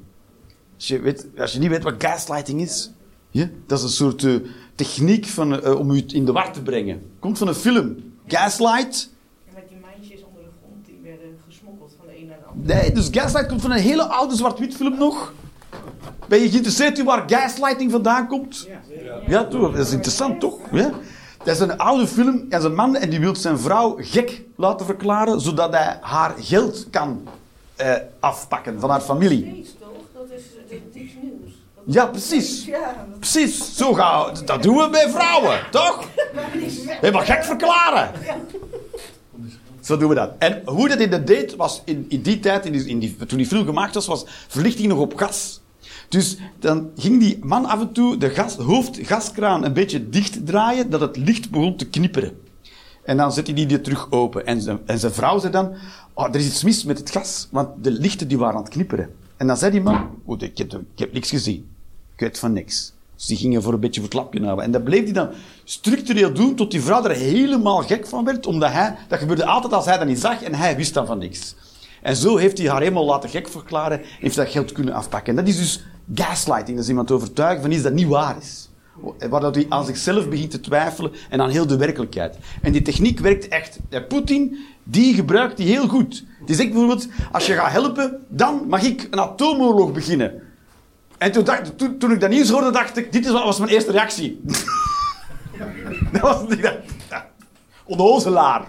Als 0.76 0.88
je, 0.88 1.00
weet, 1.00 1.26
als 1.38 1.52
je 1.52 1.58
niet 1.58 1.68
weet 1.68 1.82
wat 1.82 1.94
gaslighting 1.98 2.60
is, 2.60 2.90
ja, 3.30 3.48
dat 3.66 3.78
is 3.78 3.84
een 3.84 3.90
soort 3.90 4.24
eh, 4.24 4.34
techniek 4.74 5.26
van, 5.26 5.66
om 5.76 5.90
u 5.90 6.04
in 6.06 6.24
de 6.24 6.32
war 6.32 6.52
te 6.52 6.62
brengen. 6.62 7.02
Komt 7.18 7.38
van 7.38 7.48
een 7.48 7.54
film. 7.54 7.96
Gaslight. 8.26 9.10
En 9.48 9.54
met 9.54 9.68
die 9.68 9.78
meisjes 9.82 10.24
onder 10.24 10.42
de 10.42 10.48
grond 10.62 10.86
die 10.86 10.98
werden 11.02 11.38
gesmokkeld 11.48 11.92
van 11.98 12.06
de 12.06 12.20
een 12.20 12.26
naar 12.26 12.38
de 12.38 12.44
andere. 12.44 12.74
Nee, 12.80 12.92
dus 12.92 13.08
gaslight 13.10 13.48
komt 13.48 13.60
van 13.60 13.70
een 13.70 13.78
hele 13.78 14.02
oude 14.08 14.36
zwart-wit 14.36 14.74
film 14.76 14.98
nog. 14.98 15.32
Ben 16.30 16.40
je 16.40 16.48
geïnteresseerd 16.48 16.98
in 16.98 17.04
waar 17.04 17.22
gaslighting 17.26 17.90
vandaan 17.90 18.26
komt? 18.28 18.68
Ja, 19.26 19.44
toch? 19.44 19.72
Dat 19.72 19.86
is 19.86 19.92
interessant, 19.92 20.40
toch? 20.40 20.58
Ja? 20.72 20.90
Dat 21.38 21.54
is 21.54 21.60
een 21.60 21.78
oude 21.78 22.06
film. 22.06 22.46
Er 22.48 22.58
is 22.58 22.64
een 22.64 22.74
man 22.74 22.96
en 22.96 23.10
die 23.10 23.20
wil 23.20 23.36
zijn 23.36 23.58
vrouw 23.58 23.96
gek 23.98 24.42
laten 24.56 24.86
verklaren, 24.86 25.40
zodat 25.40 25.72
hij 25.72 25.98
haar 26.00 26.34
geld 26.38 26.86
kan 26.90 27.28
eh, 27.76 27.94
afpakken 28.20 28.80
van 28.80 28.90
haar 28.90 29.00
familie. 29.00 29.50
Steeds 29.52 29.70
toch? 29.80 29.88
Dat 30.14 30.38
is, 30.38 30.42
dat 30.54 30.78
is 30.92 31.02
iets 31.02 31.12
nieuws. 31.22 31.52
Dat 31.74 31.94
Ja, 31.94 32.06
precies. 32.06 32.64
Ja, 32.64 33.06
Precies. 33.18 33.76
Zo 33.76 33.92
gaan 33.92 34.34
we, 34.34 34.44
dat 34.44 34.62
doen 34.62 34.76
we 34.76 34.88
bij 34.90 35.10
vrouwen, 35.10 35.60
toch? 35.70 36.08
Helemaal 37.00 37.24
gek 37.24 37.44
verklaren. 37.44 38.10
Zo 39.80 39.96
doen 39.96 40.08
we 40.08 40.14
dat. 40.14 40.30
En 40.38 40.62
hoe 40.64 40.88
dat 40.88 40.98
in 40.98 41.10
de 41.10 41.24
deed 41.24 41.56
was 41.56 41.82
in, 41.84 42.06
in 42.08 42.22
die 42.22 42.38
tijd, 42.38 42.66
in 42.66 42.72
die, 42.72 42.86
in 42.86 42.98
die, 42.98 43.16
toen 43.16 43.38
die 43.38 43.46
film 43.46 43.64
gemaakt 43.64 43.94
was, 43.94 44.06
was 44.06 44.24
verlichting 44.48 44.88
nog 44.88 44.98
op 44.98 45.16
gas. 45.16 45.59
Dus 46.10 46.36
dan 46.58 46.90
ging 46.96 47.20
die 47.20 47.38
man 47.42 47.64
af 47.64 47.80
en 47.80 47.92
toe 47.92 48.16
de 48.16 48.30
gas, 48.30 48.56
hoofdgaskraan 48.56 49.64
een 49.64 49.72
beetje 49.72 50.08
dicht 50.08 50.46
draaien, 50.46 50.90
dat 50.90 51.00
het 51.00 51.16
licht 51.16 51.50
begon 51.50 51.76
te 51.76 51.88
knipperen. 51.88 52.38
En 53.04 53.16
dan 53.16 53.32
zette 53.32 53.52
hij 53.52 53.66
die 53.66 53.80
terug 53.80 54.10
open. 54.10 54.46
En 54.46 54.60
zijn, 54.60 54.78
en 54.86 54.98
zijn 54.98 55.12
vrouw 55.12 55.38
zei 55.38 55.52
dan, 55.52 55.74
oh, 56.14 56.28
er 56.28 56.36
is 56.36 56.46
iets 56.46 56.64
mis 56.64 56.84
met 56.84 56.98
het 56.98 57.10
gas, 57.10 57.48
want 57.50 57.84
de 57.84 57.90
lichten 57.90 58.28
die 58.28 58.38
waren 58.38 58.56
aan 58.56 58.62
het 58.62 58.72
knipperen. 58.72 59.10
En 59.36 59.46
dan 59.46 59.56
zei 59.56 59.70
die 59.70 59.80
man, 59.80 60.10
oh, 60.24 60.40
ik, 60.40 60.58
heb, 60.58 60.80
ik 60.96 61.12
niks 61.12 61.30
gezien. 61.30 61.68
Ik 62.14 62.20
weet 62.20 62.38
van 62.38 62.52
niks. 62.52 62.92
Dus 63.16 63.26
die 63.26 63.36
gingen 63.36 63.62
voor 63.62 63.72
een 63.72 63.80
beetje 63.80 64.00
voor 64.00 64.10
het 64.10 64.18
lapje 64.18 64.44
houden. 64.44 64.64
En 64.64 64.70
dat 64.70 64.84
bleef 64.84 65.04
hij 65.04 65.12
dan 65.12 65.28
structureel 65.64 66.32
doen, 66.32 66.54
tot 66.54 66.70
die 66.70 66.82
vrouw 66.82 67.04
er 67.04 67.16
helemaal 67.16 67.82
gek 67.82 68.06
van 68.06 68.24
werd, 68.24 68.46
omdat 68.46 68.72
hij, 68.72 68.96
dat 69.08 69.18
gebeurde 69.18 69.44
altijd 69.44 69.72
als 69.72 69.84
hij 69.84 69.98
dat 69.98 70.06
niet 70.06 70.20
zag, 70.20 70.42
en 70.42 70.54
hij 70.54 70.76
wist 70.76 70.94
dan 70.94 71.06
van 71.06 71.18
niks. 71.18 71.54
En 72.02 72.16
zo 72.16 72.36
heeft 72.36 72.58
hij 72.58 72.68
haar 72.68 72.80
helemaal 72.80 73.04
laten 73.04 73.30
gek 73.30 73.48
verklaren, 73.48 74.00
en 74.00 74.06
heeft 74.20 74.36
dat 74.36 74.48
geld 74.48 74.72
kunnen 74.72 74.94
afpakken. 74.94 75.36
En 75.36 75.44
dat 75.44 75.54
is 75.54 75.58
dus 75.58 75.84
gaslighting, 76.14 76.76
dat 76.76 76.84
is 76.84 76.88
iemand 76.88 77.10
overtuigen 77.10 77.62
van 77.62 77.70
iets 77.70 77.82
dat 77.82 77.92
niet 77.92 78.08
waar 78.08 78.36
is. 78.40 78.68
Waar 79.28 79.40
dat 79.40 79.54
hij 79.54 79.66
aan 79.68 79.84
zichzelf 79.84 80.28
begint 80.28 80.50
te 80.50 80.60
twijfelen 80.60 81.12
en 81.30 81.40
aan 81.40 81.50
heel 81.50 81.66
de 81.66 81.76
werkelijkheid. 81.76 82.38
En 82.62 82.72
die 82.72 82.82
techniek 82.82 83.18
werkt 83.18 83.48
echt. 83.48 83.78
Poetin, 84.08 84.58
die 84.82 85.14
gebruikt 85.14 85.56
die 85.56 85.66
heel 85.66 85.88
goed. 85.88 86.24
Die 86.46 86.54
zegt 86.54 86.70
bijvoorbeeld, 86.70 87.08
als 87.32 87.46
je 87.46 87.54
gaat 87.54 87.72
helpen, 87.72 88.24
dan 88.28 88.64
mag 88.68 88.82
ik 88.82 89.08
een 89.10 89.20
atoomoorlog 89.20 89.92
beginnen. 89.92 90.42
En 91.18 91.32
toen, 91.32 91.44
dacht, 91.44 91.78
toen, 91.78 91.98
toen 91.98 92.12
ik 92.12 92.20
dat 92.20 92.30
nieuws 92.30 92.50
hoorde, 92.50 92.70
dacht 92.70 92.96
ik, 92.96 93.12
dit 93.12 93.24
is, 93.24 93.30
was 93.30 93.58
mijn 93.58 93.70
eerste 93.70 93.92
reactie. 93.92 94.40
dat 96.12 96.20
was 96.20 96.42
ja, 97.10 97.30
onnozelaar. 97.84 98.60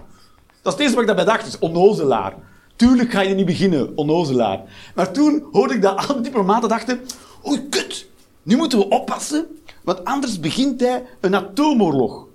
Dat 0.62 0.74
is 0.74 0.80
het 0.80 0.80
eerste 0.80 0.96
wat 0.96 1.10
ik 1.10 1.16
daarbij 1.16 1.34
dacht, 1.34 1.48
is 1.48 1.60
onnozelaar. 1.60 2.34
Tuurlijk 2.76 3.12
ga 3.12 3.22
je 3.22 3.36
niet 3.36 3.46
beginnen, 3.46 3.98
onnozelaar. 3.98 4.60
Maar 4.96 5.12
toen 5.12 5.44
hoorde 5.52 5.74
ik 5.74 5.82
dat 5.82 6.08
alle 6.08 6.22
diplomaten 6.22 6.70
dachten, 6.70 7.00
oei, 7.48 7.70
kut, 7.70 8.08
nu 8.44 8.58
moeten 8.58 8.80
we 8.80 8.90
oppassen, 8.90 9.46
want 9.84 10.06
anders 10.06 10.40
begint 10.40 10.80
hij 10.80 11.04
een 11.20 11.36
atoomoorlog. 11.36 12.26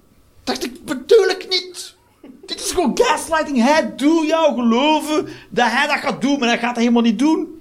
Dacht 0.45 0.65
ik, 0.65 0.73
natuurlijk 0.85 1.47
niet. 1.49 1.95
Dit 2.47 2.61
is 2.61 2.71
gewoon 2.71 2.99
gaslighting. 3.03 3.63
Hij 3.63 3.95
doet 3.97 4.27
jou 4.27 4.55
geloven 4.55 5.29
dat 5.51 5.71
hij 5.71 5.87
dat 5.87 5.97
gaat 5.97 6.21
doen, 6.21 6.39
maar 6.39 6.49
hij 6.49 6.59
gaat 6.59 6.75
dat 6.75 6.83
helemaal 6.83 7.03
niet 7.03 7.19
doen. 7.19 7.61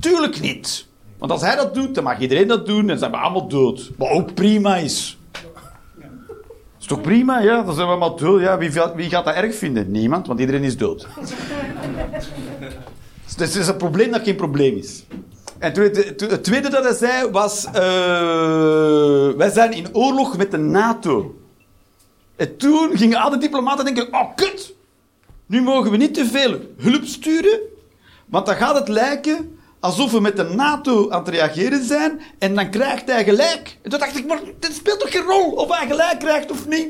Tuurlijk 0.00 0.40
niet. 0.40 0.86
Want 1.18 1.32
als 1.32 1.40
hij 1.40 1.56
dat 1.56 1.74
doet, 1.74 1.94
dan 1.94 2.04
mag 2.04 2.20
iedereen 2.20 2.48
dat 2.48 2.66
doen 2.66 2.90
en 2.90 2.98
zijn 2.98 3.10
we 3.10 3.16
allemaal 3.16 3.48
dood. 3.48 3.90
Wat 3.96 4.10
ook 4.10 4.34
prima 4.34 4.76
is. 4.76 5.18
Is 6.80 6.86
toch 6.86 7.00
prima? 7.00 7.40
Ja, 7.40 7.62
dan 7.62 7.74
zijn 7.74 7.86
we 7.86 7.92
allemaal 7.92 8.16
dood. 8.16 8.40
Ja, 8.40 8.58
wie, 8.58 8.70
wie 8.94 9.08
gaat 9.08 9.24
dat 9.24 9.34
erg 9.34 9.54
vinden? 9.54 9.90
Niemand, 9.90 10.26
want 10.26 10.40
iedereen 10.40 10.62
is 10.62 10.76
dood. 10.76 11.06
Dus 13.36 13.52
het 13.52 13.62
is 13.62 13.68
een 13.68 13.76
probleem 13.76 14.10
dat 14.10 14.22
geen 14.22 14.36
probleem 14.36 14.76
is. 14.76 15.04
En 15.58 15.72
toen 15.72 15.84
het, 15.84 16.44
tweede 16.44 16.68
dat 16.68 16.84
hij 16.84 16.94
zei 16.94 17.30
was... 17.30 17.64
eh, 17.64 17.72
wij 19.36 19.50
zijn 19.50 19.72
in 19.72 19.94
oorlog 19.94 20.36
met 20.36 20.50
de 20.50 20.56
NATO. 20.56 21.38
En 22.36 22.56
toen 22.56 22.96
gingen 22.96 23.18
alle 23.18 23.38
diplomaten 23.38 23.84
denken... 23.84 24.12
Oh, 24.12 24.34
kut! 24.34 24.74
Nu 25.46 25.62
mogen 25.62 25.90
we 25.90 25.96
niet 25.96 26.14
te 26.14 26.26
veel 26.26 26.60
hulp 26.76 27.04
sturen, 27.04 27.58
want 28.26 28.46
dan 28.46 28.56
gaat 28.56 28.78
het 28.78 28.88
lijken 28.88 29.58
alsof 29.80 30.12
we 30.12 30.20
met 30.20 30.36
de 30.36 30.42
NATO 30.42 31.10
aan 31.10 31.18
het 31.18 31.28
reageren 31.28 31.84
zijn 31.84 32.20
en 32.38 32.54
dan 32.54 32.70
krijgt 32.70 33.06
hij 33.06 33.24
gelijk. 33.24 33.78
En 33.82 33.90
toen 33.90 33.98
dacht 33.98 34.18
ik, 34.18 34.26
maar 34.26 34.40
dit 34.58 34.74
speelt 34.74 35.00
toch 35.00 35.12
geen 35.12 35.22
rol 35.22 35.50
of 35.50 35.76
hij 35.76 35.86
gelijk 35.86 36.18
krijgt 36.18 36.50
of 36.50 36.68
niet? 36.68 36.88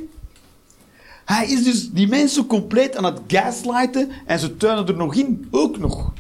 Hij 1.25 1.47
is 1.47 1.65
dus 1.65 1.91
die 1.91 2.09
mensen 2.09 2.47
compleet 2.47 2.97
aan 2.97 3.05
het 3.05 3.21
gaslighten 3.27 4.11
en 4.27 4.39
ze 4.39 4.57
tuinen 4.57 4.87
er 4.87 4.97
nog 4.97 5.15
in, 5.15 5.49
ook 5.51 5.79
nog. 5.79 6.13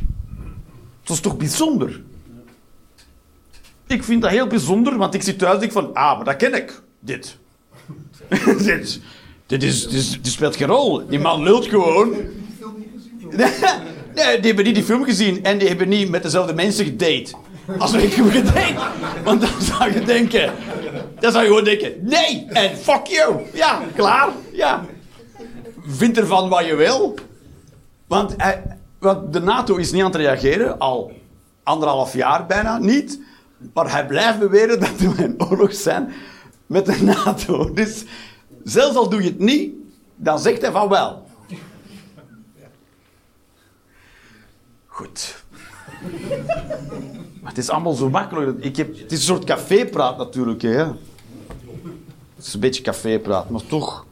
Dat 1.02 1.16
is 1.16 1.22
toch 1.22 1.36
bijzonder? 1.36 2.02
Ik 3.86 4.04
vind 4.04 4.22
dat 4.22 4.30
heel 4.30 4.46
bijzonder, 4.46 4.96
want 4.96 5.14
ik 5.14 5.22
zit 5.22 5.38
thuis 5.38 5.54
en 5.54 5.60
denk 5.60 5.72
van, 5.72 5.94
ah, 5.94 6.16
maar 6.16 6.24
dat 6.24 6.36
ken 6.36 6.54
ik, 6.54 6.82
dit. 7.00 7.36
dit. 8.64 9.00
Dit, 9.46 9.62
is, 9.62 9.88
dit, 9.88 10.18
speelt 10.22 10.56
geen 10.56 10.66
rol. 10.66 11.06
Die 11.08 11.18
man 11.18 11.42
lult 11.42 11.66
gewoon. 11.66 12.14
Nee, 13.30 13.52
nee, 14.14 14.36
die 14.36 14.46
hebben 14.46 14.64
niet 14.64 14.74
die 14.74 14.84
film 14.84 15.04
gezien 15.04 15.44
en 15.44 15.58
die 15.58 15.68
hebben 15.68 15.88
niet 15.88 16.08
met 16.08 16.22
dezelfde 16.22 16.54
mensen 16.54 16.84
gedate. 16.84 17.34
Als 17.78 17.92
ik 17.92 18.12
heb 18.12 18.30
gedate. 18.30 18.74
Want 19.24 19.40
dan 19.40 19.60
zou 19.60 19.92
je 19.92 20.00
denken, 20.00 20.52
dan 21.20 21.32
zou 21.32 21.42
je 21.44 21.48
gewoon 21.48 21.64
denken, 21.64 21.92
nee, 22.00 22.46
en 22.48 22.76
fuck 22.76 23.06
you. 23.06 23.40
Ja, 23.52 23.80
klaar, 23.94 24.28
ja. 24.52 24.84
Vind 25.86 26.18
ervan 26.18 26.48
wat 26.48 26.66
je 26.66 26.74
wil. 26.74 27.14
Want, 28.06 28.34
hij, 28.36 28.62
want 28.98 29.32
de 29.32 29.40
NATO 29.40 29.76
is 29.76 29.92
niet 29.92 30.02
aan 30.02 30.10
het 30.10 30.20
reageren, 30.20 30.78
al 30.78 31.12
anderhalf 31.62 32.14
jaar 32.14 32.46
bijna 32.46 32.78
niet. 32.78 33.20
Maar 33.72 33.90
hij 33.90 34.06
blijft 34.06 34.38
beweren 34.38 34.80
dat 34.80 35.00
er 35.00 35.24
een 35.24 35.42
oorlog 35.42 35.74
zijn 35.74 36.12
met 36.66 36.86
de 36.86 37.02
NATO. 37.02 37.72
Dus 37.72 38.04
zelfs 38.64 38.96
al 38.96 39.08
doe 39.08 39.22
je 39.22 39.28
het 39.28 39.38
niet, 39.38 39.74
dan 40.16 40.38
zegt 40.38 40.62
hij 40.62 40.72
van 40.72 40.88
wel. 40.88 41.26
Goed. 44.86 45.44
Maar 47.40 47.50
het 47.50 47.58
is 47.58 47.70
allemaal 47.70 47.92
zo 47.92 48.10
makkelijk. 48.10 48.64
Ik 48.64 48.76
heb, 48.76 48.98
het 48.98 49.12
is 49.12 49.18
een 49.18 49.24
soort 49.24 49.44
cafépraat 49.44 50.16
natuurlijk. 50.16 50.62
Hè. 50.62 50.84
Het 52.36 52.46
is 52.46 52.54
een 52.54 52.60
beetje 52.60 52.82
cafépraat, 52.82 53.50
maar 53.50 53.66
toch. 53.66 54.06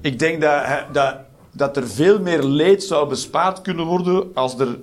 Ik 0.00 0.18
denk 0.18 0.40
dat, 0.40 0.84
dat, 0.92 1.16
dat 1.56 1.76
er 1.76 1.88
veel 1.88 2.20
meer 2.20 2.42
leed 2.42 2.82
zou 2.82 3.08
bespaard 3.08 3.62
kunnen 3.62 3.84
worden 3.86 4.30
als, 4.34 4.58
er, 4.58 4.78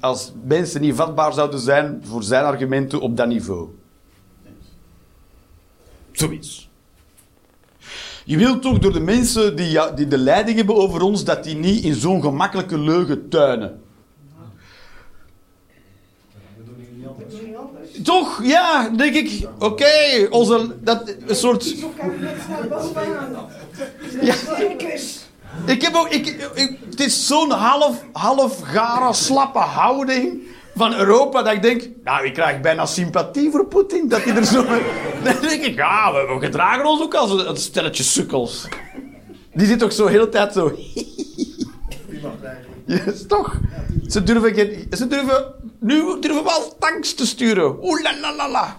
als 0.00 0.32
mensen 0.44 0.80
niet 0.80 0.94
vatbaar 0.94 1.32
zouden 1.32 1.60
zijn 1.60 2.02
voor 2.04 2.22
zijn 2.22 2.44
argumenten 2.44 3.00
op 3.00 3.16
dat 3.16 3.28
niveau. 3.28 3.68
Zoiets. 6.12 6.68
Je 8.24 8.36
wilt 8.36 8.62
toch 8.62 8.78
door 8.78 8.92
de 8.92 9.00
mensen 9.00 9.56
die, 9.56 9.94
die 9.94 10.06
de 10.06 10.18
leiding 10.18 10.56
hebben 10.56 10.76
over 10.76 11.00
ons, 11.00 11.24
dat 11.24 11.44
die 11.44 11.56
niet 11.56 11.84
in 11.84 11.94
zo'n 11.94 12.22
gemakkelijke 12.22 12.78
leugen 12.78 13.28
tuinen. 13.28 13.80
Toch? 18.02 18.42
Ja, 18.42 18.88
denk 18.88 19.14
ik. 19.14 19.48
Oké, 19.58 20.26
onze. 20.30 20.74
Dat, 20.80 21.14
een 21.26 21.36
soort. 21.36 21.74
Ja. 24.20 24.34
Ik 25.66 25.82
heb 25.82 25.94
ook. 25.94 26.08
Ik, 26.08 26.50
het 26.90 27.00
is 27.00 27.26
zo'n 27.26 27.50
half, 27.50 28.04
half 28.12 28.60
gare, 28.60 29.12
slappe 29.12 29.58
houding 29.58 30.42
van 30.74 30.94
Europa 30.94 31.42
dat 31.42 31.52
ik 31.52 31.62
denk. 31.62 31.88
Nou, 32.04 32.26
ik 32.26 32.34
krijg 32.34 32.60
bijna 32.60 32.86
sympathie 32.86 33.50
voor 33.50 33.66
Poetin. 33.66 34.08
Dat 34.08 34.24
hij 34.24 34.36
er 34.36 34.44
zo. 34.44 34.64
Dan 35.24 35.40
denk 35.40 35.62
ik, 35.62 35.74
ja, 35.74 36.12
we, 36.12 36.34
we 36.34 36.46
gedragen 36.46 36.86
ons 36.86 37.02
ook 37.02 37.14
als 37.14 37.46
een, 37.46 37.56
stelletje 37.56 38.02
sukkels. 38.02 38.68
Die 39.54 39.66
zit 39.66 39.82
ook 39.82 39.92
zo 39.92 40.04
de 40.04 40.10
hele 40.10 40.28
tijd 40.28 40.52
zo. 40.52 40.74
Die 40.74 42.20
mag 42.22 42.32
eigenlijk. 42.42 43.06
Is 43.14 43.26
toch? 43.26 43.60
Ze 44.06 44.22
durven, 44.22 44.54
ze 44.90 45.06
durven. 45.06 45.54
Nu 45.78 46.20
durven 46.20 46.44
wel 46.44 46.76
tanks 46.78 47.14
te 47.14 47.26
sturen. 47.26 47.84
Oeh 47.84 48.02
la 48.02 48.20
la 48.20 48.36
la 48.36 48.50
la. 48.50 48.76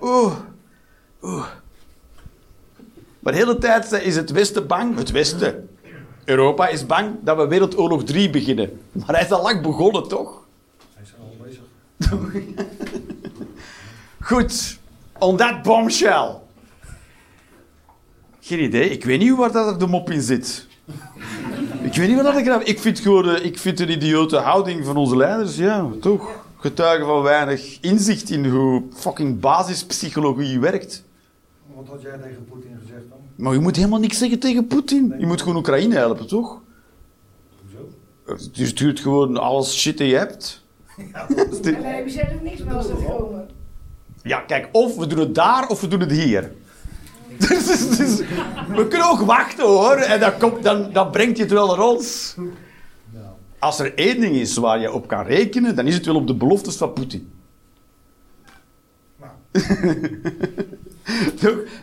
Oeh. 0.00 0.32
Oeh. 1.22 1.46
Maar 3.18 3.32
de 3.32 3.38
hele 3.38 3.58
tijd 3.58 3.92
is 3.92 4.16
het 4.16 4.30
Westen 4.30 4.66
bang. 4.66 4.96
Het 4.96 5.10
Westen. 5.10 5.68
Europa 6.24 6.68
is 6.68 6.86
bang 6.86 7.10
dat 7.20 7.36
we 7.36 7.46
Wereldoorlog 7.46 8.04
3 8.04 8.30
beginnen. 8.30 8.80
Maar 8.92 9.14
hij 9.14 9.24
is 9.24 9.30
al 9.30 9.42
lang 9.42 9.62
begonnen, 9.62 10.08
toch? 10.08 10.46
Hij 10.94 11.02
is 11.02 11.12
al 11.20 11.36
bezig. 11.44 11.62
Goed. 14.20 14.78
On 15.18 15.36
that 15.36 15.62
bombshell. 15.62 16.34
Geen 18.40 18.62
idee. 18.62 18.88
Ik 18.90 19.04
weet 19.04 19.18
niet 19.18 19.36
waar 19.36 19.52
dat 19.52 19.80
de 19.80 19.86
mop 19.86 20.10
in 20.10 20.20
zit. 20.22 20.66
Ik 21.82 21.94
weet 21.94 22.08
niet 22.08 22.22
waar 22.22 22.44
dat 22.44 22.60
ik... 22.60 22.66
Ik 22.68 22.78
vind 22.80 22.98
gewoon... 23.00 23.28
eh, 23.28 23.44
Ik 23.44 23.58
vind 23.58 23.80
een 23.80 23.90
idiote 23.90 24.36
houding 24.36 24.84
van 24.84 24.96
onze 24.96 25.16
leiders, 25.16 25.56
ja, 25.56 25.86
toch. 26.00 26.42
Getuigen 26.58 27.06
van 27.06 27.22
weinig 27.22 27.80
inzicht 27.80 28.30
in 28.30 28.46
hoe 28.46 28.82
fucking 28.94 29.40
basispsychologie 29.40 30.60
werkt. 30.60 31.04
Wat 31.74 31.86
had 31.88 32.02
jij 32.02 32.18
tegen 32.18 32.44
Poetin 32.50 32.78
gezegd? 32.82 32.93
Maar 33.34 33.52
je 33.52 33.58
moet 33.58 33.76
helemaal 33.76 34.00
niks 34.00 34.18
zeggen 34.18 34.38
tegen 34.38 34.66
Poetin. 34.66 35.14
Je 35.18 35.26
moet 35.26 35.40
gewoon 35.40 35.56
Oekraïne 35.56 35.94
helpen, 35.94 36.26
toch? 36.26 36.60
Hoezo? 38.26 38.48
Je 38.52 38.66
stuurt 38.66 39.00
gewoon 39.00 39.36
alles 39.36 39.78
shit 39.80 39.98
die 39.98 40.06
je 40.06 40.16
hebt. 40.16 40.62
En 40.96 41.82
wij 41.82 41.94
hebben 41.94 42.12
zelf 42.12 42.42
niks 42.42 42.62
meer 42.62 42.74
als 42.74 42.88
er 42.88 42.96
komen. 42.96 43.48
Ja, 44.22 44.40
kijk, 44.40 44.68
of 44.72 44.96
we 44.96 45.06
doen 45.06 45.18
het 45.18 45.34
daar 45.34 45.68
of 45.68 45.80
we 45.80 45.88
doen 45.88 46.00
het 46.00 46.10
hier. 46.10 46.52
Dus, 47.38 47.66
dus- 47.66 47.96
dus- 47.96 48.18
we 48.68 48.86
kunnen 48.88 49.08
ook 49.10 49.20
wachten 49.20 49.64
hoor, 49.64 49.96
en 49.96 50.20
dan, 50.20 50.38
komt, 50.38 50.62
dan, 50.62 50.92
dan 50.92 51.10
brengt 51.10 51.36
je 51.36 51.42
het 51.42 51.52
wel 51.52 51.66
naar 51.66 51.86
ons. 51.86 52.34
Als 53.58 53.78
er 53.78 53.94
één 53.94 54.20
ding 54.20 54.34
is 54.36 54.56
waar 54.56 54.80
je 54.80 54.92
op 54.92 55.06
kan 55.06 55.24
rekenen, 55.26 55.76
dan 55.76 55.86
is 55.86 55.94
het 55.94 56.06
wel 56.06 56.14
op 56.14 56.26
de 56.26 56.34
beloftes 56.34 56.76
van 56.76 56.92
Poetin. 56.92 57.32
nou. 59.16 59.32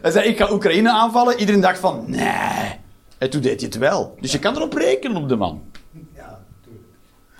Hij 0.02 0.12
zei: 0.12 0.30
Ik 0.30 0.38
ga 0.38 0.52
Oekraïne 0.52 0.92
aanvallen. 0.92 1.40
Iedereen 1.40 1.62
dacht 1.62 1.80
van 1.80 2.04
nee. 2.08 2.80
En 3.18 3.30
toen 3.30 3.42
deed 3.42 3.60
hij 3.60 3.70
het 3.70 3.78
wel. 3.78 4.16
Dus 4.20 4.32
je 4.32 4.40
kan 4.40 4.56
erop 4.56 4.74
rekenen 4.74 5.18
op 5.22 5.30
de 5.30 5.36
man. 5.36 5.62
Ja, 6.16 6.40
tuurlijk. 6.64 6.84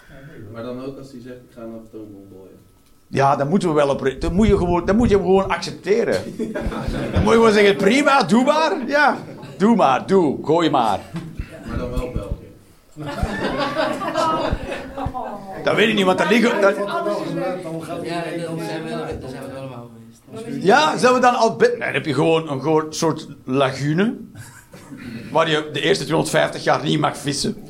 Ja, 0.10 0.16
nee, 0.28 0.42
hoor. 0.44 0.52
Maar 0.54 0.64
dan 0.64 0.86
ook 0.86 0.98
als 0.98 1.12
hij 1.12 1.22
zegt, 1.22 1.36
ik 1.36 1.52
ga 1.56 1.62
een 1.62 1.82
atoombom 1.88 2.26
gooien. 2.32 2.60
Ja, 3.08 3.36
dan 3.36 3.48
moeten 3.50 3.70
we 3.70 3.76
wel 3.76 3.90
op 3.90 4.02
rekenen. 4.02 4.20
Dan 4.22 4.34
moet 4.34 4.48
je, 4.48 4.58
gewoon, 4.58 4.86
dan 4.86 4.96
moet 4.96 5.10
je 5.10 5.16
hem 5.16 5.26
gewoon 5.26 5.50
accepteren. 5.50 6.24
Dan 7.14 7.24
moet 7.24 7.32
je 7.32 7.38
gewoon 7.40 7.52
zeggen: 7.52 7.76
prima, 7.76 8.24
doe 8.24 8.44
maar. 8.44 8.78
Ja, 8.88 9.18
doe 9.58 9.76
maar, 9.76 10.08
doe, 10.08 10.46
gooi 10.46 10.70
maar. 10.70 11.00
Maar 11.68 11.78
dan 11.78 11.90
wel 11.90 12.12
België. 12.12 12.50
Dat 15.64 15.76
weet 15.76 15.88
ik 15.88 15.96
niet, 15.96 16.06
want 16.06 16.18
daar 16.18 16.28
liggen. 16.32 16.62
daar- 16.62 16.76
er 16.76 16.78
Ja, 18.04 18.24
dan 18.46 18.60
zijn 18.60 18.84
we, 18.84 19.18
dan 19.20 19.30
zijn 19.30 19.44
we. 19.44 19.61
Ja, 20.48 20.98
zijn 20.98 21.14
we 21.14 21.20
dan 21.20 21.36
al. 21.36 21.56
Nee, 21.58 21.78
dan 21.78 21.94
heb 21.94 22.06
je 22.06 22.14
gewoon 22.14 22.50
een 22.50 22.62
gewoon 22.62 22.86
soort 22.90 23.28
lagune. 23.46 24.18
Waar 25.32 25.50
je 25.50 25.70
de 25.74 25.82
eerste 25.82 26.04
250 26.04 26.64
jaar 26.64 26.84
niet 26.84 27.00
mag 27.00 27.18
vissen. 27.18 27.58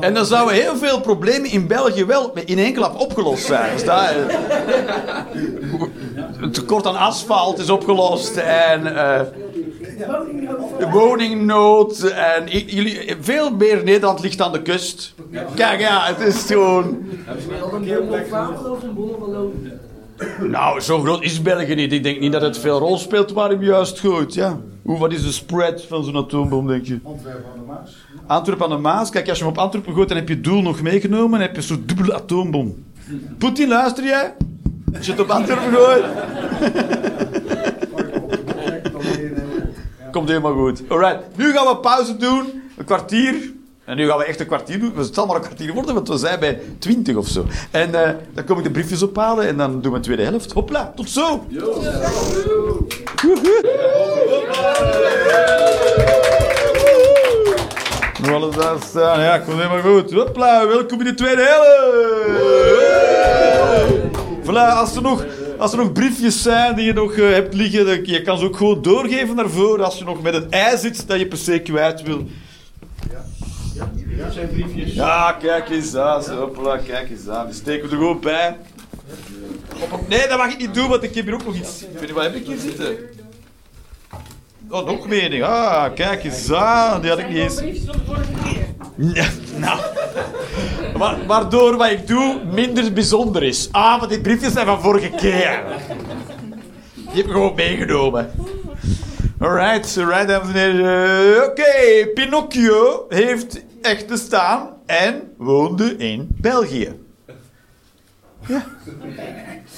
en 0.00 0.14
dan 0.14 0.26
zouden 0.26 0.54
heel 0.54 0.76
veel 0.76 1.00
problemen 1.00 1.50
in 1.50 1.66
België 1.66 2.04
wel 2.04 2.32
in 2.44 2.58
één 2.58 2.72
klap 2.72 3.00
opgelost 3.00 3.44
zijn. 3.44 3.72
Dus 3.72 3.84
daar, 3.84 4.16
eh, 4.16 4.36
het 6.40 6.54
tekort 6.54 6.86
aan 6.86 6.96
asfalt 6.96 7.58
is 7.58 7.70
opgelost 7.70 8.36
en 8.36 8.96
Woningnood. 9.98 10.78
de 10.78 10.88
woningnood. 10.90 12.00
En 12.02 12.46
jullie, 12.66 13.16
veel 13.20 13.50
meer 13.56 13.84
Nederland 13.84 14.20
ligt 14.20 14.40
aan 14.40 14.52
de 14.52 14.62
kust. 14.62 15.14
Kijk, 15.54 15.80
ja, 15.80 16.04
het 16.04 16.20
is 16.20 16.44
gewoon. 16.46 16.98
Hebben 17.24 17.42
ze 17.42 17.48
Een 17.56 17.62
of 18.70 18.82
een 18.82 18.94
Wallonië? 19.18 19.72
Nou, 20.40 20.80
zo 20.80 21.00
groot 21.00 21.22
is 21.22 21.42
België 21.42 21.74
niet. 21.74 21.92
Ik 21.92 22.02
denk 22.02 22.20
niet 22.20 22.32
dat 22.32 22.42
het 22.42 22.58
veel 22.58 22.78
rol 22.78 22.98
speelt 22.98 23.32
waar 23.32 23.50
hem 23.50 23.62
juist 23.62 24.00
gooit. 24.00 24.34
Ja. 24.34 24.58
Hoe, 24.82 24.98
wat 24.98 25.12
is 25.12 25.22
de 25.22 25.32
spread 25.32 25.84
van 25.84 26.04
zo'n 26.04 26.16
atoombom, 26.16 26.66
denk 26.66 26.84
je? 26.86 26.98
Antwerpen 27.04 27.44
aan 27.52 27.58
de 27.58 27.64
Maas. 27.66 27.96
Antwerpen 28.26 28.64
aan 28.64 28.70
de 28.70 28.76
Maas. 28.78 29.10
Kijk, 29.10 29.28
als 29.28 29.38
je 29.38 29.44
hem 29.44 29.52
op 29.52 29.58
Antwerpen 29.58 29.94
gooit, 29.94 30.08
dan 30.08 30.16
heb 30.16 30.28
je 30.28 30.34
het 30.34 30.44
doel 30.44 30.62
nog 30.62 30.82
meegenomen. 30.82 31.30
Dan 31.30 31.40
heb 31.40 31.56
je 31.56 31.62
zo'n 31.62 31.82
dubbele 31.86 32.14
atoombom. 32.14 32.84
Poetin, 33.38 33.68
luister 33.68 34.04
jij? 34.04 34.34
Als 34.96 35.06
je 35.06 35.12
het 35.12 35.20
op 35.20 35.28
Antwerpen 35.30 35.72
gooit, 35.72 36.04
Dan 38.92 39.02
ben 39.02 39.20
je 39.20 39.30
een- 39.34 39.72
ja. 39.98 40.03
Komt 40.14 40.28
helemaal 40.28 40.54
goed. 40.54 40.82
Alright, 40.88 41.36
nu 41.36 41.52
gaan 41.52 41.66
we 41.66 41.76
pauze 41.76 42.16
doen. 42.16 42.62
Een 42.76 42.84
kwartier. 42.84 43.52
En 43.84 43.96
nu 43.96 44.08
gaan 44.08 44.18
we 44.18 44.24
echt 44.24 44.40
een 44.40 44.46
kwartier 44.46 44.80
doen. 44.80 44.92
Het 44.96 45.14
zal 45.14 45.26
maar 45.26 45.36
een 45.36 45.42
kwartier 45.42 45.72
worden, 45.72 45.94
want 45.94 46.08
we 46.08 46.16
zijn 46.16 46.40
bij 46.40 46.60
20 46.78 47.16
of 47.16 47.28
zo. 47.28 47.44
En 47.70 48.04
eh, 48.04 48.10
dan 48.34 48.44
kom 48.44 48.58
ik 48.58 48.64
de 48.64 48.70
briefjes 48.70 49.02
ophalen 49.02 49.46
en 49.46 49.56
dan 49.56 49.80
doen 49.80 49.92
we 49.92 49.98
de 49.98 50.04
tweede 50.04 50.22
helft. 50.22 50.52
Hopla, 50.52 50.92
tot 50.96 51.10
zo! 51.10 51.46
Nog 58.22 58.32
alles 58.32 58.56
daar 58.56 58.76
staan. 58.88 59.20
Ja, 59.20 59.38
komt 59.38 59.56
helemaal 59.56 59.80
goed. 59.80 60.12
Hopla, 60.12 60.66
welkom 60.66 60.98
in 60.98 61.04
de 61.04 61.14
tweede 61.14 61.42
helft. 61.42 61.72
Voilà, 64.42 64.78
als 64.78 64.96
er 64.96 65.02
nog, 65.02 65.24
als 65.58 65.72
er 65.72 65.78
nog 65.78 65.92
briefjes 65.92 66.42
zijn 66.42 66.74
die 66.74 66.84
je 66.84 66.92
nog 66.92 67.12
eh, 67.12 67.28
hebt 67.28 67.54
liggen, 67.54 67.86
dan, 67.86 68.04
je 68.04 68.22
kan 68.22 68.38
ze 68.38 68.44
ook 68.44 68.56
gewoon 68.56 68.82
doorgeven 68.82 69.36
naar 69.36 69.50
voren 69.50 69.84
als 69.84 69.98
je 69.98 70.04
nog 70.04 70.22
met 70.22 70.34
een 70.34 70.50
ei 70.50 70.78
zit 70.78 71.08
dat 71.08 71.18
je 71.18 71.26
per 71.26 71.38
se 71.38 71.58
kwijt 71.58 72.02
wil. 72.02 72.26
Dat 74.18 74.32
zijn 74.32 74.48
briefjes. 74.48 74.92
Ja, 74.94 75.36
kijk 75.40 75.68
eens 75.68 75.96
aan. 75.96 76.22
zo, 76.22 76.36
Hopla, 76.36 76.76
kijk 76.76 77.10
eens 77.10 77.28
aan. 77.28 77.46
Die 77.46 77.54
steken 77.54 77.88
we 77.88 77.94
er 77.94 78.00
gewoon 78.00 78.20
bij. 78.20 78.56
Nee, 80.08 80.28
dat 80.28 80.38
mag 80.38 80.52
ik 80.52 80.58
niet 80.58 80.74
doen, 80.74 80.88
want 80.88 81.02
ik 81.02 81.14
heb 81.14 81.24
hier 81.24 81.34
ook 81.34 81.44
nog 81.44 81.54
iets. 81.54 81.82
Ik 81.82 81.88
weet 81.92 82.00
niet, 82.00 82.10
wat 82.10 82.22
heb 82.22 82.34
ik 82.34 82.46
hier 82.46 82.58
zitten? 82.58 82.96
Oh, 84.70 84.86
nog 84.86 85.08
meer 85.08 85.30
dingen. 85.30 85.46
Ah, 85.48 85.94
kijk 85.94 86.24
eens 86.24 86.52
aan. 86.52 87.00
Die 87.00 87.10
had 87.10 87.18
ik 87.18 87.28
niet 87.28 87.36
eens. 87.36 87.54
briefjes 87.54 87.84
van 87.84 87.96
de 87.96 88.04
vorige 88.06 88.32
keer. 88.44 88.66
Ja, 89.14 89.26
nou. 89.66 89.80
Wa- 90.96 91.16
waardoor 91.26 91.76
wat 91.76 91.90
ik 91.90 92.06
doe 92.06 92.40
minder 92.52 92.92
bijzonder 92.92 93.42
is. 93.42 93.68
Ah, 93.72 93.98
want 93.98 94.10
die 94.10 94.20
briefjes 94.20 94.52
zijn 94.52 94.66
van 94.66 94.80
vorige 94.80 95.10
keer. 95.10 95.62
Die 96.94 97.06
heb 97.22 97.24
ik 97.26 97.30
gewoon 97.32 97.54
meegenomen. 97.54 98.30
Alright, 99.40 99.98
alright, 99.98 100.28
dames 100.28 100.48
en 100.48 100.54
heren. 100.54 101.44
Oké, 101.50 102.06
Pinocchio 102.14 103.06
heeft 103.08 103.64
echt 103.82 104.06
bestaan 104.06 104.68
en 104.86 105.22
woonde 105.38 105.96
in 105.96 106.28
België. 106.40 106.92
Ja. 108.46 108.64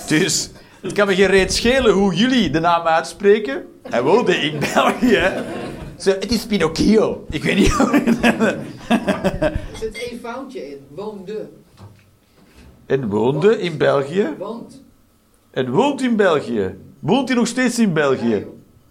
Dus, 0.08 0.50
het 0.82 0.92
kan 0.92 1.06
me 1.06 1.14
geen 1.14 1.26
reet 1.26 1.52
schelen 1.54 1.92
hoe 1.92 2.14
jullie 2.14 2.50
de 2.50 2.60
naam 2.60 2.86
uitspreken. 2.86 3.64
Hij 3.88 4.02
woonde 4.02 4.36
in 4.36 4.58
België. 4.74 5.30
Zo, 5.98 6.10
het 6.10 6.32
is 6.32 6.46
Pinocchio. 6.46 7.24
Ik 7.30 7.42
weet 7.42 7.56
niet 7.56 7.72
hoe... 7.72 8.02
Er 8.88 9.78
zit 9.80 10.08
één 10.10 10.20
foutje 10.22 10.68
in. 10.68 10.78
Woonde. 10.88 11.48
En 12.86 13.08
woonde 13.08 13.60
in 13.60 13.76
België. 13.76 14.34
Want. 14.38 14.82
En 15.50 15.70
woont 15.70 16.02
in 16.02 16.16
België. 16.16 16.74
Woont 16.98 17.28
hij 17.28 17.36
nog 17.36 17.46
steeds 17.46 17.78
in 17.78 17.92
België? 17.92 18.46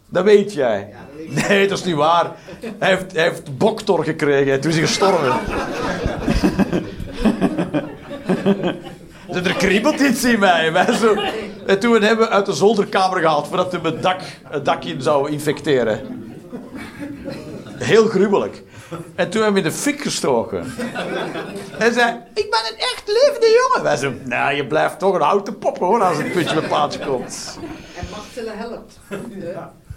Dat 0.10 0.24
weet 0.24 0.54
jij. 0.54 0.88
Ja, 0.92 0.98
dat 0.98 1.18
weet 1.18 1.38
ik. 1.38 1.48
Nee, 1.48 1.68
dat 1.68 1.78
is 1.78 1.84
niet 1.84 1.96
waar. 1.96 2.36
Hij 2.80 2.90
heeft, 2.90 3.12
hij 3.12 3.24
heeft 3.24 3.58
boktor 3.58 4.04
gekregen 4.04 4.54
en 4.54 4.62
toen 4.62 4.72
is 4.72 4.78
hij 4.78 4.86
gestorven. 4.86 5.34
Er 9.28 9.56
kriebelt 9.56 10.00
iets 10.00 10.24
in 10.24 10.40
mij. 10.40 10.72
wij 10.72 10.94
zo. 10.94 11.16
En 11.66 11.80
toen 11.80 12.02
hebben 12.02 12.26
we 12.26 12.32
uit 12.32 12.46
de 12.46 12.54
zolderkamer 12.54 13.20
gehaald 13.20 13.48
voordat 13.48 13.72
hij 13.72 13.82
het 13.84 14.02
dak, 14.02 14.22
het 14.44 14.66
dak 14.66 14.84
in 14.84 15.02
zou 15.02 15.32
infecteren. 15.32 16.25
Heel 17.78 18.06
gruwelijk. 18.06 18.64
En 19.16 19.30
toen 19.30 19.42
hebben 19.42 19.62
we 19.62 19.68
in 19.68 19.74
de 19.74 19.80
fik 19.82 20.02
gestoken. 20.02 20.60
En 21.78 21.94
zei, 21.94 22.18
ik 22.34 22.50
ben 22.50 22.60
een 22.72 22.78
echt 22.78 23.04
levende 23.06 23.62
jongen. 23.62 23.84
Wij 23.84 23.98
zo, 23.98 24.14
nou, 24.24 24.56
je 24.56 24.68
blijft 24.68 25.00
toch 25.00 25.16
een 25.16 25.22
houten 25.22 25.58
pop 25.58 25.78
hoor 25.78 26.04
als 26.04 26.18
het 26.18 26.32
puntje 26.32 26.60
bij 26.60 26.68
plaats 26.68 27.00
komt. 27.00 27.60
En 27.98 28.06
Machtelen 28.12 28.58
helpt. 28.58 29.00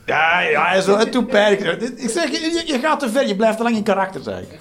Ja, 0.06 0.40
ja, 0.40 0.80
zo, 0.80 0.94
en 0.94 1.10
toen 1.10 1.26
pijnlijk. 1.26 1.82
Ik 1.82 2.10
zeg, 2.10 2.30
je, 2.30 2.62
je 2.66 2.78
gaat 2.78 3.00
te 3.00 3.10
ver, 3.10 3.26
je 3.26 3.36
blijft 3.36 3.56
te 3.56 3.62
lang 3.62 3.76
in 3.76 3.82
karakter, 3.82 4.22
zeg 4.22 4.40
ik. 4.40 4.58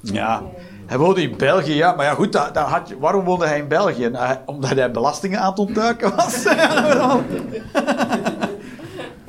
Ja, 0.00 0.42
hij 0.86 0.98
woonde 0.98 1.22
in 1.22 1.36
België, 1.36 1.74
ja. 1.74 1.94
Maar 1.94 2.04
ja, 2.04 2.14
goed, 2.14 2.32
dat, 2.32 2.54
dat 2.54 2.66
had 2.66 2.88
je, 2.88 2.98
waarom 2.98 3.24
woonde 3.24 3.46
hij 3.46 3.58
in 3.58 3.68
België? 3.68 4.08
Nou, 4.08 4.36
omdat 4.46 4.70
hij 4.70 4.90
belastingen 4.90 5.40
aan 5.40 5.50
het 5.50 5.58
ontduiken 5.58 6.16
was. 6.16 6.44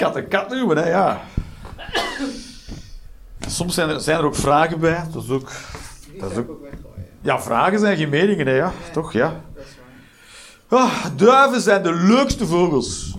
kat 0.01 0.15
en 0.15 0.27
kat 0.27 0.49
noemen, 0.49 0.77
hè, 0.77 0.89
ja. 0.89 1.21
Soms 3.47 3.73
zijn 3.73 3.89
er, 3.89 3.99
zijn 3.99 4.17
er 4.17 4.25
ook 4.25 4.35
vragen 4.35 4.79
bij. 4.79 5.03
Dat 5.13 5.23
is 5.23 5.29
ook... 5.29 5.51
Dat 6.19 6.31
is 6.31 6.37
ook 6.37 6.49
ja, 7.21 7.41
vragen 7.41 7.79
zijn 7.79 7.97
geen 7.97 8.09
meningen, 8.09 8.47
hè, 8.47 8.55
ja. 8.55 8.71
Toch, 8.93 9.13
ja. 9.13 9.41
Ah, 10.67 11.05
duiven 11.15 11.61
zijn 11.61 11.83
de 11.83 11.93
leukste 11.93 12.45
vogels. 12.45 13.15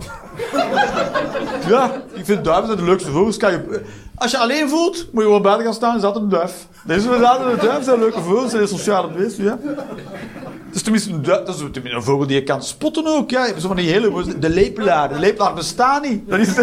ja, 1.67 1.91
ik 2.13 2.25
vind 2.25 2.43
duiven 2.43 2.65
zijn 2.65 2.77
de 2.77 2.85
leukste 2.85 3.11
vogels. 3.11 3.37
Kan 3.37 3.51
je, 3.51 3.81
als 4.15 4.31
je 4.31 4.37
alleen 4.37 4.69
voelt, 4.69 5.07
moet 5.11 5.21
je 5.21 5.27
gewoon 5.27 5.41
buiten 5.41 5.65
gaan 5.65 5.73
staan, 5.73 5.95
is 5.95 6.01
dat 6.01 6.15
een 6.15 6.29
duif. 6.29 6.67
Dat 6.85 6.97
is 6.97 7.03
inderdaad 7.03 7.39
een 7.39 7.67
duif, 7.67 7.83
zijn 7.83 7.99
leuke 7.99 8.21
vogels, 8.21 8.51
zijn 8.51 8.67
sociale 8.67 9.07
beesten, 9.11 9.43
ja. 9.43 9.57
Dat 10.73 10.81
is 10.81 10.81
tenminste 10.81 11.21
dat 11.21 11.49
is 11.49 11.59
een 11.93 12.03
vogel 12.03 12.27
die 12.27 12.35
je 12.35 12.43
kan 12.43 12.63
spotten 12.63 13.07
ook. 13.07 13.29
Ja. 13.29 13.59
Zo 13.59 13.73
die 13.73 13.89
hele, 13.89 14.39
de 14.39 14.49
lepelaar. 14.49 15.09
De 15.09 15.19
lepelaar 15.19 15.53
bestaat 15.53 16.03
niet. 16.03 16.29
Dat 16.29 16.39
is, 16.39 16.53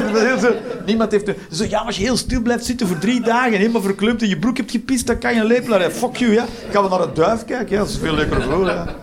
zo, 0.40 0.52
niemand 0.86 1.12
heeft... 1.12 1.30
Zo, 1.50 1.64
ja, 1.64 1.80
als 1.80 1.96
je 1.96 2.02
heel 2.02 2.16
stil 2.16 2.42
blijft 2.42 2.64
zitten 2.64 2.86
voor 2.86 2.98
drie 2.98 3.20
dagen 3.20 3.52
en 3.52 3.58
helemaal 3.58 3.82
verklumpt 3.82 4.22
in 4.22 4.28
je 4.28 4.38
broek 4.38 4.56
hebt 4.56 4.70
gepist, 4.70 5.06
dan 5.06 5.18
kan 5.18 5.34
je 5.34 5.40
een 5.40 5.46
lepelaar 5.46 5.80
hebben. 5.80 5.98
Fuck 5.98 6.16
you, 6.16 6.32
ja. 6.32 6.44
Gaan 6.70 6.82
we 6.82 6.88
naar 6.88 7.00
een 7.00 7.14
duif 7.14 7.44
kijken? 7.44 7.74
Ja, 7.74 7.78
dat 7.78 7.88
is 7.88 7.98
veel 7.98 8.14
leuker 8.14 8.42
vogel, 8.42 8.66
ja. 8.66 8.94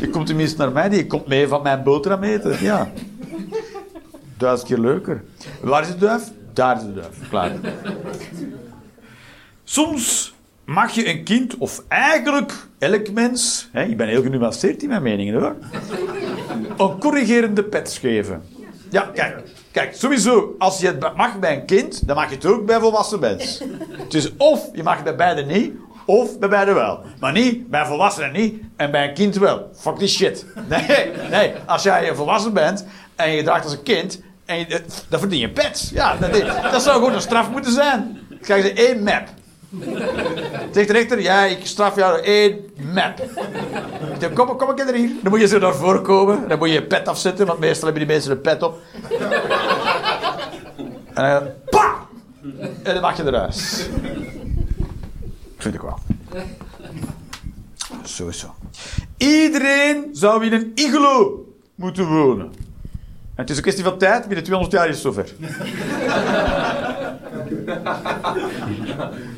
Je 0.00 0.10
komt 0.10 0.26
tenminste 0.26 0.58
naar 0.58 0.72
mij, 0.72 0.88
die 0.88 1.06
komt 1.06 1.26
mee 1.26 1.48
van 1.48 1.62
mijn 1.62 1.82
boterham 1.82 2.22
eten. 2.22 2.56
Ja. 2.60 2.92
Duizend 4.36 4.68
keer 4.68 4.78
leuker. 4.78 5.24
Waar 5.60 5.82
is 5.82 5.88
de 5.88 5.96
duif? 5.96 6.22
Daar 6.52 6.76
is 6.76 6.82
de 6.82 6.94
duif. 6.94 7.28
Klaar. 7.28 7.52
Soms 9.64 10.34
mag 10.66 10.92
je 10.92 11.08
een 11.08 11.24
kind, 11.24 11.56
of 11.56 11.82
eigenlijk 11.88 12.52
elk 12.78 13.10
mens, 13.10 13.68
hè, 13.72 13.82
ik 13.82 13.96
ben 13.96 14.08
heel 14.08 14.22
genuanceerd 14.22 14.82
in 14.82 14.88
mijn 14.88 15.02
meningen 15.02 15.40
hoor, 15.40 15.54
een 16.76 16.98
corrigerende 16.98 17.64
pet 17.64 17.98
geven. 18.00 18.42
Ja, 18.90 19.10
kijk, 19.14 19.42
kijk, 19.70 19.94
sowieso, 19.94 20.54
als 20.58 20.80
je 20.80 20.86
het 20.86 21.16
mag 21.16 21.38
bij 21.38 21.56
een 21.56 21.64
kind, 21.64 22.06
dan 22.06 22.16
mag 22.16 22.28
je 22.28 22.34
het 22.34 22.46
ook 22.46 22.66
bij 22.66 22.80
volwassen 22.80 23.20
mensen. 23.20 23.80
Dus 24.08 24.36
of 24.36 24.68
je 24.72 24.82
mag 24.82 24.94
het 24.94 25.04
bij 25.04 25.16
beide 25.16 25.42
niet, 25.42 25.72
of 26.04 26.38
bij 26.38 26.48
beide 26.48 26.72
wel. 26.72 27.00
Maar 27.20 27.32
niet 27.32 27.70
bij 27.70 27.86
volwassenen 27.86 28.32
niet 28.32 28.62
en 28.76 28.90
bij 28.90 29.08
een 29.08 29.14
kind 29.14 29.36
wel. 29.36 29.70
Fuck 29.76 29.98
die 29.98 30.08
shit. 30.08 30.46
Nee, 30.68 31.10
nee, 31.30 31.52
als 31.66 31.82
jij 31.82 32.08
een 32.08 32.16
volwassen 32.16 32.52
bent 32.52 32.86
en 33.16 33.30
je 33.30 33.36
gedraagt 33.36 33.64
als 33.64 33.72
een 33.72 33.82
kind, 33.82 34.20
en 34.44 34.58
je, 34.58 34.82
dan 35.08 35.20
verdien 35.20 35.38
je 35.38 35.50
pet. 35.50 35.90
Ja, 35.92 36.16
dat, 36.16 36.32
dat 36.72 36.82
zou 36.82 36.96
gewoon 36.96 37.14
een 37.14 37.20
straf 37.20 37.50
moeten 37.50 37.72
zijn. 37.72 38.18
Dan 38.28 38.38
krijg 38.38 38.64
je 38.64 38.72
één 38.72 39.02
map. 39.02 39.28
Zegt 40.72 40.86
de 40.86 40.92
rechter, 40.92 41.20
ja, 41.20 41.44
ik 41.44 41.66
straf 41.66 41.96
jou 41.96 42.20
één 42.20 42.58
map. 42.94 43.20
Ik 43.20 44.20
zeg, 44.20 44.32
kom, 44.32 44.56
kom 44.56 44.74
keer 44.74 44.94
hier. 44.94 45.10
Dan 45.22 45.30
moet 45.32 45.40
je 45.40 45.46
zo 45.46 45.58
naar 45.58 45.74
voren 45.74 46.02
komen. 46.02 46.48
Dan 46.48 46.58
moet 46.58 46.68
je 46.68 46.74
je 46.74 46.82
pet 46.82 47.08
afzetten, 47.08 47.46
want 47.46 47.58
meestal 47.58 47.84
hebben 47.88 48.06
die 48.06 48.14
mensen 48.14 48.30
een 48.32 48.40
pet 48.40 48.62
op. 48.62 48.78
En 51.14 51.30
dan, 51.30 51.48
pa! 51.70 52.06
En 52.82 52.92
dan 52.92 53.00
mag 53.00 53.16
je 53.16 53.24
eruit. 53.24 53.90
Vind 55.58 55.74
ik 55.74 55.80
wel. 55.80 55.98
Sowieso. 58.02 58.54
Iedereen 59.16 60.08
zou 60.12 60.44
in 60.44 60.52
een 60.52 60.72
iglo 60.74 61.44
moeten 61.74 62.06
wonen. 62.06 62.52
En 63.36 63.42
het 63.42 63.50
is 63.50 63.56
een 63.56 63.62
kwestie 63.62 63.84
van 63.84 63.98
tijd, 63.98 64.26
binnen 64.26 64.44
200 64.44 64.76
jaar 64.76 64.88
is 64.88 64.94
het 64.94 65.02
zover. 65.02 65.32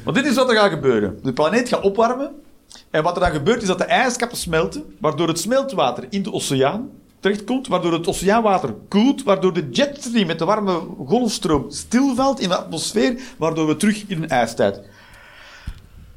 Want 0.04 0.16
dit 0.16 0.26
is 0.26 0.34
wat 0.34 0.50
er 0.50 0.56
gaat 0.56 0.70
gebeuren. 0.70 1.18
De 1.22 1.32
planeet 1.32 1.68
gaat 1.68 1.80
opwarmen. 1.80 2.30
En 2.90 3.02
wat 3.02 3.14
er 3.14 3.20
dan 3.20 3.30
gebeurt 3.30 3.62
is 3.62 3.68
dat 3.68 3.78
de 3.78 3.84
ijskappen 3.84 4.38
smelten, 4.38 4.94
waardoor 5.00 5.28
het 5.28 5.38
smeltwater 5.38 6.06
in 6.10 6.22
de 6.22 6.32
oceaan 6.32 6.88
terechtkomt, 7.20 7.68
waardoor 7.68 7.92
het 7.92 8.06
oceaanwater 8.06 8.74
koelt, 8.88 9.22
waardoor 9.22 9.52
de 9.52 9.68
jetstream 9.70 10.26
met 10.26 10.38
de 10.38 10.44
warme 10.44 10.80
golfstroom 11.06 11.70
stilvalt 11.70 12.40
in 12.40 12.48
de 12.48 12.56
atmosfeer, 12.56 13.20
waardoor 13.36 13.66
we 13.66 13.76
terug 13.76 14.04
in 14.06 14.22
een 14.22 14.28
ijstijd 14.28 14.80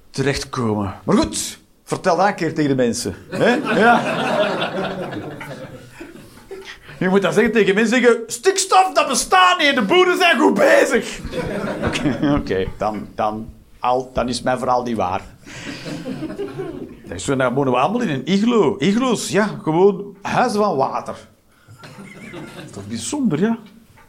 terechtkomen. 0.09 0.93
Maar 1.03 1.17
goed, 1.17 1.57
vertel 1.83 2.17
dat 2.17 2.27
een 2.27 2.35
keer 2.35 2.53
tegen 2.53 2.69
de 2.69 2.75
mensen. 2.75 3.15
Hè? 3.29 3.53
Ja. 3.79 4.01
Je 7.01 7.09
moet 7.09 7.21
dan 7.21 7.33
zeggen 7.33 7.53
tegen 7.53 7.75
mensen, 7.75 8.01
zeggen, 8.01 8.23
stikstof, 8.27 8.93
dat 8.93 9.07
bestaat 9.07 9.59
niet, 9.59 9.75
de 9.75 9.81
boeren 9.81 10.17
zijn 10.17 10.39
goed 10.39 10.53
bezig. 10.53 11.19
Oké, 12.39 12.67
dan, 12.77 13.07
dan, 13.15 13.49
al, 13.79 14.11
dan 14.13 14.29
is 14.29 14.41
mijn 14.41 14.57
verhaal 14.57 14.83
niet 14.83 14.95
waar. 14.95 15.21
Dan 17.25 17.53
wonen 17.53 17.73
we 17.73 17.79
allemaal 17.79 18.01
in 18.01 18.09
een 18.09 18.25
iglo. 18.25 18.75
Iglo's, 18.77 19.29
ja, 19.29 19.49
gewoon 19.61 20.15
huizen 20.21 20.59
van 20.59 20.75
water. 20.75 21.15
Dat 22.71 22.83
is 22.83 22.87
bijzonder, 22.87 23.39
ja? 23.39 23.57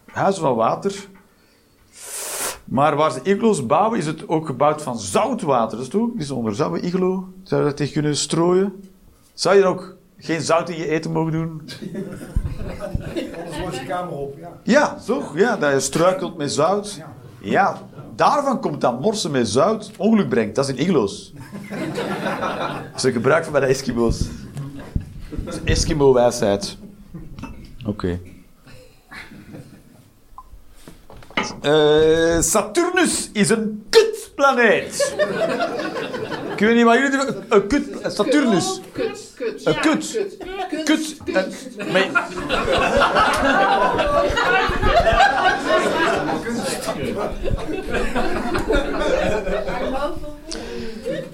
Huizen 0.07 0.43
van 0.43 0.55
water. 0.55 0.95
Maar 2.64 2.97
waar 2.97 3.11
ze 3.11 3.20
iglo's 3.22 3.66
bouwen, 3.66 3.99
is 3.99 4.07
het 4.07 4.28
ook 4.28 4.47
gebouwd 4.47 4.82
van 4.82 4.99
zoutwater. 4.99 5.76
Dat 5.76 5.86
is 5.86 5.93
toch 5.93 6.03
ook 6.03 6.16
bijzonder. 6.16 6.55
Zou 6.55 6.72
we 6.72 6.80
iglo, 6.80 7.28
zou 7.43 7.61
je 7.61 7.66
dat 7.66 7.76
tegen 7.76 7.93
kunnen 7.93 8.16
strooien? 8.16 8.90
Zou 9.34 9.57
je 9.57 9.62
er 9.62 9.68
ook 9.68 9.97
geen 10.22 10.40
zout 10.40 10.68
in 10.68 10.76
je 10.76 10.88
eten 10.88 11.12
mogen 11.12 11.32
doen? 11.32 11.62
Anders 13.38 13.60
wordt 13.60 13.76
je 13.76 13.86
kamer 13.86 14.12
op, 14.12 14.38
ja. 14.38 14.60
Ja, 14.62 14.96
toch? 15.06 15.38
Ja, 15.38 15.56
dat 15.56 15.72
je 15.72 15.80
struikelt 15.80 16.36
met 16.36 16.52
zout. 16.52 17.00
Ja. 17.40 17.78
Daarvan 18.16 18.60
komt 18.60 18.80
dat 18.80 19.00
morsen 19.00 19.30
met 19.30 19.48
zout 19.48 19.90
ongeluk 19.96 20.28
brengt. 20.28 20.54
Dat 20.54 20.68
is 20.68 20.74
in 20.74 20.80
iglo's. 20.82 21.32
Dat 22.92 23.04
is 23.04 23.12
gebruik 23.12 23.44
van 23.44 23.52
bij 23.52 23.60
de 23.60 23.66
Eskimo's. 23.66 24.28
Dat 25.30 25.54
is 25.54 25.60
Eskimo-wijsheid. 25.64 26.76
Oké. 27.86 28.20
Eh, 31.60 32.40
Saturnus 32.40 33.30
is 33.32 33.50
een 33.50 33.86
kutplaneet. 34.34 35.14
Ik 36.52 36.58
weet 36.58 36.74
niet 36.74 36.84
wat 36.84 36.94
jullie 36.94 37.10
doen. 37.10 37.44
Een 37.48 37.66
kut... 37.66 37.84
Saturnus. 38.06 38.80
Kut, 38.92 39.32
kut. 39.36 39.66
Een 39.66 39.80
kut. 39.80 40.18
Kut. 40.84 41.16
Kut. 41.24 41.92
maar- 41.92 42.28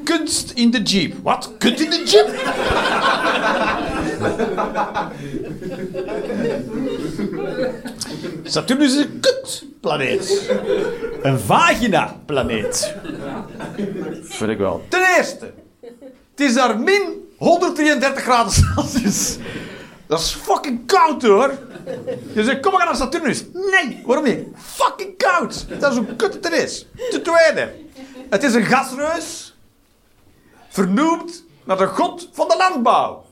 Kunst 0.05 0.51
in 0.55 0.71
de 0.71 0.83
jeep. 0.83 1.15
Wat? 1.23 1.51
Kut 1.59 1.81
in 1.81 1.91
de 1.91 2.03
jeep? 2.05 2.29
Saturnus 8.49 8.97
is 8.97 9.05
een 9.05 9.21
kutplaneet. 9.21 10.51
Een 11.23 11.39
vagina-planeet. 11.39 12.95
Vind 14.23 14.51
ik 14.51 14.59
wel. 14.59 14.85
Ten 14.89 15.17
eerste, 15.17 15.53
het 16.31 16.41
is 16.41 16.55
daar 16.55 16.79
min 16.79 17.33
133 17.37 18.23
graden 18.23 18.53
Celsius. 18.53 19.37
Dat 20.07 20.21
is 20.21 20.31
fucking 20.31 20.87
koud 20.87 21.23
hoor. 21.23 21.59
Je 22.33 22.45
zegt, 22.45 22.61
kom 22.61 22.73
maar 22.73 22.85
naar 22.85 22.97
Saturnus. 22.97 23.45
Nee, 23.53 24.03
waarom 24.07 24.25
niet? 24.25 24.47
Fucking 24.57 25.17
koud. 25.17 25.67
Dat 25.81 25.93
is 25.93 25.99
hoe 25.99 26.17
kut 26.17 26.35
het 26.35 26.47
er 26.47 26.53
is. 26.53 26.87
Ten 27.11 27.23
tweede, 27.23 27.75
het 28.31 28.43
is 28.43 28.55
een 28.55 28.65
gasreus. 28.65 29.57
Vernoemd 30.69 31.45
naar 31.65 31.77
de 31.77 31.87
god 31.87 32.29
van 32.33 32.49
de 32.49 32.57
landbouw. 32.57 33.25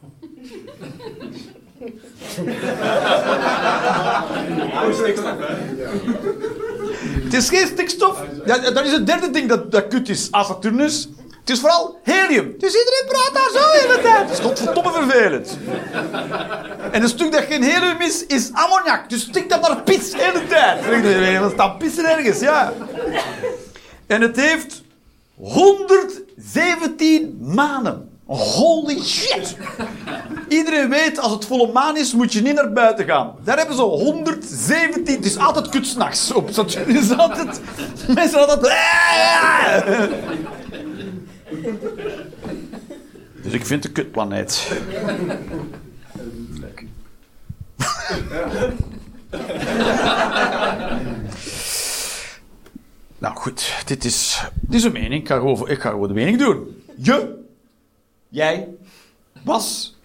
Het 7.25 7.35
is 7.35 7.49
geen 7.49 7.67
stikstof. 7.67 8.23
Ja, 8.47 8.59
dat 8.59 8.85
is 8.85 8.93
het 8.93 9.07
derde 9.07 9.31
ding 9.31 9.49
dat, 9.49 9.73
dat 9.73 9.89
kut 9.89 10.09
is 10.09 10.29
aan 10.31 10.45
Saturnus. 10.45 11.09
Het 11.41 11.51
is 11.51 11.61
vooral 11.61 11.99
helium. 12.03 12.55
Dus 12.59 12.75
iedereen 12.75 13.05
praat 13.09 13.31
daar 13.33 13.51
zo 13.53 13.59
de 13.59 13.79
hele 13.81 14.01
tijd. 14.03 14.29
Dat 14.29 14.39
is 14.39 14.45
godverdomme 14.45 14.93
vervelend. 14.93 15.59
En 16.93 17.03
een 17.03 17.09
stuk 17.09 17.33
dat 17.33 17.43
geen 17.43 17.63
helium 17.63 18.01
is, 18.01 18.27
is 18.27 18.51
ammoniak. 18.53 19.11
Dus 19.11 19.21
stinkt 19.21 19.51
dat 19.51 19.61
naar 19.61 19.83
pis 19.83 20.11
de 20.11 20.19
hele 20.19 20.47
tijd. 20.47 20.85
Er 20.85 21.51
staan 21.51 21.77
pissen 21.77 22.05
ergens, 22.05 22.41
ja. 22.41 22.73
En 24.07 24.21
het 24.21 24.37
heeft 24.37 24.83
117 25.35 27.39
manen. 27.41 28.16
Holy 28.27 29.03
shit! 29.03 29.57
Iedereen 30.49 30.89
weet, 30.89 31.19
als 31.19 31.33
het 31.33 31.45
volle 31.45 31.73
maan 31.73 31.97
is, 31.97 32.13
moet 32.15 32.33
je 32.33 32.43
niet 32.43 32.55
naar 32.55 32.73
buiten 32.73 33.05
gaan. 33.05 33.35
Daar 33.45 33.57
hebben 33.59 33.77
ze 33.77 33.83
117... 33.83 35.17
Het 35.17 35.25
is 35.25 35.39
altijd 35.39 35.69
kut 35.69 35.87
s'nachts 35.87 36.33
op. 36.33 36.47
Het 36.47 36.77
is 37.03 37.17
altijd... 37.17 37.61
Mensen 38.15 38.49
altijd... 38.49 38.73
Dus 43.43 43.53
ik 43.53 43.67
vind 43.67 43.85
een 43.85 43.93
kutplaneet. 43.93 44.69
Nou 53.19 53.37
goed, 53.37 53.83
dit 53.87 54.05
is, 54.05 54.45
een 54.85 54.93
mening. 54.93 55.21
Ik 55.23 55.29
ga, 55.29 55.35
gewoon, 55.35 55.69
ik 55.69 55.81
de 56.09 56.15
mening 56.15 56.39
doen. 56.39 56.83
Je, 56.97 57.36
jij, 58.29 58.69
was 59.45 59.97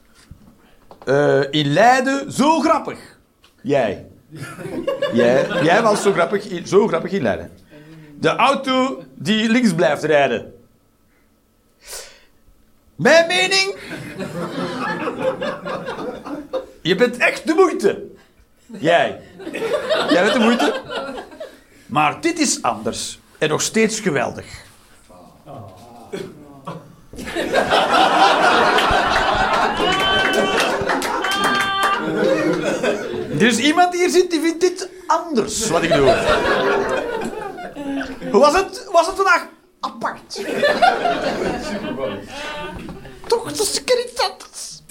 eh, 1.05 1.41
in 1.49 1.73
Leiden 1.73 2.31
zo 2.31 2.59
grappig. 2.59 3.17
Jij. 3.61 4.05
Jij, 5.63 5.81
was 5.81 6.01
zo 6.01 6.11
grappig, 6.11 6.67
zo 6.67 6.87
grappig 6.87 7.11
in 7.11 7.21
Leiden. 7.21 7.51
De 8.19 8.29
auto 8.29 9.03
die 9.15 9.49
links 9.49 9.73
blijft 9.73 10.03
rijden. 10.03 10.53
Mijn 12.95 13.27
mening? 13.27 13.75
Je 16.81 16.95
bent 16.95 17.17
echt 17.17 17.47
de 17.47 17.53
moeite. 17.53 18.05
Jij. 18.65 19.21
Jij 20.09 20.23
bent 20.23 20.33
de 20.33 20.39
moeite. 20.39 20.81
Maar 21.85 22.21
dit 22.21 22.39
is 22.39 22.61
anders. 22.61 23.19
En 23.37 23.49
nog 23.49 23.61
steeds 23.61 23.99
geweldig. 23.99 24.45
Is 33.37 33.57
iemand 33.57 33.91
die 33.91 34.01
hier 34.01 34.09
zit 34.09 34.31
die 34.31 34.41
vindt 34.41 34.61
dit 34.61 34.89
anders, 35.07 35.69
wat 35.69 35.83
ik 35.83 35.93
doe. 35.93 36.05
Was 38.31 38.53
het? 38.53 38.87
Was 38.91 39.05
het 39.07 39.15
vandaag 39.15 39.47
apart? 39.79 40.41
Toch, 43.27 43.51
dat 43.51 43.59
is 43.59 43.81
iets 44.05 44.21
anders. 44.21 44.81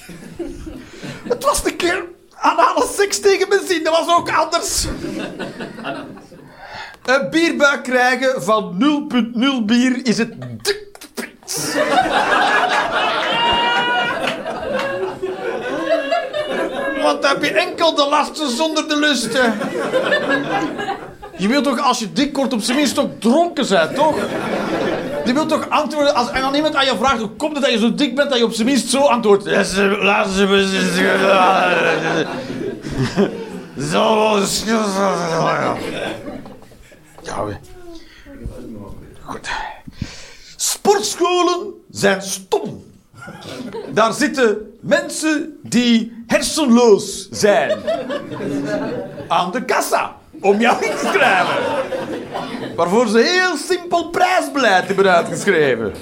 Het 1.29 1.45
was 1.45 1.65
een 1.65 1.77
keer 1.77 2.05
anale 2.35 2.87
seks 2.97 3.21
tegen 3.21 3.49
benzine, 3.49 3.85
dat 3.85 4.05
was 4.05 4.17
ook 4.17 4.31
anders. 4.31 4.87
Een 7.05 7.31
bierbuik 7.31 7.83
krijgen 7.83 8.43
van 8.43 8.77
0,0 9.61 9.65
bier 9.65 10.07
is 10.07 10.19
het 10.19 10.35
dikpits. 11.55 11.75
Want 17.03 17.29
heb 17.29 17.43
je 17.43 17.53
enkel 17.53 17.95
de 17.95 18.07
lasten 18.09 18.51
zonder 18.51 18.89
de 18.89 18.99
lusten. 18.99 19.59
Je 21.37 21.49
wilt 21.49 21.65
toch, 21.65 21.81
als 21.81 21.99
je 21.99 22.13
dik 22.13 22.37
wordt, 22.37 22.53
op 22.53 22.63
zijn 22.63 22.77
minst 22.77 22.99
ook 22.99 23.21
dronken 23.21 23.65
zijn, 23.65 23.95
toch? 23.95 24.17
Je 25.25 25.33
wilt 25.33 25.49
toch 25.49 25.69
antwoorden, 25.69 26.15
als 26.15 26.31
en 26.31 26.41
dan 26.41 26.55
iemand 26.55 26.75
aan 26.75 26.85
je 26.85 26.97
vraagt 26.99 27.19
hoe 27.19 27.29
komt 27.29 27.53
het 27.53 27.63
dat 27.65 27.73
je 27.73 27.79
zo 27.79 27.95
dik 27.95 28.15
bent, 28.15 28.31
dat 28.31 28.39
je 28.39 28.45
op 28.45 28.53
zijn 28.53 28.67
minst 28.67 28.91
zo 28.91 28.99
antwoordt. 28.99 29.45
Zo. 29.45 29.51
Ja, 29.51 29.65
Goed. 39.25 39.49
Sportscholen 40.71 41.75
zijn 41.91 42.23
stom. 42.23 42.85
Daar 43.93 44.13
zitten 44.13 44.75
mensen 44.81 45.59
die 45.63 46.25
hersenloos 46.27 47.29
zijn. 47.31 47.79
Aan 49.29 49.51
de 49.51 49.65
kassa. 49.65 50.17
Om 50.41 50.61
jou 50.61 50.85
in 50.85 50.91
te 50.91 51.11
schrijven. 51.13 51.57
Waarvoor 52.77 53.09
ze 53.09 53.19
heel 53.19 53.57
simpel 53.57 54.11
prijsbeleid 54.11 54.87
hebben 54.87 55.15
uitgeschreven. 55.15 55.93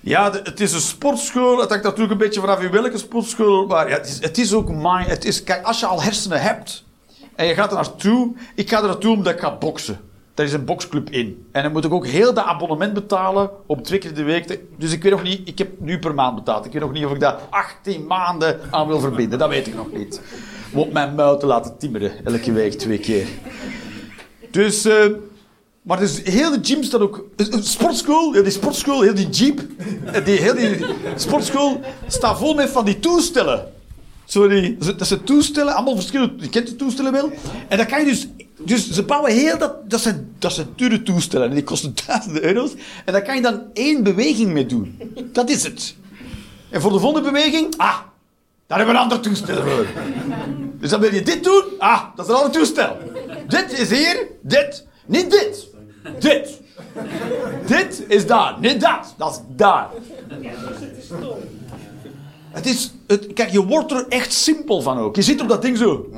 Ja, 0.00 0.32
het 0.32 0.60
is 0.60 0.72
een 0.72 0.80
sportschool. 0.80 1.60
Het 1.60 1.68
hangt 1.68 1.84
natuurlijk 1.84 2.12
een 2.12 2.18
beetje 2.18 2.40
vanaf 2.40 2.62
in 2.62 2.70
welke 2.70 2.98
sportschool. 2.98 3.66
Maar 3.66 3.88
ja, 3.88 3.98
het, 4.20 4.38
is, 4.38 4.52
ook 4.52 4.68
mind. 4.68 5.06
Het 5.06 5.24
is, 5.24 5.42
kijk, 5.42 5.64
als 5.64 5.80
je 5.80 5.86
al 5.86 6.02
hersenen 6.02 6.40
hebt 6.40 6.84
en 7.34 7.46
je 7.46 7.54
gaat 7.54 7.70
er 7.70 7.76
naartoe. 7.76 8.32
Ik 8.54 8.68
ga 8.68 8.78
er 8.78 8.86
naartoe 8.86 9.16
omdat 9.16 9.32
ik 9.32 9.40
ga 9.40 9.56
boksen. 9.56 10.09
Daar 10.40 10.48
is 10.48 10.54
een 10.54 10.64
boksclub 10.64 11.10
in. 11.10 11.44
En 11.52 11.62
dan 11.62 11.72
moet 11.72 11.84
ik 11.84 11.92
ook 11.92 12.06
heel 12.06 12.34
dat 12.34 12.44
abonnement 12.44 12.92
betalen 12.94 13.50
om 13.66 13.82
twee 13.82 13.98
keer 13.98 14.14
de 14.14 14.22
week. 14.22 14.46
te- 14.46 14.60
dus 14.78 14.92
ik 14.92 15.02
weet 15.02 15.12
nog 15.12 15.22
niet. 15.22 15.48
Ik 15.48 15.58
heb 15.58 15.68
nu 15.80 15.98
per 15.98 16.14
maand 16.14 16.34
betaald. 16.34 16.64
Ik 16.66 16.72
weet 16.72 16.82
nog 16.82 16.92
niet 16.92 17.04
of 17.04 17.12
ik 17.12 17.20
daar 17.20 17.38
18 17.50 18.06
maanden 18.06 18.60
aan 18.70 18.86
wil 18.86 19.00
verbinden. 19.00 19.38
Dat 19.38 19.48
weet 19.48 19.66
ik 19.66 19.74
nog 19.74 19.92
niet. 19.92 20.20
Om 20.72 20.78
op 20.80 20.92
mijn 20.92 21.14
muil 21.14 21.38
te 21.38 21.46
laten 21.46 21.78
timmeren. 21.78 22.24
Elke 22.24 22.52
week 22.52 22.72
twee 22.72 22.98
keer. 22.98 23.26
Dus. 24.50 24.84
eh, 24.84 24.94
maar 25.82 25.98
dus 25.98 26.20
heel 26.22 26.50
de 26.50 26.58
gym 26.62 26.82
staat 26.82 27.00
ook... 27.00 27.24
Een 27.36 27.52
een 27.52 27.62
sportschool, 27.62 28.32
heel 28.32 28.42
die 28.42 28.52
sportschool, 28.52 29.00
heel 29.00 29.14
die 29.14 29.28
jeep... 29.28 29.60
eh, 30.12 30.24
Die, 30.24 30.36
heel 30.40 30.54
die 30.54 30.76
sportschool 31.16 31.80
staat 32.06 32.38
vol 32.38 32.54
met 32.54 32.70
van 32.70 32.84
die 32.84 32.98
toestellen. 32.98 33.66
Die, 34.32 34.76
dat 34.96 35.06
zijn 35.06 35.24
toestellen, 35.24 35.74
allemaal 35.74 35.94
verschillende... 35.94 36.34
Je 36.42 36.48
kent 36.48 36.66
de 36.66 36.76
toestellen 36.76 37.12
wel. 37.12 37.30
En 37.68 37.76
dan 37.76 37.86
kan 37.86 37.98
je 38.00 38.04
dus... 38.06 38.28
Dus 38.64 38.90
ze 38.90 39.02
bouwen 39.02 39.32
heel 39.32 39.58
dat... 39.58 39.90
Dat 39.90 40.00
zijn, 40.00 40.34
dat 40.38 40.52
zijn 40.52 40.68
dure 40.76 41.02
toestellen. 41.02 41.48
En 41.48 41.54
die 41.54 41.64
kosten 41.64 41.94
duizenden 42.06 42.44
euro's. 42.44 42.70
En 43.04 43.12
daar 43.12 43.22
kan 43.22 43.34
je 43.34 43.42
dan 43.42 43.62
één 43.72 44.02
beweging 44.02 44.52
mee 44.52 44.66
doen. 44.66 44.98
Dat 45.32 45.50
is 45.50 45.62
het. 45.62 45.96
En 46.70 46.80
voor 46.80 46.92
de 46.92 46.98
volgende 46.98 47.30
beweging... 47.30 47.74
Ah, 47.76 47.98
daar 48.66 48.78
hebben 48.78 48.96
we 48.96 49.00
een 49.00 49.10
ander 49.10 49.20
toestel 49.20 49.62
voor. 49.62 49.86
Dus 50.80 50.90
dan 50.90 51.00
wil 51.00 51.14
je 51.14 51.22
dit 51.22 51.44
doen. 51.44 51.62
Ah, 51.78 52.02
dat 52.16 52.24
is 52.26 52.32
een 52.32 52.38
ander 52.38 52.52
toestel. 52.52 52.96
Dit 53.46 53.78
is 53.78 53.90
hier. 53.90 54.26
Dit. 54.42 54.86
Niet 55.06 55.30
dit. 55.30 55.66
Dit. 56.18 56.60
Dit 57.66 58.04
is 58.08 58.26
daar. 58.26 58.56
Niet 58.60 58.80
dat. 58.80 59.14
Dat 59.16 59.30
is 59.32 59.56
daar. 59.56 59.88
Het 62.50 62.66
is... 62.66 62.92
Het, 63.06 63.32
kijk, 63.32 63.50
je 63.50 63.66
wordt 63.66 63.92
er 63.92 64.06
echt 64.08 64.32
simpel 64.32 64.82
van 64.82 64.98
ook. 64.98 65.16
Je 65.16 65.22
zit 65.22 65.40
op 65.40 65.48
dat 65.48 65.62
ding 65.62 65.78
zo. 65.78 66.08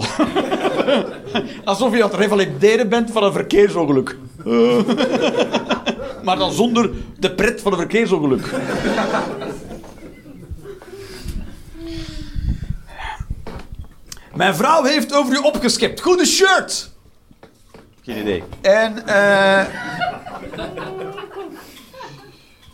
Alsof 1.64 1.96
je 1.96 2.02
aan 2.02 2.10
het 2.10 2.18
revalideren 2.18 2.88
bent 2.88 3.10
van 3.10 3.24
een 3.24 3.32
verkeersongeluk. 3.32 4.16
maar 6.24 6.36
dan 6.36 6.52
zonder 6.52 6.90
de 7.18 7.34
pret 7.34 7.60
van 7.60 7.72
een 7.72 7.78
verkeersongeluk. 7.78 8.50
Mijn 14.34 14.54
vrouw 14.54 14.84
heeft 14.84 15.14
over 15.14 15.34
u 15.34 15.36
opgeschept. 15.36 16.00
Goede 16.00 16.26
shirt. 16.26 16.90
Geen 18.02 18.18
idee. 18.18 18.42
En, 18.60 19.06
eh... 19.06 19.64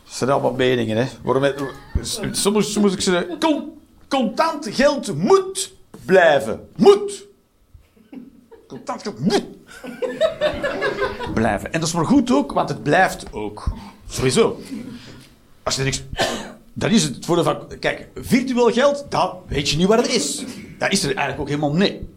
Het 0.05 0.17
zijn 0.17 0.31
allemaal 0.31 0.53
meningen, 0.53 0.97
hè. 0.97 1.05
Waarom, 1.23 1.53
soms, 2.01 2.43
soms 2.43 2.79
moet 2.79 2.93
ik 2.93 3.01
zeggen... 3.01 3.39
Con, 3.39 3.81
contant 4.09 4.69
geld 4.71 5.17
moet 5.17 5.73
blijven. 6.05 6.69
Moet. 6.77 7.27
Contant 8.67 9.03
geld 9.03 9.19
moet 9.21 9.45
blijven. 11.35 11.73
En 11.73 11.81
dat 11.81 11.89
is 11.89 11.95
maar 11.95 12.07
goed 12.07 12.31
ook, 12.31 12.53
want 12.53 12.69
het 12.69 12.83
blijft 12.83 13.33
ook. 13.33 13.73
Sowieso. 14.09 14.61
Als 15.63 15.77
je 15.77 15.83
niks... 15.83 16.03
Dan 16.73 16.91
is 16.91 17.03
het 17.03 17.15
het 17.15 17.25
voordeel 17.25 17.45
van... 17.45 17.79
Kijk, 17.81 18.09
virtueel 18.15 18.73
geld, 18.73 19.07
dat 19.09 19.37
weet 19.47 19.71
je 19.71 19.77
niet 19.77 19.87
waar 19.87 19.99
het 19.99 20.15
is. 20.15 20.45
Dat 20.79 20.93
is 20.93 21.03
er 21.03 21.09
eigenlijk 21.09 21.41
ook 21.41 21.49
helemaal 21.49 21.73
nee. 21.73 22.09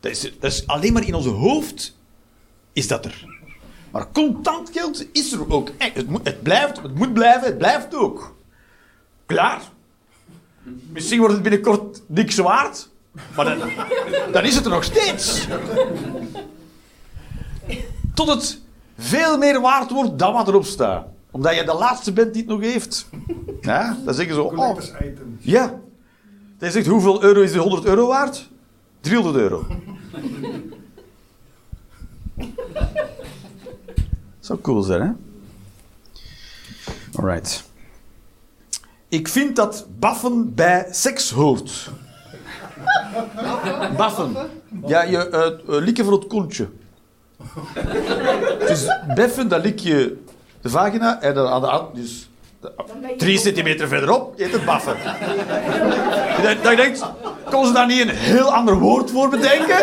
Dat 0.00 0.10
is, 0.10 0.20
dat 0.20 0.52
is 0.52 0.66
alleen 0.66 0.92
maar 0.92 1.06
in 1.06 1.14
onze 1.14 1.28
hoofd 1.28 1.96
is 2.72 2.86
dat 2.86 3.04
er. 3.04 3.24
Maar 3.90 4.12
contant 4.12 4.70
geld 4.72 5.06
is 5.12 5.32
er 5.32 5.52
ook. 5.52 5.70
echt. 5.78 5.94
Het, 5.94 6.06
het 6.22 6.42
blijft, 6.42 6.82
het 6.82 6.94
moet 6.94 7.12
blijven, 7.12 7.46
het 7.46 7.58
blijft 7.58 7.94
ook. 7.94 8.36
Klaar. 9.26 9.62
Misschien 10.92 11.18
wordt 11.18 11.34
het 11.34 11.42
binnenkort 11.42 12.02
niks 12.06 12.36
waard. 12.36 12.88
Maar 13.36 13.44
dan, 13.44 13.68
dan 14.32 14.44
is 14.44 14.54
het 14.54 14.64
er 14.64 14.70
nog 14.70 14.84
steeds. 14.84 15.46
Tot 18.14 18.28
het 18.28 18.60
veel 18.98 19.38
meer 19.38 19.60
waard 19.60 19.90
wordt 19.90 20.18
dan 20.18 20.32
wat 20.32 20.48
erop 20.48 20.64
staat. 20.64 21.06
Omdat 21.30 21.54
je 21.54 21.64
de 21.64 21.74
laatste 21.74 22.12
bent 22.12 22.32
die 22.32 22.42
het 22.42 22.50
nog 22.50 22.60
heeft. 22.60 23.08
Ja, 23.60 23.96
dan 24.04 24.14
zeggen 24.14 24.34
ze... 24.34 24.42
Oh, 24.42 24.78
ja. 25.38 25.80
Hij 26.58 26.70
zegt, 26.70 26.86
hoeveel 26.86 27.22
euro 27.22 27.40
is 27.40 27.52
die 27.52 27.60
100 27.60 27.84
euro 27.84 28.06
waard? 28.06 28.48
300 29.00 29.36
euro. 29.36 29.66
Zou 34.40 34.60
cool 34.60 34.82
zijn, 34.82 35.00
hè? 35.02 35.10
Alright. 37.18 37.64
Ik 39.08 39.28
vind 39.28 39.56
dat 39.56 39.86
baffen 39.98 40.54
bij 40.54 40.86
seks 40.90 41.30
hoort. 41.30 41.90
Baffen. 43.96 44.36
Ja, 44.86 45.02
je 45.02 45.28
eh, 45.28 45.46
eh, 45.46 45.52
likken 45.66 46.04
voor 46.04 46.14
het 46.14 46.26
kontje. 46.26 46.68
Dus 48.66 48.86
beffen, 49.14 49.48
dan 49.48 49.60
lik 49.60 49.78
je 49.78 50.22
de 50.60 50.68
vagina 50.68 51.20
en 51.20 51.34
dan 51.34 51.48
aan 51.48 51.60
de 51.60 51.66
hand, 51.66 51.94
dus 51.94 52.28
drie 53.16 53.38
centimeter 53.38 53.88
verderop, 53.88 54.38
heet 54.38 54.52
het 54.52 54.64
baffen. 54.64 54.96
Dat 56.42 56.62
dat 56.62 56.70
je 56.70 56.76
denkt, 56.76 57.04
kon 57.50 57.66
ze 57.66 57.72
daar 57.72 57.86
niet 57.86 58.00
een 58.00 58.08
heel 58.08 58.52
ander 58.52 58.78
woord 58.78 59.10
voor 59.10 59.28
bedenken? 59.28 59.76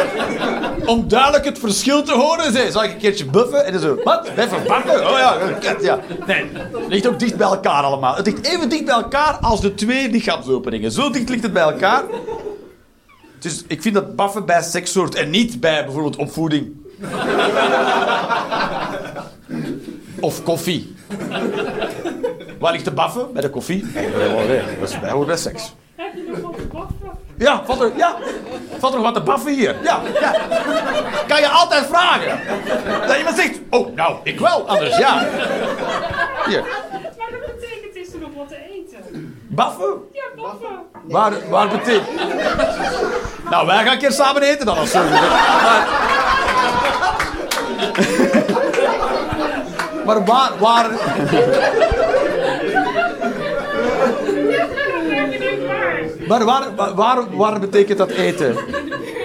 Om 0.86 1.08
duidelijk 1.08 1.46
het 1.46 1.60
verschil 1.60 2.04
te 2.04 2.14
horen. 2.14 2.52
Zei, 2.54 2.72
zal 2.72 2.84
ik 2.84 2.92
een 2.92 2.98
keertje 2.98 3.26
buffen? 3.26 3.66
En 3.66 3.72
dan 3.72 3.82
zo, 3.82 3.98
wat? 4.04 4.36
Beffen, 4.36 4.64
baffen? 4.68 5.10
Oh 5.10 5.18
ja, 5.18 5.38
kut, 5.60 5.84
ja. 5.84 6.00
Nee, 6.26 6.50
het 6.54 6.88
ligt 6.88 7.08
ook 7.08 7.20
dicht 7.20 7.38
bij 7.38 7.48
elkaar 7.48 7.84
allemaal. 7.84 8.16
Het 8.16 8.26
ligt 8.26 8.46
even 8.46 8.70
dicht 8.70 8.86
bij 8.86 8.94
elkaar 8.94 9.38
als 9.42 9.62
de 9.62 9.74
twee 9.74 10.10
lichaamsopeningen. 10.10 10.92
Zo 10.92 11.10
dicht 11.10 11.30
ligt 11.30 11.44
het 11.44 11.54
bij 11.54 11.64
elkaar. 11.64 12.04
Dus 13.44 13.64
ik 13.68 13.82
vind 13.82 13.96
dat 13.96 14.16
baffen 14.16 14.46
bij 14.46 14.62
seks 14.62 14.94
hoort 14.94 15.16
en 15.16 15.30
niet 15.30 15.60
bij 15.60 15.84
bijvoorbeeld 15.84 16.16
opvoeding. 16.16 16.76
of 20.20 20.44
koffie. 20.44 20.96
Waar 22.60 22.72
ligt 22.72 22.86
de 22.86 22.92
baffen? 22.92 23.34
Bij 23.34 23.42
de 23.42 23.50
koffie? 23.50 23.86
Nee, 23.94 24.12
dat 24.80 24.90
is 24.90 25.00
bij, 25.00 25.10
hoort 25.10 25.28
bij 25.28 25.38
seks. 25.38 25.74
Heb 25.96 26.14
je 26.16 26.24
nog 26.28 26.40
wat 26.42 26.58
te 26.58 26.68
baffen? 26.68 27.12
Ja, 27.38 27.66
valt 27.66 27.82
er, 27.82 27.92
ja. 27.98 28.18
Valt 28.78 28.94
er 28.94 29.00
nog 29.00 29.12
wat 29.12 29.14
te 29.14 29.32
baffen 29.32 29.54
hier? 29.54 29.76
Ja, 29.84 30.02
ja. 30.20 30.32
Kan 31.28 31.40
je 31.40 31.48
altijd 31.48 31.86
vragen. 31.86 32.40
Dat 33.08 33.18
iemand 33.18 33.36
zegt, 33.36 33.60
oh, 33.70 33.96
nou, 33.96 34.18
ik 34.24 34.40
wel, 34.40 34.68
anders 34.68 34.98
ja. 34.98 35.28
Hier. 36.46 36.62
Maar 37.18 37.32
dat 37.32 37.56
betekent 37.56 37.96
is 37.96 38.14
er 38.14 38.20
nog 38.20 38.34
wat 38.36 38.48
te 38.48 38.58
eten. 38.72 39.43
Baffen? 39.56 40.10
Ja, 40.12 40.24
baffen. 40.36 40.70
Waar, 41.04 41.50
waar 41.50 41.68
betekent... 41.68 42.08
Nou, 43.50 43.66
wij 43.66 43.84
gaan 43.84 43.94
een 43.94 43.98
keer 43.98 44.12
samen 44.12 44.42
eten 44.42 44.66
dan, 44.66 44.78
als 44.78 44.92
zo. 44.92 45.04
Maar, 45.04 45.88
maar 50.06 50.26
waar, 50.26 50.52
waar... 50.60 50.90
Maar 56.28 56.46
waar, 56.46 56.76
waar, 56.76 56.96
waar, 56.96 57.36
waar 57.38 57.60
betekent 57.60 57.98
dat 57.98 58.10
eten? 58.10 58.58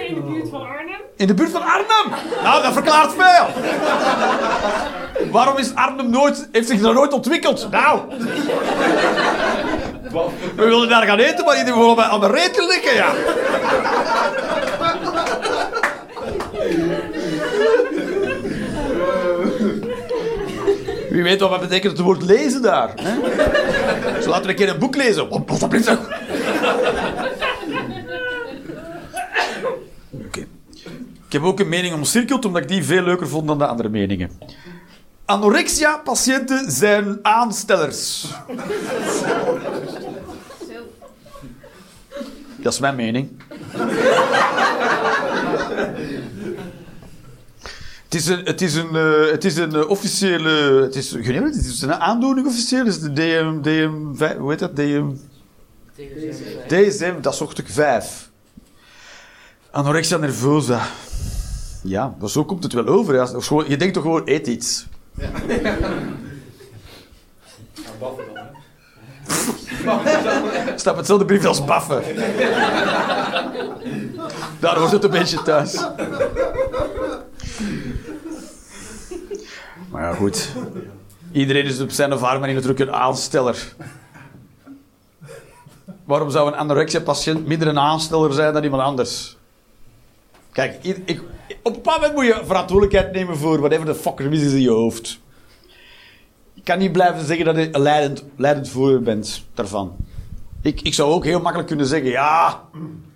In 0.07 0.15
de 0.15 0.21
buurt 0.21 0.49
van 0.49 0.61
Arnhem. 0.61 1.01
In 1.15 1.27
de 1.27 1.33
buurt 1.33 1.51
van 1.51 1.61
Arnhem? 1.61 2.19
Nou, 2.43 2.63
dat 2.63 2.73
verklaart 2.73 3.13
veel. 3.17 3.47
Waarom 5.31 5.57
is 5.57 5.75
Arnhem 5.75 6.09
nooit, 6.09 6.49
heeft 6.51 6.67
zich 6.67 6.79
nog 6.79 6.93
nooit 6.93 7.13
ontwikkeld? 7.13 7.67
Nou. 7.71 7.99
We 10.55 10.63
willen 10.63 10.89
daar 10.89 11.05
gaan 11.05 11.19
eten, 11.19 11.45
maar 11.45 11.55
die 11.55 11.73
willen 11.73 11.95
bij 11.95 12.05
aan 12.05 12.19
de 12.19 12.27
reet 12.27 12.57
liggen, 12.57 12.95
ja. 12.95 13.13
Wie 21.09 21.23
weet 21.23 21.39
wat 21.39 21.59
betekent 21.59 21.91
het 21.91 22.01
woord 22.01 22.21
lezen 22.23 22.61
daar. 22.61 22.91
Hè? 22.95 24.21
Zo 24.21 24.29
laten 24.29 24.43
we 24.43 24.49
een 24.49 24.55
keer 24.55 24.69
een 24.69 24.79
boek 24.79 24.95
lezen. 24.95 25.31
Oké. 30.25 30.45
Ik 31.27 31.35
heb 31.35 31.43
ook 31.43 31.59
een 31.59 31.69
mening 31.69 31.93
omcirkeld, 31.93 32.45
omdat 32.45 32.61
ik 32.61 32.67
die 32.67 32.83
veel 32.83 33.03
leuker 33.03 33.27
vond 33.29 33.47
dan 33.47 33.57
de 33.57 33.65
andere 33.65 33.89
meningen. 33.89 34.31
Anorexia-patiënten 35.29 36.71
zijn 36.71 37.19
aanstellers. 37.21 38.27
Dat 42.57 42.73
is 42.73 42.79
mijn 42.79 42.95
mening. 42.95 43.29
Het 48.03 48.15
is 48.15 48.27
een, 48.27 48.45
het 48.45 48.61
is 48.61 48.75
een, 48.75 48.95
eh, 48.95 49.31
het 49.31 49.45
is 49.45 49.57
een 49.57 49.75
eh, 49.75 49.89
officiële... 49.89 50.81
Het 50.81 50.95
is, 50.95 51.13
ik 51.13 51.25
het 51.25 51.55
is 51.55 51.81
een 51.81 51.93
aandoening 51.93 52.47
officieel. 52.47 52.85
Het 52.85 52.95
is 52.95 52.99
de 52.99 53.13
DM... 53.13 53.61
DM 53.61 54.37
hoe 54.39 54.49
heet 54.49 54.59
dat? 54.59 54.75
DM... 54.75 55.11
DSM, 56.67 57.21
dat 57.21 57.33
is 57.33 57.39
toch 57.39 57.51
stuk 57.51 57.69
5. 57.69 58.29
Anorexia 59.71 60.17
nervosa. 60.17 60.87
Ja, 61.83 62.15
maar 62.19 62.29
zo 62.29 62.45
komt 62.45 62.63
het 62.63 62.73
wel 62.73 62.87
over. 62.87 63.13
je 63.69 63.77
denkt 63.77 63.93
toch 63.93 64.03
gewoon, 64.03 64.21
eet 64.25 64.47
iets. 64.47 64.88
Stap 70.75 70.97
hetzelfde 70.97 71.25
brief 71.25 71.45
als 71.45 71.65
baffen. 71.65 72.03
Daar 74.59 74.79
wordt 74.79 74.91
het 74.91 75.03
een 75.03 75.11
beetje 75.11 75.41
thuis. 75.41 75.85
Maar 79.89 80.01
ja, 80.03 80.13
goed. 80.13 80.49
Iedereen 81.31 81.65
is 81.65 81.79
op 81.79 81.91
zijn 81.91 82.13
of 82.13 82.21
haar 82.21 82.39
manier 82.39 82.55
natuurlijk 82.55 82.79
een 82.79 82.93
aansteller. 82.93 83.73
Waarom 86.03 86.29
zou 86.29 86.47
een 86.47 86.57
anorexia-patiënt 86.57 87.47
minder 87.47 87.67
een 87.67 87.79
aansteller 87.79 88.33
zijn 88.33 88.53
dan 88.53 88.63
iemand 88.63 88.83
anders? 88.83 89.37
Kijk, 90.51 90.83
ik, 90.83 91.21
op 91.63 91.65
een 91.65 91.73
bepaald 91.73 92.01
moment 92.01 92.15
moet 92.15 92.25
je 92.25 92.41
verantwoordelijkheid 92.45 93.13
nemen 93.13 93.37
voor 93.37 93.59
whatever 93.59 93.85
the 93.85 93.95
fuck 93.95 94.19
er 94.19 94.29
mis 94.29 94.41
is 94.41 94.53
in 94.53 94.61
je 94.61 94.69
hoofd. 94.69 95.19
Je 96.53 96.61
kan 96.63 96.79
niet 96.79 96.91
blijven 96.91 97.25
zeggen 97.25 97.45
dat 97.45 97.55
je 97.55 97.79
leidend, 97.79 98.25
leidend 98.35 98.69
voorbeeld 98.69 99.03
bent 99.03 99.45
daarvan. 99.53 99.95
Ik, 100.61 100.81
ik 100.81 100.93
zou 100.93 101.11
ook 101.11 101.23
heel 101.23 101.39
makkelijk 101.39 101.67
kunnen 101.67 101.85
zeggen, 101.85 102.09
ja, 102.09 102.63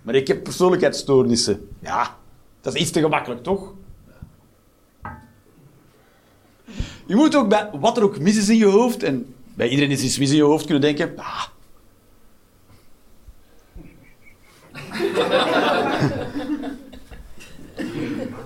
maar 0.02 0.14
ik 0.14 0.28
heb 0.28 0.42
persoonlijkheidsstoornissen. 0.42 1.68
Ja, 1.80 2.16
dat 2.60 2.74
is 2.74 2.80
iets 2.80 2.90
te 2.90 3.00
gemakkelijk, 3.00 3.42
toch? 3.42 3.72
Je 7.06 7.16
moet 7.16 7.36
ook 7.36 7.48
bij 7.48 7.70
wat 7.80 7.96
er 7.96 8.02
ook 8.02 8.18
mis 8.18 8.36
is 8.36 8.48
in 8.48 8.56
je 8.56 8.66
hoofd, 8.66 9.02
en 9.02 9.34
bij 9.54 9.68
iedereen 9.68 9.90
is 9.90 10.02
iets 10.02 10.18
mis 10.18 10.30
in 10.30 10.36
je 10.36 10.42
hoofd, 10.42 10.64
kunnen 10.64 10.82
denken, 10.82 11.12
ah. 11.16 11.44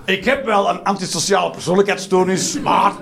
Ik 0.09 0.25
heb 0.25 0.45
wel 0.45 0.69
een 0.69 0.83
antisociale 0.83 1.51
persoonlijkheidsstoornis, 1.51 2.59
maar... 2.59 2.93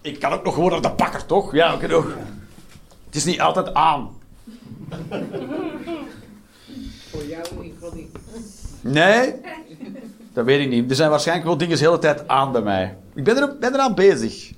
Ik 0.00 0.20
kan 0.20 0.32
ook 0.32 0.44
nog 0.44 0.54
gewoon 0.54 0.70
naar 0.70 0.80
de 0.80 0.90
bakker, 0.96 1.26
toch? 1.26 1.52
Ja, 1.52 1.72
ook. 1.72 2.12
Het 3.06 3.14
is 3.14 3.24
niet 3.24 3.40
altijd 3.40 3.74
aan. 3.74 4.10
Voor 7.10 7.24
jou 7.24 7.46
ieder 7.62 7.78
geval 7.80 7.92
niet. 7.94 8.08
Nee? 8.80 9.34
Dat 10.32 10.44
weet 10.44 10.60
ik 10.60 10.68
niet. 10.68 10.90
Er 10.90 10.96
zijn 10.96 11.10
waarschijnlijk 11.10 11.46
wel 11.46 11.56
dingen 11.56 11.78
de 11.78 11.84
hele 11.84 11.98
tijd 11.98 12.28
aan 12.28 12.52
bij 12.52 12.62
mij. 12.62 12.96
Ik 13.14 13.24
ben, 13.24 13.36
er, 13.36 13.58
ben 13.58 13.74
eraan 13.74 13.94
bezig. 13.94 14.52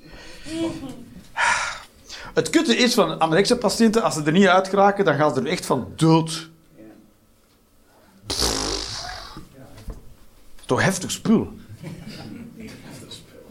Het 2.33 2.49
kutte 2.49 2.75
is 2.77 2.93
van 2.93 3.19
anorexia-patiënten, 3.19 4.03
als 4.03 4.13
ze 4.13 4.23
er 4.23 4.31
niet 4.31 4.47
uit 4.47 4.67
geraken, 4.67 5.05
dan 5.05 5.15
gaan 5.15 5.33
ze 5.33 5.39
er 5.39 5.47
echt 5.47 5.65
van 5.65 5.87
dood. 5.95 6.49
Toch 10.67 10.83
heftig 10.83 11.11
spul. 11.11 11.47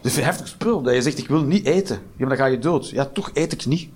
Dat 0.01 0.11
is 0.11 0.15
een 0.17 0.23
heftig 0.23 0.47
spul. 0.47 0.81
Dat 0.81 0.93
je 0.93 1.01
zegt, 1.01 1.17
ik 1.17 1.27
wil 1.27 1.43
niet 1.43 1.65
eten. 1.65 1.95
Ja, 1.95 2.01
maar 2.17 2.27
dan 2.27 2.37
ga 2.37 2.45
je 2.45 2.59
dood. 2.59 2.89
Ja, 2.89 3.05
toch 3.05 3.31
eet 3.33 3.53
ik 3.53 3.65
niet. 3.65 3.89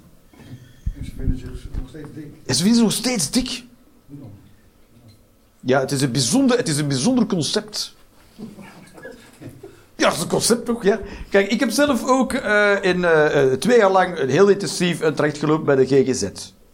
En 0.97 1.05
ze 1.05 1.11
vinden 1.17 1.37
zich 1.37 1.49
nog 1.49 1.89
steeds 1.89 2.09
dik. 2.13 2.25
En 2.45 2.55
ze 2.55 2.61
vinden 2.61 2.75
ze 2.75 2.83
nog 2.83 2.91
steeds 2.91 3.31
dik. 3.31 3.63
Ja, 5.59 5.79
het 5.79 5.91
is 5.91 6.01
een 6.01 6.11
bijzonder, 6.11 6.57
het 6.57 6.67
is 6.67 6.77
een 6.77 6.87
bijzonder 6.87 7.25
concept. 7.25 7.95
Ja, 9.95 10.07
dat 10.07 10.15
is 10.15 10.21
een 10.21 10.29
concept 10.29 10.65
toch? 10.65 10.83
Ja. 10.83 10.99
Kijk, 11.29 11.51
ik 11.51 11.59
heb 11.59 11.69
zelf 11.69 12.07
ook 12.07 12.33
eh, 12.33 12.75
in, 12.81 13.05
eh, 13.05 13.43
eh, 13.43 13.59
twee 13.59 13.77
jaar 13.77 13.91
lang 13.91 14.19
een 14.19 14.29
heel 14.29 14.47
intensief 14.47 15.01
een 15.01 15.13
traject 15.13 15.37
gelopen 15.37 15.65
bij 15.65 15.75
de 15.75 15.85
GGZ. 15.85 16.29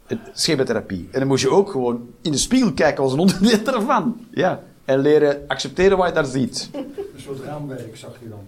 Een 0.08 0.20
Schematherapie. 0.34 1.08
En 1.12 1.20
dan 1.20 1.28
moest 1.28 1.44
je 1.44 1.50
ook 1.50 1.72
gewoon 1.72 2.10
in 2.22 2.32
de 2.32 2.38
spiegel 2.38 2.74
kijken 2.74 3.04
als 3.04 3.14
een 3.14 3.20
onderdeel 3.20 3.74
ervan. 3.74 4.26
Ja. 4.32 4.64
En 4.88 5.00
leren 5.00 5.44
accepteren 5.48 5.98
wat 5.98 6.08
je 6.08 6.14
daar 6.14 6.26
ziet. 6.26 6.70
Een 6.74 6.96
soort 7.16 7.40
raamwerk 7.40 7.98
zag 7.98 8.16
je 8.22 8.30
dan. 8.30 8.48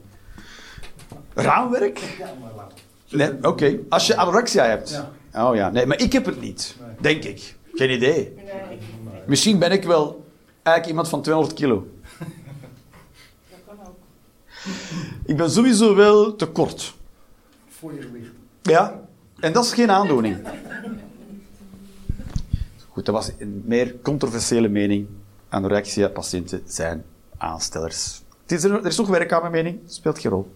Raamwerk? 1.33 1.97
Ja, 1.97 2.33
maar 2.41 2.51
laat. 2.55 2.73
Nee, 3.09 3.49
oké. 3.49 3.79
Als 3.89 4.07
je 4.07 4.15
anorexia 4.15 4.65
hebt. 4.65 4.89
Ja. 5.33 5.47
Oh 5.47 5.55
ja, 5.55 5.69
nee, 5.69 5.85
maar 5.85 5.99
ik 6.01 6.13
heb 6.13 6.25
het 6.25 6.41
niet. 6.41 6.75
Nee. 6.79 6.95
Denk 6.99 7.23
ik. 7.23 7.55
Geen 7.73 7.89
idee. 7.89 8.33
Nee, 8.35 8.79
Misschien 9.25 9.59
ben 9.59 9.71
ik 9.71 9.83
wel 9.83 10.25
eigenlijk 10.63 10.87
iemand 10.87 11.09
van 11.09 11.21
200 11.21 11.55
kilo. 11.55 11.75
dat 13.49 13.59
kan 13.67 13.87
ook. 13.87 13.97
Ik 15.25 15.37
ben 15.37 15.51
sowieso 15.51 15.95
wel 15.95 16.35
te 16.35 16.45
kort. 16.47 16.95
Voor 17.67 17.93
je 17.93 18.01
gewicht. 18.01 18.31
Ja. 18.61 18.99
En 19.39 19.53
dat 19.53 19.65
is 19.65 19.73
geen 19.73 19.91
aandoening. 19.91 20.37
Goed, 22.89 23.05
dat 23.05 23.15
was 23.15 23.31
een 23.37 23.63
meer 23.65 23.95
controversiële 24.01 24.67
mening. 24.69 25.07
Anorexia-patiënten 25.49 26.63
zijn 26.65 27.03
aanstellers. 27.37 28.21
Is 28.47 28.63
er, 28.63 28.85
is 28.85 28.97
nog 28.97 29.07
werk 29.07 29.33
aan 29.33 29.41
mijn 29.41 29.53
mening, 29.53 29.79
speelt 29.85 30.19
geen 30.19 30.31
rol. 30.31 30.51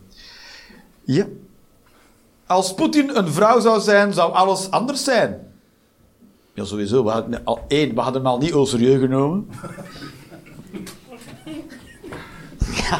Ja. 1.03 1.25
Als 2.47 2.73
Poetin 2.73 3.15
een 3.15 3.31
vrouw 3.31 3.59
zou 3.59 3.81
zijn, 3.81 4.13
zou 4.13 4.33
alles 4.33 4.71
anders 4.71 5.03
zijn. 5.03 5.51
Ja, 6.53 6.63
sowieso. 6.63 7.03
We 7.03 7.09
hadden, 7.09 7.41
al, 7.43 7.59
we 7.67 7.91
hadden 7.95 8.21
hem 8.21 8.31
al 8.31 8.37
niet 8.37 8.51
au 8.51 8.65
serieus 8.65 8.99
genomen. 8.99 9.47
Ja. 12.89 12.99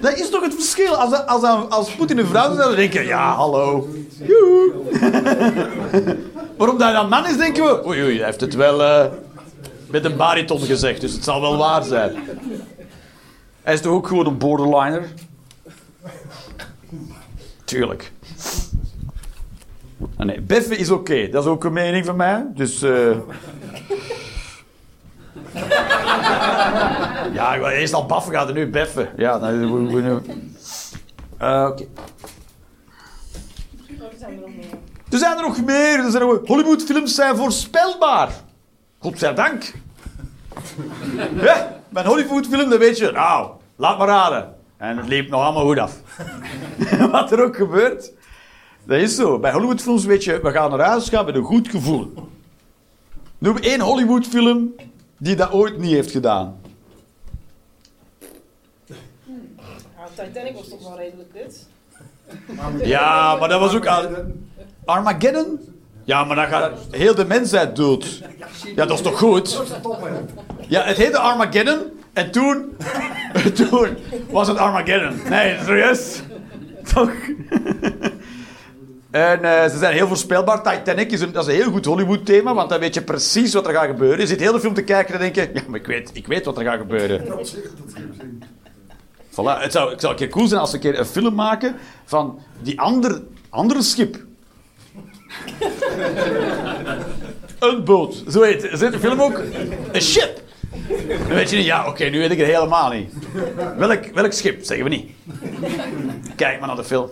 Dat 0.00 0.18
is 0.18 0.30
toch 0.30 0.42
het 0.42 0.54
verschil. 0.54 0.94
Als, 0.96 1.26
als, 1.26 1.68
als 1.68 1.90
Poetin 1.90 2.18
een 2.18 2.26
vrouw 2.26 2.42
zou 2.42 2.56
zijn, 2.56 2.68
dan 2.68 2.76
denk 2.76 2.92
je, 2.92 3.02
ja, 3.02 3.34
hallo. 3.34 3.88
Joe. 4.22 4.72
Waarom 6.58 6.78
dat 6.78 6.92
hij 6.92 7.00
een 7.00 7.08
man 7.08 7.26
is, 7.26 7.36
denken 7.36 7.64
we, 7.64 7.86
oei, 7.86 8.02
oei, 8.02 8.16
hij 8.16 8.24
heeft 8.24 8.40
het 8.40 8.54
wel 8.54 8.82
eh, 8.82 9.04
met 9.90 10.04
een 10.04 10.16
bariton 10.16 10.60
gezegd, 10.60 11.00
dus 11.00 11.12
het 11.12 11.24
zal 11.24 11.40
wel 11.40 11.56
waar 11.56 11.82
zijn. 11.82 12.16
Hij 13.62 13.74
is 13.74 13.80
toch 13.80 13.92
ook 13.92 14.06
gewoon 14.06 14.26
een 14.26 14.38
borderliner? 14.38 15.08
Tuurlijk. 17.64 18.12
Ah, 20.16 20.26
nee, 20.26 20.40
beffen 20.40 20.78
is 20.78 20.90
oké, 20.90 21.28
dat 21.28 21.44
is 21.44 21.50
ook 21.50 21.64
een 21.64 21.72
mening 21.72 22.04
van 22.04 22.16
mij. 22.16 22.46
Dus, 22.54 22.82
eh, 22.82 23.16
Ja, 27.32 27.54
ik 27.54 27.60
wil 27.60 27.68
eerst 27.68 27.94
al 27.94 28.06
baffen 28.06 28.32
gaat 28.32 28.48
en 28.48 28.54
nu 28.54 28.70
beffen. 28.70 29.08
Ja, 29.16 29.38
nou, 29.38 29.58
we, 29.58 29.92
we, 29.94 30.02
we- 30.02 30.20
Eh, 31.38 31.66
Oké. 31.70 31.82
Oh, 34.00 34.12
er 34.12 34.18
zijn 34.18 34.32
er 34.32 34.40
nog 34.40 34.50
meer. 34.56 34.78
Er 35.10 35.18
zijn 35.18 35.36
er 35.36 35.42
nog 35.42 35.64
meer. 35.64 36.14
Er. 36.14 36.40
Hollywoodfilms 36.46 37.14
zijn 37.14 37.36
voorspelbaar. 37.36 38.30
Godzijdank. 38.98 39.72
Ja, 41.42 41.80
bij 41.88 42.02
een 42.02 42.08
Hollywoodfilm 42.08 42.70
dan 42.70 42.78
weet 42.78 42.98
je, 42.98 43.10
nou, 43.10 43.50
laat 43.76 43.98
maar 43.98 44.06
raden. 44.06 44.54
En 44.76 44.96
het 44.96 45.08
liep 45.08 45.28
nog 45.28 45.42
allemaal 45.42 45.64
goed 45.64 45.78
af. 45.78 46.00
Wat 47.10 47.32
er 47.32 47.42
ook 47.44 47.56
gebeurt, 47.56 48.12
dat 48.84 48.98
is 48.98 49.14
zo. 49.14 49.38
Bij 49.38 49.52
Hollywoodfilms 49.52 50.04
weet 50.04 50.24
je, 50.24 50.40
we 50.40 50.50
gaan 50.50 50.70
naar 50.70 50.86
huis 50.86 51.08
gaan 51.08 51.24
met 51.24 51.34
een 51.34 51.42
goed 51.42 51.68
gevoel. 51.68 52.28
Noem 53.38 53.56
één 53.56 53.80
Hollywoodfilm 53.80 54.74
die 55.18 55.36
dat 55.36 55.52
ooit 55.52 55.78
niet 55.78 55.92
heeft 55.92 56.10
gedaan. 56.10 56.60
Titanic 60.14 60.54
was 60.54 60.68
toch 60.68 60.82
wel 60.82 60.96
redelijk 60.96 61.32
dit. 61.32 61.66
Ja, 62.82 63.36
maar 63.36 63.48
dat 63.48 63.60
was 63.60 63.74
ook. 63.74 63.86
Armageddon? 64.84 65.77
Ja, 66.08 66.24
maar 66.24 66.36
dan 66.36 66.46
gaat 66.46 66.72
heel 66.90 67.14
de 67.14 67.24
mensheid 67.24 67.76
dood. 67.76 68.22
Ja, 68.74 68.86
dat 68.86 68.98
is 68.98 69.02
toch 69.02 69.18
goed? 69.18 69.62
Ja, 70.68 70.82
het 70.82 70.96
heette 70.96 71.18
Armageddon 71.18 71.78
en 72.12 72.30
toen... 72.30 72.76
toen 73.70 73.96
was 74.30 74.48
het 74.48 74.56
Armageddon. 74.56 75.20
Nee, 75.28 75.58
serieus? 75.64 76.22
Toch? 76.94 77.10
En 79.10 79.44
eh, 79.44 79.70
ze 79.70 79.78
zijn 79.78 79.94
heel 79.94 80.06
voorspelbaar. 80.06 80.62
Titanic 80.62 81.12
is 81.12 81.20
een, 81.20 81.32
dat 81.32 81.48
is 81.48 81.54
een 81.54 81.62
heel 81.62 81.70
goed 81.70 81.84
Hollywood-thema, 81.84 82.54
want 82.54 82.68
dan 82.68 82.80
weet 82.80 82.94
je 82.94 83.02
precies 83.02 83.54
wat 83.54 83.66
er 83.66 83.72
gaat 83.72 83.86
gebeuren. 83.86 84.18
Je 84.18 84.26
zit 84.26 84.40
heel 84.40 84.52
de 84.52 84.60
film 84.60 84.74
te 84.74 84.82
kijken 84.82 85.14
en 85.14 85.20
denk 85.20 85.34
je... 85.34 85.50
Ja, 85.54 85.62
maar 85.68 85.80
ik 85.80 85.86
weet, 85.86 86.10
ik 86.12 86.26
weet 86.26 86.44
wat 86.44 86.58
er 86.58 86.64
gaat 86.64 86.78
gebeuren. 86.78 87.24
Voilà. 89.30 89.60
Het, 89.60 89.72
zou, 89.72 89.90
het 89.90 90.00
zou 90.00 90.12
een 90.12 90.18
keer 90.18 90.28
cool 90.28 90.46
zijn 90.46 90.60
als 90.60 90.70
we 90.70 90.76
een 90.76 90.82
keer 90.82 90.98
een 90.98 91.06
film 91.06 91.34
maken 91.34 91.76
van 92.04 92.40
die 92.62 92.80
ander, 92.80 93.22
andere 93.48 93.82
schip. 93.82 94.26
Een 97.58 97.84
boot. 97.84 98.22
Zo 98.30 98.42
heet 98.42 98.62
het. 98.62 98.78
Zit 98.78 98.92
de 98.92 98.98
film 98.98 99.20
ook? 99.20 99.42
Een 99.92 100.02
ship. 100.02 100.42
Dan 101.08 101.28
weet 101.28 101.50
je 101.50 101.56
niet, 101.56 101.64
ja, 101.64 101.86
oké, 101.86 102.04
nu 102.04 102.18
weet 102.18 102.30
ik 102.30 102.38
het 102.38 102.46
helemaal 102.46 102.90
niet. 102.90 103.12
Welk, 103.76 104.04
welk 104.14 104.32
schip, 104.32 104.64
zeggen 104.64 104.84
we 104.84 104.90
niet. 104.90 105.10
Kijk 106.36 106.58
maar 106.58 106.68
naar 106.68 106.76
de 106.76 106.84
film. 106.84 107.10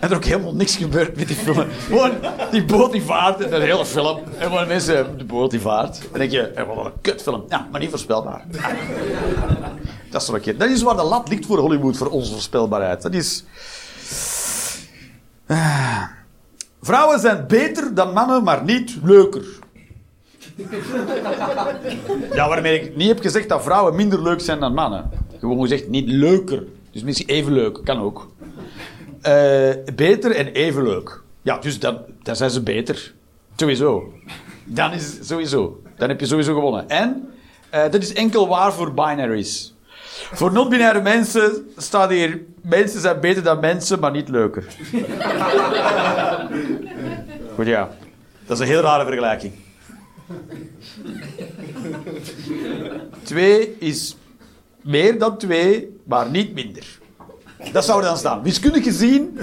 En 0.00 0.10
er 0.10 0.16
ook 0.16 0.24
helemaal 0.24 0.54
niks 0.54 0.76
gebeurd 0.76 1.16
met 1.16 1.26
die 1.26 1.36
film. 1.36 1.66
Gewoon, 1.86 2.12
die 2.50 2.64
boot 2.64 2.92
die 2.92 3.02
vaart 3.02 3.40
en 3.40 3.50
de 3.50 3.66
hele 3.66 3.86
film. 3.86 4.20
En 4.38 4.46
gewoon 4.46 4.68
mensen, 4.68 5.18
de 5.18 5.24
boot 5.24 5.50
die 5.50 5.60
vaart. 5.60 6.00
En 6.12 6.18
denk 6.18 6.30
je, 6.30 6.40
eh, 6.40 6.66
wat 6.66 6.84
een 6.84 6.92
kutfilm. 7.00 7.44
Ja, 7.48 7.68
maar 7.70 7.80
niet 7.80 7.90
voorspelbaar. 7.90 8.44
Dat 10.10 10.22
is, 10.22 10.28
een 10.28 10.58
dat 10.58 10.68
is 10.68 10.82
waar 10.82 10.96
de 10.96 11.02
lat 11.02 11.28
ligt 11.28 11.46
voor 11.46 11.58
Hollywood, 11.58 11.96
voor 11.96 12.10
onze 12.10 12.32
voorspelbaarheid. 12.32 13.02
Dat 13.02 13.14
is... 13.14 13.44
Ah. 15.46 16.17
Vrouwen 16.80 17.20
zijn 17.20 17.46
beter 17.46 17.94
dan 17.94 18.12
mannen, 18.12 18.44
maar 18.44 18.64
niet 18.64 18.98
leuker. 19.02 19.44
Ja, 22.32 22.48
waarmee 22.48 22.80
ik 22.80 22.96
niet 22.96 23.08
heb 23.08 23.20
gezegd 23.20 23.48
dat 23.48 23.62
vrouwen 23.62 23.94
minder 23.94 24.22
leuk 24.22 24.40
zijn 24.40 24.60
dan 24.60 24.74
mannen. 24.74 25.10
Gewoon 25.38 25.60
gezegd 25.60 25.88
niet 25.88 26.08
leuker. 26.08 26.64
Dus 26.90 27.02
misschien 27.02 27.28
even 27.28 27.52
leuk, 27.52 27.80
kan 27.84 28.00
ook. 28.00 28.28
Eh, 29.20 29.70
beter 29.94 30.30
en 30.30 30.46
even 30.46 30.82
leuk. 30.82 31.22
Ja, 31.42 31.58
dus 31.58 31.78
dan, 31.78 31.98
dan 32.22 32.36
zijn 32.36 32.50
ze 32.50 32.62
beter. 32.62 33.14
Sowieso. 33.56 34.12
Dan 34.64 34.92
is 34.92 35.18
sowieso. 35.22 35.80
Dan 35.96 36.08
heb 36.08 36.20
je 36.20 36.26
sowieso 36.26 36.54
gewonnen. 36.54 36.88
En 36.88 37.28
eh, 37.70 37.82
dat 37.82 38.02
is 38.02 38.12
enkel 38.12 38.48
waar 38.48 38.72
voor 38.72 38.94
binaries. 38.94 39.74
Voor 40.32 40.52
non-binaire 40.52 41.02
mensen 41.02 41.70
staat 41.76 42.10
hier... 42.10 42.40
Mensen 42.62 43.00
zijn 43.00 43.20
beter 43.20 43.42
dan 43.42 43.60
mensen, 43.60 43.98
maar 44.00 44.10
niet 44.10 44.28
leuker. 44.28 44.64
Goed, 47.54 47.66
ja. 47.66 47.90
Dat 48.46 48.56
is 48.56 48.62
een 48.62 48.70
heel 48.72 48.80
rare 48.80 49.04
vergelijking. 49.04 49.52
Twee 53.22 53.76
is 53.78 54.16
meer 54.82 55.18
dan 55.18 55.38
twee, 55.38 56.00
maar 56.04 56.30
niet 56.30 56.54
minder. 56.54 56.98
Dat 57.72 57.84
zou 57.84 57.98
er 58.00 58.04
dan 58.04 58.16
staan. 58.16 58.42
Wiskundig 58.42 58.84
gezien 58.84 59.38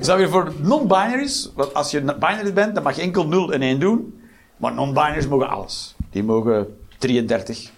zou 0.00 0.20
je 0.20 0.28
voor 0.28 0.52
non-binaries, 0.62 1.50
want 1.54 1.74
als 1.74 1.90
je 1.90 2.00
binary 2.00 2.52
bent, 2.52 2.74
dan 2.74 2.82
mag 2.82 2.96
je 2.96 3.02
enkel 3.02 3.26
0 3.26 3.52
en 3.52 3.62
1 3.62 3.80
doen. 3.80 4.20
Maar 4.56 4.74
non-binaries 4.74 5.28
mogen 5.28 5.48
alles. 5.48 5.94
Die 6.10 6.22
mogen 6.22 6.76
33. 6.98 7.70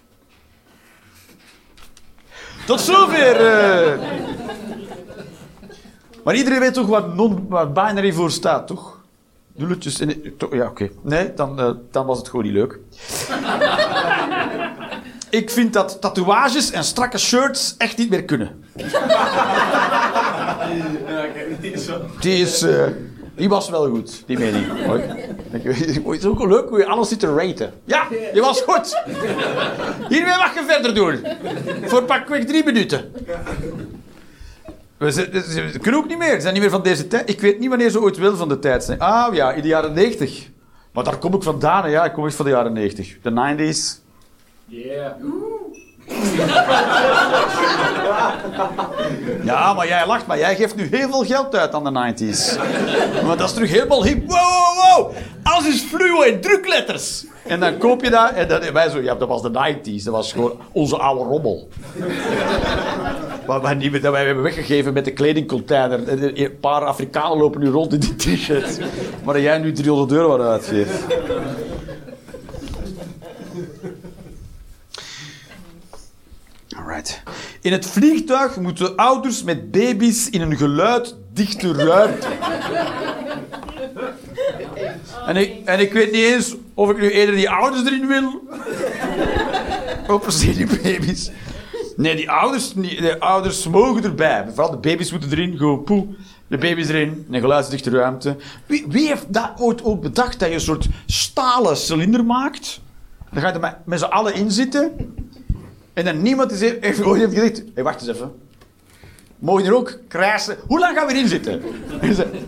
Tot 2.67 2.81
zover. 2.81 3.37
eh. 3.37 3.99
Maar 6.25 6.35
iedereen 6.35 6.61
weet 6.61 6.75
toch 6.75 6.87
wat 6.87 7.15
non-binary 7.15 8.13
voor 8.13 8.31
staat, 8.31 8.67
toch? 8.67 9.01
Nulletjes 9.55 10.01
en... 10.01 10.37
to- 10.39 10.49
Ja, 10.57 10.67
oké. 10.67 10.89
Nee, 11.03 11.35
dan, 11.35 11.61
eh, 11.61 11.71
dan 11.91 12.07
was 12.07 12.19
het 12.19 12.29
gewoon 12.29 12.45
niet 12.45 12.55
leuk. 12.55 12.79
Ik 15.31 15.51
vind 15.51 15.73
dat 15.73 16.01
tatoeages 16.01 16.71
en 16.71 16.85
strakke 16.85 17.19
shirts 17.19 17.75
echt 17.79 17.97
niet 17.97 18.11
meer 18.11 18.25
kunnen. 18.25 18.65
Die 22.21 22.37
is... 22.41 22.63
eh, 22.63 22.87
die 23.43 23.51
was 23.51 23.69
wel 23.71 23.89
goed, 23.91 24.23
die 24.27 24.39
mening. 24.39 24.67
Hoi. 24.87 25.03
Het 25.51 26.19
is 26.19 26.25
ook 26.25 26.39
wel 26.39 26.49
leuk 26.49 26.69
hoe 26.69 26.79
je 26.79 26.87
alles 26.87 27.09
zit 27.09 27.21
te 27.21 27.35
raten. 27.35 27.73
Ja, 27.85 28.07
die 28.33 28.41
was 28.43 28.61
goed. 28.61 29.03
Hiermee 30.09 30.37
mag 30.37 30.55
je 30.55 30.65
verder 30.67 30.95
doen. 30.95 31.21
Voor 31.85 32.03
pakweg 32.03 32.45
drie 32.45 32.65
minuten. 32.65 33.13
We 34.97 35.11
zijn- 35.11 35.33
Ze 35.73 35.79
kunnen 35.81 36.01
ook 36.01 36.09
niet 36.09 36.19
meer. 36.19 36.35
Ze 36.35 36.41
zijn 36.41 36.53
niet 36.53 36.63
meer 36.63 36.71
van 36.71 36.83
deze 36.83 37.07
tijd. 37.07 37.29
Ik 37.29 37.41
weet 37.41 37.59
niet 37.59 37.69
wanneer 37.69 37.91
ze 37.91 38.01
ooit 38.01 38.17
wel 38.17 38.37
van 38.37 38.49
de 38.49 38.59
tijd 38.59 38.85
zijn. 38.85 38.99
Ah 38.99 39.35
ja, 39.35 39.53
in 39.53 39.63
de 39.63 39.69
jaren 39.69 39.93
90. 39.93 40.49
Maar 40.93 41.05
daar 41.05 41.19
kom 41.19 41.35
ik 41.35 41.43
vandaan. 41.43 41.83
hè. 41.85 41.89
Ja, 41.91 42.05
ik 42.05 42.13
kom 42.13 42.27
echt 42.27 42.35
van 42.35 42.45
de 42.45 42.51
jaren 42.51 42.73
90. 42.73 43.17
De 43.23 43.31
90s. 43.31 44.01
Yeah. 44.67 45.13
Ja, 49.45 49.73
maar 49.73 49.87
jij 49.87 50.07
lacht, 50.07 50.27
maar 50.27 50.39
jij 50.39 50.57
geeft 50.57 50.77
nu 50.77 50.89
heel 50.91 51.09
veel 51.09 51.25
geld 51.25 51.57
uit 51.57 51.75
aan 51.75 51.85
de 51.85 52.15
90s. 52.15 52.57
Maar 53.27 53.37
dat 53.37 53.49
is 53.49 53.55
terug 53.55 53.71
helemaal 53.71 54.05
hip. 54.05 54.27
Wow, 54.27 54.39
wow, 54.39 54.97
wow. 54.97 55.13
Alles 55.43 55.67
is 55.67 55.83
fluo 55.83 56.21
in 56.21 56.41
drukletters. 56.41 57.25
En 57.47 57.61
dan 57.61 57.79
koop 57.79 58.05
je 58.05 58.11
dat 58.11 58.31
en 58.31 58.73
wij 58.73 58.91
zo, 58.91 59.01
ja, 59.01 59.15
dat 59.15 59.29
was 59.29 59.43
de 59.43 59.51
90s. 59.51 60.05
Dat 60.05 60.15
was 60.15 60.33
gewoon 60.33 60.53
onze 60.73 60.97
oude 60.97 61.25
rommel. 61.25 61.69
Wat 63.47 63.63
wij, 63.63 64.25
hebben 64.25 64.43
weggegeven 64.43 64.93
met 64.93 65.05
de 65.05 65.13
kledingcontainer. 65.13 66.09
En 66.09 66.43
Een 66.43 66.59
paar 66.61 66.85
Afrikanen 66.85 67.39
lopen 67.39 67.61
nu 67.61 67.69
rond 67.69 67.93
in 67.93 68.01
die 68.01 68.17
t-shirts. 68.17 68.77
Maar 69.25 69.41
jij 69.41 69.59
nu 69.59 69.73
300 69.73 70.13
euro 70.13 70.35
aan 70.35 70.49
uitgeeft. 70.49 70.93
In 77.61 77.73
het 77.73 77.87
vliegtuig 77.87 78.57
moeten 78.57 78.97
ouders 78.97 79.43
met 79.43 79.71
baby's 79.71 80.29
in 80.31 80.41
een 80.41 80.57
geluiddichte 80.57 81.73
ruimte. 81.73 82.27
En 85.27 85.37
ik, 85.37 85.65
en 85.65 85.81
ik 85.81 85.93
weet 85.93 86.13
niet 86.13 86.25
eens 86.25 86.55
of 86.75 86.91
ik 86.91 87.01
nu 87.01 87.11
eerder 87.11 87.35
die 87.35 87.51
ouders 87.51 87.85
erin 87.87 88.07
wil. 88.07 88.43
Of 90.09 90.25
se 90.33 90.53
die 90.53 90.67
baby's. 90.83 91.31
Nee, 91.97 92.17
die 92.17 92.31
ouders, 92.31 92.73
de 92.73 93.17
ouders 93.21 93.67
mogen 93.67 94.05
erbij. 94.05 94.45
Vooral 94.49 94.71
de 94.71 94.89
baby's 94.89 95.11
moeten 95.11 95.31
erin. 95.31 95.57
Gewoon 95.57 95.85
poe. 95.85 96.07
De 96.47 96.59
baby's 96.59 96.89
erin. 96.89 97.25
In 97.29 97.35
een 97.35 97.41
geluidsdichte 97.41 97.91
ruimte. 97.91 98.37
Wie, 98.67 98.85
wie 98.89 99.07
heeft 99.07 99.33
dat 99.33 99.53
ooit 99.57 99.85
ook 99.85 100.01
bedacht? 100.01 100.39
Dat 100.39 100.49
je 100.49 100.55
een 100.55 100.61
soort 100.61 100.89
stalen 101.07 101.77
cilinder 101.77 102.25
maakt. 102.25 102.81
Dan 103.31 103.43
ga 103.43 103.49
je 103.49 103.55
er 103.55 103.61
met, 103.61 103.77
met 103.85 103.99
z'n 103.99 104.05
allen 104.05 104.35
in 104.35 104.51
zitten. 104.51 105.15
En 105.95 106.05
dan 106.05 106.23
niemand 106.23 106.51
is 106.53 106.61
heeft 106.61 107.03
ooit 107.05 107.21
heeft 107.21 107.35
gezegd... 107.35 107.63
Hé, 107.75 107.83
wacht 107.83 108.01
eens 108.01 108.11
even. 108.11 108.33
Mogen 109.39 109.63
hier 109.63 109.75
ook 109.77 109.99
krijsen? 110.09 110.57
Hoe 110.67 110.79
lang 110.79 110.97
gaan 110.97 111.07
we 111.07 111.13
erin 111.13 111.29
zitten? 111.29 111.63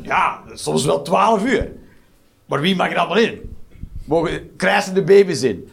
Ja, 0.02 0.40
soms 0.54 0.84
wel 0.84 1.02
twaalf 1.02 1.44
uur. 1.44 1.72
Maar 2.46 2.60
wie 2.60 2.76
mag 2.76 2.90
er 2.90 2.96
allemaal 2.98 3.16
in? 3.18 3.56
Mogen 4.04 4.50
krijsen 4.56 4.94
de 4.94 5.02
baby's 5.02 5.42
in? 5.42 5.68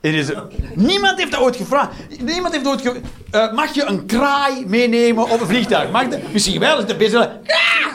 Is 0.00 0.28
er- 0.28 0.46
niemand 0.74 1.18
heeft 1.18 1.30
dat 1.32 1.40
ooit 1.40 1.56
gevraagd. 1.56 1.92
Niemand 2.20 2.54
heeft 2.54 2.66
ooit 2.66 2.80
ge... 2.80 3.00
Eh, 3.30 3.52
mag 3.52 3.74
je 3.74 3.84
een 3.84 4.06
kraai 4.06 4.64
meenemen 4.66 5.30
op 5.30 5.40
een 5.40 5.46
vliegtuig? 5.46 5.90
Mag 5.90 6.08
dat? 6.08 6.20
Misschien 6.32 6.60
wel, 6.60 6.78
is 6.78 6.84
de 6.86 6.96
baby 6.96 7.10
zo... 7.10 7.20
"Ga, 7.20 7.30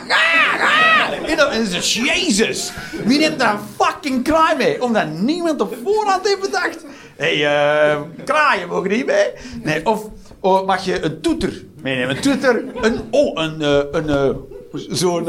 ga, 0.08 0.58
ga." 0.58 1.12
En 1.26 1.36
dan 1.36 1.66
zegt, 1.66 1.92
Jezus, 1.92 2.72
wie 3.04 3.18
neemt 3.18 3.38
daar 3.38 3.58
fucking 3.80 4.24
kraai 4.24 4.56
mee? 4.56 4.82
Omdat 4.82 5.12
niemand 5.12 5.60
op 5.60 5.76
voorhand 5.84 6.26
heeft 6.28 6.40
bedacht. 6.40 6.84
Hé, 7.18 7.38
hey, 7.38 7.92
eh, 7.92 8.00
kraaien 8.24 8.68
mogen 8.68 8.90
niet 8.90 9.06
mee. 9.06 9.32
Nee, 9.62 9.86
of, 9.86 10.04
of 10.40 10.64
mag 10.64 10.84
je 10.84 11.04
een 11.04 11.20
toeter 11.20 11.64
meenemen? 11.82 12.16
Een 12.16 12.22
toeter, 12.22 12.64
een... 12.80 13.00
Oh, 13.10 13.42
een... 13.42 13.62
eh, 13.62 13.78
een 13.92 14.08
eh, 14.08 14.30
Zo'n... 14.72 15.24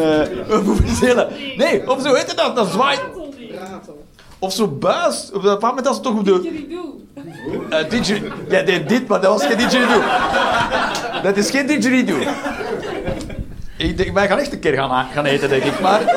Nee, 1.58 1.90
of 1.90 2.02
zo 2.02 2.14
heet 2.14 2.28
het 2.28 2.38
dat. 2.38 2.56
Dat 2.56 2.72
zwaait... 2.72 3.02
Of 4.40 4.54
zo'n 4.54 4.80
buis. 4.80 5.30
Op 5.34 5.44
dat 5.44 5.62
moment 5.62 5.86
dat 5.86 5.96
ze 5.96 6.02
toch 6.02 6.22
de... 6.24 6.42
Didgeridoo. 6.42 7.02
Eh 7.70 7.90
didger... 7.90 8.22
Ja, 8.50 8.62
dit, 8.62 9.08
maar 9.08 9.22
dat 9.22 9.32
was 9.32 9.46
geen 9.46 9.58
didgeridoo. 9.58 10.02
Dat 11.24 11.38
is 11.38 11.50
geen 11.50 11.68
didgeridoo. 11.68 12.20
Ik 13.78 13.98
denk, 13.98 14.14
wij 14.14 14.28
gaan 14.28 14.38
echt 14.38 14.54
een 14.54 14.60
keer 14.60 14.74
gaan, 14.74 15.08
gaan 15.14 15.26
eten, 15.26 15.50
denk 15.50 15.64
ik. 15.64 15.80
Maar... 15.80 16.16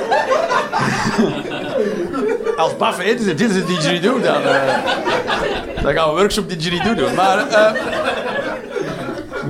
Als 2.63 2.77
Baf 2.77 2.99
eten 2.99 3.25
ze, 3.25 3.35
dit 3.35 3.51
is 3.51 3.57
een 3.57 3.67
didgeridoo, 3.67 4.21
dan... 4.21 4.43
eh, 4.43 5.83
dan 5.83 5.95
gaan 5.95 6.05
we 6.05 6.11
een 6.11 6.17
workshop 6.17 6.49
didgeridoo 6.49 6.95
doen. 6.95 7.15
Maar... 7.15 7.49
eh 7.49 7.73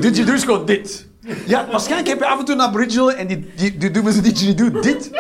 didgeridoo 0.01 0.35
is 0.35 0.45
gewoon 0.45 0.67
dit. 0.67 1.07
Ja, 1.47 1.67
waarschijnlijk 1.71 2.09
heb 2.09 2.19
je 2.19 2.27
af 2.27 2.39
en 2.39 2.45
toe 2.45 2.55
een 2.55 2.63
aboriginal 2.63 3.13
en 3.13 3.27
die, 3.27 3.53
die, 3.57 3.77
die 3.77 3.91
doen 3.91 4.13
zijn 4.13 4.25
didgeridoo 4.25 4.81
dit. 4.81 5.11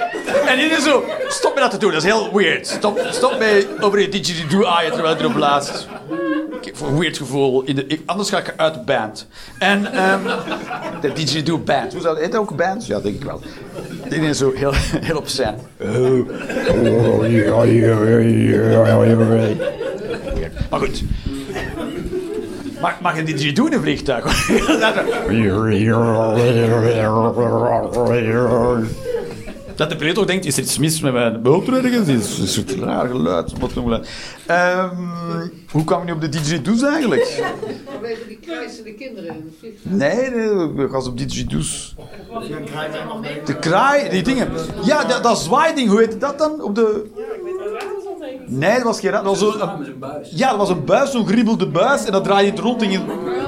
En 0.46 0.56
die 0.58 0.66
is 0.66 0.84
zo, 0.84 1.04
stop 1.28 1.54
met 1.54 1.62
dat 1.62 1.70
te 1.70 1.78
doen, 1.78 1.92
dat 1.92 2.02
is 2.02 2.08
heel 2.08 2.30
weird. 2.32 2.66
Stop, 2.66 3.06
stop 3.10 3.38
met 3.38 3.66
over 3.80 4.00
je 4.00 4.08
didgeridoo 4.08 4.64
aaien 4.64 4.92
terwijl 4.92 5.14
je 5.14 5.20
erop 5.20 5.34
blaast. 5.34 5.86
Ik 6.62 6.74
heb 6.78 6.88
een 6.88 6.98
weird 6.98 7.16
gevoel. 7.16 7.62
In 7.62 7.74
de, 7.74 7.86
ik- 7.86 8.02
anders 8.06 8.28
ga 8.30 8.38
ik 8.38 8.54
uit 8.56 8.74
de 8.74 8.80
band. 8.80 9.26
En 9.58 9.92
ehm 9.92 10.20
de 11.00 11.12
didgeridoo 11.12 11.58
band. 11.58 11.92
Hoe 11.92 12.02
zou 12.02 12.20
dat 12.20 12.36
ook 12.36 12.56
band? 12.56 12.86
Ja, 12.86 13.00
denk 13.00 13.14
ik 13.14 13.24
wel. 13.24 13.40
Die 14.08 14.20
is 14.20 14.38
zo 14.38 14.52
heel, 14.54 14.72
heel 15.00 15.16
op 15.16 15.28
zijn. 15.28 15.54
Maar 20.70 20.80
goed. 20.80 21.02
Mag, 22.80 23.00
mag 23.00 23.18
een 23.18 23.24
didgeridoo 23.24 23.66
in 23.66 23.72
een 23.72 23.80
vliegtuig? 23.80 24.24
Dat 29.82 29.90
de 29.90 29.96
piloot 29.96 30.18
ook 30.18 30.26
denkt, 30.26 30.44
is 30.44 30.56
er 30.56 30.62
iets 30.62 30.78
mis 30.78 31.00
met 31.00 31.12
mijn 31.12 31.42
ergens? 31.44 32.08
Is 32.08 32.38
is 32.38 32.56
het 32.56 32.72
een 32.72 32.84
raar 32.84 33.08
geluid? 33.08 33.58
Wat 33.58 33.72
geluid? 33.72 34.08
Ehm, 34.46 34.96
hoe 35.70 35.84
kwam 35.84 36.00
je 36.00 36.06
nu 36.06 36.12
op 36.12 36.20
de 36.20 36.28
didgeridoos 36.28 36.82
eigenlijk? 36.82 37.42
Vanwege 37.92 38.20
die 38.28 38.38
krijzende 38.42 38.94
kinderen 38.94 39.28
in 39.34 39.42
het 39.44 39.54
vliegtuig. 39.58 39.96
Nee, 39.96 40.30
nee, 40.30 40.66
we 40.68 40.88
gaan 40.90 41.06
op 41.06 41.18
didgeridoos. 41.18 41.94
De 43.44 43.58
kraai, 43.58 44.08
die 44.10 44.22
dingen. 44.22 44.48
Ja, 44.84 45.04
dat, 45.04 45.22
dat 45.22 45.38
zwaaiding, 45.38 45.88
hoe 45.88 45.98
heet 45.98 46.20
dat 46.20 46.38
dan? 46.38 46.62
Op 46.62 46.74
de... 46.74 47.10
Nee, 48.46 48.74
dat 48.74 48.82
was 48.82 49.00
geen 49.00 49.10
raad. 49.10 49.24
Dat 49.24 49.38
was 49.38 49.52
zo, 49.52 49.60
een, 49.60 49.94
ja, 50.34 50.48
dat 50.48 50.58
was 50.58 50.68
een 50.68 50.84
buis, 50.84 51.10
zo'n 51.10 51.26
griebelde 51.26 51.66
buis. 51.68 52.04
En 52.04 52.12
dat 52.12 52.24
draaide 52.24 52.50
het 52.50 52.58
rond. 52.58 52.82
Je- 52.82 53.41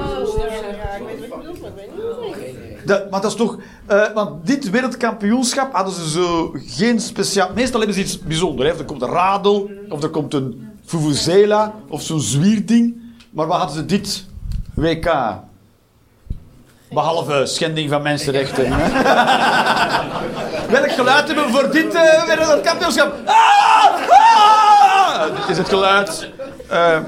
Dat, 2.85 3.09
maar 3.09 3.21
dat 3.21 3.31
is 3.31 3.37
toch... 3.37 3.57
eh, 3.85 4.01
want 4.13 4.47
dit 4.47 4.69
wereldkampioenschap 4.69 5.73
hadden 5.73 5.93
ze 5.93 6.09
zo 6.09 6.55
geen 6.65 6.99
speciaal... 6.99 7.49
Meestal 7.55 7.79
hebben 7.79 7.97
ze 7.97 8.03
iets 8.03 8.19
bijzonders. 8.19 8.69
Hè. 8.71 8.77
Er 8.77 8.85
komt 8.85 9.01
een 9.01 9.09
radel, 9.09 9.69
of 9.89 10.03
er 10.03 10.09
komt 10.09 10.33
een 10.33 10.69
vuvuzela, 10.85 11.73
of 11.87 12.01
zo'n 12.01 12.19
zwierding. 12.19 13.01
Maar 13.29 13.47
wat 13.47 13.57
hadden 13.57 13.75
ze 13.75 13.85
dit 13.85 14.25
WK? 14.73 15.13
Behalve 16.89 17.45
schending 17.45 17.89
van 17.89 18.01
mensenrechten. 18.01 18.69
Welk 20.75 20.91
geluid 20.91 21.27
hebben 21.27 21.45
we 21.45 21.51
voor 21.51 21.71
dit 21.71 21.93
eh 21.93 22.23
wereldkampioenschap? 22.25 23.13
Ah! 23.25 23.93
Ah! 24.09 25.49
Is 25.49 25.57
het 25.57 25.69
geluid. 25.69 26.29
Eh, 26.69 26.97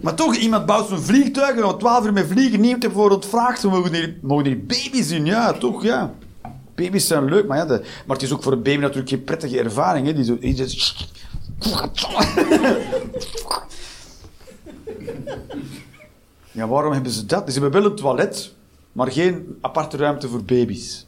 Maar 0.00 0.14
toch, 0.14 0.34
iemand 0.36 0.66
bouwt 0.66 0.88
zo'n 0.88 0.98
vliegtuig 0.98 1.56
en 1.56 1.62
al 1.62 1.76
twaalf 1.76 2.04
uur 2.06 2.12
met 2.12 2.26
vliegen. 2.26 2.60
Niemand 2.60 2.82
heeft 2.82 2.94
voor 2.94 3.10
ontvraagd. 3.10 3.62
We 3.62 3.68
mogen 3.68 3.94
hier, 3.94 4.16
mogen 4.22 4.44
hier 4.46 4.58
baby's 4.66 5.10
in. 5.10 5.24
Ja, 5.26 5.52
toch, 5.52 5.82
ja. 5.82 6.14
Baby's 6.74 7.06
zijn 7.06 7.24
leuk, 7.24 7.46
maar, 7.46 7.56
ja, 7.58 7.64
de, 7.66 7.80
maar 8.06 8.16
het 8.16 8.22
is 8.26 8.32
ook 8.32 8.42
voor 8.42 8.52
een 8.52 8.62
baby 8.62 8.80
natuurlijk 8.80 9.08
geen 9.08 9.24
prettige 9.24 9.58
ervaring. 9.58 10.06
Hè. 10.06 10.12
Die 10.14 10.24
zo, 10.24 10.38
die 10.38 10.68
zo- 10.68 11.04
Ja, 16.52 16.68
waarom 16.68 16.92
hebben 16.92 17.12
ze 17.12 17.26
dat? 17.26 17.52
Ze 17.52 17.60
hebben 17.60 17.82
wel 17.82 17.90
een 17.90 17.96
toilet, 17.96 18.54
maar 18.92 19.12
geen 19.12 19.58
aparte 19.60 19.96
ruimte 19.96 20.28
voor 20.28 20.42
baby's. 20.44 21.06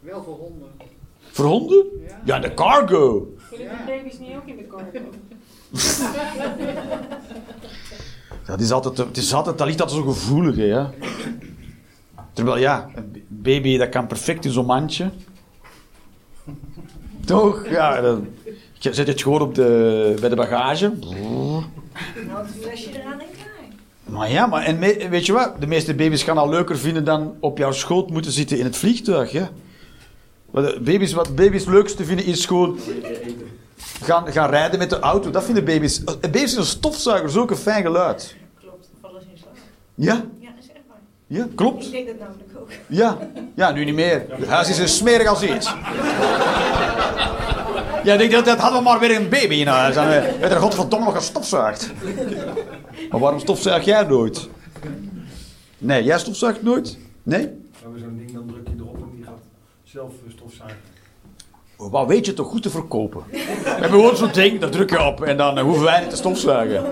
Wel 0.00 0.22
voor 0.22 0.34
honden. 0.34 0.68
Voor 1.30 1.44
honden? 1.44 1.84
Ja, 2.24 2.38
de 2.38 2.54
cargo. 2.54 3.34
Zullen 3.50 3.68
die 3.68 3.86
baby's 3.96 4.18
niet 4.18 4.36
ook 4.36 4.46
in 4.46 4.56
de 4.56 4.66
cargo? 4.66 4.98
Het 8.44 8.60
is 8.60 8.70
altijd, 8.70 8.96
het 8.98 9.16
is 9.16 9.34
altijd, 9.34 9.58
dat 9.58 9.66
ligt 9.66 9.80
altijd 9.80 10.00
zo 10.00 10.12
gevoelig, 10.12 10.56
hè. 10.56 10.84
Terwijl, 12.32 12.58
ja, 12.58 12.90
een 12.94 13.24
baby 13.28 13.76
dat 13.76 13.88
kan 13.88 14.06
perfect 14.06 14.44
in 14.44 14.52
zo'n 14.52 14.66
mandje. 14.66 15.10
Toch? 17.24 17.68
Ja, 17.68 18.00
dan 18.00 18.28
je 18.78 18.94
zet 18.94 19.06
het 19.06 19.22
gewoon 19.22 19.40
op 19.40 19.54
de, 19.54 20.16
bij 20.20 20.28
de 20.28 20.36
bagage. 20.36 20.92
Nou, 21.00 21.64
het 22.28 22.50
flesje 22.60 23.00
eraan 23.00 23.20
en. 23.20 23.26
Maar 24.04 24.30
ja, 24.30 24.46
maar 24.46 24.62
en 24.62 24.78
weet 25.10 25.26
je 25.26 25.32
wat? 25.32 25.60
De 25.60 25.66
meeste 25.66 25.94
baby's 25.94 26.22
gaan 26.22 26.38
al 26.38 26.48
leuker 26.48 26.78
vinden 26.78 27.04
dan 27.04 27.34
op 27.40 27.58
jouw 27.58 27.72
schoot 27.72 28.10
moeten 28.10 28.32
zitten 28.32 28.58
in 28.58 28.64
het 28.64 28.76
vliegtuig, 28.76 29.32
hè. 29.32 29.44
Wat 30.50 30.64
de 30.64 30.80
baby's, 30.80 31.12
wat 31.12 31.34
baby's 31.34 31.64
leukste 31.64 32.04
vinden 32.04 32.26
is 32.26 32.46
gewoon 32.46 32.78
gaan, 34.02 34.32
gaan 34.32 34.50
rijden 34.50 34.78
met 34.78 34.90
de 34.90 34.98
auto. 34.98 35.30
Dat 35.30 35.44
vinden 35.44 35.64
baby's. 35.64 36.04
Eh, 36.04 36.14
Baby's 36.20 36.52
in 36.52 36.58
een 36.58 36.64
stofzuiger, 36.64 37.28
is 37.28 37.36
ook 37.36 37.50
een 37.50 37.56
fijn 37.56 37.82
geluid. 37.82 38.36
Klopt, 38.60 38.88
vallen 39.00 39.20
ze 39.20 39.26
in 39.32 39.38
slaap. 39.38 39.52
Ja, 39.94 40.14
Ja, 40.40 40.48
dat 40.54 40.64
is 40.64 40.68
echt 40.70 40.80
waar. 40.88 40.98
ja, 41.26 41.46
klopt. 41.54 41.84
Ik 41.84 41.90
denk 41.92 42.06
dat 42.06 42.18
namelijk 42.18 42.50
ook. 42.60 42.68
Ja, 42.86 43.18
ja, 43.54 43.70
nu 43.72 43.84
niet 43.84 43.94
meer. 43.94 44.24
Het 44.30 44.48
huis 44.48 44.68
is 44.68 44.76
zo 44.76 44.86
smerig 44.86 45.26
als 45.28 45.42
iets. 45.42 45.74
Ja, 48.04 48.12
ik 48.12 48.18
denk 48.18 48.32
dat, 48.32 48.44
dat 48.44 48.58
hadden 48.58 48.78
we 48.78 48.84
maar 48.88 48.98
weer 49.00 49.16
een 49.16 49.28
baby 49.28 49.54
in 49.54 49.66
huis. 49.66 49.96
En 49.96 50.08
we 50.08 50.36
werd 50.40 50.52
er 50.52 50.60
godverdomme 50.60 51.04
nog 51.04 51.14
gestofzuigd. 51.14 51.90
Maar 53.10 53.20
waarom 53.20 53.40
stofzuig 53.40 53.84
jij 53.84 54.02
nooit? 54.04 54.48
Nee, 55.78 56.02
jij 56.04 56.18
stofzuigt 56.18 56.62
nooit? 56.62 56.98
Nee? 57.22 57.40
We 57.42 57.52
hebben 57.82 58.00
zo'n 58.00 58.16
ding, 58.16 58.32
dan 58.32 58.46
druk 58.46 58.68
je 58.68 58.74
erop 58.78 58.96
en 58.96 59.08
die 59.16 59.24
gaat 59.24 59.38
zelf 59.84 60.12
eh, 60.26 60.32
stofzuigen. 60.32 60.78
Wat 61.76 62.06
weet 62.06 62.26
je 62.26 62.32
toch 62.34 62.48
goed 62.48 62.62
te 62.62 62.70
verkopen? 62.70 63.22
We 63.30 63.38
hebben 63.64 63.90
gewoon 63.90 64.16
zo'n 64.16 64.32
ding, 64.32 64.60
dat 64.60 64.72
druk 64.72 64.90
je 64.90 65.02
op 65.02 65.22
en 65.22 65.36
dan 65.36 65.58
eh, 65.58 65.64
hoeven 65.64 65.84
wij 65.84 66.00
niet 66.00 66.10
te 66.10 66.16
stofzuigen. 66.16 66.84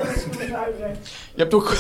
Je 1.35 1.41
hebt 1.41 1.55
ook, 1.55 1.77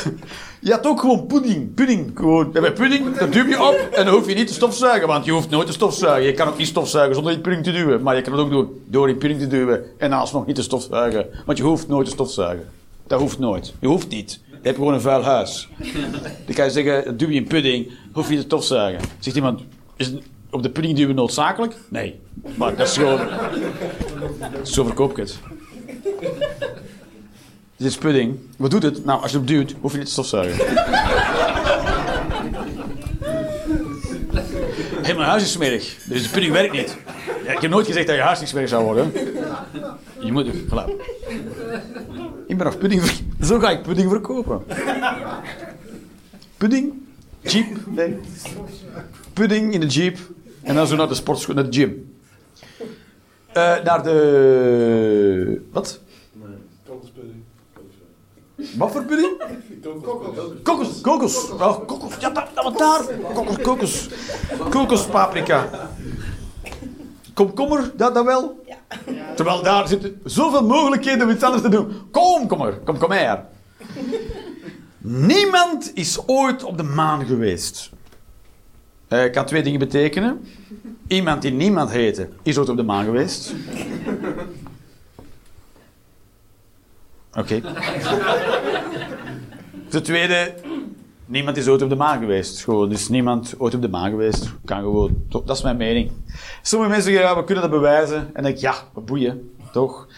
je 0.60 0.70
hebt 0.70 0.86
ook 0.86 1.00
gewoon 1.00 1.26
pudding. 1.26 1.74
Pudding. 1.74 2.10
Gewoon. 2.14 2.50
Hebben 2.52 2.72
pudding, 2.72 3.16
dat 3.16 3.32
duw 3.32 3.46
je 3.46 3.62
op 3.62 3.88
en 3.92 4.04
dan 4.04 4.14
hoef 4.14 4.28
je 4.28 4.34
niet 4.34 4.46
te 4.46 4.54
stofzuigen, 4.54 5.08
want 5.08 5.24
je 5.24 5.30
hoeft 5.30 5.50
nooit 5.50 5.66
te 5.66 5.72
stofzuigen. 5.72 6.30
Je 6.30 6.34
kan 6.34 6.48
ook 6.48 6.58
niet 6.58 6.66
stofzuigen 6.66 7.14
zonder 7.14 7.32
in 7.32 7.40
pudding 7.40 7.64
te 7.64 7.72
duwen. 7.72 8.02
Maar 8.02 8.16
je 8.16 8.22
kan 8.22 8.32
het 8.32 8.42
ook 8.42 8.50
doen 8.50 8.82
door 8.86 9.08
in 9.08 9.18
pudding 9.18 9.40
te 9.40 9.46
duwen 9.46 9.84
en 9.98 10.12
alsnog 10.12 10.46
niet 10.46 10.56
te 10.56 10.62
stofzuigen. 10.62 11.26
Want 11.46 11.58
je 11.58 11.64
hoeft 11.64 11.88
nooit 11.88 12.06
te 12.06 12.12
stofzuigen. 12.12 12.68
Dat 13.06 13.20
hoeft 13.20 13.38
nooit. 13.38 13.74
Je 13.80 13.86
hoeft 13.86 14.08
niet. 14.08 14.40
Je 14.50 14.68
hebt 14.68 14.76
gewoon 14.76 14.94
een 14.94 15.00
vuil 15.00 15.22
huis. 15.22 15.68
Dan 16.46 16.54
kan 16.54 16.64
je 16.64 16.70
zeggen, 16.70 17.16
duw 17.16 17.28
je 17.28 17.34
in 17.34 17.46
pudding, 17.46 17.90
hoef 18.12 18.24
je 18.24 18.30
niet 18.30 18.40
te 18.40 18.46
stofzuigen. 18.46 19.08
Zegt 19.18 19.36
iemand, 19.36 19.60
is 19.96 20.12
op 20.52 20.62
de 20.62 20.70
pudding 20.70 20.96
duwen 20.96 21.14
noodzakelijk? 21.14 21.74
Nee. 21.88 22.20
Maar 22.54 22.76
dat 22.76 22.86
is 22.86 22.96
gewoon... 22.96 23.20
Zo 24.62 24.84
verkoop 24.84 25.10
ik 25.10 25.16
het. 25.16 25.38
Dit 27.76 27.90
is 27.90 27.96
pudding. 27.96 28.38
Wat 28.56 28.70
doet 28.70 28.82
het? 28.82 29.04
Nou, 29.04 29.22
als 29.22 29.32
je 29.32 29.38
op 29.38 29.46
duwt, 29.46 29.74
hoef 29.80 29.92
je 29.92 29.98
niet 29.98 30.06
te 30.06 30.12
stofzuigen. 30.12 30.66
Hé, 35.02 35.14
mijn 35.14 35.28
huis 35.28 35.42
is 35.42 35.52
smerig. 35.52 35.96
Dus 36.04 36.22
de 36.22 36.28
pudding 36.28 36.52
werkt 36.52 36.72
niet. 36.72 36.96
Ja, 37.44 37.52
ik 37.52 37.60
heb 37.60 37.70
nooit 37.70 37.86
gezegd 37.86 38.06
dat 38.06 38.16
je 38.16 38.22
huis 38.22 38.40
niet 38.40 38.48
smerig 38.48 38.68
zou 38.68 38.84
worden. 38.84 39.12
Je 40.18 40.32
moet... 40.32 40.46
Voilà. 40.46 40.90
Ik 42.46 42.56
ben 42.56 42.66
nog 42.66 42.78
pudding... 42.78 43.02
Zo 43.40 43.58
ga 43.58 43.70
ik 43.70 43.82
pudding 43.82 44.10
verkopen. 44.10 44.62
Pudding? 46.56 46.92
Jeep? 47.40 47.66
Nee. 47.86 48.18
Pudding 49.32 49.72
in 49.72 49.80
de 49.80 49.86
jeep. 49.86 50.18
En 50.62 50.74
dan 50.74 50.86
zo 50.86 50.96
naar 50.96 51.08
de 51.08 51.14
sportschool, 51.14 51.54
naar 51.54 51.70
de 51.70 51.72
gym. 51.72 52.16
Eh, 53.52 53.82
naar 53.84 54.02
de... 54.02 55.62
Wat? 55.72 56.00
Kokospudding. 56.86 57.42
Wat 58.76 58.92
voor 58.92 59.04
pudding? 59.04 59.42
Kokos, 60.62 61.00
kokos. 61.00 61.50
Oh, 61.50 61.86
kokos. 61.86 62.14
Ja, 62.20 62.30
dat, 62.30 62.48
dat 62.54 62.78
daar. 62.78 63.00
Kokos, 63.34 63.58
kokos. 63.58 64.08
Kokospaprika. 64.70 65.68
Komkommer, 67.34 67.92
dat, 67.96 68.14
dat 68.14 68.24
wel? 68.24 68.64
Terwijl 69.36 69.62
daar 69.62 69.88
zitten 69.88 70.20
zoveel 70.24 70.66
mogelijkheden 70.66 71.26
om 71.26 71.32
iets 71.34 71.42
anders 71.42 71.62
te 71.62 71.68
doen. 71.68 71.92
Komkommer, 72.10 72.78
kom, 72.84 72.98
kom 72.98 73.10
her. 73.10 73.44
Niemand 74.98 75.90
is 75.94 76.26
ooit 76.26 76.64
op 76.64 76.76
de 76.76 76.82
maan 76.82 77.26
geweest. 77.26 77.90
Eh, 79.12 79.32
kan 79.32 79.46
twee 79.46 79.62
dingen 79.62 79.78
betekenen. 79.78 80.40
Iemand 81.06 81.42
die 81.42 81.52
niemand 81.52 81.90
heette, 81.90 82.28
is 82.42 82.58
ooit 82.58 82.68
op 82.68 82.76
de 82.76 82.82
maan 82.82 83.04
geweest. 83.04 83.54
Oké. 87.34 87.60
Ten 89.88 90.02
tweede, 90.02 90.54
Niemand 91.26 91.56
is 91.56 91.68
ooit 91.68 91.82
op 91.82 91.88
de 91.88 91.96
maan 91.96 92.18
geweest. 92.18 92.64
Gewoon, 92.64 92.88
dus 92.88 93.08
niemand 93.08 93.54
ooit 93.58 93.74
op 93.74 93.82
de 93.82 93.88
maan 93.88 94.10
geweest. 94.10 94.52
Kan 94.64 94.80
gewoon. 94.80 95.24
Dat 95.28 95.56
is 95.56 95.62
mijn 95.62 95.76
mening. 95.76 96.10
Sommige 96.62 96.90
mensen 96.90 97.12
zeggen, 97.12 97.30
ja, 97.30 97.36
we 97.36 97.44
kunnen 97.44 97.70
dat 97.70 97.72
bewijzen. 97.72 98.30
En 98.34 98.42
denk 98.42 98.54
ik, 98.54 98.60
ja, 98.60 98.74
boeien. 98.94 99.54
Toch? 99.72 100.08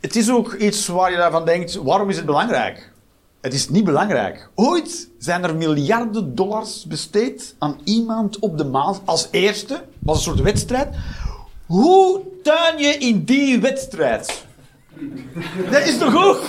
Het 0.00 0.16
is 0.16 0.30
ook 0.30 0.52
iets 0.52 0.86
waar 0.86 1.10
je 1.10 1.16
daarvan 1.16 1.44
denkt, 1.44 1.74
waarom 1.74 2.08
is 2.08 2.16
het 2.16 2.26
belangrijk? 2.26 2.92
Het 3.40 3.54
is 3.54 3.68
niet 3.68 3.84
belangrijk. 3.84 4.48
Ooit 4.54 5.08
zijn 5.18 5.44
er 5.44 5.54
miljarden 5.54 6.34
dollars 6.34 6.84
besteed 6.86 7.54
aan 7.58 7.80
iemand 7.84 8.38
op 8.38 8.58
de 8.58 8.64
maan 8.64 8.98
als 9.04 9.28
eerste. 9.30 9.84
was 9.98 10.16
een 10.16 10.22
soort 10.22 10.40
wedstrijd. 10.40 10.94
Hoe 11.66 12.20
tuin 12.42 12.78
je 12.78 12.98
in 12.98 13.24
die 13.24 13.60
wedstrijd? 13.60 14.44
Dat 15.70 15.86
is 15.86 15.98
toch 15.98 16.24
ook? 16.24 16.42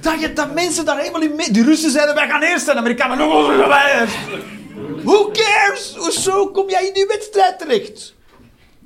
Dat, 0.00 0.20
je, 0.20 0.32
dat 0.32 0.54
mensen 0.54 0.84
daar 0.84 0.98
helemaal 0.98 1.22
in 1.22 1.34
mee... 1.34 1.50
Die 1.50 1.64
Russen 1.64 1.90
zeiden, 1.90 2.14
wij 2.14 2.28
gaan 2.28 2.42
eerst 2.42 2.68
en 2.68 2.74
de 2.74 2.80
Amerikanen... 2.80 3.18
Who 5.04 5.30
cares? 5.32 5.94
Hoezo 5.96 6.46
kom 6.46 6.68
jij 6.68 6.86
in 6.86 6.92
die 6.92 7.06
wedstrijd 7.06 7.58
terecht? 7.58 8.14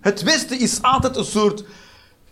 Het 0.00 0.22
Westen 0.22 0.60
is 0.60 0.82
altijd 0.82 1.16
een 1.16 1.24
soort, 1.24 1.64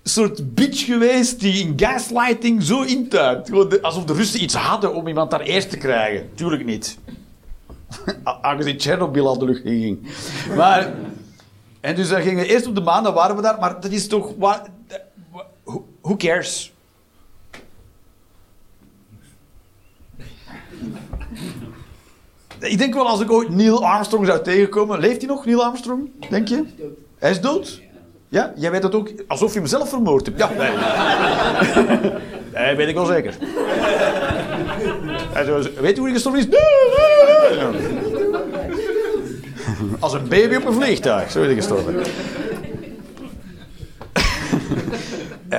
soort 0.09 0.55
bitch 0.55 0.85
geweest 0.85 1.41
die 1.41 1.65
in 1.67 1.73
gaslighting 1.77 2.63
zo 2.63 2.85
de- 2.85 3.79
alsof 3.83 4.05
de 4.05 4.13
Russen 4.13 4.43
iets 4.43 4.55
hadden 4.55 4.95
om 4.95 5.09
iemand 5.09 5.31
daar 5.31 5.41
eerst 5.41 5.71
te 5.71 5.77
krijgen. 5.77 6.31
Tuurlijk 6.35 6.65
niet. 6.65 6.99
Aangezien 8.43 8.77
Tsjernobyl 8.77 9.27
al 9.27 9.39
de 9.39 9.45
lucht 9.45 9.65
in 9.65 9.81
ging. 9.81 10.09
Maar... 10.57 10.93
En 11.81 11.95
dus 11.95 12.09
dan 12.09 12.23
gingen 12.23 12.45
we 12.45 12.51
eerst 12.51 12.67
op 12.67 12.75
de 12.75 12.81
maan, 12.81 13.03
dan 13.03 13.15
waren 13.15 13.37
we 13.37 13.43
daar. 13.43 13.59
Maar 13.61 13.81
dat 13.81 13.91
is 13.91 14.09
toch... 14.09 14.35
Waar, 14.39 14.67
who 16.01 16.17
cares? 16.17 16.73
Ik 22.61 22.79
denk 22.79 22.95
wel 22.95 23.07
als 23.07 23.21
ik 23.21 23.31
ooit 23.31 23.49
Neil 23.49 23.85
Armstrong 23.85 24.27
zou 24.27 24.43
tegenkomen. 24.43 24.99
Leeft 25.01 25.19
hij 25.19 25.27
nog, 25.29 25.45
Neil 25.45 25.65
Armstrong? 25.65 26.11
Denk 26.31 26.49
je? 26.49 26.65
Hij 27.19 27.31
is 27.31 27.41
dood? 27.41 27.81
Ja? 28.29 28.53
Jij 28.57 28.71
weet 28.71 28.83
dat 28.83 28.95
ook 28.95 29.11
alsof 29.27 29.53
je 29.53 29.59
hem 29.59 29.69
zelf 29.69 29.89
vermoord 29.89 30.27
hebt. 30.27 30.39
Ja, 30.39 30.51
nee. 30.59 30.71
nee, 32.65 32.77
weet 32.77 32.89
ik 32.89 32.95
wel 32.95 33.07
zeker. 33.07 33.35
Hij 35.33 35.45
zo, 35.45 35.63
weet 35.81 35.95
je 35.95 35.97
hoe 35.97 36.05
hij 36.05 36.13
gestorven 36.13 36.41
is? 36.41 36.47
Ja. 36.51 37.71
Als 40.05 40.13
een 40.13 40.29
baby 40.29 40.55
op 40.55 40.65
een 40.65 40.73
vliegtuig. 40.73 41.31
Zo 41.31 41.41
is 41.41 41.47
hij 41.47 41.55
gestorven. 41.55 41.95
Eh, 45.49 45.59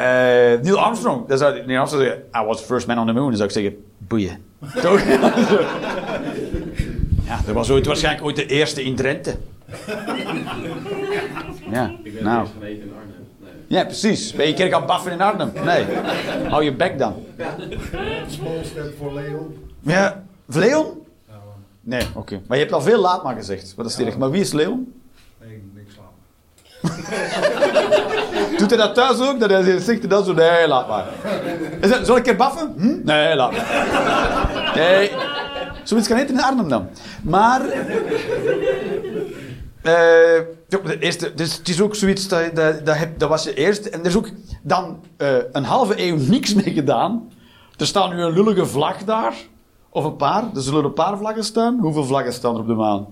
Neil 0.61 0.79
Armstrong. 0.79 1.27
Dan 1.27 1.37
zou 1.37 1.65
Neil 1.65 1.79
Armstrong 1.79 2.05
zeggen, 2.05 2.23
I 2.41 2.45
was 2.45 2.59
the 2.59 2.65
first 2.65 2.87
man 2.87 2.99
on 2.99 3.07
the 3.07 3.13
moon. 3.13 3.27
Dan 3.27 3.35
zou 3.35 3.47
ik 3.47 3.55
zeggen, 3.55 3.83
boeien. 3.97 4.43
Toch? 4.81 5.01
ja, 7.25 7.39
dat 7.45 7.53
was 7.55 7.69
ooit, 7.69 7.85
waarschijnlijk 7.85 8.25
ooit 8.25 8.35
de 8.35 8.45
eerste 8.45 8.83
in 8.83 8.95
Drenthe. 8.95 9.35
Ja, 11.71 11.91
Nou. 12.23 12.47
gaan 12.47 12.63
eten 12.63 12.83
in 12.83 12.93
Arnhem. 12.93 13.27
Nee. 13.39 13.51
Ja, 13.67 13.83
precies. 13.83 14.33
Ben 14.33 14.45
je 14.45 14.51
een 14.51 14.57
keer 14.57 14.69
gaan 14.69 14.85
baffen 14.85 15.11
in 15.11 15.21
Arnhem? 15.21 15.51
Nee. 15.63 15.85
Hou 16.49 16.63
je 16.63 16.73
bek 16.73 16.99
dan. 16.99 17.25
Small 18.27 18.63
step 18.63 18.97
voor 18.97 19.13
Leon. 19.13 19.69
Ja, 19.81 20.23
Leon? 20.45 20.85
Ja, 21.27 21.33
man. 21.33 21.63
Nee, 21.81 22.01
oké. 22.15 22.41
Maar 22.47 22.57
je 22.57 22.63
hebt 22.63 22.75
al 22.75 22.81
veel 22.81 22.99
laat 22.99 23.23
maar 23.23 23.35
gezegd. 23.35 23.73
Wat 23.75 23.85
is 23.85 23.95
die 23.95 24.17
Maar 24.17 24.31
wie 24.31 24.41
is 24.41 24.51
Leon? 24.51 24.93
nee, 25.41 25.63
niks 25.73 25.93
slapen. 25.93 26.17
Doet 28.57 28.69
hij 28.69 28.79
dat 28.79 28.95
thuis 28.95 29.19
ook? 29.19 29.39
Dat 29.39 29.49
hij 29.49 29.79
zegt 29.79 30.09
dat 30.09 30.25
zo? 30.25 30.33
Nee, 30.33 30.67
laat 30.67 30.87
maar. 30.87 31.05
Is 31.81 31.89
dat, 31.89 32.05
zal 32.05 32.17
ik 32.17 32.27
er 32.27 32.35
baffen? 32.35 32.73
Hm? 32.77 32.99
Nee, 33.03 33.35
laat 33.35 33.51
maar. 33.51 34.71
Nee. 34.75 35.11
Zoiets 35.83 36.07
kan 36.07 36.17
niet 36.17 36.29
in 36.29 36.41
Arnhem 36.41 36.69
dan. 36.69 36.89
Maar... 37.21 37.61
eh, 39.81 40.99
eerste, 40.99 41.33
dus 41.33 41.57
het 41.57 41.69
is 41.69 41.81
ook 41.81 41.95
zoiets, 41.95 42.27
dat, 42.27 42.55
dat, 42.55 42.85
dat, 42.85 42.97
dat 43.17 43.29
was 43.29 43.43
je 43.43 43.53
eerste. 43.53 43.89
En 43.89 43.99
er 43.99 44.05
is 44.05 44.17
ook 44.17 44.29
dan 44.61 45.03
eh, 45.17 45.35
een 45.51 45.63
halve 45.63 46.03
eeuw 46.03 46.17
niks 46.35 46.53
mee 46.53 46.73
gedaan. 46.73 47.31
Er 47.77 47.85
staat 47.85 48.13
nu 48.13 48.21
een 48.21 48.33
lullige 48.33 48.65
vlag 48.65 49.03
daar. 49.03 49.33
Of 49.89 50.03
een 50.03 50.15
paar. 50.15 50.43
Er 50.55 50.61
zullen 50.61 50.83
een 50.83 50.93
paar 50.93 51.17
vlaggen 51.17 51.43
staan. 51.43 51.79
Hoeveel 51.79 52.05
vlaggen 52.05 52.33
staan 52.33 52.53
er 52.53 52.61
op 52.61 52.67
de 52.67 52.73
maan? 52.73 53.07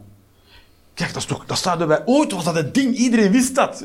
Kijk, 0.94 1.14
dat, 1.14 1.22
is 1.22 1.27
toch, 1.27 1.45
dat 1.45 1.57
staat 1.57 1.81
erbij. 1.81 2.02
Ooit 2.06 2.31
was 2.31 2.44
dat 2.44 2.56
het 2.56 2.73
ding, 2.73 2.95
iedereen 2.95 3.31
wist 3.31 3.56
dat. 3.56 3.77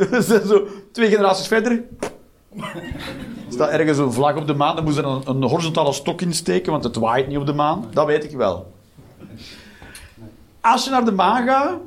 Zo, 0.49 0.67
twee 0.93 1.11
generaties 1.11 1.47
verder. 1.47 1.73
Er 1.73 2.13
staat 3.49 3.71
ergens 3.71 3.99
een 3.99 4.13
vlag 4.13 4.37
op 4.37 4.47
de 4.47 4.55
maan, 4.55 4.75
dan 4.77 4.85
moesten 4.85 5.05
een, 5.05 5.23
een 5.27 5.43
horizontale 5.43 5.93
stok 5.93 6.21
insteken, 6.21 6.73
want 6.73 6.85
het 6.85 6.97
waait 6.97 7.29
niet 7.29 7.39
op 7.39 7.47
de 7.47 7.53
maan. 7.53 7.85
Dat 7.93 8.07
weet 8.07 8.25
ik 8.25 8.31
wel. 8.31 8.73
Als 10.61 10.85
je 10.85 10.91
naar 10.91 11.05
de 11.05 11.13
maan 11.13 11.47
gaat, 11.47 11.79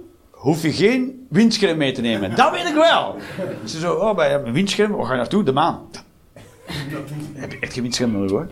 hoef 0.46 0.62
je 0.62 0.74
geen 0.74 1.28
windscherm 1.30 1.78
mee 1.78 1.92
te 1.92 2.02
nemen. 2.02 2.36
Dat 2.36 2.52
weet 2.52 2.66
ik 2.66 2.74
wel. 2.74 3.16
Ze 3.66 3.80
zo, 3.80 3.94
oh, 3.94 4.18
hebben 4.18 4.48
een 4.48 4.54
windscherm, 4.54 4.92
waar 4.92 5.06
ga 5.06 5.12
je 5.12 5.18
naartoe? 5.18 5.44
De 5.44 5.52
maan. 5.52 5.80
Heb 7.34 7.52
je 7.52 7.60
echt 7.60 7.74
geen 7.74 7.82
windscherm 7.82 8.12
nodig 8.12 8.32
hoor. 8.32 8.48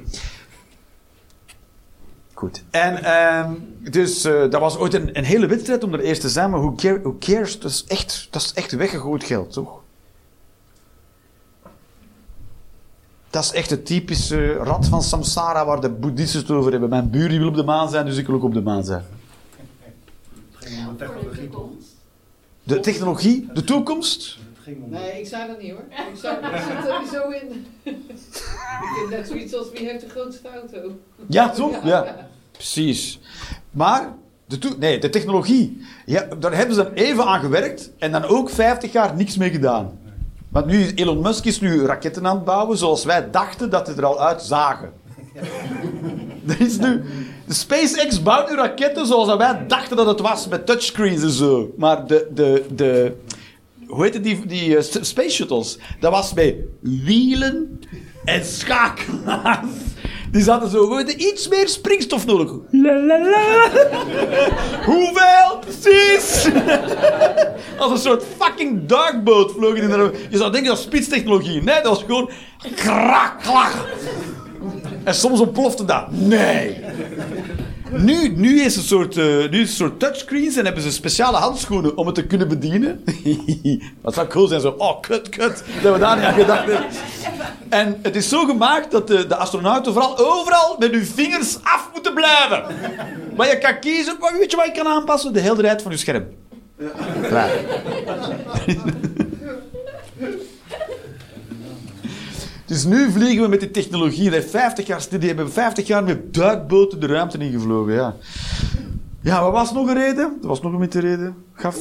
Goed. 2.34 2.64
En 2.72 3.03
ehm, 3.03 3.52
dus 3.80 4.24
eh, 4.24 4.49
dat 4.49 4.60
was 4.60 4.78
ooit 4.78 4.94
een, 4.94 5.18
een 5.18 5.24
hele 5.24 5.48
wedstrijd 5.48 5.84
om 5.84 5.94
er 5.94 5.99
eerst 5.99 6.22
te 6.22 6.30
zijn, 6.30 6.49
maar 6.49 6.60
who, 6.60 6.74
care- 6.76 7.18
cares? 7.20 7.60
Dat 7.60 7.72
is, 7.72 7.84
echt, 7.84 8.28
dat 8.32 8.41
is 8.41 8.53
echt 8.53 8.72
weggegooid 8.72 9.24
geld, 9.24 9.53
toch? 9.53 9.82
Dat 13.30 13.44
is 13.44 13.52
echt 13.52 13.70
het 13.70 13.86
typische 13.86 14.53
rad 14.53 14.88
van 14.88 15.02
samsara 15.02 15.65
waar 15.65 15.82
de 15.82 15.90
boeddhisten 15.90 16.40
het 16.40 16.52
over 16.52 16.72
hebben. 16.72 16.90
Mijn 16.90 17.10
buur 17.10 17.30
die 17.30 17.40
wil 17.40 17.48
op 17.48 17.56
de 17.56 17.64
maan 17.64 17.90
zijn, 17.90 18.06
dus 18.06 18.18
ik 18.18 18.26
wil 18.28 18.36
ook 18.36 18.44
op 18.44 18.53
de 18.53 18.61
maan 18.61 18.84
zijn. 18.84 19.03
Toch? 21.52 21.70
De 22.64 22.80
technologie, 22.80 23.48
de 23.53 23.64
toekomst. 23.64 24.38
Nee, 24.85 25.19
ik 25.19 25.27
zei 25.27 25.48
dat 25.48 25.61
niet 25.61 25.72
hoor. 25.72 25.84
Ik, 25.90 26.15
zit 26.15 26.23
er 26.23 27.02
zo 27.11 27.30
in. 27.30 27.65
ik 27.84 27.95
vind 28.98 29.10
net 29.10 29.27
zoiets 29.27 29.56
als 29.56 29.72
wie 29.72 29.85
heeft 29.85 30.02
de 30.02 30.10
grootste 30.10 30.48
auto. 30.53 30.91
Ja, 31.27 31.49
toch? 31.49 31.84
Ja. 31.84 32.27
Precies. 32.52 33.19
Maar, 33.72 34.14
de, 34.45 34.57
toe- 34.57 34.76
nee, 34.80 34.99
de 34.99 35.10
technologie, 35.10 35.85
ja, 36.06 36.27
daar 36.40 36.53
hebben 36.56 36.76
ze 36.76 36.91
even 36.94 37.26
aan 37.26 37.40
gewerkt 37.40 37.91
en 37.99 38.11
dan 38.11 38.23
ook 38.23 38.49
50 38.49 38.91
jaar 38.91 39.15
niks 39.15 39.38
mee 39.38 39.49
gedaan. 39.49 39.99
Want 40.49 40.65
nu, 40.65 40.84
is 40.84 40.91
Elon 40.95 41.22
Musk 41.22 41.45
is 41.45 41.60
nu 41.61 41.85
raketten 41.85 42.27
aan 42.27 42.35
het 42.35 42.45
bouwen 42.45 42.77
zoals 42.77 43.03
wij 43.06 43.30
dachten 43.31 43.69
dat 43.69 43.88
ze 43.88 43.94
er 43.94 44.06
al 44.06 44.22
uit 44.22 44.41
zagen. 44.41 44.94
Er 46.47 46.61
is 46.61 46.77
nu, 46.77 47.01
SpaceX 47.47 48.22
bouwt 48.22 48.49
nu 48.49 48.55
raketten 48.55 49.07
zoals 49.07 49.35
wij 49.35 49.68
dachten 49.68 49.97
dat 49.97 50.05
het 50.05 50.19
was 50.19 50.47
met 50.47 50.65
touchscreens 50.65 51.22
en 51.22 51.30
zo. 51.30 51.73
Maar 51.77 52.07
de, 52.07 52.27
de, 52.34 52.65
de 52.76 53.15
hoe 53.88 54.03
heette 54.03 54.19
die, 54.19 54.45
die 54.45 54.77
eh, 54.77 54.84
space 55.01 55.30
shuttles? 55.30 55.77
Dat 55.99 56.11
was 56.11 56.34
met 56.34 56.55
wielen 56.81 57.80
en 58.26 58.45
schakelaars. 58.45 59.68
Die 60.31 60.43
zaten 60.43 60.69
zo, 60.69 60.89
we 60.89 61.15
iets 61.15 61.47
meer 61.47 61.68
springstof 61.68 62.26
nodig. 62.26 62.51
La, 62.72 62.99
la, 62.99 63.19
la. 63.19 63.69
Hoeveel? 64.85 65.60
Precies! 65.60 66.49
Als 67.80 67.91
een 67.91 67.97
soort 67.97 68.23
fucking 68.39 68.85
darkboat 68.85 69.51
vlogen 69.51 69.80
die 69.80 69.97
naar 69.97 70.11
Je 70.30 70.38
zou 70.38 70.51
denken 70.51 70.69
dat 70.69 70.77
is 70.77 70.84
spitstechnologie. 70.84 71.61
Nee, 71.61 71.81
dat 71.81 71.85
was 71.85 72.03
gewoon 72.03 72.30
krak, 72.76 73.41
klak. 73.41 73.73
En 75.03 75.15
soms 75.15 75.40
ontplofte 75.40 75.85
dat. 75.85 76.11
Nee. 76.11 76.84
Nu, 77.98 78.34
nu 78.35 78.61
is 78.61 78.76
het 78.76 78.76
een 78.76 78.90
soort, 78.90 79.18
eh, 79.18 79.26
nu 79.26 79.34
is 79.34 79.49
het 79.52 79.60
een 79.60 79.68
soort 79.68 79.99
touchscreens 79.99 80.56
en 80.56 80.65
hebben 80.65 80.84
ze 80.84 80.91
speciale 80.91 81.38
handschoenen 81.38 81.98
om 81.98 82.06
het 82.06 82.15
te 82.15 82.26
kunnen 82.26 82.48
bedienen. 82.48 83.03
Wat 84.02 84.14
zou 84.14 84.27
cool 84.27 84.48
zijn, 84.48 84.61
zo, 84.61 84.76
oh, 84.77 84.99
kut, 85.02 85.30
kut, 85.30 85.64
dat 85.81 85.94
we 85.94 85.99
daar 85.99 86.15
niet 86.15 86.26
aan 86.26 86.34
gedacht 86.34 86.65
hebben. 86.65 86.85
En 87.69 87.99
het 88.02 88.15
is 88.15 88.30
zo 88.30 88.45
gemaakt 88.45 88.91
dat 88.91 89.07
de, 89.07 89.27
de 89.27 89.35
astronauten 89.35 89.94
vooral 89.94 90.18
overal 90.18 90.76
met 90.80 90.91
hun 90.91 91.06
vingers 91.06 91.57
af 91.64 91.90
moeten 91.94 92.14
blijven. 92.14 92.64
Maar 93.35 93.48
je 93.48 93.57
kan 93.57 93.80
kiezen, 93.80 94.15
maar 94.19 94.34
weet 94.40 94.52
je 94.52 94.57
wat 94.57 94.65
je 94.65 94.72
kan 94.72 94.88
aanpassen? 94.88 95.34
De 95.34 95.40
helderheid 95.40 95.81
van 95.81 95.91
je 95.91 95.98
scherm. 95.98 96.26
Klaar. 97.22 97.49
Dus 102.74 102.86
nu 102.86 103.12
vliegen 103.12 103.44
we 103.44 103.48
met 103.50 103.60
die 103.60 103.72
technologie. 103.72 104.32
Heeft 104.32 104.50
50 104.50 104.88
jaar 104.88 105.02
studie. 105.02 105.28
hebben 105.28 105.52
50 105.52 105.88
jaar 105.88 106.04
met 106.04 106.34
duikboten 106.34 107.00
de 107.00 107.08
ruimte 107.08 107.38
ingevlogen. 107.38 107.94
Ja. 107.94 108.16
ja, 109.22 109.44
wat 109.44 109.52
was 109.52 109.74
nog 109.74 109.88
een 109.88 109.94
reden? 109.94 110.38
Er 110.41 110.48
was 110.48 110.62
nog 110.62 110.74
een 110.74 110.80
met 110.80 110.91
de 110.91 111.00
reden. 111.00 111.36
Gaf... 111.54 111.78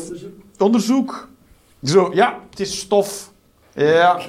Onderzoek. 0.58 1.28
Zo, 1.82 2.10
ja, 2.14 2.38
het 2.50 2.60
is 2.60 2.78
stof. 2.78 3.32
Ja, 3.74 4.20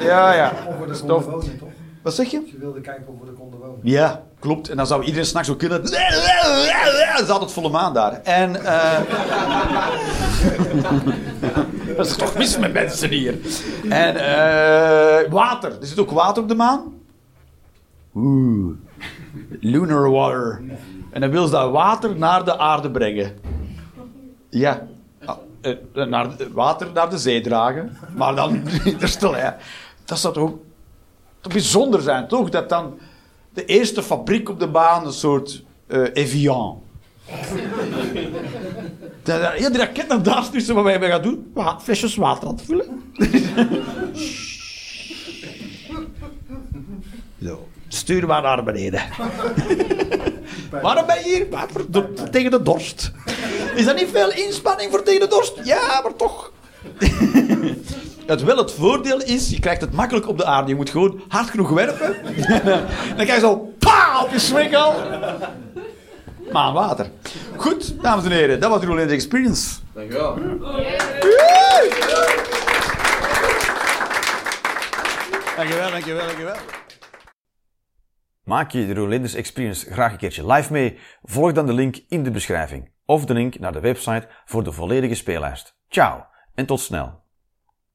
ja, 0.00 0.32
ja. 0.34 0.52
Of 0.68 0.86
we 0.86 0.94
Stof. 0.94 1.24
wonen, 1.24 1.58
toch? 1.58 1.68
Wat 2.02 2.14
zeg 2.14 2.30
je? 2.30 2.42
Ze 2.50 2.58
wilden 2.58 2.82
kijken 2.82 3.04
of 3.08 3.14
we 3.20 3.26
er 3.26 3.32
konden 3.32 3.60
wonen. 3.60 3.78
Ja, 3.82 4.22
klopt. 4.38 4.68
En 4.68 4.76
dan 4.76 4.86
zou 4.86 5.02
iedereen 5.04 5.26
s'nachts 5.26 5.50
ook 5.50 5.58
kunnen. 5.58 5.82
Is 5.82 7.28
altijd 7.28 7.52
volle 7.52 7.68
maan 7.70 7.94
daar. 7.94 8.12
En. 8.22 8.64
eh 8.64 9.00
dat 11.96 12.06
is 12.06 12.16
toch 12.16 12.36
mis 12.36 12.58
met 12.58 12.72
mensen 12.72 13.08
hier. 13.08 13.38
En 13.88 14.16
eh, 14.16 15.30
water. 15.30 15.70
Er 15.80 15.86
zit 15.86 15.98
ook 15.98 16.10
water 16.10 16.42
op 16.42 16.48
de 16.48 16.54
maan. 16.54 16.94
Oeh. 18.14 18.74
Lunar 19.60 20.10
water. 20.10 20.62
En 21.10 21.20
dan 21.20 21.30
wil 21.30 21.44
ze 21.46 21.52
dat 21.52 21.70
water 21.70 22.16
naar 22.16 22.44
de 22.44 22.58
aarde 22.58 22.90
brengen. 22.90 23.38
Ja. 24.48 24.86
Ah, 25.24 25.36
eh, 25.60 26.06
naar 26.06 26.30
water 26.52 26.88
naar 26.94 27.10
de 27.10 27.18
zee 27.18 27.40
dragen. 27.40 27.96
Maar 28.16 28.34
dan, 28.34 28.62
stil, 29.00 29.34
hè. 29.34 29.50
Dat 30.04 30.18
zou 30.18 30.34
toch, 30.34 30.52
bijzonder 31.52 32.00
zijn, 32.00 32.28
toch? 32.28 32.50
Dat 32.50 32.68
dan 32.68 32.98
de 33.54 33.64
eerste 33.64 34.02
fabriek 34.02 34.48
op 34.48 34.60
de 34.60 34.68
baan 34.68 35.06
een 35.06 35.12
soort 35.12 35.64
eh 35.86 36.08
Evian. 36.12 36.82
Ja, 39.24 39.54
die 39.68 39.76
raket 39.78 40.08
naar 40.08 40.22
daar 40.22 40.44
sturen, 40.44 40.74
wat 40.74 40.84
wij 40.84 41.10
gaan 41.10 41.22
doen? 41.22 41.50
We 41.54 41.62
gaan 41.62 41.82
flesjes 41.82 42.16
water 42.16 42.48
aan 42.48 42.54
het 42.54 42.64
vullen. 42.64 43.02
Zo, 47.44 47.68
stuur 47.88 48.26
maar 48.26 48.42
naar 48.42 48.64
beneden. 48.64 49.02
Waarom 50.82 51.06
ben 51.06 51.16
je 51.16 51.22
hier? 51.24 51.46
Maar 51.50 51.66
voor- 51.72 51.84
door- 51.88 52.10
tegen 52.30 52.50
de 52.50 52.62
dorst. 52.62 53.12
Is 53.74 53.84
dat 53.84 53.96
niet 53.96 54.08
veel 54.12 54.32
inspanning 54.32 54.90
voor 54.90 55.02
tegen 55.02 55.20
de 55.20 55.26
dorst? 55.28 55.52
Ja, 55.64 56.00
maar 56.02 56.16
toch. 56.16 56.52
Het 58.26 58.42
wel 58.42 58.56
het 58.56 58.72
voordeel 58.72 59.22
is, 59.22 59.50
je 59.50 59.60
krijgt 59.60 59.80
het 59.80 59.92
makkelijk 59.92 60.28
op 60.28 60.38
de 60.38 60.44
aarde. 60.44 60.68
Je 60.68 60.74
moet 60.74 60.90
gewoon 60.90 61.20
hard 61.28 61.50
genoeg 61.50 61.70
werpen. 61.70 62.16
Dan 63.16 63.24
krijg 63.26 63.34
je 63.34 63.40
zo 63.40 63.72
pa 63.78 64.22
op 64.22 64.30
je. 64.30 64.68
Maar 64.70 65.50
aan 66.60 66.74
water. 66.74 67.10
Goed, 67.56 68.02
dames 68.02 68.24
en 68.24 68.30
heren, 68.30 68.60
dat 68.60 68.70
was 68.70 68.80
de 68.80 68.86
Roland 68.86 69.10
Experience. 69.10 69.78
Dankjewel. 69.94 70.34
Dankjewel, 75.56 75.90
dankjewel, 75.90 76.26
dankjewel. 76.26 76.56
Maak 78.44 78.70
je 78.70 78.86
de 78.86 78.94
Rolanders 78.94 79.34
Experience 79.34 79.92
graag 79.92 80.12
een 80.12 80.18
keertje 80.18 80.46
live 80.52 80.72
mee? 80.72 80.98
Volg 81.22 81.52
dan 81.52 81.66
de 81.66 81.72
link 81.72 81.96
in 82.08 82.22
de 82.22 82.30
beschrijving 82.30 82.90
of 83.04 83.24
de 83.24 83.32
link 83.32 83.58
naar 83.58 83.72
de 83.72 83.80
website 83.80 84.28
voor 84.44 84.64
de 84.64 84.72
volledige 84.72 85.14
speellijst. 85.14 85.76
Ciao 85.88 86.26
en 86.54 86.66
tot 86.66 86.80
snel. 86.80 87.21